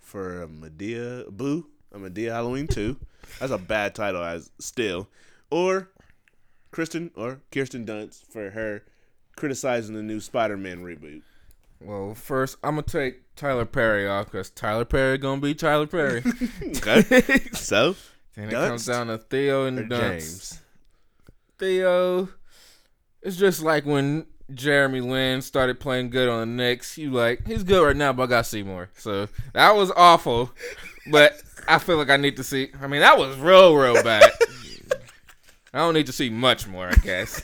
for 0.00 0.42
a 0.42 0.46
Madea 0.48 1.28
Boo, 1.30 1.66
a 1.92 1.98
Madea 1.98 2.32
Halloween 2.32 2.66
2. 2.66 2.96
That's 3.40 3.52
a 3.52 3.58
bad 3.58 3.94
title 3.94 4.22
as 4.22 4.50
still. 4.58 5.08
Or 5.50 5.88
Kristen 6.72 7.10
or 7.16 7.40
Kirsten 7.50 7.86
Dunst 7.86 8.26
for 8.30 8.50
her 8.50 8.82
criticizing 9.36 9.94
the 9.94 10.02
new 10.02 10.20
Spider-Man 10.20 10.82
reboot. 10.84 11.22
Well, 11.84 12.14
first 12.14 12.56
I'm 12.62 12.76
gonna 12.76 12.82
take 12.82 13.34
Tyler 13.36 13.66
Perry 13.66 14.08
off 14.08 14.26
because 14.26 14.50
Tyler 14.50 14.84
Perry 14.84 15.18
gonna 15.18 15.40
be 15.40 15.54
Tyler 15.54 15.86
Perry. 15.86 16.22
Okay. 16.62 17.02
so, 17.52 17.94
then 18.34 18.48
it 18.48 18.52
Dunst 18.52 18.68
comes 18.68 18.86
down 18.86 19.06
to 19.08 19.18
Theo 19.18 19.66
and. 19.66 19.90
James. 19.90 20.60
Theo, 21.58 22.28
it's 23.22 23.36
just 23.36 23.62
like 23.62 23.86
when 23.86 24.26
Jeremy 24.52 25.00
Lin 25.00 25.40
started 25.40 25.78
playing 25.80 26.10
good 26.10 26.28
on 26.28 26.40
the 26.40 26.46
Knicks. 26.46 26.98
You 26.98 27.10
like 27.10 27.46
he's 27.46 27.62
good 27.62 27.84
right 27.84 27.96
now, 27.96 28.12
but 28.12 28.24
I 28.24 28.26
gotta 28.26 28.44
see 28.44 28.62
more. 28.62 28.90
So 28.96 29.28
that 29.52 29.74
was 29.74 29.90
awful, 29.96 30.50
but 31.10 31.40
I 31.68 31.78
feel 31.78 31.96
like 31.96 32.10
I 32.10 32.16
need 32.16 32.36
to 32.36 32.44
see. 32.44 32.70
I 32.80 32.86
mean, 32.86 33.00
that 33.00 33.18
was 33.18 33.36
real, 33.36 33.74
real 33.76 34.02
bad. 34.02 34.30
I 35.74 35.78
don't 35.78 35.94
need 35.94 36.06
to 36.06 36.12
see 36.12 36.30
much 36.30 36.68
more. 36.68 36.88
I 36.88 36.94
guess 36.94 37.42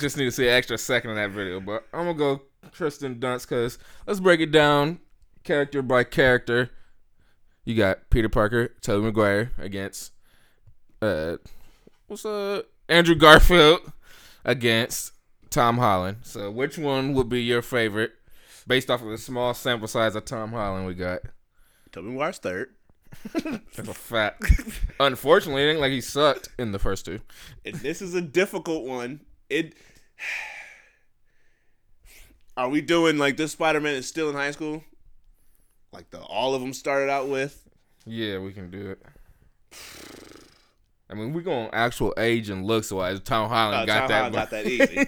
just 0.00 0.16
need 0.16 0.26
to 0.26 0.30
see 0.30 0.46
an 0.46 0.54
extra 0.54 0.78
second 0.78 1.10
of 1.10 1.16
that 1.16 1.30
video. 1.30 1.60
But 1.60 1.86
I'm 1.92 2.04
gonna 2.04 2.14
go 2.14 2.42
Tristan 2.72 3.16
Dunst 3.16 3.48
because 3.48 3.78
let's 4.06 4.20
break 4.20 4.40
it 4.40 4.50
down 4.50 4.98
character 5.44 5.82
by 5.82 6.04
character. 6.04 6.70
You 7.64 7.76
got 7.76 8.10
Peter 8.10 8.28
Parker, 8.28 8.68
Tobey 8.80 9.06
Maguire 9.06 9.52
against 9.58 10.12
uh 11.00 11.36
what's 12.06 12.24
uh 12.24 12.62
Andrew 12.88 13.14
Garfield 13.14 13.92
against 14.44 15.12
Tom 15.50 15.78
Holland. 15.78 16.18
So 16.22 16.50
which 16.50 16.78
one 16.78 17.14
would 17.14 17.28
be 17.28 17.42
your 17.42 17.62
favorite 17.62 18.12
based 18.66 18.90
off 18.90 19.02
of 19.02 19.08
the 19.08 19.18
small 19.18 19.54
sample 19.54 19.88
size 19.88 20.14
of 20.14 20.24
Tom 20.24 20.52
Holland 20.52 20.86
we 20.86 20.94
got? 20.94 21.20
Tobey 21.92 22.08
Maguire's 22.08 22.38
third. 22.38 22.70
That's 23.34 23.88
a 23.88 23.94
fact. 23.94 24.44
Unfortunately, 24.98 25.62
it 25.62 25.72
ain't 25.72 25.80
like 25.80 25.92
he 25.92 26.00
sucked 26.00 26.48
in 26.58 26.72
the 26.72 26.78
first 26.78 27.04
two. 27.04 27.20
And 27.64 27.74
this 27.76 28.00
is 28.00 28.14
a 28.14 28.22
difficult 28.22 28.84
one. 28.84 29.20
It 29.50 29.74
Are 32.56 32.68
we 32.68 32.80
doing 32.80 33.18
like 33.18 33.36
this 33.36 33.52
Spider-Man 33.52 33.94
is 33.94 34.06
still 34.08 34.28
in 34.28 34.34
high 34.36 34.50
school? 34.50 34.84
Like 35.92 36.10
the 36.10 36.20
all 36.20 36.54
of 36.54 36.60
them 36.60 36.72
started 36.72 37.10
out 37.10 37.28
with? 37.28 37.68
Yeah, 38.06 38.38
we 38.38 38.52
can 38.52 38.70
do 38.70 38.90
it. 38.90 39.02
I 41.10 41.14
mean, 41.14 41.32
we're 41.32 41.42
going 41.42 41.68
actual 41.72 42.14
age 42.16 42.48
and 42.48 42.64
looks 42.64 42.90
wise. 42.90 43.20
Tom 43.20 43.48
Holland 43.48 43.82
Uh, 43.82 43.86
got 43.86 43.98
Tom 44.00 44.08
that. 44.08 44.16
Holland 44.16 44.34
got 44.34 44.50
that 44.50 44.66
easy. 44.66 45.06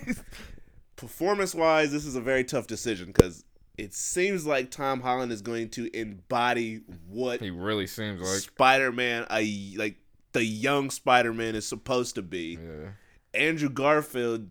Performance 0.96 1.54
wise, 1.54 1.90
this 1.92 2.04
is 2.04 2.14
a 2.16 2.20
very 2.20 2.44
tough 2.44 2.66
decision 2.66 3.06
because 3.06 3.44
it 3.76 3.94
seems 3.94 4.46
like 4.46 4.70
Tom 4.70 5.00
Holland 5.00 5.32
is 5.32 5.42
going 5.42 5.70
to 5.70 5.90
embody 5.98 6.82
what 7.08 7.40
he 7.40 7.50
really 7.50 7.86
seems 7.86 8.20
like. 8.20 8.40
Spider-Man, 8.40 9.26
a 9.30 9.74
like 9.76 9.96
the 10.32 10.44
young 10.44 10.90
Spider-Man 10.90 11.54
is 11.54 11.66
supposed 11.66 12.14
to 12.16 12.22
be. 12.22 12.58
Yeah. 12.62 12.90
Andrew 13.32 13.68
Garfield 13.70 14.48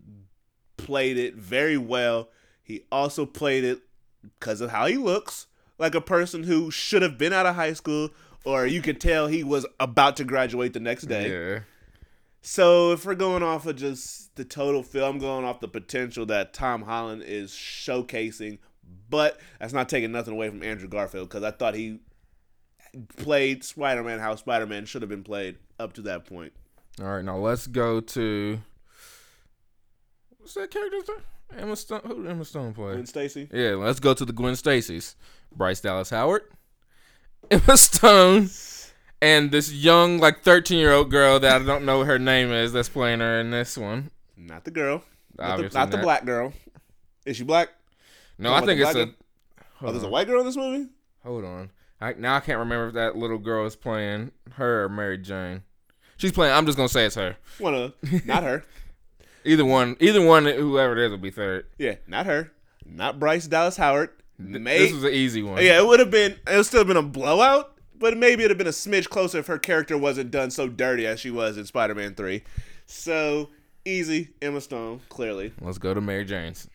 played 0.76 1.16
it 1.16 1.34
very 1.36 1.78
well. 1.78 2.28
He 2.64 2.82
also 2.90 3.26
played 3.26 3.62
it 3.62 3.82
because 4.22 4.60
of 4.60 4.70
how 4.70 4.86
he 4.86 4.96
looks, 4.96 5.46
like 5.78 5.94
a 5.94 6.00
person 6.00 6.44
who 6.44 6.70
should 6.70 7.02
have 7.02 7.18
been 7.18 7.32
out 7.32 7.46
of 7.46 7.54
high 7.54 7.74
school, 7.74 8.08
or 8.44 8.66
you 8.66 8.82
could 8.82 9.00
tell 9.00 9.26
he 9.26 9.44
was 9.44 9.66
about 9.78 10.16
to 10.16 10.24
graduate 10.24 10.72
the 10.72 10.80
next 10.80 11.04
day. 11.04 11.30
Yeah. 11.30 11.60
So 12.40 12.92
if 12.92 13.06
we're 13.06 13.14
going 13.14 13.42
off 13.42 13.66
of 13.66 13.76
just 13.76 14.34
the 14.36 14.44
total 14.44 14.82
film, 14.82 15.16
I'm 15.16 15.18
going 15.18 15.44
off 15.44 15.60
the 15.60 15.68
potential 15.68 16.26
that 16.26 16.52
Tom 16.52 16.82
Holland 16.82 17.22
is 17.22 17.52
showcasing, 17.52 18.58
but 19.08 19.40
that's 19.60 19.72
not 19.72 19.88
taking 19.88 20.12
nothing 20.12 20.34
away 20.34 20.48
from 20.48 20.62
Andrew 20.62 20.88
Garfield 20.88 21.28
because 21.28 21.42
I 21.42 21.50
thought 21.50 21.74
he 21.74 22.00
played 23.16 23.64
Spider-Man 23.64 24.20
how 24.20 24.36
Spider-Man 24.36 24.86
should 24.86 25.02
have 25.02 25.08
been 25.08 25.24
played 25.24 25.56
up 25.78 25.92
to 25.94 26.02
that 26.02 26.26
point. 26.26 26.52
All 27.00 27.06
right, 27.06 27.24
now 27.24 27.36
let's 27.36 27.66
go 27.66 28.00
to 28.00 28.60
what's 30.38 30.54
that 30.54 30.70
character's 30.70 31.08
name? 31.08 31.18
Emma 31.56 31.76
Stone. 31.76 32.00
Who 32.06 32.22
did 32.22 32.30
Emma 32.30 32.44
Stone 32.44 32.74
play? 32.74 32.94
Gwen 32.94 33.06
Stacy. 33.06 33.48
Yeah, 33.52 33.74
let's 33.74 34.00
go 34.00 34.14
to 34.14 34.24
the 34.24 34.32
Gwen 34.32 34.56
Stacy's. 34.56 35.16
Bryce 35.56 35.80
Dallas 35.80 36.10
Howard, 36.10 36.42
Emma 37.50 37.76
Stone, 37.76 38.50
and 39.22 39.50
this 39.50 39.72
young, 39.72 40.18
like, 40.18 40.42
13 40.42 40.78
year 40.78 40.92
old 40.92 41.10
girl 41.10 41.38
that 41.40 41.62
I 41.62 41.64
don't 41.64 41.84
know 41.84 41.98
what 41.98 42.06
her 42.08 42.18
name 42.18 42.50
is 42.50 42.72
that's 42.72 42.88
playing 42.88 43.20
her 43.20 43.40
in 43.40 43.50
this 43.50 43.78
one. 43.78 44.10
Not 44.36 44.64
the 44.64 44.70
girl. 44.70 45.02
Not, 45.38 45.58
the, 45.58 45.68
not 45.68 45.90
the 45.90 45.98
black 45.98 46.24
girl. 46.24 46.52
Is 47.24 47.36
she 47.36 47.44
black? 47.44 47.70
No, 48.38 48.52
I 48.52 48.64
think 48.64 48.80
it's 48.80 48.94
a. 48.94 49.10
Oh, 49.80 49.90
there's 49.90 50.02
a 50.02 50.08
white 50.08 50.26
girl 50.26 50.40
in 50.40 50.46
this 50.46 50.56
movie? 50.56 50.88
Hold 51.22 51.44
on. 51.44 51.70
I, 52.00 52.14
now 52.14 52.36
I 52.36 52.40
can't 52.40 52.58
remember 52.58 52.88
if 52.88 52.94
that 52.94 53.16
little 53.16 53.38
girl 53.38 53.66
is 53.66 53.76
playing 53.76 54.32
her 54.52 54.84
or 54.84 54.88
Mary 54.88 55.18
Jane. 55.18 55.62
She's 56.16 56.32
playing. 56.32 56.54
I'm 56.54 56.66
just 56.66 56.76
gonna 56.76 56.88
say 56.88 57.06
it's 57.06 57.14
her. 57.14 57.36
One 57.58 57.74
of 57.74 57.94
not 58.26 58.42
her. 58.42 58.64
Either 59.44 59.64
one. 59.64 59.96
Either 60.00 60.24
one. 60.24 60.44
Whoever 60.46 60.92
it 60.98 61.04
is 61.06 61.10
will 61.10 61.18
be 61.18 61.30
third. 61.30 61.66
Yeah, 61.78 61.96
not 62.06 62.26
her. 62.26 62.50
Not 62.86 63.18
Bryce 63.18 63.46
Dallas 63.46 63.76
Howard. 63.76 64.10
May, 64.38 64.78
This 64.78 64.92
was 64.92 65.04
an 65.04 65.12
easy 65.12 65.42
one. 65.42 65.62
yeah, 65.62 65.78
it 65.80 65.86
would 65.86 66.00
have 66.00 66.10
been. 66.10 66.32
It 66.46 66.56
would 66.56 66.66
still 66.66 66.80
have 66.80 66.88
been 66.88 66.96
a 66.96 67.02
blowout, 67.02 67.72
but 67.98 68.16
maybe 68.16 68.42
it'd 68.42 68.50
have 68.50 68.58
been 68.58 68.66
a 68.66 68.70
smidge 68.70 69.08
closer 69.08 69.38
if 69.38 69.46
her 69.46 69.58
character 69.58 69.96
wasn't 69.96 70.30
done 70.30 70.50
so 70.50 70.68
dirty 70.68 71.06
as 71.06 71.20
she 71.20 71.30
was 71.30 71.56
in 71.56 71.64
Spider-Man 71.66 72.14
Three. 72.14 72.42
So 72.86 73.50
easy, 73.84 74.30
Emma 74.42 74.60
Stone, 74.60 75.00
clearly. 75.08 75.52
Let's 75.60 75.78
go 75.78 75.94
to 75.94 76.00
Mary 76.00 76.24
Jane's. 76.24 76.68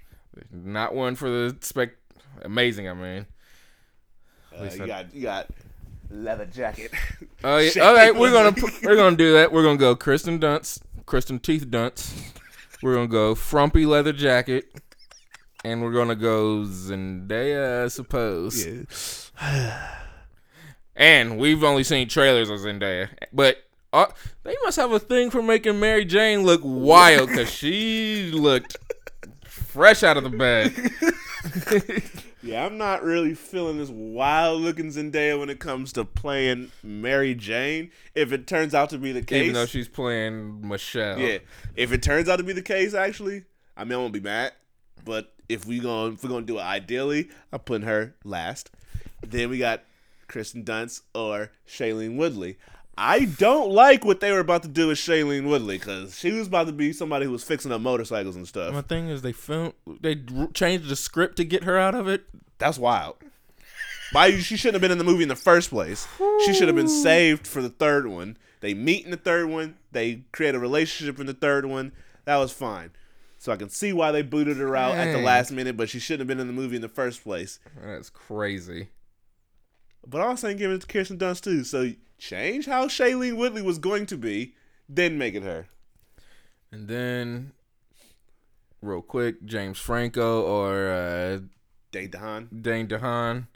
Not 0.51 0.95
one 0.95 1.15
for 1.15 1.29
the 1.29 1.57
spec. 1.61 1.89
Amazing. 2.43 2.87
I 2.87 2.93
mean. 2.93 3.25
Uh, 4.57 4.63
you 4.75 4.83
I- 4.83 4.87
got 4.87 5.13
you 5.13 5.21
got 5.21 5.47
leather 6.09 6.45
jacket. 6.45 6.91
Oh 7.43 7.57
yeah. 7.57 7.69
Shit. 7.71 7.83
All 7.83 7.93
right, 7.93 8.15
we're 8.15 8.31
gonna 8.31 8.55
we're 8.83 8.95
gonna 8.95 9.15
do 9.17 9.33
that. 9.33 9.51
We're 9.51 9.63
gonna 9.63 9.77
go 9.77 9.95
Kristen 9.95 10.39
Dunst, 10.39 10.81
Kristen 11.05 11.39
Teeth 11.39 11.67
Dunst. 11.67 12.13
We're 12.81 12.95
gonna 12.95 13.07
go 13.07 13.35
frumpy 13.35 13.85
leather 13.85 14.14
jacket, 14.14 14.65
and 15.64 15.81
we're 15.81 15.91
gonna 15.91 16.15
go 16.15 16.64
Zendaya, 16.64 17.85
I 17.85 17.88
suppose. 17.88 19.31
Yeah. 19.41 19.95
And 20.95 21.38
we've 21.38 21.64
only 21.64 21.85
seen 21.85 22.10
trailers 22.10 22.49
of 22.49 22.60
Zendaya, 22.60 23.07
but 23.31 23.64
uh, 23.93 24.07
they 24.43 24.53
must 24.64 24.76
have 24.76 24.91
a 24.91 24.99
thing 24.99 25.31
for 25.31 25.41
making 25.41 25.80
Mary 25.80 26.03
Jane 26.03 26.43
look 26.43 26.60
wild 26.61 27.30
because 27.30 27.49
she 27.49 28.31
looked 28.34 28.76
fresh 29.45 30.03
out 30.03 30.18
of 30.18 30.23
the 30.23 30.30
bed. 30.30 30.73
Yeah, 32.41 32.65
I'm 32.65 32.77
not 32.77 33.03
really 33.03 33.33
feeling 33.33 33.77
this 33.77 33.89
wild 33.89 34.61
looking 34.61 34.87
Zendaya 34.87 35.37
when 35.37 35.49
it 35.49 35.59
comes 35.59 35.91
to 35.93 36.05
playing 36.05 36.71
Mary 36.81 37.35
Jane. 37.35 37.91
If 38.15 38.31
it 38.31 38.47
turns 38.47 38.73
out 38.73 38.89
to 38.91 38.97
be 38.97 39.11
the 39.11 39.21
case, 39.21 39.43
Even 39.43 39.53
though 39.55 39.65
she's 39.65 39.89
playing 39.89 40.67
Michelle. 40.67 41.19
yeah, 41.19 41.39
if 41.75 41.91
it 41.91 42.01
turns 42.01 42.29
out 42.29 42.37
to 42.37 42.43
be 42.43 42.53
the 42.53 42.61
case, 42.61 42.93
actually, 42.93 43.43
I 43.75 43.83
mean, 43.83 43.93
I 43.93 43.97
won't 43.97 44.13
be 44.13 44.21
mad. 44.21 44.53
But 45.03 45.33
if 45.49 45.65
we 45.65 45.79
going 45.79 46.13
if 46.13 46.23
we're 46.23 46.29
gonna 46.29 46.45
do 46.45 46.59
it 46.59 46.63
ideally, 46.63 47.29
I'm 47.51 47.59
putting 47.59 47.87
her 47.87 48.15
last. 48.23 48.69
Then 49.21 49.49
we 49.49 49.57
got 49.57 49.83
Kristen 50.27 50.63
Dunst 50.63 51.01
or 51.13 51.51
Shailene 51.67 52.15
Woodley. 52.15 52.57
I 52.97 53.25
don't 53.25 53.71
like 53.71 54.03
what 54.03 54.19
they 54.19 54.31
were 54.31 54.39
about 54.39 54.63
to 54.63 54.67
do 54.67 54.87
with 54.89 54.97
Shailene 54.97 55.47
Woodley 55.47 55.77
because 55.77 56.19
she 56.19 56.31
was 56.31 56.47
about 56.47 56.67
to 56.67 56.73
be 56.73 56.91
somebody 56.91 57.25
who 57.25 57.31
was 57.31 57.43
fixing 57.43 57.71
up 57.71 57.79
motorcycles 57.79 58.35
and 58.35 58.47
stuff. 58.47 58.73
My 58.73 58.81
thing 58.81 59.07
is, 59.07 59.21
they 59.21 59.31
filmed, 59.31 59.73
they 60.01 60.21
changed 60.53 60.89
the 60.89 60.97
script 60.97 61.37
to 61.37 61.45
get 61.45 61.63
her 61.63 61.77
out 61.77 61.95
of 61.95 62.07
it. 62.09 62.25
That's 62.57 62.77
wild. 62.77 63.15
Why 64.11 64.37
she 64.39 64.57
shouldn't 64.57 64.75
have 64.75 64.81
been 64.81 64.91
in 64.91 64.97
the 64.97 65.03
movie 65.03 65.23
in 65.23 65.29
the 65.29 65.35
first 65.35 65.69
place. 65.69 66.07
She 66.45 66.53
should 66.53 66.67
have 66.67 66.75
been 66.75 66.89
saved 66.89 67.47
for 67.47 67.61
the 67.61 67.69
third 67.69 68.07
one. 68.07 68.37
They 68.59 68.73
meet 68.73 69.05
in 69.05 69.11
the 69.11 69.17
third 69.17 69.47
one. 69.49 69.75
They 69.91 70.23
create 70.31 70.55
a 70.55 70.59
relationship 70.59 71.19
in 71.19 71.25
the 71.25 71.33
third 71.33 71.65
one. 71.65 71.93
That 72.25 72.37
was 72.37 72.51
fine. 72.51 72.91
So 73.37 73.53
I 73.53 73.55
can 73.55 73.69
see 73.69 73.93
why 73.93 74.11
they 74.11 74.21
booted 74.21 74.57
her 74.57 74.75
out 74.75 74.95
at 74.95 75.13
the 75.13 75.21
last 75.21 75.51
minute, 75.51 75.77
but 75.77 75.89
she 75.89 75.99
shouldn't 75.99 76.21
have 76.21 76.27
been 76.27 76.41
in 76.41 76.47
the 76.47 76.53
movie 76.53 76.75
in 76.75 76.81
the 76.81 76.89
first 76.89 77.23
place. 77.23 77.59
That's 77.81 78.09
crazy. 78.09 78.89
But 80.05 80.21
also 80.21 80.53
give 80.53 80.71
it 80.71 80.81
to 80.81 80.87
Kirsten 80.87 81.17
Dunst 81.17 81.43
too. 81.43 81.63
So 81.63 81.93
change 82.19 82.65
how 82.65 82.87
Shailene 82.87 83.37
Woodley 83.37 83.61
was 83.61 83.79
going 83.79 84.05
to 84.07 84.17
be, 84.17 84.53
then 84.87 85.17
make 85.17 85.33
it 85.33 85.43
her. 85.43 85.67
And 86.71 86.87
then, 86.87 87.53
real 88.81 89.01
quick, 89.01 89.43
James 89.45 89.79
Franco 89.79 90.43
or 90.43 90.89
uh, 90.89 91.39
Dane 91.91 92.09
DeHaan. 92.09 92.61
Dane 92.61 92.87
DeHaan. 92.87 93.47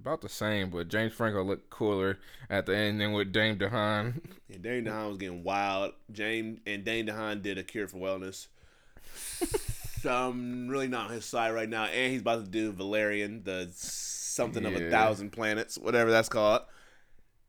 About 0.00 0.20
the 0.20 0.28
same, 0.28 0.70
but 0.70 0.88
James 0.88 1.12
Franco 1.12 1.42
looked 1.42 1.70
cooler 1.70 2.18
at 2.48 2.66
the 2.66 2.76
end 2.76 3.00
than 3.00 3.12
with 3.12 3.32
Dane 3.32 3.58
DeHaan. 3.58 4.22
And 4.52 4.62
Dane 4.62 4.84
DeHaan 4.84 5.08
was 5.08 5.18
getting 5.18 5.42
wild. 5.42 5.92
James 6.12 6.60
and 6.66 6.84
Dane 6.84 7.06
DeHaan 7.08 7.42
did 7.42 7.58
a 7.58 7.64
cure 7.64 7.88
for 7.88 7.98
wellness. 7.98 8.46
so 10.00 10.10
I'm 10.10 10.68
really 10.68 10.86
not 10.86 11.06
on 11.06 11.12
his 11.14 11.24
side 11.24 11.52
right 11.52 11.68
now. 11.68 11.86
And 11.86 12.12
he's 12.12 12.20
about 12.20 12.44
to 12.44 12.50
do 12.50 12.70
Valerian, 12.72 13.42
the 13.42 13.68
something 14.38 14.64
of 14.64 14.74
a 14.76 14.88
thousand 14.88 15.30
planets, 15.30 15.76
whatever 15.76 16.10
that's 16.12 16.28
called. 16.28 16.62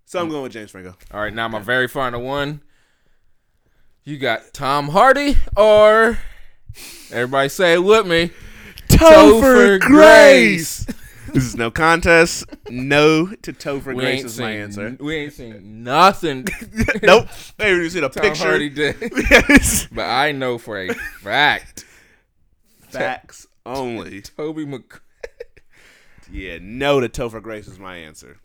So 0.05 0.19
I'm 0.19 0.27
going 0.27 0.41
with 0.41 0.51
James 0.51 0.71
Franco. 0.71 0.95
All 1.11 1.21
right, 1.21 1.33
now 1.33 1.47
my 1.47 1.59
very 1.59 1.87
final 1.87 2.21
one. 2.21 2.61
You 4.03 4.17
got 4.17 4.53
Tom 4.53 4.89
Hardy 4.89 5.37
or 5.55 6.17
everybody 7.11 7.47
say 7.49 7.73
it 7.73 7.83
with 7.83 8.07
me. 8.07 8.31
Topher 8.87 9.79
Grace. 9.79 10.85
this 11.27 11.43
is 11.43 11.55
no 11.55 11.69
contest. 11.69 12.45
No 12.71 13.27
to 13.27 13.53
Topher 13.53 13.93
We 13.93 14.01
Grace 14.01 14.17
ain't 14.17 14.25
is 14.25 14.39
my 14.39 14.51
seen 14.51 14.59
answer. 14.59 14.97
we 14.99 15.15
ain't 15.15 15.33
seen 15.33 15.83
nothing 15.83 16.47
nope. 17.03 17.27
Hey, 17.59 17.75
you 17.75 17.89
see 17.91 17.99
the 17.99 18.09
Tom 18.09 18.23
picture? 18.23 18.47
Hardy 18.47 18.69
did. 18.69 18.95
yes. 19.29 19.87
But 19.91 20.05
I 20.05 20.31
know 20.31 20.57
for 20.57 20.79
a 20.79 20.91
fact 21.21 21.85
Facts 22.79 23.45
only. 23.63 24.23
Toby 24.23 24.65
Mc 24.65 25.01
Yeah, 26.31 26.59
no 26.61 26.99
to 26.99 27.09
Topher 27.09 27.41
Grace 27.41 27.67
is 27.67 27.79
my 27.79 27.97
answer. 27.97 28.37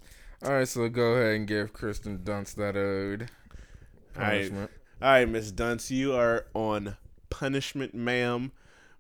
All 0.45 0.53
right, 0.53 0.69
so 0.69 0.89
go 0.89 1.13
ahead 1.13 1.37
and 1.37 1.47
give 1.47 1.73
Kristen 1.73 2.19
Dunst 2.19 2.55
that 2.57 2.77
ode. 2.77 3.31
All 4.17 4.23
right. 4.23 4.33
Punishment. 4.33 4.71
All 5.03 5.09
right, 5.11 5.29
Miss 5.29 5.51
Dunce, 5.51 5.91
you 5.91 6.15
are 6.15 6.47
on 6.55 6.97
punishment, 7.31 7.95
ma'am, 7.95 8.53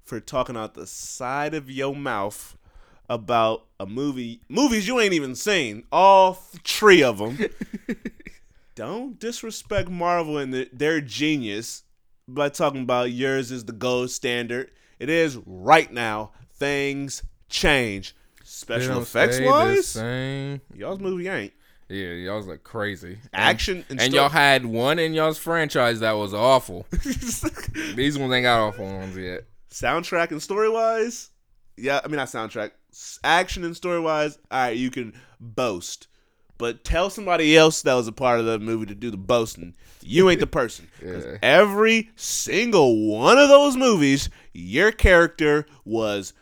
for 0.02 0.20
talking 0.20 0.56
out 0.56 0.74
the 0.74 0.86
side 0.86 1.54
of 1.54 1.70
your 1.70 1.94
mouth 1.94 2.56
about 3.08 3.66
a 3.78 3.86
movie, 3.86 4.40
movies 4.48 4.88
you 4.88 5.00
ain't 5.00 5.12
even 5.12 5.34
seen, 5.34 5.84
all 5.92 6.34
three 6.34 7.02
of 7.02 7.18
them. 7.18 7.38
Don't 8.74 9.18
disrespect 9.18 9.88
Marvel 9.88 10.36
and 10.36 10.52
the, 10.52 10.68
their 10.72 11.00
genius 11.00 11.84
by 12.26 12.48
talking 12.48 12.82
about 12.82 13.12
yours 13.12 13.52
is 13.52 13.64
the 13.64 13.72
gold 13.72 14.10
standard. 14.10 14.70
It 14.98 15.08
is 15.08 15.38
right 15.46 15.92
now. 15.92 16.32
Things 16.54 17.22
change. 17.48 18.16
Special 18.54 19.02
effects 19.02 19.40
wise, 19.40 19.86
same. 19.88 20.60
y'all's 20.74 21.00
movie 21.00 21.28
ain't. 21.28 21.52
Yeah, 21.88 22.12
y'all's 22.12 22.46
like 22.46 22.62
crazy. 22.62 23.18
Action 23.32 23.84
and, 23.90 24.00
And 24.00 24.10
sto- 24.12 24.22
y'all 24.22 24.28
had 24.30 24.64
one 24.64 24.98
in 24.98 25.12
y'all's 25.12 25.38
franchise 25.38 26.00
that 26.00 26.12
was 26.12 26.32
awful. 26.32 26.86
These 27.94 28.16
ones 28.18 28.32
ain't 28.32 28.44
got 28.44 28.60
awful 28.68 28.86
ones 28.86 29.16
yet. 29.16 29.44
soundtrack 29.70 30.30
and 30.30 30.40
story 30.40 30.68
wise, 30.70 31.30
yeah, 31.76 32.00
I 32.04 32.06
mean 32.08 32.16
not 32.16 32.28
soundtrack, 32.28 32.70
action 33.24 33.64
and 33.64 33.76
story 33.76 34.00
wise, 34.00 34.38
all 34.50 34.60
right, 34.62 34.76
you 34.76 34.90
can 34.90 35.12
boast, 35.40 36.06
but 36.56 36.84
tell 36.84 37.10
somebody 37.10 37.56
else 37.56 37.82
that 37.82 37.94
was 37.94 38.06
a 38.08 38.12
part 38.12 38.38
of 38.40 38.46
the 38.46 38.58
movie 38.60 38.86
to 38.86 38.94
do 38.94 39.10
the 39.10 39.16
boasting. 39.16 39.74
You 40.00 40.30
ain't 40.30 40.40
the 40.40 40.46
person. 40.46 40.88
Yeah. 41.04 41.38
every 41.42 42.10
single 42.16 43.08
one 43.10 43.36
of 43.36 43.48
those 43.48 43.76
movies, 43.76 44.30
your 44.52 44.92
character 44.92 45.66
was 45.84 46.32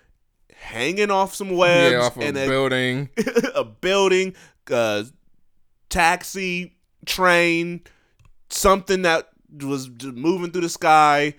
hanging 0.62 1.10
off 1.10 1.34
some 1.34 1.50
webs 1.56 1.92
Yeah, 1.92 1.98
off 2.00 2.16
and 2.16 2.36
a 2.36 2.44
a, 2.44 2.48
building. 2.48 3.08
a 3.54 3.64
building, 3.64 4.34
uh, 4.70 5.04
taxi, 5.90 6.76
train, 7.06 7.82
something 8.50 9.02
that 9.02 9.28
was 9.62 9.90
moving 10.02 10.50
through 10.50 10.62
the 10.62 10.68
sky. 10.68 11.34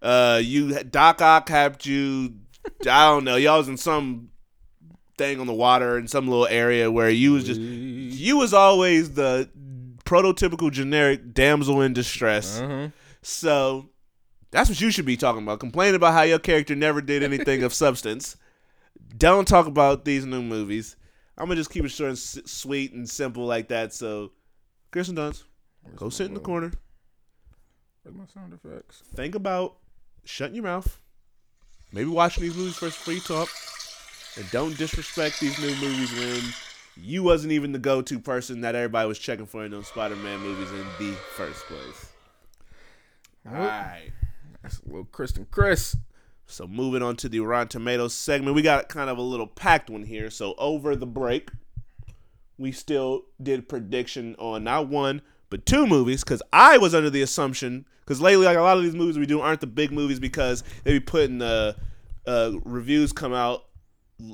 Uh, 0.00 0.40
you 0.42 0.74
had- 0.74 0.90
Doc 0.90 1.20
Ock 1.20 1.48
helped 1.48 1.84
you. 1.86 2.34
I 2.82 3.06
don't 3.10 3.24
know. 3.24 3.36
Y'all 3.36 3.58
was 3.58 3.68
in 3.68 3.76
some 3.76 4.30
thing 5.16 5.40
on 5.40 5.46
the 5.48 5.54
water 5.54 5.98
in 5.98 6.06
some 6.06 6.28
little 6.28 6.46
area 6.46 6.90
where 6.90 7.10
you 7.10 7.32
was 7.32 7.42
just 7.44 7.60
you 7.60 8.36
was 8.36 8.54
always 8.54 9.14
the 9.14 9.48
prototypical 10.04 10.70
generic 10.70 11.34
damsel 11.34 11.80
in 11.82 11.92
distress. 11.92 12.60
Uh-huh. 12.60 12.88
So 13.22 13.88
that's 14.52 14.68
what 14.68 14.80
you 14.80 14.90
should 14.92 15.06
be 15.06 15.16
talking 15.16 15.42
about. 15.42 15.58
Complain 15.60 15.94
about 15.96 16.12
how 16.12 16.22
your 16.22 16.38
character 16.38 16.76
never 16.76 17.00
did 17.00 17.22
anything 17.24 17.62
of 17.64 17.74
substance. 17.74 18.36
Don't 19.16 19.48
talk 19.48 19.66
about 19.66 20.04
these 20.04 20.24
new 20.26 20.42
movies. 20.42 20.96
I'm 21.36 21.46
gonna 21.46 21.56
just 21.56 21.70
keep 21.70 21.84
it 21.84 21.88
short 21.90 22.10
and 22.10 22.16
s- 22.18 22.38
sweet 22.46 22.92
and 22.92 23.08
simple 23.08 23.44
like 23.46 23.68
that. 23.68 23.92
So, 23.94 24.32
Kirsten 24.90 25.16
Dunst, 25.16 25.44
go 25.96 26.08
sit 26.10 26.26
in 26.26 26.34
the 26.34 26.40
corner. 26.40 26.72
Where's 28.02 28.16
my 28.16 28.26
sound 28.26 28.52
effects? 28.52 29.02
Think 29.14 29.34
about 29.34 29.76
shutting 30.24 30.54
your 30.56 30.64
mouth. 30.64 31.00
Maybe 31.92 32.08
watching 32.10 32.42
these 32.42 32.56
movies 32.56 32.76
first 32.76 32.98
before 32.98 33.14
you 33.14 33.20
talk. 33.20 33.48
And 34.36 34.50
don't 34.50 34.76
disrespect 34.76 35.40
these 35.40 35.58
new 35.58 35.74
movies 35.76 36.12
when 36.12 36.52
you 36.96 37.22
wasn't 37.22 37.52
even 37.52 37.72
the 37.72 37.78
go-to 37.78 38.18
person 38.18 38.60
that 38.60 38.74
everybody 38.74 39.08
was 39.08 39.18
checking 39.18 39.46
for 39.46 39.64
in 39.64 39.70
those 39.70 39.88
Spider-Man 39.88 40.40
movies 40.40 40.70
in 40.70 40.84
the 40.98 41.12
first 41.36 41.64
place. 41.66 42.12
All 43.48 43.54
right. 43.54 44.10
That's 44.62 44.80
a 44.80 44.86
little 44.86 45.04
Kristen 45.04 45.46
Chris. 45.50 45.96
So 46.50 46.66
moving 46.66 47.02
on 47.02 47.16
to 47.16 47.28
the 47.28 47.40
Rotten 47.40 47.68
Tomatoes 47.68 48.14
segment, 48.14 48.56
we 48.56 48.62
got 48.62 48.88
kind 48.88 49.10
of 49.10 49.18
a 49.18 49.22
little 49.22 49.46
packed 49.46 49.90
one 49.90 50.02
here. 50.02 50.30
So 50.30 50.54
over 50.56 50.96
the 50.96 51.06
break, 51.06 51.50
we 52.56 52.72
still 52.72 53.26
did 53.40 53.68
prediction 53.68 54.34
on 54.38 54.64
not 54.64 54.88
one 54.88 55.22
but 55.50 55.64
two 55.64 55.86
movies 55.86 56.24
because 56.24 56.42
I 56.52 56.78
was 56.78 56.94
under 56.94 57.10
the 57.10 57.22
assumption 57.22 57.86
because 58.00 58.20
lately 58.20 58.46
like 58.46 58.56
a 58.56 58.62
lot 58.62 58.76
of 58.76 58.82
these 58.82 58.94
movies 58.94 59.18
we 59.18 59.26
do 59.26 59.40
aren't 59.40 59.60
the 59.60 59.66
big 59.66 59.92
movies 59.92 60.20
because 60.20 60.64
they 60.84 60.92
be 60.92 61.00
putting 61.00 61.38
the 61.38 61.76
uh, 62.26 62.52
reviews 62.64 63.12
come 63.12 63.32
out 63.32 63.64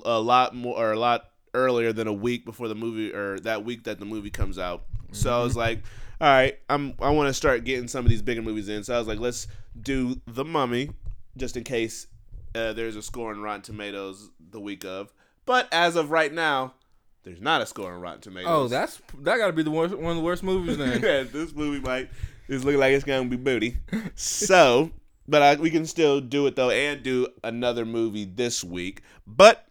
a 0.05 0.19
lot 0.19 0.55
more 0.55 0.77
or 0.77 0.93
a 0.93 0.99
lot 0.99 1.31
earlier 1.53 1.93
than 1.93 2.09
a 2.09 2.13
week 2.13 2.45
before 2.45 2.69
the 2.69 2.75
movie 2.75 3.13
or 3.13 3.39
that 3.41 3.65
week 3.65 3.85
that 3.85 4.01
the 4.01 4.05
movie 4.05 4.31
comes 4.31 4.59
out. 4.59 4.85
So 5.13 5.33
I 5.33 5.43
was 5.45 5.57
like, 5.57 5.83
all 6.21 6.29
right, 6.29 6.59
I'm 6.69 6.95
I 7.01 7.11
want 7.11 7.29
to 7.29 7.35
start 7.35 7.65
getting 7.65 7.87
some 7.87 8.05
of 8.05 8.11
these 8.11 8.23
bigger 8.23 8.43
movies 8.43 8.69
in. 8.69 8.83
So 8.83 8.95
I 8.95 8.99
was 8.99 9.07
like, 9.07 9.21
let's 9.21 9.47
do 9.81 10.21
The 10.27 10.45
Mummy 10.45 10.91
just 11.37 11.57
in 11.57 11.65
case 11.65 12.07
uh, 12.55 12.73
there's 12.73 12.97
a 12.97 13.03
score 13.03 13.33
on 13.33 13.41
Rotten 13.41 13.63
Tomatoes 13.63 14.31
the 14.51 14.61
week 14.61 14.85
of. 14.85 15.13
But 15.47 15.69
as 15.73 15.97
of 15.97 16.11
right 16.11 16.33
now, 16.33 16.75
there's 17.25 17.41
not 17.41 17.61
a 17.61 17.67
score 17.67 17.93
on 17.93 18.01
Rotten 18.01 18.21
Tomatoes. 18.21 18.51
Oh, 18.51 18.69
that's 18.69 19.01
that 19.21 19.39
got 19.39 19.47
to 19.47 19.53
be 19.53 19.63
the 19.63 19.71
worst, 19.71 19.95
one 19.95 20.13
of 20.13 20.17
the 20.17 20.23
worst 20.23 20.43
movies 20.43 20.79
then. 20.79 21.03
yeah, 21.03 21.23
this 21.23 21.55
movie 21.55 21.81
might 21.81 22.11
is 22.49 22.65
looking 22.65 22.81
like 22.81 22.93
it's 22.93 23.05
gonna 23.05 23.29
be 23.29 23.37
booty. 23.37 23.79
So, 24.15 24.91
but 25.27 25.43
I, 25.43 25.55
we 25.57 25.71
can 25.71 25.87
still 25.87 26.21
do 26.21 26.47
it 26.47 26.57
though, 26.57 26.71
and 26.71 27.03
do 27.03 27.29
another 27.43 27.85
movie 27.85 28.25
this 28.25 28.63
week. 28.63 29.03
But 29.27 29.67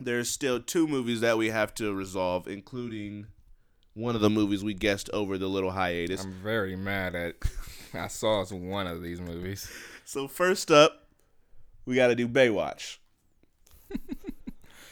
there's 0.00 0.28
still 0.28 0.60
two 0.60 0.86
movies 0.86 1.20
that 1.20 1.38
we 1.38 1.50
have 1.50 1.74
to 1.74 1.92
resolve, 1.94 2.48
including 2.48 3.26
one 3.94 4.14
of 4.14 4.20
the 4.20 4.30
movies 4.30 4.64
we 4.64 4.74
guessed 4.74 5.10
over 5.12 5.38
the 5.38 5.48
little 5.48 5.70
hiatus. 5.70 6.24
I'm 6.24 6.32
very 6.32 6.76
mad 6.76 7.14
at. 7.14 7.36
I 7.94 8.08
saw 8.08 8.40
it's 8.40 8.52
one 8.52 8.86
of 8.86 9.02
these 9.02 9.20
movies. 9.20 9.70
So 10.04 10.28
first 10.28 10.70
up, 10.70 11.08
we 11.86 11.94
got 11.94 12.08
to 12.08 12.14
do 12.14 12.28
Baywatch. 12.28 12.98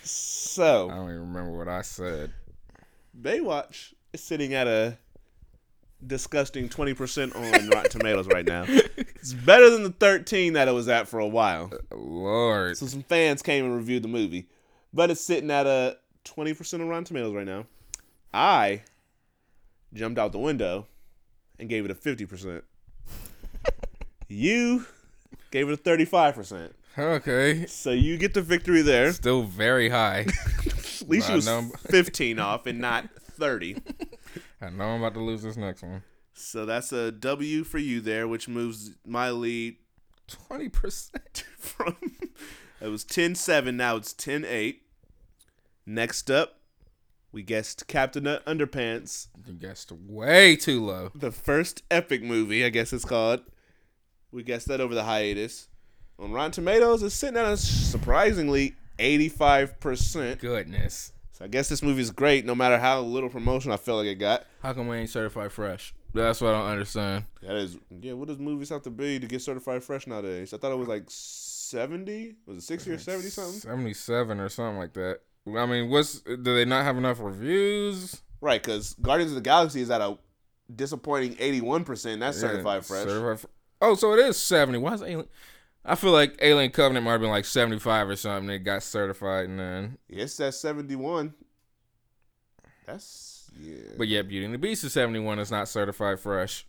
so 0.03 0.91
I 0.91 0.95
don't 0.95 1.11
even 1.11 1.20
remember 1.20 1.57
what 1.57 1.69
I 1.69 1.82
said. 1.82 2.32
Baywatch 3.20 3.93
is 4.12 4.23
sitting 4.23 4.55
at 4.55 4.66
a 4.66 4.99
disgusting 6.07 6.69
20% 6.69 7.35
on 7.37 7.69
Rotten 7.69 7.91
Tomatoes 7.91 8.27
right 8.27 8.47
now. 8.47 8.65
It's 8.66 9.35
better 9.35 9.69
than 9.70 9.82
the 9.82 9.91
13 9.91 10.55
that 10.55 10.69
it 10.69 10.73
was 10.73 10.89
at 10.89 11.09
for 11.09 11.20
a 11.20 11.27
while. 11.28 11.70
Uh, 11.93 11.97
Lord, 11.97 12.77
So 12.78 12.87
some 12.87 13.03
fans 13.03 13.43
came 13.43 13.65
and 13.65 13.77
reviewed 13.77 14.03
the 14.03 14.09
movie, 14.09 14.49
but 14.93 15.11
it's 15.11 15.20
sitting 15.20 15.51
at 15.51 15.66
a 15.66 15.99
20% 16.24 16.81
on 16.81 16.89
Rotten 16.89 17.05
Tomatoes 17.05 17.35
right 17.35 17.47
now. 17.47 17.66
I 18.32 18.82
jumped 19.93 20.19
out 20.19 20.32
the 20.32 20.39
window 20.39 20.87
and 21.59 21.69
gave 21.69 21.85
it 21.85 21.91
a 21.91 21.95
50%. 21.95 22.62
you 24.28 24.87
gave 25.51 25.69
it 25.69 25.73
a 25.75 25.83
35%. 25.83 26.71
okay, 26.99 27.67
So 27.67 27.91
you 27.91 28.17
get 28.19 28.35
the 28.35 28.43
victory 28.43 28.83
there. 28.83 29.13
still 29.13 29.43
very 29.43 29.89
high. 29.89 30.27
At 30.67 31.09
least 31.09 31.29
you 31.29 31.37
was 31.37 31.47
know. 31.47 31.63
15 31.89 32.39
off 32.39 32.67
and 32.67 32.79
not 32.79 33.09
30. 33.21 33.77
I 34.61 34.71
know 34.71 34.85
I'm 34.85 35.01
about 35.03 35.15
to 35.15 35.21
lose 35.21 35.43
this 35.43 35.57
next 35.57 35.83
one. 35.83 36.03
So 36.35 36.65
that's 36.67 36.93
a 36.93 37.11
W 37.13 37.65
for 37.65 37.79
you 37.79 38.01
there, 38.01 38.27
which 38.29 38.49
moves 38.49 38.93
my 39.07 39.31
lead 39.31 39.77
Twenty 40.27 40.69
percent. 40.69 41.45
from 41.59 41.97
it 42.81 42.89
was 42.89 43.05
10-7, 43.05 43.75
now 43.75 43.97
it's 43.97 44.15
10-8. 44.15 44.77
Next 45.87 46.31
up, 46.31 46.61
we 47.33 47.43
guessed 47.43 47.87
Captain 47.89 48.25
Underpants, 48.25 49.29
You 49.47 49.55
guessed 49.55 49.91
way 49.93 50.57
too 50.57 50.85
low. 50.85 51.11
the 51.15 51.33
first 51.33 51.83
epic 51.91 52.23
movie, 52.23 52.65
I 52.65 52.69
guess 52.69 52.93
it's 52.93 53.05
called. 53.05 53.41
We 54.32 54.43
guessed 54.43 54.69
that 54.69 54.81
over 54.81 54.94
the 54.94 55.05
hiatus. 55.05 55.69
On 56.19 56.32
Rotten 56.32 56.52
Tomatoes, 56.52 57.02
it's 57.02 57.15
sitting 57.15 57.36
at 57.39 57.47
a 57.47 57.57
surprisingly 57.57 58.74
85%. 58.98 60.39
Goodness. 60.39 61.12
So 61.32 61.44
I 61.44 61.48
guess 61.48 61.69
this 61.69 61.82
movie 61.82 62.02
is 62.02 62.11
great 62.11 62.44
no 62.44 62.55
matter 62.55 62.78
how 62.78 63.01
little 63.01 63.31
promotion 63.31 63.73
I 63.73 63.77
feel 63.77 63.97
like 63.97 64.07
it 64.07 64.16
got. 64.16 64.44
How 64.62 64.73
come 64.73 64.89
we 64.89 64.98
ain't 64.98 65.11
certified 65.11 65.52
fresh? 65.52 65.94
That's 66.12 66.40
what 66.40 66.55
I 66.55 66.59
don't 66.59 66.70
understand. 66.70 67.24
That 67.43 67.57
is, 67.57 67.78
yeah. 68.01 68.12
What 68.12 68.28
does 68.28 68.39
movies 68.39 68.69
have 68.69 68.82
to 68.82 68.90
be 68.90 69.19
to 69.19 69.27
get 69.27 69.40
certified 69.40 69.82
fresh 69.82 70.07
nowadays? 70.07 70.52
I 70.52 70.59
thought 70.59 70.73
it 70.73 70.78
was 70.78 70.89
like 70.89 71.05
seventy. 71.09 72.35
Was 72.47 72.59
it 72.59 72.62
sixty 72.62 72.90
or 72.90 72.98
seventy 72.98 73.28
something? 73.28 73.61
Seventy-seven 73.61 74.40
or 74.40 74.48
something 74.48 74.78
like 74.78 74.93
that. 74.94 75.20
I 75.57 75.66
mean, 75.66 75.89
what's 75.89 76.20
do 76.20 76.36
they 76.36 76.65
not 76.65 76.85
have 76.85 76.97
enough 76.97 77.20
reviews? 77.20 78.20
Right, 78.40 78.62
because 78.62 78.94
Guardians 79.01 79.32
of 79.32 79.36
the 79.36 79.43
Galaxy 79.43 79.81
is 79.82 79.90
at 79.90 80.01
a 80.01 80.19
disappointing 80.74 81.35
81%. 81.36 82.20
That's 82.20 82.39
certified 82.39 82.85
fresh. 82.85 83.05
certified 83.05 83.40
fr- 83.40 83.47
oh, 83.81 83.94
so 83.94 84.12
it 84.12 84.19
is 84.20 84.36
seventy. 84.36 84.78
Why 84.78 84.94
is 84.94 85.02
Alien? 85.02 85.28
I 85.85 85.94
feel 85.94 86.12
like 86.12 86.36
Alien 86.43 86.70
Covenant 86.73 87.05
might 87.07 87.12
have 87.12 87.20
been 87.20 87.31
like 87.31 87.44
seventy 87.47 87.78
five 87.78 88.09
or 88.09 88.16
something. 88.16 88.51
It 88.51 88.61
got 88.61 88.82
certified 88.82 89.48
and 89.48 89.59
then, 89.59 89.98
Yes, 90.09 90.36
that's 90.36 90.59
71. 90.59 91.32
That's, 92.86 93.51
yeah. 93.61 93.77
but 93.97 94.09
yeah, 94.09 94.23
Beauty 94.23 94.44
and 94.44 94.55
the 94.55 94.59
Beast 94.59 94.85
is 94.85 94.93
seventy 94.93 95.20
one. 95.20 95.39
It's 95.39 95.51
not 95.51 95.69
certified 95.69 96.19
fresh. 96.20 96.66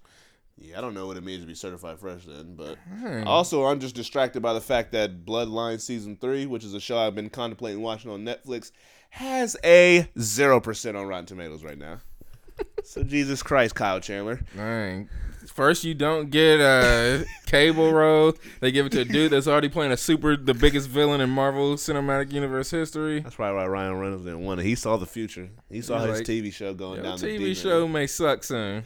Yeah, 0.58 0.78
I 0.78 0.82
don't 0.82 0.94
know 0.94 1.08
what 1.08 1.18
it 1.18 1.24
means 1.24 1.42
to 1.42 1.48
be 1.48 1.56
certified 1.56 2.00
fresh 2.00 2.26
then, 2.26 2.56
but 2.56 2.78
Hmm. 2.78 3.24
also 3.26 3.66
I'm 3.66 3.80
just 3.80 3.96
distracted 3.96 4.42
by 4.42 4.54
the 4.54 4.62
fact 4.62 4.92
that 4.92 5.26
Bloodline 5.26 5.82
season 5.82 6.18
three, 6.18 6.46
which 6.46 6.64
is 6.64 6.74
a 6.74 6.80
show 6.80 7.00
I've 7.00 7.16
been 7.16 7.30
contemplating 7.30 7.82
watching 7.82 8.12
on 8.12 8.24
Netflix, 8.24 8.72
has 9.12 9.58
a 9.64 10.08
zero 10.20 10.60
percent 10.60 10.96
on 10.98 11.08
Rotten 11.08 11.26
Tomatoes 11.26 11.64
right 11.64 11.78
now. 11.78 12.00
so 12.84 13.02
Jesus 13.04 13.42
Christ, 13.42 13.74
Kyle 13.76 14.00
Chandler. 14.00 14.42
Dang. 14.56 15.10
First, 15.54 15.84
you 15.84 15.94
don't 15.94 16.30
get 16.30 16.62
a 16.62 17.26
cable 17.46 17.92
role. 17.92 18.34
They 18.62 18.72
give 18.72 18.86
it 18.86 18.94
to 18.94 19.02
a 19.02 19.06
dude 19.06 19.32
that's 19.32 19.48
already 19.48 19.68
playing 19.68 19.92
a 19.92 19.98
super, 19.98 20.38
the 20.38 20.54
biggest 20.54 20.88
villain 20.88 21.20
in 21.20 21.30
Marvel 21.30 21.76
Cinematic 21.76 22.32
Universe 22.32 22.72
history. 22.72 23.20
That's 23.20 23.36
probably 23.36 23.58
why 23.58 23.68
Ryan 23.68 24.00
Reynolds 24.00 24.24
didn't 24.24 24.46
want 24.46 24.62
it. 24.62 24.64
He 24.64 24.76
saw 24.76 24.96
the 24.96 25.06
future. 25.06 25.50
He 25.70 25.82
saw 25.82 26.00
his 26.00 26.20
like, 26.20 26.28
TV 26.28 26.54
show 26.54 26.74
going 26.74 26.96
Your 26.96 27.04
down 27.04 27.20
the 27.20 27.28
TV 27.28 27.56
show 27.56 27.84
end. 27.84 27.94
may 27.94 28.08
suck 28.08 28.46
soon. 28.46 28.86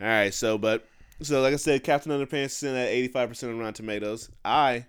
All 0.00 0.06
right, 0.06 0.32
so 0.32 0.56
but 0.58 0.86
so 1.22 1.42
like 1.42 1.52
I 1.52 1.56
said, 1.56 1.82
Captain 1.82 2.12
Underpants 2.12 2.44
is 2.46 2.62
in 2.62 2.76
at 2.76 2.88
eighty 2.88 3.08
five 3.08 3.28
percent 3.28 3.52
on 3.52 3.58
Rotten 3.58 3.74
Tomatoes. 3.74 4.30
I 4.44 4.86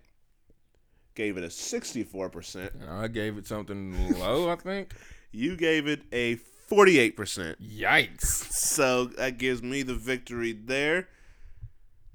gave 1.15 1.35
it 1.35 1.43
a 1.43 1.49
sixty 1.49 2.03
four 2.03 2.29
percent. 2.29 2.73
I 2.87 3.07
gave 3.07 3.37
it 3.37 3.47
something 3.47 4.19
low, 4.19 4.49
I 4.49 4.55
think. 4.55 4.93
You 5.33 5.55
gave 5.55 5.87
it 5.87 6.01
a 6.11 6.35
forty 6.71 6.99
eight 6.99 7.17
percent. 7.17 7.61
Yikes. 7.61 8.49
So 8.53 9.05
that 9.17 9.37
gives 9.37 9.61
me 9.61 9.83
the 9.83 9.93
victory 9.93 10.53
there. 10.53 11.09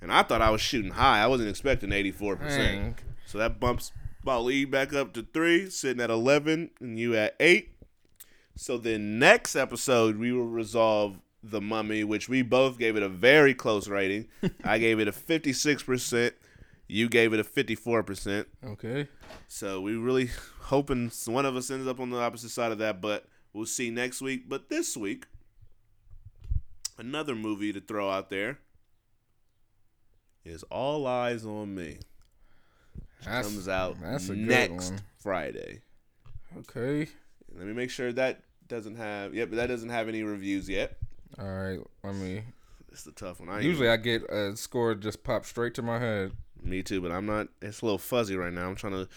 And 0.01 0.11
I 0.11 0.23
thought 0.23 0.41
I 0.41 0.49
was 0.49 0.63
shooting 0.63 0.93
high. 0.93 1.23
I 1.23 1.27
wasn't 1.27 1.51
expecting 1.51 1.91
84%. 1.91 2.39
Dang. 2.49 2.97
So 3.27 3.39
that 3.39 3.61
bumps 3.61 3.93
my 4.25 4.37
lead 4.37 4.71
back 4.71 4.95
up 4.95 5.13
to 5.15 5.27
three, 5.35 5.69
sitting 5.69 6.03
at 6.03 6.11
11, 6.11 6.71
and 6.81 6.99
you 6.99 7.15
at 7.17 7.35
eight. 7.39 7.77
So 8.55 8.79
then 8.79 9.19
next 9.19 9.57
episode, 9.57 10.17
we 10.17 10.33
will 10.33 10.47
resolve 10.47 11.19
The 11.43 11.61
Mummy, 11.61 12.05
which 12.05 12.29
we 12.29 12.43
both 12.43 12.79
gave 12.79 12.97
it 12.97 13.03
a 13.03 13.09
very 13.09 13.55
close 13.55 13.89
rating. 13.89 14.29
I 14.65 14.79
gave 14.79 15.01
it 15.01 15.09
a 15.09 15.13
56%. 15.13 16.33
You 16.89 17.09
gave 17.09 17.33
it 17.35 17.41
a 17.41 17.45
54%. 17.45 18.47
Okay. 18.65 19.09
So 19.49 19.81
we 19.81 19.97
really 19.97 20.31
hoping 20.61 21.11
one 21.27 21.45
of 21.45 21.57
us 21.57 21.71
ends 21.71 21.87
up 21.87 22.01
on 22.01 22.11
the 22.11 22.19
opposite 22.19 22.51
side 22.51 22.73
of 22.73 22.79
that, 22.79 23.01
but 23.01 23.27
we'll 23.57 23.67
see 23.67 23.91
next 23.91 24.21
week. 24.21 24.49
But 24.49 24.69
this 24.69 24.97
week, 24.97 25.25
another 26.99 27.35
movie 27.35 27.73
to 27.73 27.81
throw 27.81 28.11
out 28.11 28.29
there 28.29 28.59
is 30.45 30.63
All 30.65 31.05
Eyez 31.05 31.45
on 31.47 31.75
Me. 31.75 31.97
That's, 33.25 33.49
Comes 33.49 33.67
out 33.67 33.97
that's 34.01 34.29
next 34.29 34.91
one. 34.91 35.01
Friday. 35.19 35.81
Okay. 36.59 37.09
Let 37.57 37.67
me 37.67 37.73
make 37.73 37.91
sure 37.91 38.13
that 38.13 38.43
doesn't 38.69 38.97
have 38.97 39.35
yep, 39.35 39.51
that 39.53 39.69
doesn't 39.69 39.89
have 39.89 40.09
any 40.09 40.23
reviews 40.23 40.69
yet. 40.69 40.99
All 41.39 41.47
right. 41.47 41.81
Let 42.05 42.15
me. 42.15 42.43
It's 42.93 43.05
the 43.05 43.13
tough 43.13 43.41
one. 43.41 43.49
I 43.49 43.61
Usually 43.61 43.89
I 43.89 43.97
get 43.97 44.23
a 44.31 44.57
score 44.57 44.95
just 44.95 45.25
pop 45.25 45.45
straight 45.45 45.75
to 45.75 45.83
my 45.83 45.99
head. 45.99 46.33
me 46.63 46.83
too, 46.83 47.01
but 47.01 47.11
I'm 47.11 47.27
not. 47.27 47.49
It's 47.61 47.81
a 47.81 47.85
little 47.85 47.99
fuzzy 47.99 48.37
right 48.37 48.53
now. 48.53 48.69
I'm 48.69 48.77
trying 48.77 48.93
to 48.93 49.09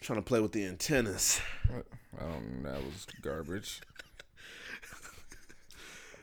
trying 0.00 0.18
to 0.18 0.22
play 0.22 0.40
with 0.40 0.52
the 0.52 0.64
antennas. 0.64 1.40
I 1.70 2.22
don't 2.24 2.62
know. 2.62 2.72
That 2.72 2.84
was 2.84 3.06
garbage. 3.22 3.80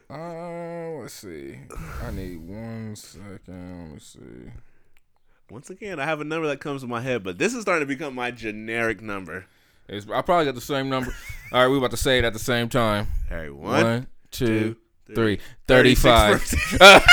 Uh, 0.10 0.99
let's 1.02 1.14
see. 1.14 1.57
I 2.03 2.11
need 2.11 2.38
one 2.39 2.95
second. 2.95 3.84
Let 3.88 3.93
me 3.93 3.99
see. 3.99 4.52
Once 5.49 5.69
again, 5.69 5.99
I 5.99 6.06
have 6.06 6.22
a 6.22 6.23
number 6.23 6.47
that 6.47 6.60
comes 6.60 6.81
to 6.81 6.88
my 6.88 7.02
head, 7.02 7.23
but 7.23 7.38
this 7.38 7.53
is 7.53 7.61
starting 7.64 7.88
to 7.88 7.93
become 7.93 8.15
my 8.15 8.31
generic 8.31 9.02
number. 9.02 9.45
It's, 9.88 10.07
I 10.10 10.22
probably 10.22 10.45
got 10.45 10.56
the 10.56 10.61
same 10.61 10.89
number. 10.89 11.14
All 11.52 11.61
right, 11.61 11.68
we 11.68 11.77
about 11.77 11.91
to 11.91 11.97
say 11.97 12.18
it 12.18 12.23
at 12.26 12.34
the 12.34 12.39
same 12.39 12.69
time. 12.69 13.07
All 13.31 13.38
right, 13.38 13.53
one, 13.56 13.84
One, 13.84 14.07
two, 14.31 14.76
two, 15.07 15.14
three. 15.15 15.38
three. 15.68 15.95
35. 15.95 16.53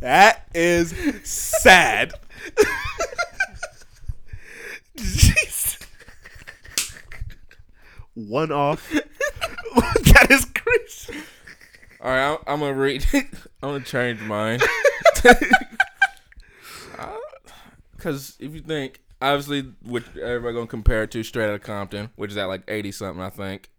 That 0.00 0.43
is 0.54 0.94
sad. 1.24 2.12
Jeez. 4.96 5.80
One 8.14 8.52
off. 8.52 8.90
that 9.74 10.26
is 10.30 10.44
crazy. 10.46 11.24
All 12.00 12.10
right, 12.10 12.32
I'm, 12.32 12.38
I'm 12.46 12.60
gonna 12.60 12.74
read. 12.74 13.04
I'm 13.14 13.26
gonna 13.62 13.80
change 13.84 14.20
mine. 14.20 14.60
Uh, 16.98 17.16
because 17.96 18.36
if 18.38 18.54
you 18.54 18.60
think, 18.60 19.00
obviously, 19.22 19.62
which 19.82 20.04
everybody 20.20 20.54
gonna 20.54 20.66
compare 20.66 21.02
it 21.04 21.10
to 21.12 21.22
Straight 21.22 21.48
Outta 21.48 21.58
Compton, 21.58 22.10
which 22.16 22.30
is 22.30 22.36
at 22.36 22.44
like 22.44 22.62
80 22.68 22.92
something, 22.92 23.22
I 23.22 23.30
think. 23.30 23.70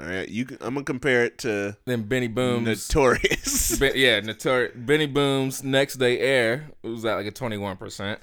All 0.00 0.06
right, 0.06 0.28
you. 0.28 0.46
I'm 0.60 0.74
gonna 0.74 0.84
compare 0.84 1.24
it 1.24 1.38
to 1.38 1.76
Then 1.84 2.04
Benny 2.04 2.28
Boom's. 2.28 2.66
Notorious. 2.88 3.76
Ben, 3.80 3.92
yeah, 3.94 4.20
Notori- 4.20 4.72
Benny 4.74 5.06
Boom's 5.06 5.62
Next 5.62 5.96
Day 5.96 6.18
Air 6.20 6.70
was 6.82 7.04
at 7.04 7.16
like 7.16 7.26
a 7.26 7.32
21%. 7.32 8.16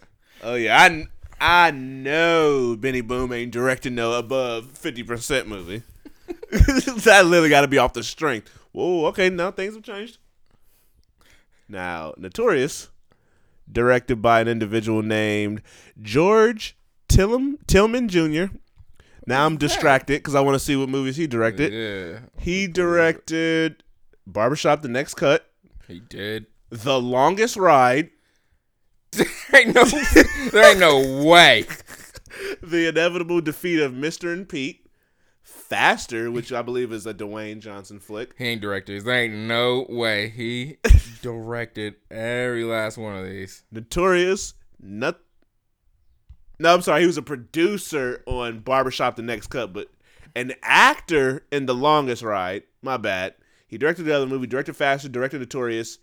oh 0.43 0.55
yeah, 0.55 0.81
I 0.81 1.07
I 1.39 1.71
know 1.71 2.75
Benny 2.75 3.01
Boom 3.01 3.31
ain't 3.31 3.51
directing 3.51 3.93
no 3.93 4.13
above 4.13 4.71
fifty 4.71 5.03
percent 5.03 5.47
movie. 5.47 5.83
that 6.49 7.23
literally 7.25 7.49
got 7.49 7.61
to 7.61 7.67
be 7.67 7.77
off 7.77 7.93
the 7.93 8.03
strength. 8.03 8.49
Whoa, 8.71 9.05
okay, 9.07 9.29
now 9.29 9.51
things 9.51 9.75
have 9.75 9.83
changed. 9.83 10.17
Now, 11.69 12.13
Notorious, 12.17 12.89
directed 13.71 14.21
by 14.21 14.41
an 14.41 14.47
individual 14.47 15.03
named 15.03 15.61
George 16.01 16.75
Tillum 17.07 17.59
Tillman 17.67 18.07
Jr. 18.07 18.45
Now 19.27 19.45
I'm 19.45 19.57
distracted 19.57 20.19
because 20.19 20.35
I 20.35 20.39
want 20.39 20.55
to 20.55 20.59
see 20.59 20.75
what 20.77 20.87
movies 20.89 21.17
he 21.17 21.27
directed. 21.27 21.73
Yeah, 21.73 22.19
He 22.39 22.65
directed 22.67 23.83
Barbershop: 24.25 24.81
The 24.81 24.87
Next 24.87 25.15
Cut, 25.15 25.45
he 25.87 25.99
did. 25.99 26.47
The 26.69 26.99
Longest 26.99 27.57
Ride, 27.57 28.09
there 29.11 29.27
ain't 29.53 29.75
no, 29.75 29.83
there 29.83 30.71
ain't 30.71 30.79
no 30.79 31.23
way. 31.23 31.65
The 32.61 32.87
Inevitable 32.89 33.41
Defeat 33.41 33.79
of 33.79 33.93
Mr. 33.93 34.31
and 34.31 34.47
Pete, 34.47 34.85
Faster, 35.41 36.29
which 36.29 36.51
I 36.53 36.61
believe 36.61 36.91
is 36.91 37.07
a 37.07 37.13
Dwayne 37.13 37.59
Johnson 37.59 37.99
flick, 37.99 38.35
He 38.37 38.45
ain't 38.45 38.61
directed. 38.61 39.03
There 39.03 39.15
ain't 39.23 39.33
no 39.33 39.85
way 39.89 40.29
he 40.29 40.77
directed 41.21 41.95
every 42.11 42.63
last 42.63 42.97
one 42.97 43.15
of 43.15 43.25
these. 43.25 43.63
Notorious, 43.71 44.53
not. 44.79 45.19
No, 46.59 46.73
I'm 46.73 46.81
sorry. 46.81 47.01
He 47.01 47.07
was 47.07 47.17
a 47.17 47.21
producer 47.21 48.23
on 48.25 48.59
Barbershop: 48.59 49.15
The 49.15 49.21
Next 49.21 49.47
Cut, 49.47 49.73
but 49.73 49.89
an 50.35 50.53
actor 50.61 51.45
in 51.51 51.65
The 51.65 51.75
Longest 51.75 52.23
Ride. 52.23 52.63
My 52.81 52.97
bad. 52.97 53.35
He 53.67 53.77
directed 53.77 54.03
the 54.03 54.15
other 54.15 54.27
movie, 54.27 54.47
directed 54.47 54.75
Faster, 54.75 55.09
directed 55.09 55.39
Notorious, 55.39 55.99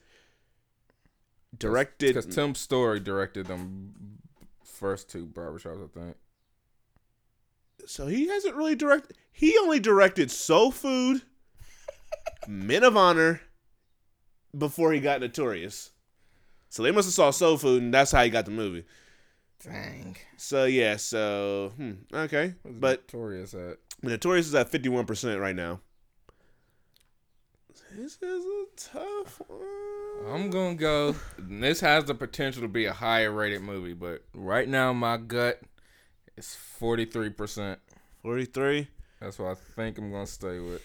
directed. 1.59 2.15
Because 2.15 2.27
Tim 2.27 2.55
Story 2.55 3.01
directed 3.01 3.47
them 3.47 3.95
first 4.63 5.09
two 5.09 5.27
barbershops, 5.27 5.83
I 5.83 6.01
think. 6.01 6.17
So 7.87 8.07
he 8.07 8.29
hasn't 8.29 8.55
really 8.55 8.75
directed. 8.75 9.17
He 9.33 9.57
only 9.59 9.81
directed 9.81 10.31
Soul 10.31 10.71
Food, 10.71 11.23
Men 12.49 12.85
of 12.85 12.97
Honor, 12.97 13.41
before 14.57 14.93
he 14.93 15.01
got 15.01 15.21
Notorious. 15.21 15.91
So 16.69 16.83
they 16.83 16.91
must 16.91 17.07
have 17.07 17.15
saw 17.15 17.31
Soul 17.31 17.57
Food, 17.57 17.83
and 17.83 17.95
that's 17.95 18.13
how 18.13 18.25
he 18.25 18.31
got 18.31 18.45
the 18.45 18.51
movie. 18.51 18.85
Dang. 19.65 20.17
So 20.37 20.67
yeah, 20.67 20.97
so 20.97 21.73
hmm, 21.77 21.93
okay, 22.13 22.55
but 22.65 23.03
Notorious 23.13 23.55
at. 23.55 23.79
Notorious 24.03 24.47
is 24.47 24.55
at 24.55 24.69
fifty 24.69 24.91
one 24.91 25.07
percent 25.07 25.41
right 25.41 25.57
now. 25.57 25.81
This 27.97 28.19
is 28.21 28.45
a 28.45 28.65
tough 28.77 29.41
one. 29.47 30.35
I'm 30.35 30.51
gonna 30.51 30.75
go. 30.75 31.17
This 31.39 31.81
has 31.81 32.05
the 32.05 32.15
potential 32.15 32.63
to 32.63 32.69
be 32.69 32.85
a 32.85 32.93
higher 32.93 33.31
rated 33.31 33.63
movie, 33.63 33.95
but 33.95 34.23
right 34.35 34.69
now 34.69 34.93
my 34.93 35.17
gut 35.17 35.61
is 36.37 36.55
43. 36.55 37.31
percent 37.31 37.79
Forty 38.23 38.45
three. 38.45 38.89
That's 39.21 39.39
what 39.39 39.53
I 39.53 39.55
think 39.55 39.97
I'm 39.97 40.11
gonna 40.11 40.27
stay 40.27 40.59
with. 40.59 40.83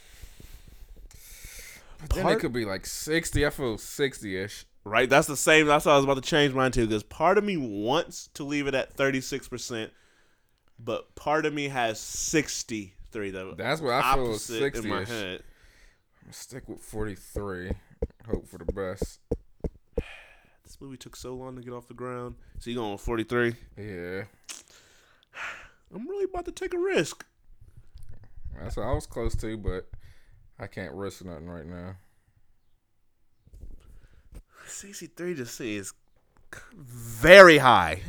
But 1.99 2.09
then 2.11 2.27
it 2.27 2.39
could 2.39 2.53
be 2.53 2.63
like 2.63 2.85
60. 2.85 3.45
I 3.45 3.49
feel 3.49 3.77
60 3.77 4.37
ish. 4.37 4.65
Right, 4.83 5.09
that's 5.09 5.27
the 5.27 5.37
same. 5.37 5.67
That's 5.67 5.85
why 5.85 5.93
I 5.93 5.95
was 5.95 6.05
about 6.05 6.15
to 6.15 6.21
change 6.21 6.53
mine 6.53 6.71
too. 6.71 6.87
Because 6.87 7.03
part 7.03 7.37
of 7.37 7.43
me 7.43 7.57
wants 7.57 8.29
to 8.35 8.43
leave 8.43 8.67
it 8.67 8.73
at 8.73 8.93
thirty 8.93 9.21
six 9.21 9.47
percent, 9.47 9.91
but 10.79 11.15
part 11.15 11.45
of 11.45 11.53
me 11.53 11.67
has 11.67 11.99
sixty 11.99 12.93
three. 13.11 13.31
The 13.31 13.53
That's 13.57 13.81
what 13.81 13.93
I 13.93 14.15
feel 14.15 14.31
is 14.31 14.43
60 14.43 14.83
in 14.83 14.89
my 14.89 15.03
head. 15.03 15.43
Stick 16.31 16.69
with 16.69 16.79
43. 16.79 17.71
Hope 18.29 18.47
for 18.47 18.59
the 18.59 18.71
best. 18.71 19.19
This 20.63 20.77
movie 20.79 20.97
took 20.97 21.15
so 21.15 21.33
long 21.33 21.55
to 21.55 21.61
get 21.63 21.73
off 21.73 21.87
the 21.87 21.95
ground. 21.95 22.35
So 22.59 22.69
you 22.69 22.75
going 22.75 22.91
with 22.91 23.01
43? 23.01 23.55
Yeah. 23.77 24.23
I'm 25.93 26.07
really 26.07 26.25
about 26.25 26.45
to 26.45 26.51
take 26.51 26.75
a 26.75 26.77
risk. 26.77 27.25
That's 28.59 28.77
what 28.77 28.85
I 28.85 28.91
was 28.91 29.07
close 29.07 29.35
to, 29.37 29.57
but 29.57 29.89
I 30.59 30.67
can't 30.67 30.93
risk 30.93 31.25
nothing 31.25 31.49
right 31.49 31.65
now. 31.65 31.95
63 34.69 35.35
to 35.35 35.45
see 35.45 35.75
is 35.75 35.93
very 36.75 37.57
high. 37.59 38.01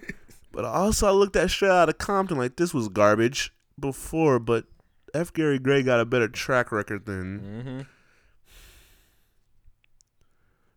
but 0.52 0.64
also, 0.64 1.08
I 1.08 1.10
looked 1.10 1.36
at 1.36 1.50
straight 1.50 1.70
out 1.70 1.88
of 1.88 1.98
Compton 1.98 2.38
like 2.38 2.56
this 2.56 2.72
was 2.74 2.88
garbage 2.88 3.52
before, 3.78 4.38
but 4.38 4.66
F. 5.14 5.32
Gary 5.32 5.58
Gray 5.58 5.82
got 5.82 6.00
a 6.00 6.04
better 6.04 6.28
track 6.28 6.72
record 6.72 7.06
than. 7.06 7.40
Mm-hmm. 7.40 7.80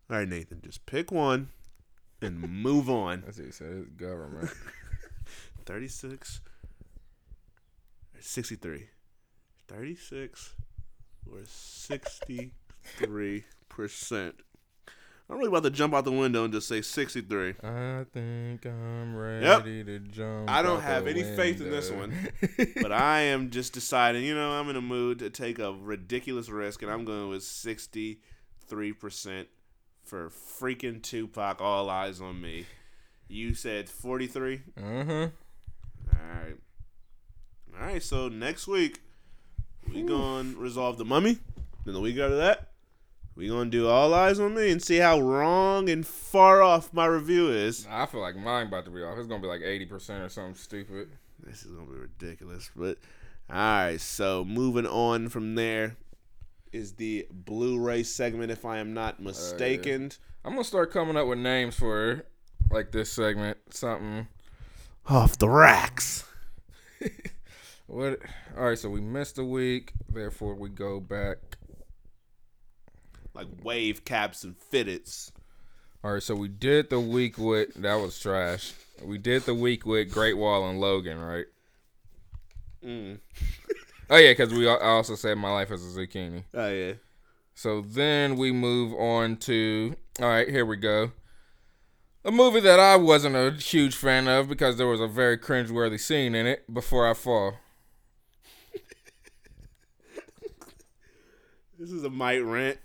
All 0.08 0.18
right, 0.18 0.28
Nathan, 0.28 0.60
just 0.62 0.86
pick 0.86 1.10
one 1.10 1.48
and 2.22 2.40
move 2.40 2.88
on. 2.88 3.22
That's 3.24 3.38
what 3.38 3.46
he 3.46 3.52
said. 3.52 3.84
It's 3.86 3.90
government. 3.90 4.50
36 5.66 6.40
or 8.14 8.20
63. 8.20 8.88
36 9.68 10.54
or 11.30 11.38
63%. 11.38 12.52
I'm 15.28 15.38
really 15.38 15.48
about 15.48 15.64
to 15.64 15.70
jump 15.70 15.92
out 15.92 16.04
the 16.04 16.12
window 16.12 16.44
and 16.44 16.52
just 16.52 16.68
say 16.68 16.80
63. 16.82 17.54
I 17.62 18.04
think 18.12 18.64
I'm 18.64 19.16
ready 19.16 19.44
Yep. 19.44 19.64
to 19.86 19.98
jump. 19.98 20.48
I 20.48 20.62
don't 20.62 20.80
have 20.82 21.08
any 21.08 21.24
faith 21.24 21.60
in 21.60 21.68
this 21.70 21.90
one, 21.90 22.12
But 22.80 22.92
I 22.92 23.22
am 23.22 23.50
just 23.50 23.72
deciding, 23.72 24.24
you 24.24 24.36
know, 24.36 24.52
I'm 24.52 24.68
in 24.70 24.76
a 24.76 24.80
mood 24.80 25.18
to 25.18 25.30
take 25.30 25.58
a 25.58 25.72
ridiculous 25.72 26.48
risk, 26.48 26.82
and 26.82 26.92
I'm 26.92 27.04
going 27.04 27.28
with 27.28 27.42
63% 27.42 28.18
for 30.04 30.30
freaking 30.30 31.02
Tupac, 31.02 31.60
All 31.60 31.88
Eyez 31.88 32.20
on 32.20 32.40
Me. 32.40 32.66
You 33.28 33.54
said 33.54 33.88
43? 33.88 34.60
uh-huh. 34.76 35.12
All 35.12 35.28
right. 36.12 36.56
All 37.78 37.86
right, 37.86 38.02
so 38.02 38.28
next 38.28 38.68
week, 38.68 39.00
we 39.92 40.02
going 40.02 40.54
to 40.54 40.60
resolve 40.60 40.98
the 40.98 41.04
mummy. 41.04 41.38
Then 41.84 41.94
the 41.94 42.00
week 42.00 42.16
after 42.18 42.36
that, 42.36 42.70
we 43.36 43.48
going 43.48 43.70
to 43.70 43.76
do 43.76 43.88
All 43.88 44.10
Eyez 44.10 44.42
on 44.42 44.54
Me 44.54 44.70
and 44.70 44.82
see 44.82 44.96
how 44.96 45.20
wrong 45.20 45.90
and 45.90 46.06
far 46.06 46.62
off 46.62 46.92
my 46.92 47.04
review 47.04 47.50
is. 47.50 47.86
I 47.88 48.06
feel 48.06 48.20
like 48.22 48.34
mine 48.36 48.68
about 48.68 48.86
to 48.86 48.90
be 48.90 49.02
off. 49.02 49.18
It's 49.18 49.28
gonna 49.28 49.42
be 49.42 49.46
like 49.46 49.60
eighty 49.60 49.84
percent 49.84 50.24
or 50.24 50.28
something 50.28 50.54
stupid. 50.54 51.10
This 51.44 51.64
is 51.64 51.72
gonna 51.72 51.86
be 51.86 51.98
ridiculous. 51.98 52.70
But 52.74 52.98
all 53.50 53.56
right, 53.56 54.00
so 54.00 54.44
moving 54.44 54.86
on 54.86 55.28
from 55.28 55.54
there 55.54 55.96
is 56.72 56.94
the 56.94 57.26
Blu-ray 57.30 58.02
segment, 58.02 58.50
if 58.50 58.64
I 58.64 58.78
am 58.78 58.94
not 58.94 59.16
uh, 59.20 59.24
mistaken. 59.24 60.12
I'm 60.44 60.52
gonna 60.52 60.64
start 60.64 60.90
coming 60.90 61.16
up 61.16 61.26
with 61.26 61.38
names 61.38 61.76
for 61.76 62.24
like 62.70 62.90
this 62.90 63.12
segment. 63.12 63.58
Something. 63.70 64.28
Off 65.08 65.38
the 65.38 65.48
racks. 65.48 66.24
What? 67.86 68.18
All 68.56 68.64
right. 68.64 68.78
So 68.78 68.90
we 68.90 69.00
missed 69.00 69.38
a 69.38 69.44
week. 69.44 69.92
Therefore, 70.12 70.54
we 70.54 70.68
go 70.68 70.98
back. 70.98 71.55
Like 73.36 73.48
wave 73.62 74.04
caps 74.04 74.44
and 74.44 74.56
fitteds. 74.58 75.30
All 76.02 76.14
right. 76.14 76.22
So 76.22 76.34
we 76.34 76.48
did 76.48 76.88
the 76.88 76.98
week 76.98 77.36
with 77.36 77.74
that 77.74 77.96
was 77.96 78.18
trash. 78.18 78.72
We 79.04 79.18
did 79.18 79.42
the 79.42 79.54
week 79.54 79.84
with 79.84 80.10
Great 80.10 80.38
Wall 80.38 80.68
and 80.68 80.80
Logan, 80.80 81.20
right? 81.20 81.46
Mm. 82.84 83.20
Oh 84.08 84.16
yeah, 84.18 84.30
because 84.30 84.54
we 84.54 84.68
I 84.68 84.76
also 84.76 85.16
said 85.16 85.36
my 85.36 85.50
life 85.50 85.72
as 85.72 85.82
a 85.82 85.98
zucchini. 85.98 86.44
Oh 86.54 86.68
yeah. 86.68 86.92
So 87.56 87.80
then 87.80 88.36
we 88.36 88.52
move 88.52 88.92
on 88.94 89.36
to 89.38 89.96
all 90.20 90.28
right, 90.28 90.48
here 90.48 90.64
we 90.64 90.76
go. 90.76 91.10
A 92.24 92.30
movie 92.30 92.60
that 92.60 92.78
I 92.78 92.94
wasn't 92.94 93.34
a 93.34 93.50
huge 93.50 93.96
fan 93.96 94.28
of 94.28 94.48
because 94.48 94.76
there 94.76 94.86
was 94.86 95.00
a 95.00 95.08
very 95.08 95.36
cringeworthy 95.36 95.98
scene 95.98 96.36
in 96.36 96.46
it. 96.46 96.72
Before 96.72 97.08
I 97.08 97.14
fall. 97.14 97.54
This 101.78 101.90
is 101.90 102.04
a 102.04 102.10
might 102.10 102.38
rent. 102.38 102.78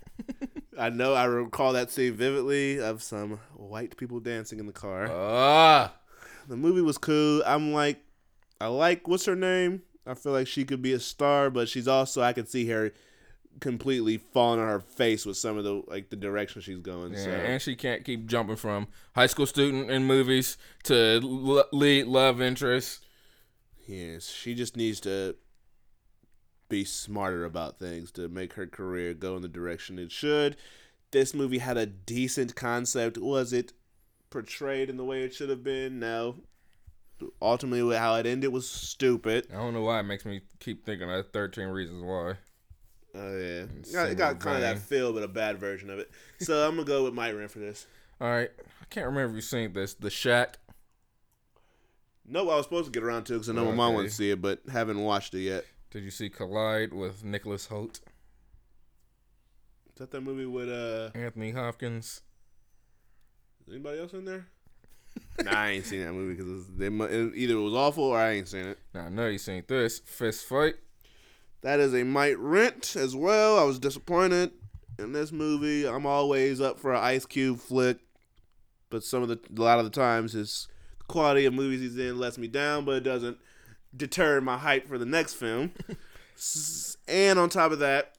I 0.78 0.88
know 0.90 1.14
I 1.14 1.24
recall 1.24 1.72
that 1.74 1.90
scene 1.90 2.14
vividly 2.14 2.80
of 2.80 3.02
some 3.02 3.38
white 3.54 3.96
people 3.96 4.20
dancing 4.20 4.58
in 4.58 4.66
the 4.66 4.72
car. 4.72 5.08
Ah, 5.10 5.94
the 6.48 6.56
movie 6.56 6.80
was 6.82 6.98
cool. 6.98 7.42
I'm 7.46 7.72
like, 7.72 7.98
I 8.60 8.66
like 8.68 9.06
what's 9.06 9.26
her 9.26 9.36
name. 9.36 9.82
I 10.06 10.14
feel 10.14 10.32
like 10.32 10.46
she 10.48 10.64
could 10.64 10.82
be 10.82 10.92
a 10.92 11.00
star, 11.00 11.50
but 11.50 11.68
she's 11.68 11.86
also 11.86 12.22
I 12.22 12.32
could 12.32 12.48
see 12.48 12.66
her 12.68 12.92
completely 13.60 14.16
falling 14.16 14.60
on 14.60 14.66
her 14.66 14.80
face 14.80 15.26
with 15.26 15.36
some 15.36 15.58
of 15.58 15.64
the 15.64 15.82
like 15.86 16.08
the 16.10 16.16
direction 16.16 16.62
she's 16.62 16.78
going. 16.78 17.12
yeah, 17.12 17.24
so 17.24 17.30
and 17.30 17.62
she 17.62 17.76
can't 17.76 18.04
keep 18.04 18.26
jumping 18.26 18.56
from 18.56 18.88
high 19.14 19.26
school 19.26 19.46
student 19.46 19.90
in 19.90 20.04
movies 20.04 20.56
to 20.84 21.20
lead 21.72 22.06
love 22.06 22.40
interest. 22.40 23.04
yes, 23.86 24.26
she 24.28 24.54
just 24.54 24.76
needs 24.76 25.00
to 25.00 25.36
be 26.72 26.84
smarter 26.86 27.44
about 27.44 27.78
things 27.78 28.10
to 28.12 28.28
make 28.28 28.54
her 28.54 28.66
career 28.66 29.12
go 29.12 29.36
in 29.36 29.42
the 29.42 29.48
direction 29.48 29.98
it 29.98 30.10
should. 30.10 30.56
This 31.10 31.34
movie 31.34 31.58
had 31.58 31.76
a 31.76 31.84
decent 31.84 32.56
concept. 32.56 33.18
Was 33.18 33.52
it 33.52 33.74
portrayed 34.30 34.88
in 34.88 34.96
the 34.96 35.04
way 35.04 35.22
it 35.22 35.34
should 35.34 35.50
have 35.50 35.62
been? 35.62 36.00
No. 36.00 36.36
Ultimately, 37.42 37.94
how 37.96 38.14
it 38.14 38.24
ended 38.26 38.50
was 38.52 38.68
stupid. 38.68 39.46
I 39.52 39.56
don't 39.56 39.74
know 39.74 39.82
why 39.82 40.00
it 40.00 40.04
makes 40.04 40.24
me 40.24 40.40
keep 40.60 40.84
thinking 40.86 41.10
of 41.10 41.30
Thirteen 41.30 41.68
Reasons 41.68 42.02
Why. 42.02 42.34
Oh 43.14 43.36
yeah, 43.38 43.60
In 43.64 43.84
yeah 43.86 44.04
it 44.06 44.16
got 44.16 44.40
kind 44.40 44.56
of 44.56 44.62
that 44.62 44.78
feel, 44.78 45.12
but 45.12 45.22
a 45.22 45.28
bad 45.28 45.58
version 45.58 45.90
of 45.90 45.98
it. 45.98 46.10
So 46.40 46.66
I'm 46.66 46.74
gonna 46.76 46.86
go 46.86 47.04
with 47.04 47.12
Mike 47.12 47.36
Rent 47.36 47.50
for 47.50 47.58
this. 47.58 47.86
All 48.18 48.28
right, 48.30 48.50
I 48.80 48.84
can't 48.88 49.06
remember 49.06 49.32
if 49.32 49.34
you've 49.36 49.44
seen 49.44 49.74
this. 49.74 49.92
The 49.94 50.08
Shack. 50.08 50.58
No, 52.24 52.48
I 52.48 52.56
was 52.56 52.64
supposed 52.64 52.86
to 52.86 52.90
get 52.92 53.06
around 53.06 53.24
to 53.24 53.34
it 53.34 53.36
because 53.36 53.50
I 53.50 53.52
know 53.52 53.66
my 53.66 53.72
mom 53.72 53.88
Okay. 53.90 53.94
wanted 53.96 54.08
to 54.08 54.14
see 54.14 54.30
it, 54.30 54.40
but 54.40 54.62
haven't 54.72 54.98
watched 55.00 55.34
it 55.34 55.40
yet. 55.42 55.64
Did 55.92 56.04
you 56.04 56.10
see 56.10 56.30
Collide 56.30 56.94
with 56.94 57.22
Nicholas 57.22 57.66
Hoult, 57.66 58.00
Is 59.90 59.98
that 59.98 60.10
that 60.10 60.22
movie 60.22 60.46
with 60.46 60.70
uh 60.70 61.10
Anthony 61.14 61.50
Hopkins? 61.50 62.22
anybody 63.68 64.00
else 64.00 64.14
in 64.14 64.24
there? 64.24 64.46
nah, 65.44 65.50
I 65.50 65.68
ain't 65.72 65.84
seen 65.84 66.02
that 66.02 66.14
movie 66.14 66.34
because 66.34 66.66
they 66.78 66.86
it, 66.86 67.32
either 67.34 67.54
it 67.56 67.60
was 67.60 67.74
awful 67.74 68.04
or 68.04 68.18
I 68.18 68.30
ain't 68.30 68.48
seen 68.48 68.64
it. 68.64 68.78
Now 68.94 69.10
no, 69.10 69.26
you 69.28 69.36
seen 69.36 69.64
this 69.68 69.98
Fist 69.98 70.46
Fight. 70.46 70.76
That 71.60 71.78
is 71.78 71.92
a 71.92 72.04
Mike 72.04 72.36
Rent 72.38 72.96
as 72.96 73.14
well. 73.14 73.58
I 73.58 73.64
was 73.64 73.78
disappointed 73.78 74.52
in 74.98 75.12
this 75.12 75.30
movie. 75.30 75.86
I'm 75.86 76.06
always 76.06 76.62
up 76.62 76.80
for 76.80 76.94
an 76.94 77.04
Ice 77.04 77.26
Cube 77.26 77.58
flick, 77.58 77.98
but 78.88 79.04
some 79.04 79.22
of 79.22 79.28
the 79.28 79.38
a 79.54 79.60
lot 79.60 79.78
of 79.78 79.84
the 79.84 79.90
times 79.90 80.32
his 80.32 80.68
quality 81.06 81.44
of 81.44 81.52
movies 81.52 81.82
he's 81.82 81.98
in 81.98 82.18
lets 82.18 82.38
me 82.38 82.48
down, 82.48 82.86
but 82.86 82.92
it 82.92 83.04
doesn't 83.04 83.36
deter 83.96 84.40
my 84.40 84.58
hype 84.58 84.86
for 84.88 84.98
the 84.98 85.06
next 85.06 85.34
film. 85.34 85.72
And 87.06 87.38
on 87.38 87.48
top 87.50 87.72
of 87.72 87.78
that, 87.80 88.14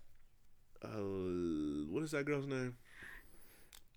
uh, 0.84 0.88
what 0.88 2.04
is 2.04 2.12
that 2.12 2.26
girl's 2.26 2.46
name? 2.48 2.76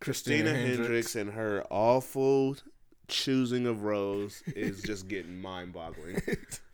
Christina 0.01 0.53
Hendricks 0.53 1.15
and 1.15 1.31
her 1.32 1.65
awful 1.70 2.57
choosing 3.09 3.66
of 3.66 3.82
roles 3.82 4.43
is 4.48 4.82
just 4.82 5.07
getting 5.09 5.40
mind-boggling. 5.43 6.20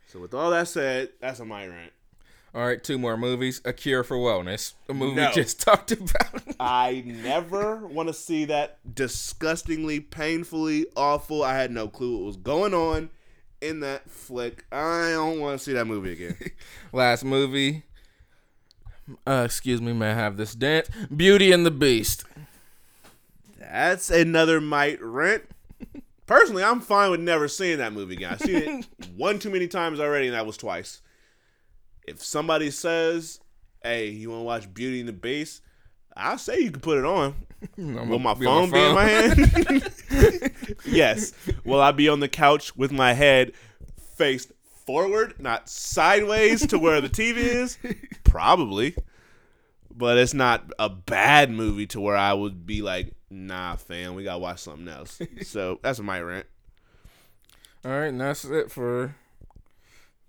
so 0.07 0.19
with 0.19 0.33
all 0.33 0.51
that 0.51 0.67
said, 0.67 1.09
that's 1.21 1.39
a 1.39 1.45
my 1.45 1.67
rant. 1.67 1.91
All 2.55 2.65
right, 2.65 2.83
two 2.83 2.97
more 2.99 3.17
movies. 3.17 3.61
A 3.65 3.73
Cure 3.73 4.03
for 4.03 4.17
Wellness, 4.17 4.73
a 4.87 4.93
movie 4.93 5.15
No. 5.15 5.27
we 5.29 5.33
just 5.33 5.59
talked 5.65 5.91
about. 5.91 6.41
I 6.59 7.03
never 7.05 7.85
want 7.87 8.07
to 8.09 8.13
see 8.13 8.45
that 8.45 8.79
disgustingly, 8.95 9.99
painfully 9.99 10.85
awful. 10.95 11.43
I 11.43 11.55
had 11.55 11.71
no 11.71 11.87
clue 11.87 12.17
what 12.17 12.25
was 12.25 12.37
going 12.37 12.73
on 12.73 13.09
in 13.63 13.79
that 13.79 14.09
flick. 14.09 14.65
I 14.71 15.11
don't 15.11 15.39
want 15.39 15.57
to 15.57 15.63
see 15.63 15.73
that 15.73 15.85
movie 15.85 16.11
again. 16.13 16.37
Last 16.91 17.23
movie. 17.23 17.83
Uh, 19.25 19.43
excuse 19.45 19.81
me, 19.81 19.93
may 19.93 20.11
I 20.11 20.13
have 20.13 20.37
this 20.37 20.53
dance? 20.53 20.89
Beauty 21.15 21.51
and 21.51 21.65
the 21.65 21.71
Beast. 21.71 22.25
That's 23.59 24.09
another 24.09 24.61
might 24.61 25.01
rent. 25.01 25.43
Personally, 26.25 26.63
I'm 26.63 26.79
fine 26.79 27.11
with 27.11 27.19
never 27.19 27.47
seeing 27.47 27.79
that 27.79 27.91
movie 27.93 28.15
again. 28.15 28.33
I've 28.33 28.39
seen 28.41 28.55
it 28.55 28.85
one 29.15 29.39
too 29.39 29.49
many 29.49 29.67
times 29.67 29.99
already, 29.99 30.27
and 30.27 30.35
that 30.35 30.45
was 30.45 30.57
twice. 30.57 31.01
If 32.07 32.23
somebody 32.23 32.71
says, 32.71 33.39
"Hey, 33.81 34.09
you 34.09 34.29
want 34.29 34.41
to 34.41 34.45
watch 34.45 34.73
Beauty 34.73 34.99
and 34.99 35.09
the 35.09 35.13
Beast?" 35.13 35.61
I'll 36.15 36.37
say 36.37 36.59
you 36.59 36.71
can 36.71 36.81
put 36.81 36.97
it 36.97 37.05
on. 37.05 37.35
I'm 37.77 38.09
Will 38.09 38.19
my 38.19 38.33
be 38.35 38.45
on 38.45 38.69
phone 38.69 38.71
be 38.71 38.79
in 38.79 38.93
my 38.93 39.03
hand? 39.03 40.52
yes. 40.85 41.33
Will 41.63 41.81
I 41.81 41.91
be 41.91 42.09
on 42.09 42.19
the 42.19 42.27
couch 42.27 42.75
with 42.75 42.91
my 42.91 43.13
head 43.13 43.53
faced 44.15 44.51
forward, 44.85 45.35
not 45.39 45.69
sideways 45.69 46.67
to 46.67 46.79
where 46.79 47.01
the 47.01 47.09
TV 47.09 47.37
is? 47.37 47.77
Probably. 48.23 48.95
But 49.95 50.17
it's 50.17 50.33
not 50.33 50.71
a 50.79 50.89
bad 50.89 51.51
movie 51.51 51.85
to 51.87 52.01
where 52.01 52.17
I 52.17 52.33
would 52.33 52.65
be 52.65 52.81
like, 52.81 53.13
nah, 53.29 53.75
fam, 53.75 54.15
we 54.15 54.23
gotta 54.23 54.39
watch 54.39 54.59
something 54.59 54.87
else. 54.87 55.21
so 55.43 55.79
that's 55.83 55.99
my 55.99 56.21
rant. 56.21 56.47
All 57.85 57.91
right, 57.91 58.07
and 58.07 58.19
that's 58.19 58.45
it 58.45 58.71
for 58.71 59.15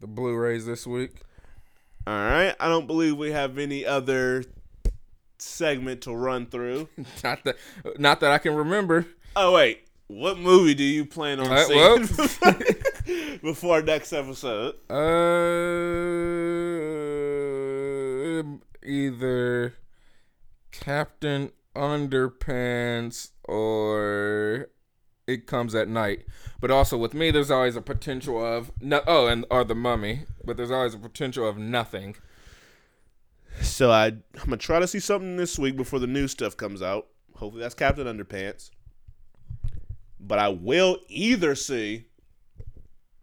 the 0.00 0.06
Blu-rays 0.06 0.66
this 0.66 0.86
week. 0.86 1.12
All 2.06 2.12
right. 2.12 2.54
I 2.60 2.68
don't 2.68 2.86
believe 2.86 3.16
we 3.16 3.32
have 3.32 3.56
any 3.56 3.86
other 3.86 4.44
segment 5.38 6.02
to 6.02 6.14
run 6.14 6.46
through. 6.46 6.88
Not 7.22 7.44
that, 7.44 7.56
not 7.98 8.20
that 8.20 8.30
I 8.30 8.38
can 8.38 8.54
remember. 8.54 9.06
Oh 9.36 9.52
wait, 9.52 9.86
what 10.08 10.38
movie 10.38 10.74
do 10.74 10.84
you 10.84 11.04
plan 11.06 11.40
on 11.40 11.46
Uh, 11.50 11.64
seeing 11.64 13.38
before 13.42 13.82
next 13.82 14.12
episode? 14.12 14.74
Uh, 18.34 18.42
either 18.84 19.74
Captain 20.70 21.50
Underpants 21.74 23.30
or 23.44 24.68
It 25.26 25.46
Comes 25.46 25.74
at 25.74 25.88
Night. 25.88 26.24
But 26.60 26.70
also 26.70 26.96
with 26.96 27.14
me, 27.14 27.30
there's 27.30 27.50
always 27.50 27.76
a 27.76 27.82
potential 27.82 28.44
of 28.44 28.72
no. 28.80 29.02
Oh, 29.06 29.26
and 29.26 29.44
or 29.50 29.64
the 29.64 29.74
Mummy. 29.74 30.24
But 30.44 30.56
there's 30.56 30.70
always 30.70 30.94
a 30.94 30.98
potential 30.98 31.48
of 31.48 31.58
nothing. 31.58 32.16
So 33.60 33.90
I, 33.90 34.06
I'm 34.06 34.22
gonna 34.44 34.56
try 34.56 34.80
to 34.80 34.86
see 34.86 34.98
something 35.00 35.36
this 35.36 35.58
week 35.58 35.76
before 35.76 35.98
the 35.98 36.06
new 36.06 36.26
stuff 36.28 36.56
comes 36.56 36.82
out. 36.82 37.06
Hopefully 37.36 37.62
that's 37.62 37.74
Captain 37.74 38.06
Underpants. 38.06 38.70
But 40.26 40.38
I 40.38 40.48
will 40.48 40.98
either 41.08 41.54
see 41.54 42.06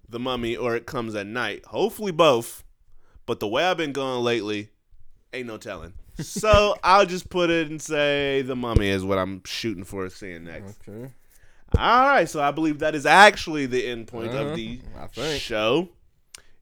the 0.07 0.19
Mummy 0.19 0.55
or 0.55 0.75
It 0.75 0.85
Comes 0.85 1.15
at 1.15 1.25
Night. 1.25 1.65
Hopefully 1.65 2.11
both. 2.11 2.63
But 3.25 3.39
the 3.39 3.47
way 3.47 3.63
I've 3.63 3.77
been 3.77 3.91
going 3.93 4.23
lately, 4.23 4.69
ain't 5.33 5.47
no 5.47 5.57
telling. 5.57 5.93
So 6.19 6.75
I'll 6.83 7.05
just 7.05 7.29
put 7.29 7.49
it 7.49 7.69
and 7.71 7.81
say 7.81 8.41
the 8.43 8.55
Mummy 8.55 8.89
is 8.89 9.03
what 9.03 9.17
I'm 9.17 9.41
shooting 9.45 9.83
for 9.83 10.07
seeing 10.09 10.43
next. 10.43 10.77
Okay. 10.87 11.11
All 11.77 12.05
right, 12.07 12.29
so 12.29 12.41
I 12.41 12.51
believe 12.51 12.79
that 12.79 12.95
is 12.95 13.05
actually 13.05 13.65
the 13.65 13.87
end 13.87 14.07
point 14.07 14.31
Uh-huh, 14.31 14.49
of 14.49 14.55
the 14.57 14.81
show. 15.39 15.87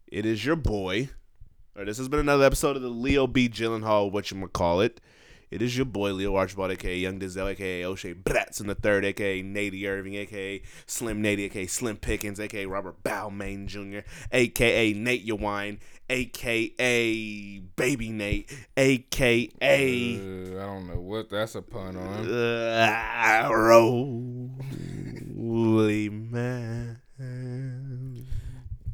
It 0.07 0.25
is 0.25 0.45
your 0.45 0.55
boy, 0.55 1.09
or 1.75 1.83
this 1.85 1.97
has 1.97 2.07
been 2.07 2.19
another 2.19 2.45
episode 2.45 2.75
of 2.75 2.83
the 2.83 2.89
Leo 2.89 3.25
B. 3.25 3.49
Gyllenhaal, 3.49 4.11
what 4.11 4.29
you 4.29 4.47
call 4.49 4.81
it. 4.81 5.01
It 5.51 5.61
is 5.63 5.75
your 5.75 5.85
boy 5.85 6.13
Leo 6.13 6.35
Archibald, 6.35 6.69
aka 6.71 6.95
Young 6.95 7.19
Denzel, 7.19 7.49
aka 7.49 7.83
O'Shea 7.83 8.13
Bratz 8.13 8.59
in 8.61 8.67
the 8.67 8.75
third, 8.75 9.03
aka 9.03 9.41
Nady 9.41 9.87
Irving, 9.87 10.13
aka 10.15 10.61
Slim 10.85 11.23
Nady, 11.23 11.45
aka 11.45 11.65
Slim 11.65 11.97
Pickens, 11.97 12.39
aka 12.39 12.65
Robert 12.67 13.01
Balmain 13.03 13.65
Jr., 13.65 13.99
aka 14.31 14.93
Nate 14.93 15.25
Yawine, 15.25 15.79
aka 16.09 17.59
Baby 17.75 18.09
Nate, 18.11 18.51
aka 18.77 19.49
Uh, 19.59 20.61
I 20.61 20.65
don't 20.65 20.87
know 20.87 20.99
what 20.99 21.29
that's 21.31 21.55
a 21.55 21.63
pun 21.63 21.97
on. 21.97 22.29
uh, 22.31 23.49
Man. 27.17 28.25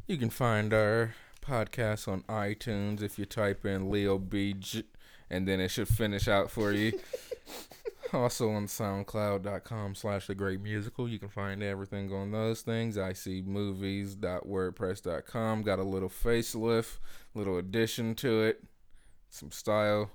You 0.06 0.16
can 0.16 0.30
find 0.30 0.72
our 0.72 1.14
podcast 1.44 2.08
on 2.08 2.22
iTunes 2.22 3.02
if 3.02 3.18
you 3.18 3.24
type 3.26 3.64
in 3.66 3.90
Leo 3.90 4.18
B, 4.18 4.54
J- 4.54 4.84
and 5.30 5.46
then 5.46 5.60
it 5.60 5.68
should 5.68 5.88
finish 5.88 6.28
out 6.28 6.50
for 6.50 6.72
you. 6.72 6.92
also 8.12 8.50
on 8.50 8.66
SoundCloud.com 8.66 9.94
slash 9.94 10.26
The 10.26 10.34
Great 10.34 10.60
Musical. 10.60 11.08
You 11.08 11.18
can 11.18 11.28
find 11.28 11.62
everything 11.62 12.12
on 12.12 12.32
those 12.32 12.62
things. 12.62 12.98
i 12.98 13.12
see 13.12 13.42
ICmovies.wordpress.com. 13.42 15.62
Got 15.62 15.78
a 15.78 15.84
little 15.84 16.08
facelift, 16.08 16.98
little 17.34 17.58
addition 17.58 18.14
to 18.16 18.42
it, 18.42 18.64
some 19.30 19.50
style. 19.50 20.10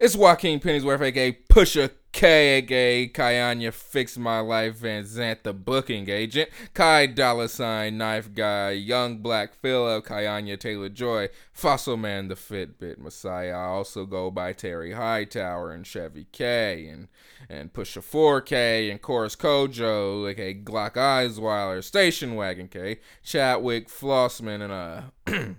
It's 0.00 0.14
Joaquin 0.14 0.60
Pennyworth, 0.60 1.02
aka 1.02 1.32
Pusha 1.48 1.90
K, 2.12 2.58
aka 2.58 3.08
Kayanya 3.08 3.72
Fix 3.72 4.16
My 4.16 4.38
Life, 4.38 4.76
Van 4.76 5.02
Zant, 5.02 5.42
the 5.42 5.52
booking 5.52 6.08
agent, 6.08 6.50
Kai 6.72 7.06
Dollar 7.06 7.48
Sign, 7.48 7.98
Knife 7.98 8.32
Guy, 8.32 8.70
Young 8.70 9.18
Black 9.18 9.54
Phillip, 9.54 10.06
Kayanya 10.06 10.56
Taylor 10.56 10.88
Joy, 10.88 11.30
Fossil 11.52 11.96
Man, 11.96 12.28
the 12.28 12.36
Fitbit 12.36 12.98
Messiah. 12.98 13.50
I 13.50 13.64
also 13.64 14.06
go 14.06 14.30
by 14.30 14.52
Terry 14.52 14.92
Hightower 14.92 15.72
and 15.72 15.84
Chevy 15.84 16.28
K, 16.30 16.86
and 16.86 17.08
and 17.48 17.72
Pusha 17.72 18.00
4K, 18.00 18.92
and 18.92 19.02
Chorus 19.02 19.34
Kojo, 19.34 20.30
aka 20.30 20.54
Glock 20.54 20.94
Eisweiler, 20.94 21.82
Station 21.82 22.36
Wagon 22.36 22.68
K, 22.68 23.00
Chadwick 23.24 23.88
Flossman, 23.88 24.62
and 24.62 24.72
uh. 24.72 25.54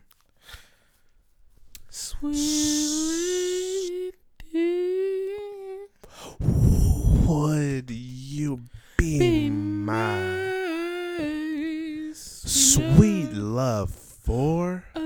Sweet 1.90 3.79
Would 7.28 7.92
you 7.92 8.62
be 8.98 9.50
my 9.50 10.20
sweet 12.14 13.32
love 13.34 13.92
for? 13.92 14.84
a 14.96 15.00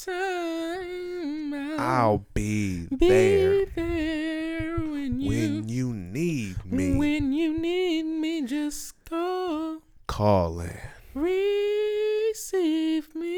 lifetime. 0.00 1.54
I'll 1.78 2.24
be 2.34 2.86
be 2.86 2.96
there 3.08 3.66
there 3.66 4.78
when 4.78 5.20
you 5.20 5.28
when 5.28 5.68
you 5.68 5.92
need 5.92 6.64
me. 6.64 6.96
when 6.96 7.32
you 7.32 7.58
need 7.58 8.02
me. 8.04 8.46
Just 8.46 8.94
call, 9.04 9.78
Calling. 10.06 10.78
receive 11.14 13.14
me. 13.14 13.30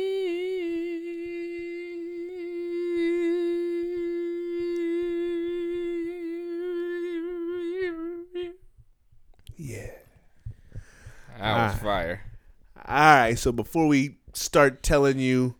Yeah. 9.56 9.90
That 11.43 11.73
was 11.73 11.81
fire. 11.82 12.23
All 12.77 12.94
right. 12.94 13.39
So 13.39 13.52
before 13.52 13.86
we 13.86 14.16
start 14.32 14.82
telling 14.82 15.19
you, 15.19 15.56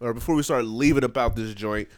or 0.00 0.14
before 0.14 0.34
we 0.34 0.42
start 0.42 0.64
leaving 0.64 1.04
about 1.04 1.36
this 1.36 1.54
joint, 1.54 1.88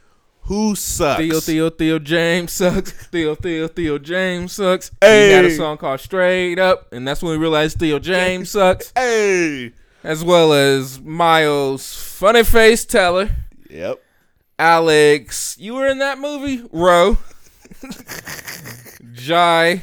who 0.43 0.75
sucks? 0.75 1.21
Theo, 1.21 1.41
Theo, 1.41 1.71
Theo 1.71 1.99
James 1.99 2.53
sucks. 2.53 2.93
Theo, 2.93 3.35
Theo, 3.35 3.69
Theo 3.69 3.99
James 3.99 4.53
sucks. 4.53 4.91
Hey. 5.01 5.29
He 5.29 5.33
had 5.33 5.45
a 5.47 5.57
song 5.57 5.79
called 5.79 6.01
Straight 6.01 6.59
Up, 6.59 6.93
and 6.93 7.07
that's 7.09 7.23
when 7.23 7.33
we 7.33 7.39
realized 7.39 7.79
Theo 7.79 7.99
James 7.99 8.51
sucks. 8.51 8.93
Hey. 8.95 9.73
As 10.03 10.23
well 10.23 10.53
as 10.53 11.01
Miles 11.01 11.95
Funny 11.97 12.45
Face 12.45 12.85
Teller. 12.85 13.31
Yep. 13.71 14.03
Alex, 14.59 15.57
you 15.59 15.75
were 15.75 15.87
in 15.87 15.99
that 15.99 16.19
movie? 16.19 16.63
Roe. 16.71 17.17
Jai. 19.15 19.83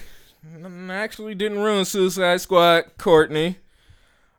Actually 0.65 1.35
didn't 1.35 1.59
ruin 1.59 1.85
Suicide 1.85 2.41
Squad. 2.41 2.97
Courtney. 2.97 3.57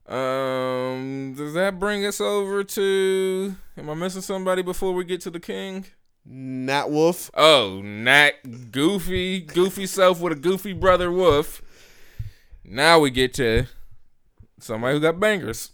Um, 0.06 1.34
does 1.36 1.54
that 1.54 1.78
bring 1.78 2.04
us 2.04 2.20
over 2.20 2.62
to? 2.64 3.56
Am 3.76 3.90
I 3.90 3.94
missing 3.94 4.22
somebody 4.22 4.62
before 4.62 4.92
we 4.92 5.04
get 5.04 5.20
to 5.22 5.30
the 5.30 5.40
king? 5.40 5.86
Nat 6.24 6.90
Wolff. 6.90 7.30
Oh, 7.34 7.80
Nat 7.82 8.70
Goofy, 8.70 9.40
Goofy 9.40 9.86
self 9.86 10.20
with 10.20 10.34
a 10.34 10.36
goofy 10.36 10.72
brother 10.72 11.10
Wolff. 11.10 11.62
Now 12.64 13.00
we 13.00 13.10
get 13.10 13.34
to 13.34 13.66
somebody 14.60 14.94
who 14.94 15.00
got 15.00 15.18
bangers. 15.18 15.70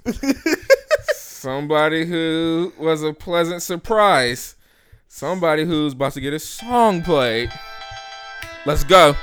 somebody 1.14 2.06
who 2.06 2.72
was 2.78 3.02
a 3.02 3.12
pleasant 3.12 3.62
surprise. 3.62 4.56
Somebody 5.08 5.64
who's 5.64 5.92
about 5.92 6.12
to 6.12 6.20
get 6.20 6.32
a 6.32 6.38
song 6.38 7.02
played. 7.02 7.50
Let's 8.64 8.84
go. 8.84 9.14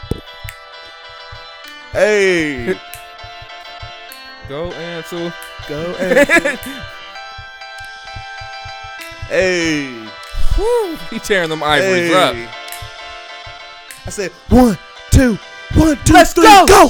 Hey. 1.95 2.75
Go, 4.49 4.69
Ansel. 4.73 5.31
Go. 5.69 5.93
Ansel. 5.95 6.57
hey. 9.29 10.07
Woo, 10.57 10.97
he 11.09 11.19
tearing 11.19 11.47
them 11.49 11.63
ivories 11.63 12.09
Hey. 12.11 12.13
up. 12.13 12.35
I 14.05 14.09
said 14.09 14.31
one, 14.49 14.77
two, 15.11 15.39
one, 15.75 15.97
two, 16.03 16.13
Let's 16.13 16.33
three, 16.33 16.43
go. 16.43 16.65
go. 16.67 16.89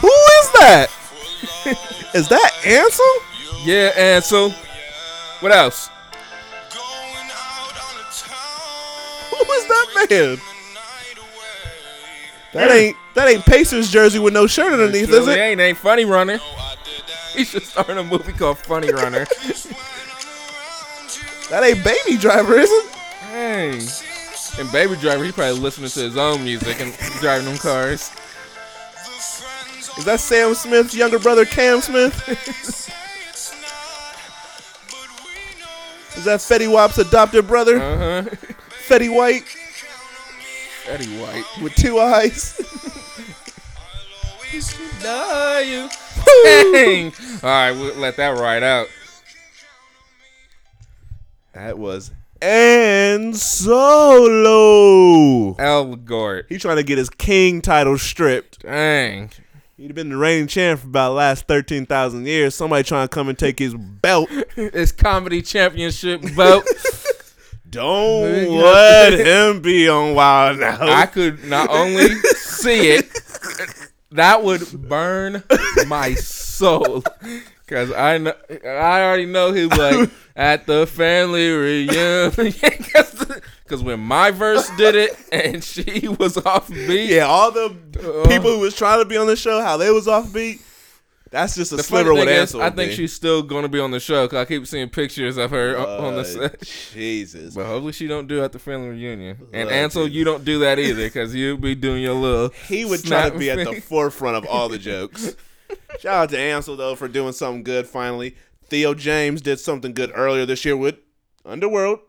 Who 0.00 0.08
is 0.08 0.52
that? 0.60 0.88
is 2.14 2.28
that 2.28 2.52
Ansel? 2.66 3.64
Yeah, 3.64 3.92
Ansel. 3.96 4.50
What 5.40 5.52
else? 5.52 5.88
Who 9.30 9.52
is 9.52 9.66
that 9.66 10.06
man? 10.10 10.38
That 12.52 12.70
ain't 12.70 12.96
that 13.14 13.28
ain't 13.28 13.44
Pacers 13.44 13.90
jersey 13.90 14.18
with 14.18 14.34
no 14.34 14.46
shirt 14.46 14.72
underneath, 14.72 15.08
is 15.10 15.26
it? 15.26 15.38
ain't 15.38 15.60
ain't 15.60 15.78
funny 15.78 16.04
runner. 16.04 16.38
He 17.34 17.44
should 17.44 17.62
start 17.62 17.88
a 17.90 18.04
movie 18.04 18.32
called 18.32 18.58
Funny 18.58 18.92
Runner. 18.92 19.24
That 21.48 21.62
ain't 21.64 21.82
Baby 21.82 22.18
Driver, 22.18 22.58
is 22.58 22.70
it? 22.70 22.86
Hey. 23.30 23.80
And 24.60 24.70
Baby 24.70 24.96
Driver, 24.96 25.24
he 25.24 25.32
probably 25.32 25.58
listening 25.58 25.88
to 25.88 26.00
his 26.00 26.16
own 26.18 26.44
music 26.44 26.78
and 26.80 26.92
driving 27.20 27.46
them 27.46 27.56
cars. 27.56 28.10
Is 29.98 30.04
that 30.04 30.20
Sam 30.20 30.54
Smith's 30.54 30.94
younger 30.94 31.18
brother, 31.18 31.46
Cam 31.46 31.80
Smith? 31.80 32.28
is 36.16 36.24
that 36.24 36.40
Fetty 36.40 36.70
Wap's 36.70 36.98
adopted 36.98 37.46
brother, 37.46 37.76
Uh 37.80 37.98
huh. 37.98 38.22
Fetty 38.88 39.14
White, 39.14 39.44
Eddie 40.88 41.18
White. 41.18 41.44
with 41.62 41.74
two 41.74 41.98
eyes? 41.98 42.58
You. 44.52 45.88
Dang. 46.44 47.12
All 47.42 47.48
right, 47.48 47.72
we'll 47.72 47.94
let 47.96 48.16
that 48.16 48.38
ride 48.38 48.62
out. 48.62 48.88
That 51.54 51.78
was 51.78 52.10
and 52.42 53.36
Solo. 53.36 54.34
Elgort. 55.54 56.44
He's 56.48 56.60
trying 56.62 56.78
to 56.78 56.82
get 56.82 56.98
his 56.98 57.08
king 57.08 57.62
title 57.62 57.96
stripped. 57.96 58.62
Dang. 58.62 59.30
He'd 59.76 59.94
been 59.94 60.08
the 60.10 60.16
reigning 60.16 60.48
champ 60.48 60.80
for 60.80 60.88
about 60.88 61.10
the 61.10 61.14
last 61.14 61.46
13,000 61.46 62.26
years. 62.26 62.54
Somebody 62.54 62.82
trying 62.82 63.06
to 63.08 63.14
come 63.14 63.28
and 63.28 63.38
take 63.38 63.58
his 63.58 63.74
belt. 63.74 64.28
His 64.54 64.92
comedy 64.92 65.40
championship 65.42 66.22
belt. 66.36 66.64
Don't 67.72 68.50
let 68.50 69.12
him 69.26 69.62
be 69.62 69.88
on 69.88 70.14
Wild 70.14 70.58
now. 70.60 70.76
I 70.80 71.06
could 71.06 71.42
not 71.44 71.70
only 71.70 72.08
see 72.34 72.90
it, 72.90 73.10
that 74.10 74.44
would 74.44 74.88
burn 74.88 75.42
my 75.86 76.12
soul. 76.14 77.02
Cause 77.66 77.90
I 77.90 78.18
know, 78.18 78.34
I 78.62 79.02
already 79.02 79.24
know 79.24 79.52
he 79.52 79.64
was 79.66 79.78
like 79.78 80.10
at 80.36 80.66
the 80.66 80.86
family 80.86 81.50
reunion. 81.50 82.30
Cause 83.66 83.82
when 83.82 84.00
my 84.00 84.30
verse 84.30 84.68
did 84.76 84.94
it 84.94 85.16
and 85.32 85.64
she 85.64 86.06
was 86.08 86.36
off 86.36 86.68
beat, 86.68 87.08
yeah, 87.08 87.22
all 87.24 87.50
the 87.50 87.74
Uh, 87.98 88.28
people 88.28 88.50
who 88.50 88.58
was 88.58 88.76
trying 88.76 88.98
to 88.98 89.06
be 89.06 89.16
on 89.16 89.26
the 89.26 89.36
show, 89.36 89.62
how 89.62 89.78
they 89.78 89.90
was 89.90 90.06
offbeat. 90.06 90.60
That's 91.32 91.56
just 91.56 91.72
a 91.72 91.76
The 91.76 91.82
sliver 91.82 92.14
thing 92.14 92.28
is, 92.28 92.40
Ansel 92.54 92.60
I 92.62 92.68
think 92.70 92.92
she's 92.92 93.12
still 93.12 93.42
gonna 93.42 93.68
be 93.68 93.80
on 93.80 93.90
the 93.90 93.98
show 94.00 94.26
because 94.26 94.38
I 94.38 94.44
keep 94.44 94.66
seeing 94.66 94.88
pictures 94.90 95.38
of 95.38 95.50
her 95.50 95.76
o- 95.78 96.06
on 96.06 96.14
the 96.14 96.20
Uh, 96.20 96.24
set. 96.24 96.60
Jesus. 96.92 97.54
But 97.54 97.64
hopefully 97.66 97.92
she 97.92 98.06
don't 98.06 98.26
do 98.28 98.42
it 98.42 98.44
at 98.44 98.52
the 98.52 98.58
family 98.58 98.90
reunion. 98.90 99.38
And 99.52 99.68
Uh, 99.70 99.72
Ansel, 99.72 100.06
you 100.08 100.24
don't 100.24 100.44
do 100.44 100.58
that 100.60 100.78
either 100.78 101.04
because 101.04 101.34
you 101.34 101.56
be 101.56 101.74
doing 101.74 102.02
your 102.02 102.14
little. 102.14 102.50
He 102.68 102.84
would 102.84 103.02
try 103.02 103.30
to 103.30 103.38
be 103.38 103.50
at 103.50 103.66
the 103.66 103.80
forefront 103.80 104.36
of 104.36 104.46
all 104.46 104.68
the 104.68 104.78
jokes. 104.78 105.34
Shout 106.00 106.14
out 106.24 106.28
to 106.30 106.38
Ansel 106.38 106.76
though 106.76 106.94
for 106.94 107.08
doing 107.08 107.32
something 107.32 107.62
good 107.62 107.86
finally. 107.86 108.36
Theo 108.68 108.92
James 108.94 109.40
did 109.40 109.58
something 109.58 109.94
good 109.94 110.12
earlier 110.14 110.44
this 110.46 110.64
year 110.66 110.76
with 110.76 110.96
Underworld, 111.46 112.00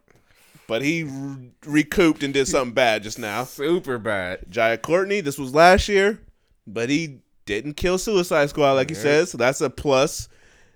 but 0.67 0.81
he 0.81 1.03
re- 1.03 1.51
recouped 1.65 2.23
and 2.23 2.33
did 2.33 2.47
something 2.49 2.73
bad 2.73 3.03
just 3.03 3.17
now. 3.19 3.45
super 3.45 3.97
bad. 3.97 4.45
Jai 4.49 4.75
Courtney, 4.77 5.21
this 5.21 5.37
was 5.37 5.53
last 5.53 5.87
year, 5.87 6.19
but 6.67 6.89
he 6.89 7.19
didn't 7.45 7.75
kill 7.75 7.97
Suicide 7.97 8.49
Squad 8.49 8.73
like 8.73 8.89
he 8.89 8.95
says, 8.95 9.31
so 9.31 9.37
that's 9.37 9.61
a 9.61 9.69
plus. 9.69 10.29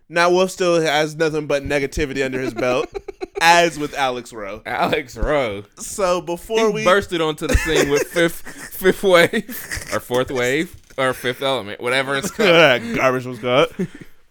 Now 0.09 0.29
Wolff 0.31 0.51
still 0.51 0.79
has 0.81 1.15
nothing 1.15 1.47
but 1.47 1.63
negativity 1.63 2.23
under 2.23 2.39
his 2.39 2.53
belt, 2.53 2.87
as 3.41 3.77
with 3.77 3.93
Alex 3.93 4.31
Roe. 4.31 4.61
Alex 4.65 5.17
Roe. 5.17 5.63
So 5.77 6.21
He 6.21 6.25
before 6.25 6.71
we 6.71 6.83
bursted 6.85 7.19
onto 7.21 7.45
the 7.47 7.55
scene 7.57 7.89
with 7.89 8.07
fifth 8.07 8.41
fifth 8.73 9.03
wave 9.03 9.89
or 9.93 9.99
fourth 9.99 10.31
wave 10.31 10.75
or 10.97 11.13
fifth 11.13 11.41
element, 11.41 11.81
whatever 11.81 12.15
it's 12.15 12.31
called. 12.37 12.95
garbage 12.95 13.25
was 13.25 13.39
called. 13.39 13.67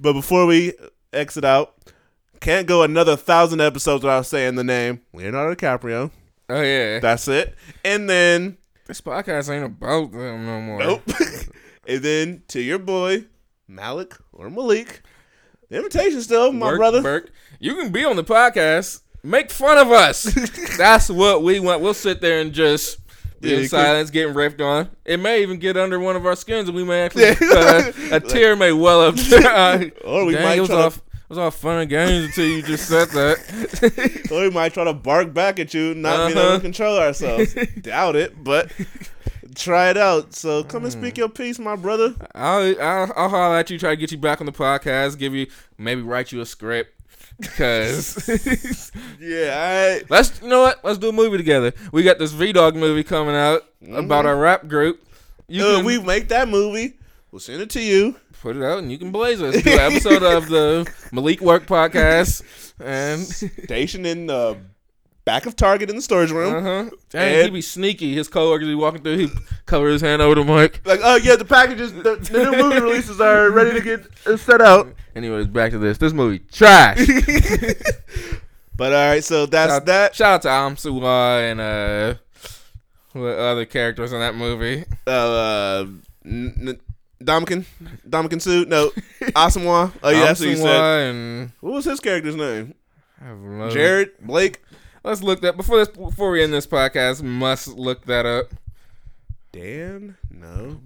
But 0.01 0.15
before 0.15 0.47
we 0.47 0.73
exit 1.13 1.45
out, 1.45 1.75
can't 2.41 2.67
go 2.67 2.83
another 2.83 3.17
thousand 3.17 3.61
episodes 3.61 4.03
without 4.03 4.25
saying 4.27 4.55
the 4.55 4.65
name 4.65 5.03
Leonardo 5.13 5.55
DiCaprio. 5.55 6.11
Oh 6.49 6.63
yeah. 6.63 7.01
That's 7.01 7.29
it. 7.29 7.55
And 7.85 8.09
then 8.09 8.57
This 8.87 9.01
podcast 9.03 9.51
ain't 9.55 9.65
about 9.65 10.11
them 10.13 10.47
no 10.47 10.61
more. 10.63 10.79
nope. 10.79 11.03
and 11.89 12.03
then 12.03 12.43
to 12.49 12.61
your 12.61 12.79
boy 12.79 13.25
Malik 13.69 14.15
or 14.33 14.51
Malik. 14.51 15.03
The 15.69 15.79
invitation 15.79 16.21
still, 16.23 16.53
my 16.53 16.67
Work, 16.67 16.77
brother. 16.79 17.03
Burke. 17.03 17.33
You 17.59 17.75
can 17.75 17.91
be 17.91 18.05
on 18.05 18.15
the 18.17 18.23
podcast. 18.25 19.01
Make 19.25 19.51
fun 19.51 19.79
of 19.79 19.91
us. 19.91 20.23
That's 20.79 21.09
what 21.11 21.43
we 21.43 21.59
want. 21.59 21.81
We'll 21.83 21.95
sit 21.95 22.21
there 22.21 22.41
and 22.41 22.53
just 22.53 22.99
be 23.41 23.51
Yeah, 23.51 23.57
in 23.59 23.69
silence, 23.69 24.11
getting 24.11 24.35
ripped 24.35 24.61
on. 24.61 24.89
It 25.05 25.19
may 25.19 25.43
even 25.43 25.59
get 25.59 25.77
under 25.77 25.99
one 25.99 26.15
of 26.15 26.25
our 26.25 26.37
skins, 26.37 26.69
and 26.69 26.77
we 26.77 26.85
may 26.85 27.03
actually 27.03 27.31
uh, 27.31 27.91
a 28.13 28.21
tear 28.27 28.55
may 28.55 28.71
well 28.73 29.01
up. 29.01 29.17
uh, 29.33 29.85
Or 30.05 30.25
we 30.27 30.35
dang, 30.35 30.45
might 30.45 30.59
it 30.59 30.61
was 30.61 30.69
try 30.71 30.89
to- 30.89 31.01
it 31.27 31.31
was 31.31 31.39
all 31.39 31.51
fun 31.51 31.79
and 31.81 31.91
games 31.91 32.27
until 32.27 32.47
you 32.47 32.63
just 32.63 32.87
said 32.89 33.09
that. 33.09 34.29
Or 34.31 34.43
we 34.43 34.51
might 34.51 34.73
try 34.75 34.85
to 34.85 34.93
bark 34.93 35.35
back 35.35 35.59
at 35.59 35.75
you, 35.75 35.93
not 35.97 36.29
being 36.29 36.39
able 36.39 36.41
Uh-huh. 36.47 36.55
to 36.59 36.61
control 36.63 36.97
ourselves. 36.99 37.53
Doubt 37.81 38.15
it, 38.15 38.45
but 38.45 38.71
try 39.57 39.91
it 39.91 39.97
out. 39.97 40.35
So 40.35 40.63
come 40.63 40.85
and 40.85 40.93
speak 40.93 41.19
your 41.19 41.29
piece, 41.29 41.59
my 41.59 41.75
brother. 41.75 42.15
I'll, 42.35 42.81
I'll 42.81 43.13
I'll 43.17 43.29
holler 43.29 43.57
at 43.57 43.71
you, 43.71 43.79
try 43.79 43.91
to 43.91 43.97
get 43.97 44.13
you 44.13 44.19
back 44.19 44.41
on 44.41 44.47
the 44.47 44.53
podcast, 44.53 45.19
give 45.19 45.35
you 45.35 45.49
maybe 45.79 46.03
write 46.03 46.31
you 46.31 46.41
a 46.41 46.47
script. 46.47 46.93
Cause 47.57 48.29
Yeah, 49.21 49.51
all 49.91 49.97
right. 49.99 50.11
let's 50.11 50.41
you 50.41 50.49
know 50.49 50.63
what? 50.63 50.83
Let's 50.85 50.99
do 50.99 51.09
a 51.09 51.13
movie 51.13 51.37
together. 51.37 51.73
We 51.93 52.03
got 52.03 52.19
this 52.19 52.33
V 52.33 52.53
Dog 52.53 52.77
movie 52.77 53.03
coming 53.05 53.35
out 53.35 53.63
about 53.93 54.25
our 54.27 54.37
rap 54.37 54.69
group. 54.69 55.03
You 55.49 55.65
Uh, 55.65 55.77
can 55.77 55.85
we 55.85 56.01
make 56.01 56.29
that 56.29 56.49
movie. 56.49 56.95
We'll 57.31 57.41
send 57.41 57.61
it 57.61 57.71
to 57.71 57.83
you. 57.83 58.17
put 58.41 58.57
it 58.57 58.63
out 58.63 58.79
and 58.79 58.91
you 58.91 58.97
can 58.99 59.13
blaze 59.13 59.43
us. 59.43 59.63
Do 59.63 59.73
an 59.73 59.79
episode 59.93 60.23
of 60.23 60.49
the 60.49 60.91
Malik 61.13 61.41
Work 61.41 61.67
podcast. 61.67 62.43
And 62.81 63.21
Station 63.23 64.07
in 64.07 64.27
the 64.27 64.57
back 65.27 65.45
of 65.45 65.55
Target 65.57 65.91
in 65.91 65.97
the 65.97 66.03
storage 66.03 66.31
room. 66.31 66.55
uh-huh. 66.55 66.91
Dang, 67.11 67.45
he 67.45 67.51
be 67.51 67.61
sneaky. 67.61 68.15
His 68.15 68.29
coworkers 68.29 68.67
be 68.69 68.75
walking 68.75 69.03
through, 69.03 69.19
he 69.19 69.29
cover 69.67 69.89
his 69.89 70.01
hand 70.01 70.23
over 70.23 70.37
the 70.37 70.45
mic. 70.45 70.81
Like, 70.87 71.01
oh 71.05 71.17
yeah, 71.17 71.37
the 71.37 71.45
packages, 71.45 71.93
the, 71.93 72.17
the 72.17 72.45
new 72.45 72.53
movie 72.63 72.81
releases 72.81 73.21
are 73.21 73.51
ready 73.51 73.73
to 73.79 73.85
get 73.85 74.07
uh, 74.27 74.39
set 74.39 74.63
out. 74.63 74.89
Anyways, 75.15 75.47
back 75.49 75.73
to 75.73 75.79
this. 75.79 75.99
This 75.99 76.15
movie 76.15 76.39
trash. 76.51 76.99
But 78.79 78.93
all 78.93 79.09
right, 79.09 79.25
so 79.25 79.47
that's 79.47 79.73
Shout, 79.73 79.87
that. 79.87 80.15
shout 80.15 80.33
out 80.35 80.43
to 80.43 80.51
Am 80.51 80.77
Suwa 80.77 81.51
and 81.51 81.61
uh 81.63 82.15
what 83.15 83.39
other 83.39 83.65
characters 83.65 84.13
in 84.13 84.21
that 84.21 84.35
movie. 84.35 84.85
Uh, 85.07 85.87
n- 86.27 86.55
n- 86.61 86.81
Domkin, 87.25 87.65
Domkin 88.07 88.43
suit. 88.43 88.69
No, 88.69 88.91
Asamoah. 89.35 89.93
Oh 90.03 90.11
yeah, 90.11 90.21
that's 90.27 90.41
what 90.41 90.49
you 90.51 90.57
said. 90.57 90.81
And 91.09 91.53
What 91.61 91.73
was 91.73 91.85
his 91.87 92.01
character's 92.01 92.37
name? 92.37 92.75
I 93.19 93.29
have 93.29 93.39
no- 93.39 93.71
Jared 93.71 94.11
Blake. 94.21 94.61
Let's 95.07 95.23
look 95.23 95.41
that 95.43 95.57
before 95.57 95.79
this 95.79 95.89
before 95.89 96.33
we 96.33 96.43
end 96.43 96.53
this 96.53 96.67
podcast. 96.67 97.23
Must 97.23 97.69
look 97.69 98.07
that 98.07 98.27
up. 98.27 98.47
Dan? 99.53 100.17
No, 100.29 100.81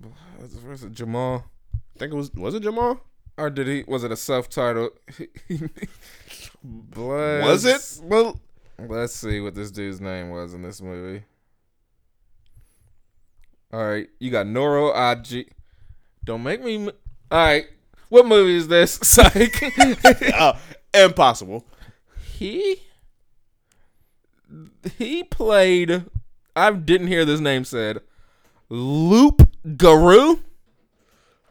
Where's 0.63 0.85
it? 0.85 0.93
Jamal. 0.93 1.47
I 1.75 1.99
think 1.99 2.13
it 2.13 2.17
was. 2.17 2.31
Was 2.35 2.55
it 2.55 2.63
Jamal? 2.63 3.01
Or 3.39 3.49
did 3.49 3.67
he? 3.67 3.83
Was 3.89 4.05
it 4.05 4.13
a 4.13 4.17
self-titled? 4.17 4.91
Was 6.95 7.65
it? 7.65 8.01
Well, 8.05 8.39
Let's 8.79 9.15
see 9.15 9.41
what 9.41 9.55
this 9.55 9.71
dude's 9.71 10.03
name 10.03 10.29
was 10.29 10.53
in 10.53 10.61
this 10.61 10.83
movie. 10.83 11.25
All 13.73 13.83
right, 13.89 14.07
you 14.19 14.31
got 14.31 14.45
Noro 14.45 14.95
Aji. 14.95 15.49
Don't 16.25 16.43
make 16.43 16.63
me. 16.63 16.89
All 16.89 16.93
right, 17.31 17.65
what 18.11 18.27
movie 18.27 18.57
is 18.57 18.69
this? 18.69 18.93
Psych. 19.03 19.63
oh, 20.39 20.61
impossible. 20.95 21.65
he 22.35 22.83
he 24.99 25.25
played. 25.25 26.05
I 26.57 26.73
didn't 26.73 27.09
hear 27.09 27.25
this 27.25 27.41
name 27.41 27.65
said. 27.65 28.01
Loop 28.69 29.49
Guru. 29.77 30.37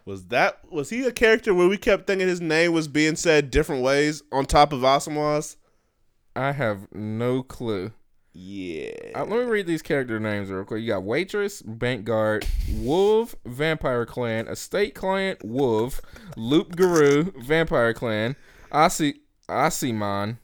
Was 0.06 0.26
that 0.28 0.60
was 0.72 0.90
he 0.90 1.06
a 1.06 1.12
character 1.12 1.54
where 1.54 1.68
we 1.68 1.78
kept 1.78 2.08
thinking 2.08 2.28
his 2.28 2.42
name 2.42 2.72
was 2.72 2.88
being 2.88 3.16
said 3.16 3.52
different 3.52 3.84
ways 3.84 4.24
on 4.32 4.46
top 4.46 4.74
of 4.74 4.82
Asamoah's? 4.82 5.58
I 6.36 6.52
have 6.52 6.88
no 6.92 7.44
clue. 7.44 7.92
Yeah. 8.34 8.92
Uh, 9.16 9.26
let 9.26 9.40
me 9.40 9.52
read 9.52 9.68
these 9.68 9.82
character 9.82 10.20
names 10.20 10.50
real 10.50 10.64
quick. 10.64 10.82
You 10.82 10.88
got 10.88 11.04
waitress, 11.04 11.62
bank 11.62 12.06
guard, 12.06 12.48
wolf, 12.72 13.36
vampire 13.46 14.06
clan, 14.06 14.48
estate 14.48 14.96
client, 14.96 15.44
wolf, 15.44 16.02
loop 16.38 16.76
guru, 16.76 17.32
vampire 17.42 17.94
clan, 17.94 18.36
Asi 18.72 19.22
Asiman. 19.50 20.38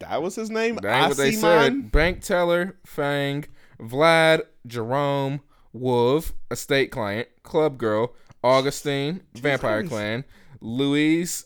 That 0.00 0.22
was 0.22 0.34
his 0.34 0.50
name? 0.50 0.76
That 0.76 0.98
ain't 0.98 1.08
what 1.08 1.16
they 1.16 1.30
Asiman? 1.32 1.40
said. 1.40 1.92
Bank 1.92 2.20
teller, 2.22 2.76
Fang, 2.84 3.44
Vlad, 3.80 4.42
Jerome, 4.66 5.40
Wolf, 5.72 6.32
estate 6.50 6.90
client, 6.90 7.28
club 7.42 7.78
girl, 7.78 8.14
Augustine, 8.44 9.22
vampire 9.34 9.80
Christ. 9.80 9.90
clan, 9.92 10.24
Louise, 10.60 11.44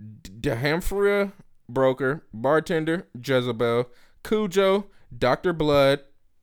Dehamphria, 0.00 1.32
broker, 1.68 2.24
bartender, 2.32 3.06
Jezebel, 3.22 3.88
Cujo, 4.22 4.86
Dr. 5.16 5.52
Blood, 5.52 6.00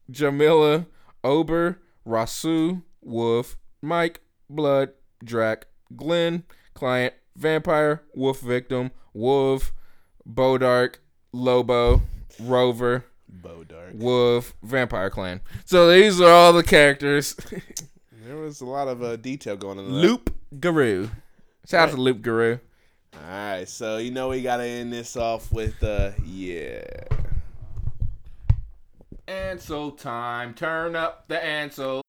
Jamila, 0.09 0.85
Ober, 1.23 1.81
Rasu, 2.05 2.83
Wolf, 3.01 3.57
Mike, 3.81 4.21
Blood, 4.49 4.89
Drac, 5.23 5.67
Glenn, 5.95 6.43
client, 6.73 7.13
vampire, 7.35 8.03
wolf 8.13 8.39
victim, 8.41 8.91
wolf, 9.13 9.73
Bodark, 10.27 10.95
Lobo, 11.33 12.01
Rover, 12.39 13.03
Bodark. 13.41 13.95
Wolf, 13.95 14.53
Vampire 14.63 15.09
Clan. 15.09 15.41
So 15.65 15.91
these 15.91 16.21
are 16.21 16.31
all 16.31 16.53
the 16.53 16.63
characters. 16.63 17.35
There 18.25 18.37
was 18.37 18.61
a 18.61 18.65
lot 18.65 18.87
of 18.87 19.03
uh, 19.03 19.17
detail 19.17 19.57
going 19.57 19.79
on. 19.79 19.85
Loop 19.89 20.33
Guru. 20.57 21.09
Shout 21.67 21.89
out 21.89 21.95
to 21.95 22.01
Loop 22.01 22.21
Guru. 22.21 22.57
All 23.13 23.29
right, 23.29 23.67
so 23.67 23.97
you 23.97 24.11
know 24.11 24.29
we 24.29 24.41
gotta 24.41 24.63
end 24.63 24.93
this 24.93 25.17
off 25.17 25.51
with 25.51 25.83
uh, 25.83 26.11
yeah. 26.25 26.83
Ansel 29.27 29.91
time. 29.91 30.53
Turn 30.53 30.95
up 30.95 31.27
the 31.27 31.43
Ansel. 31.43 32.02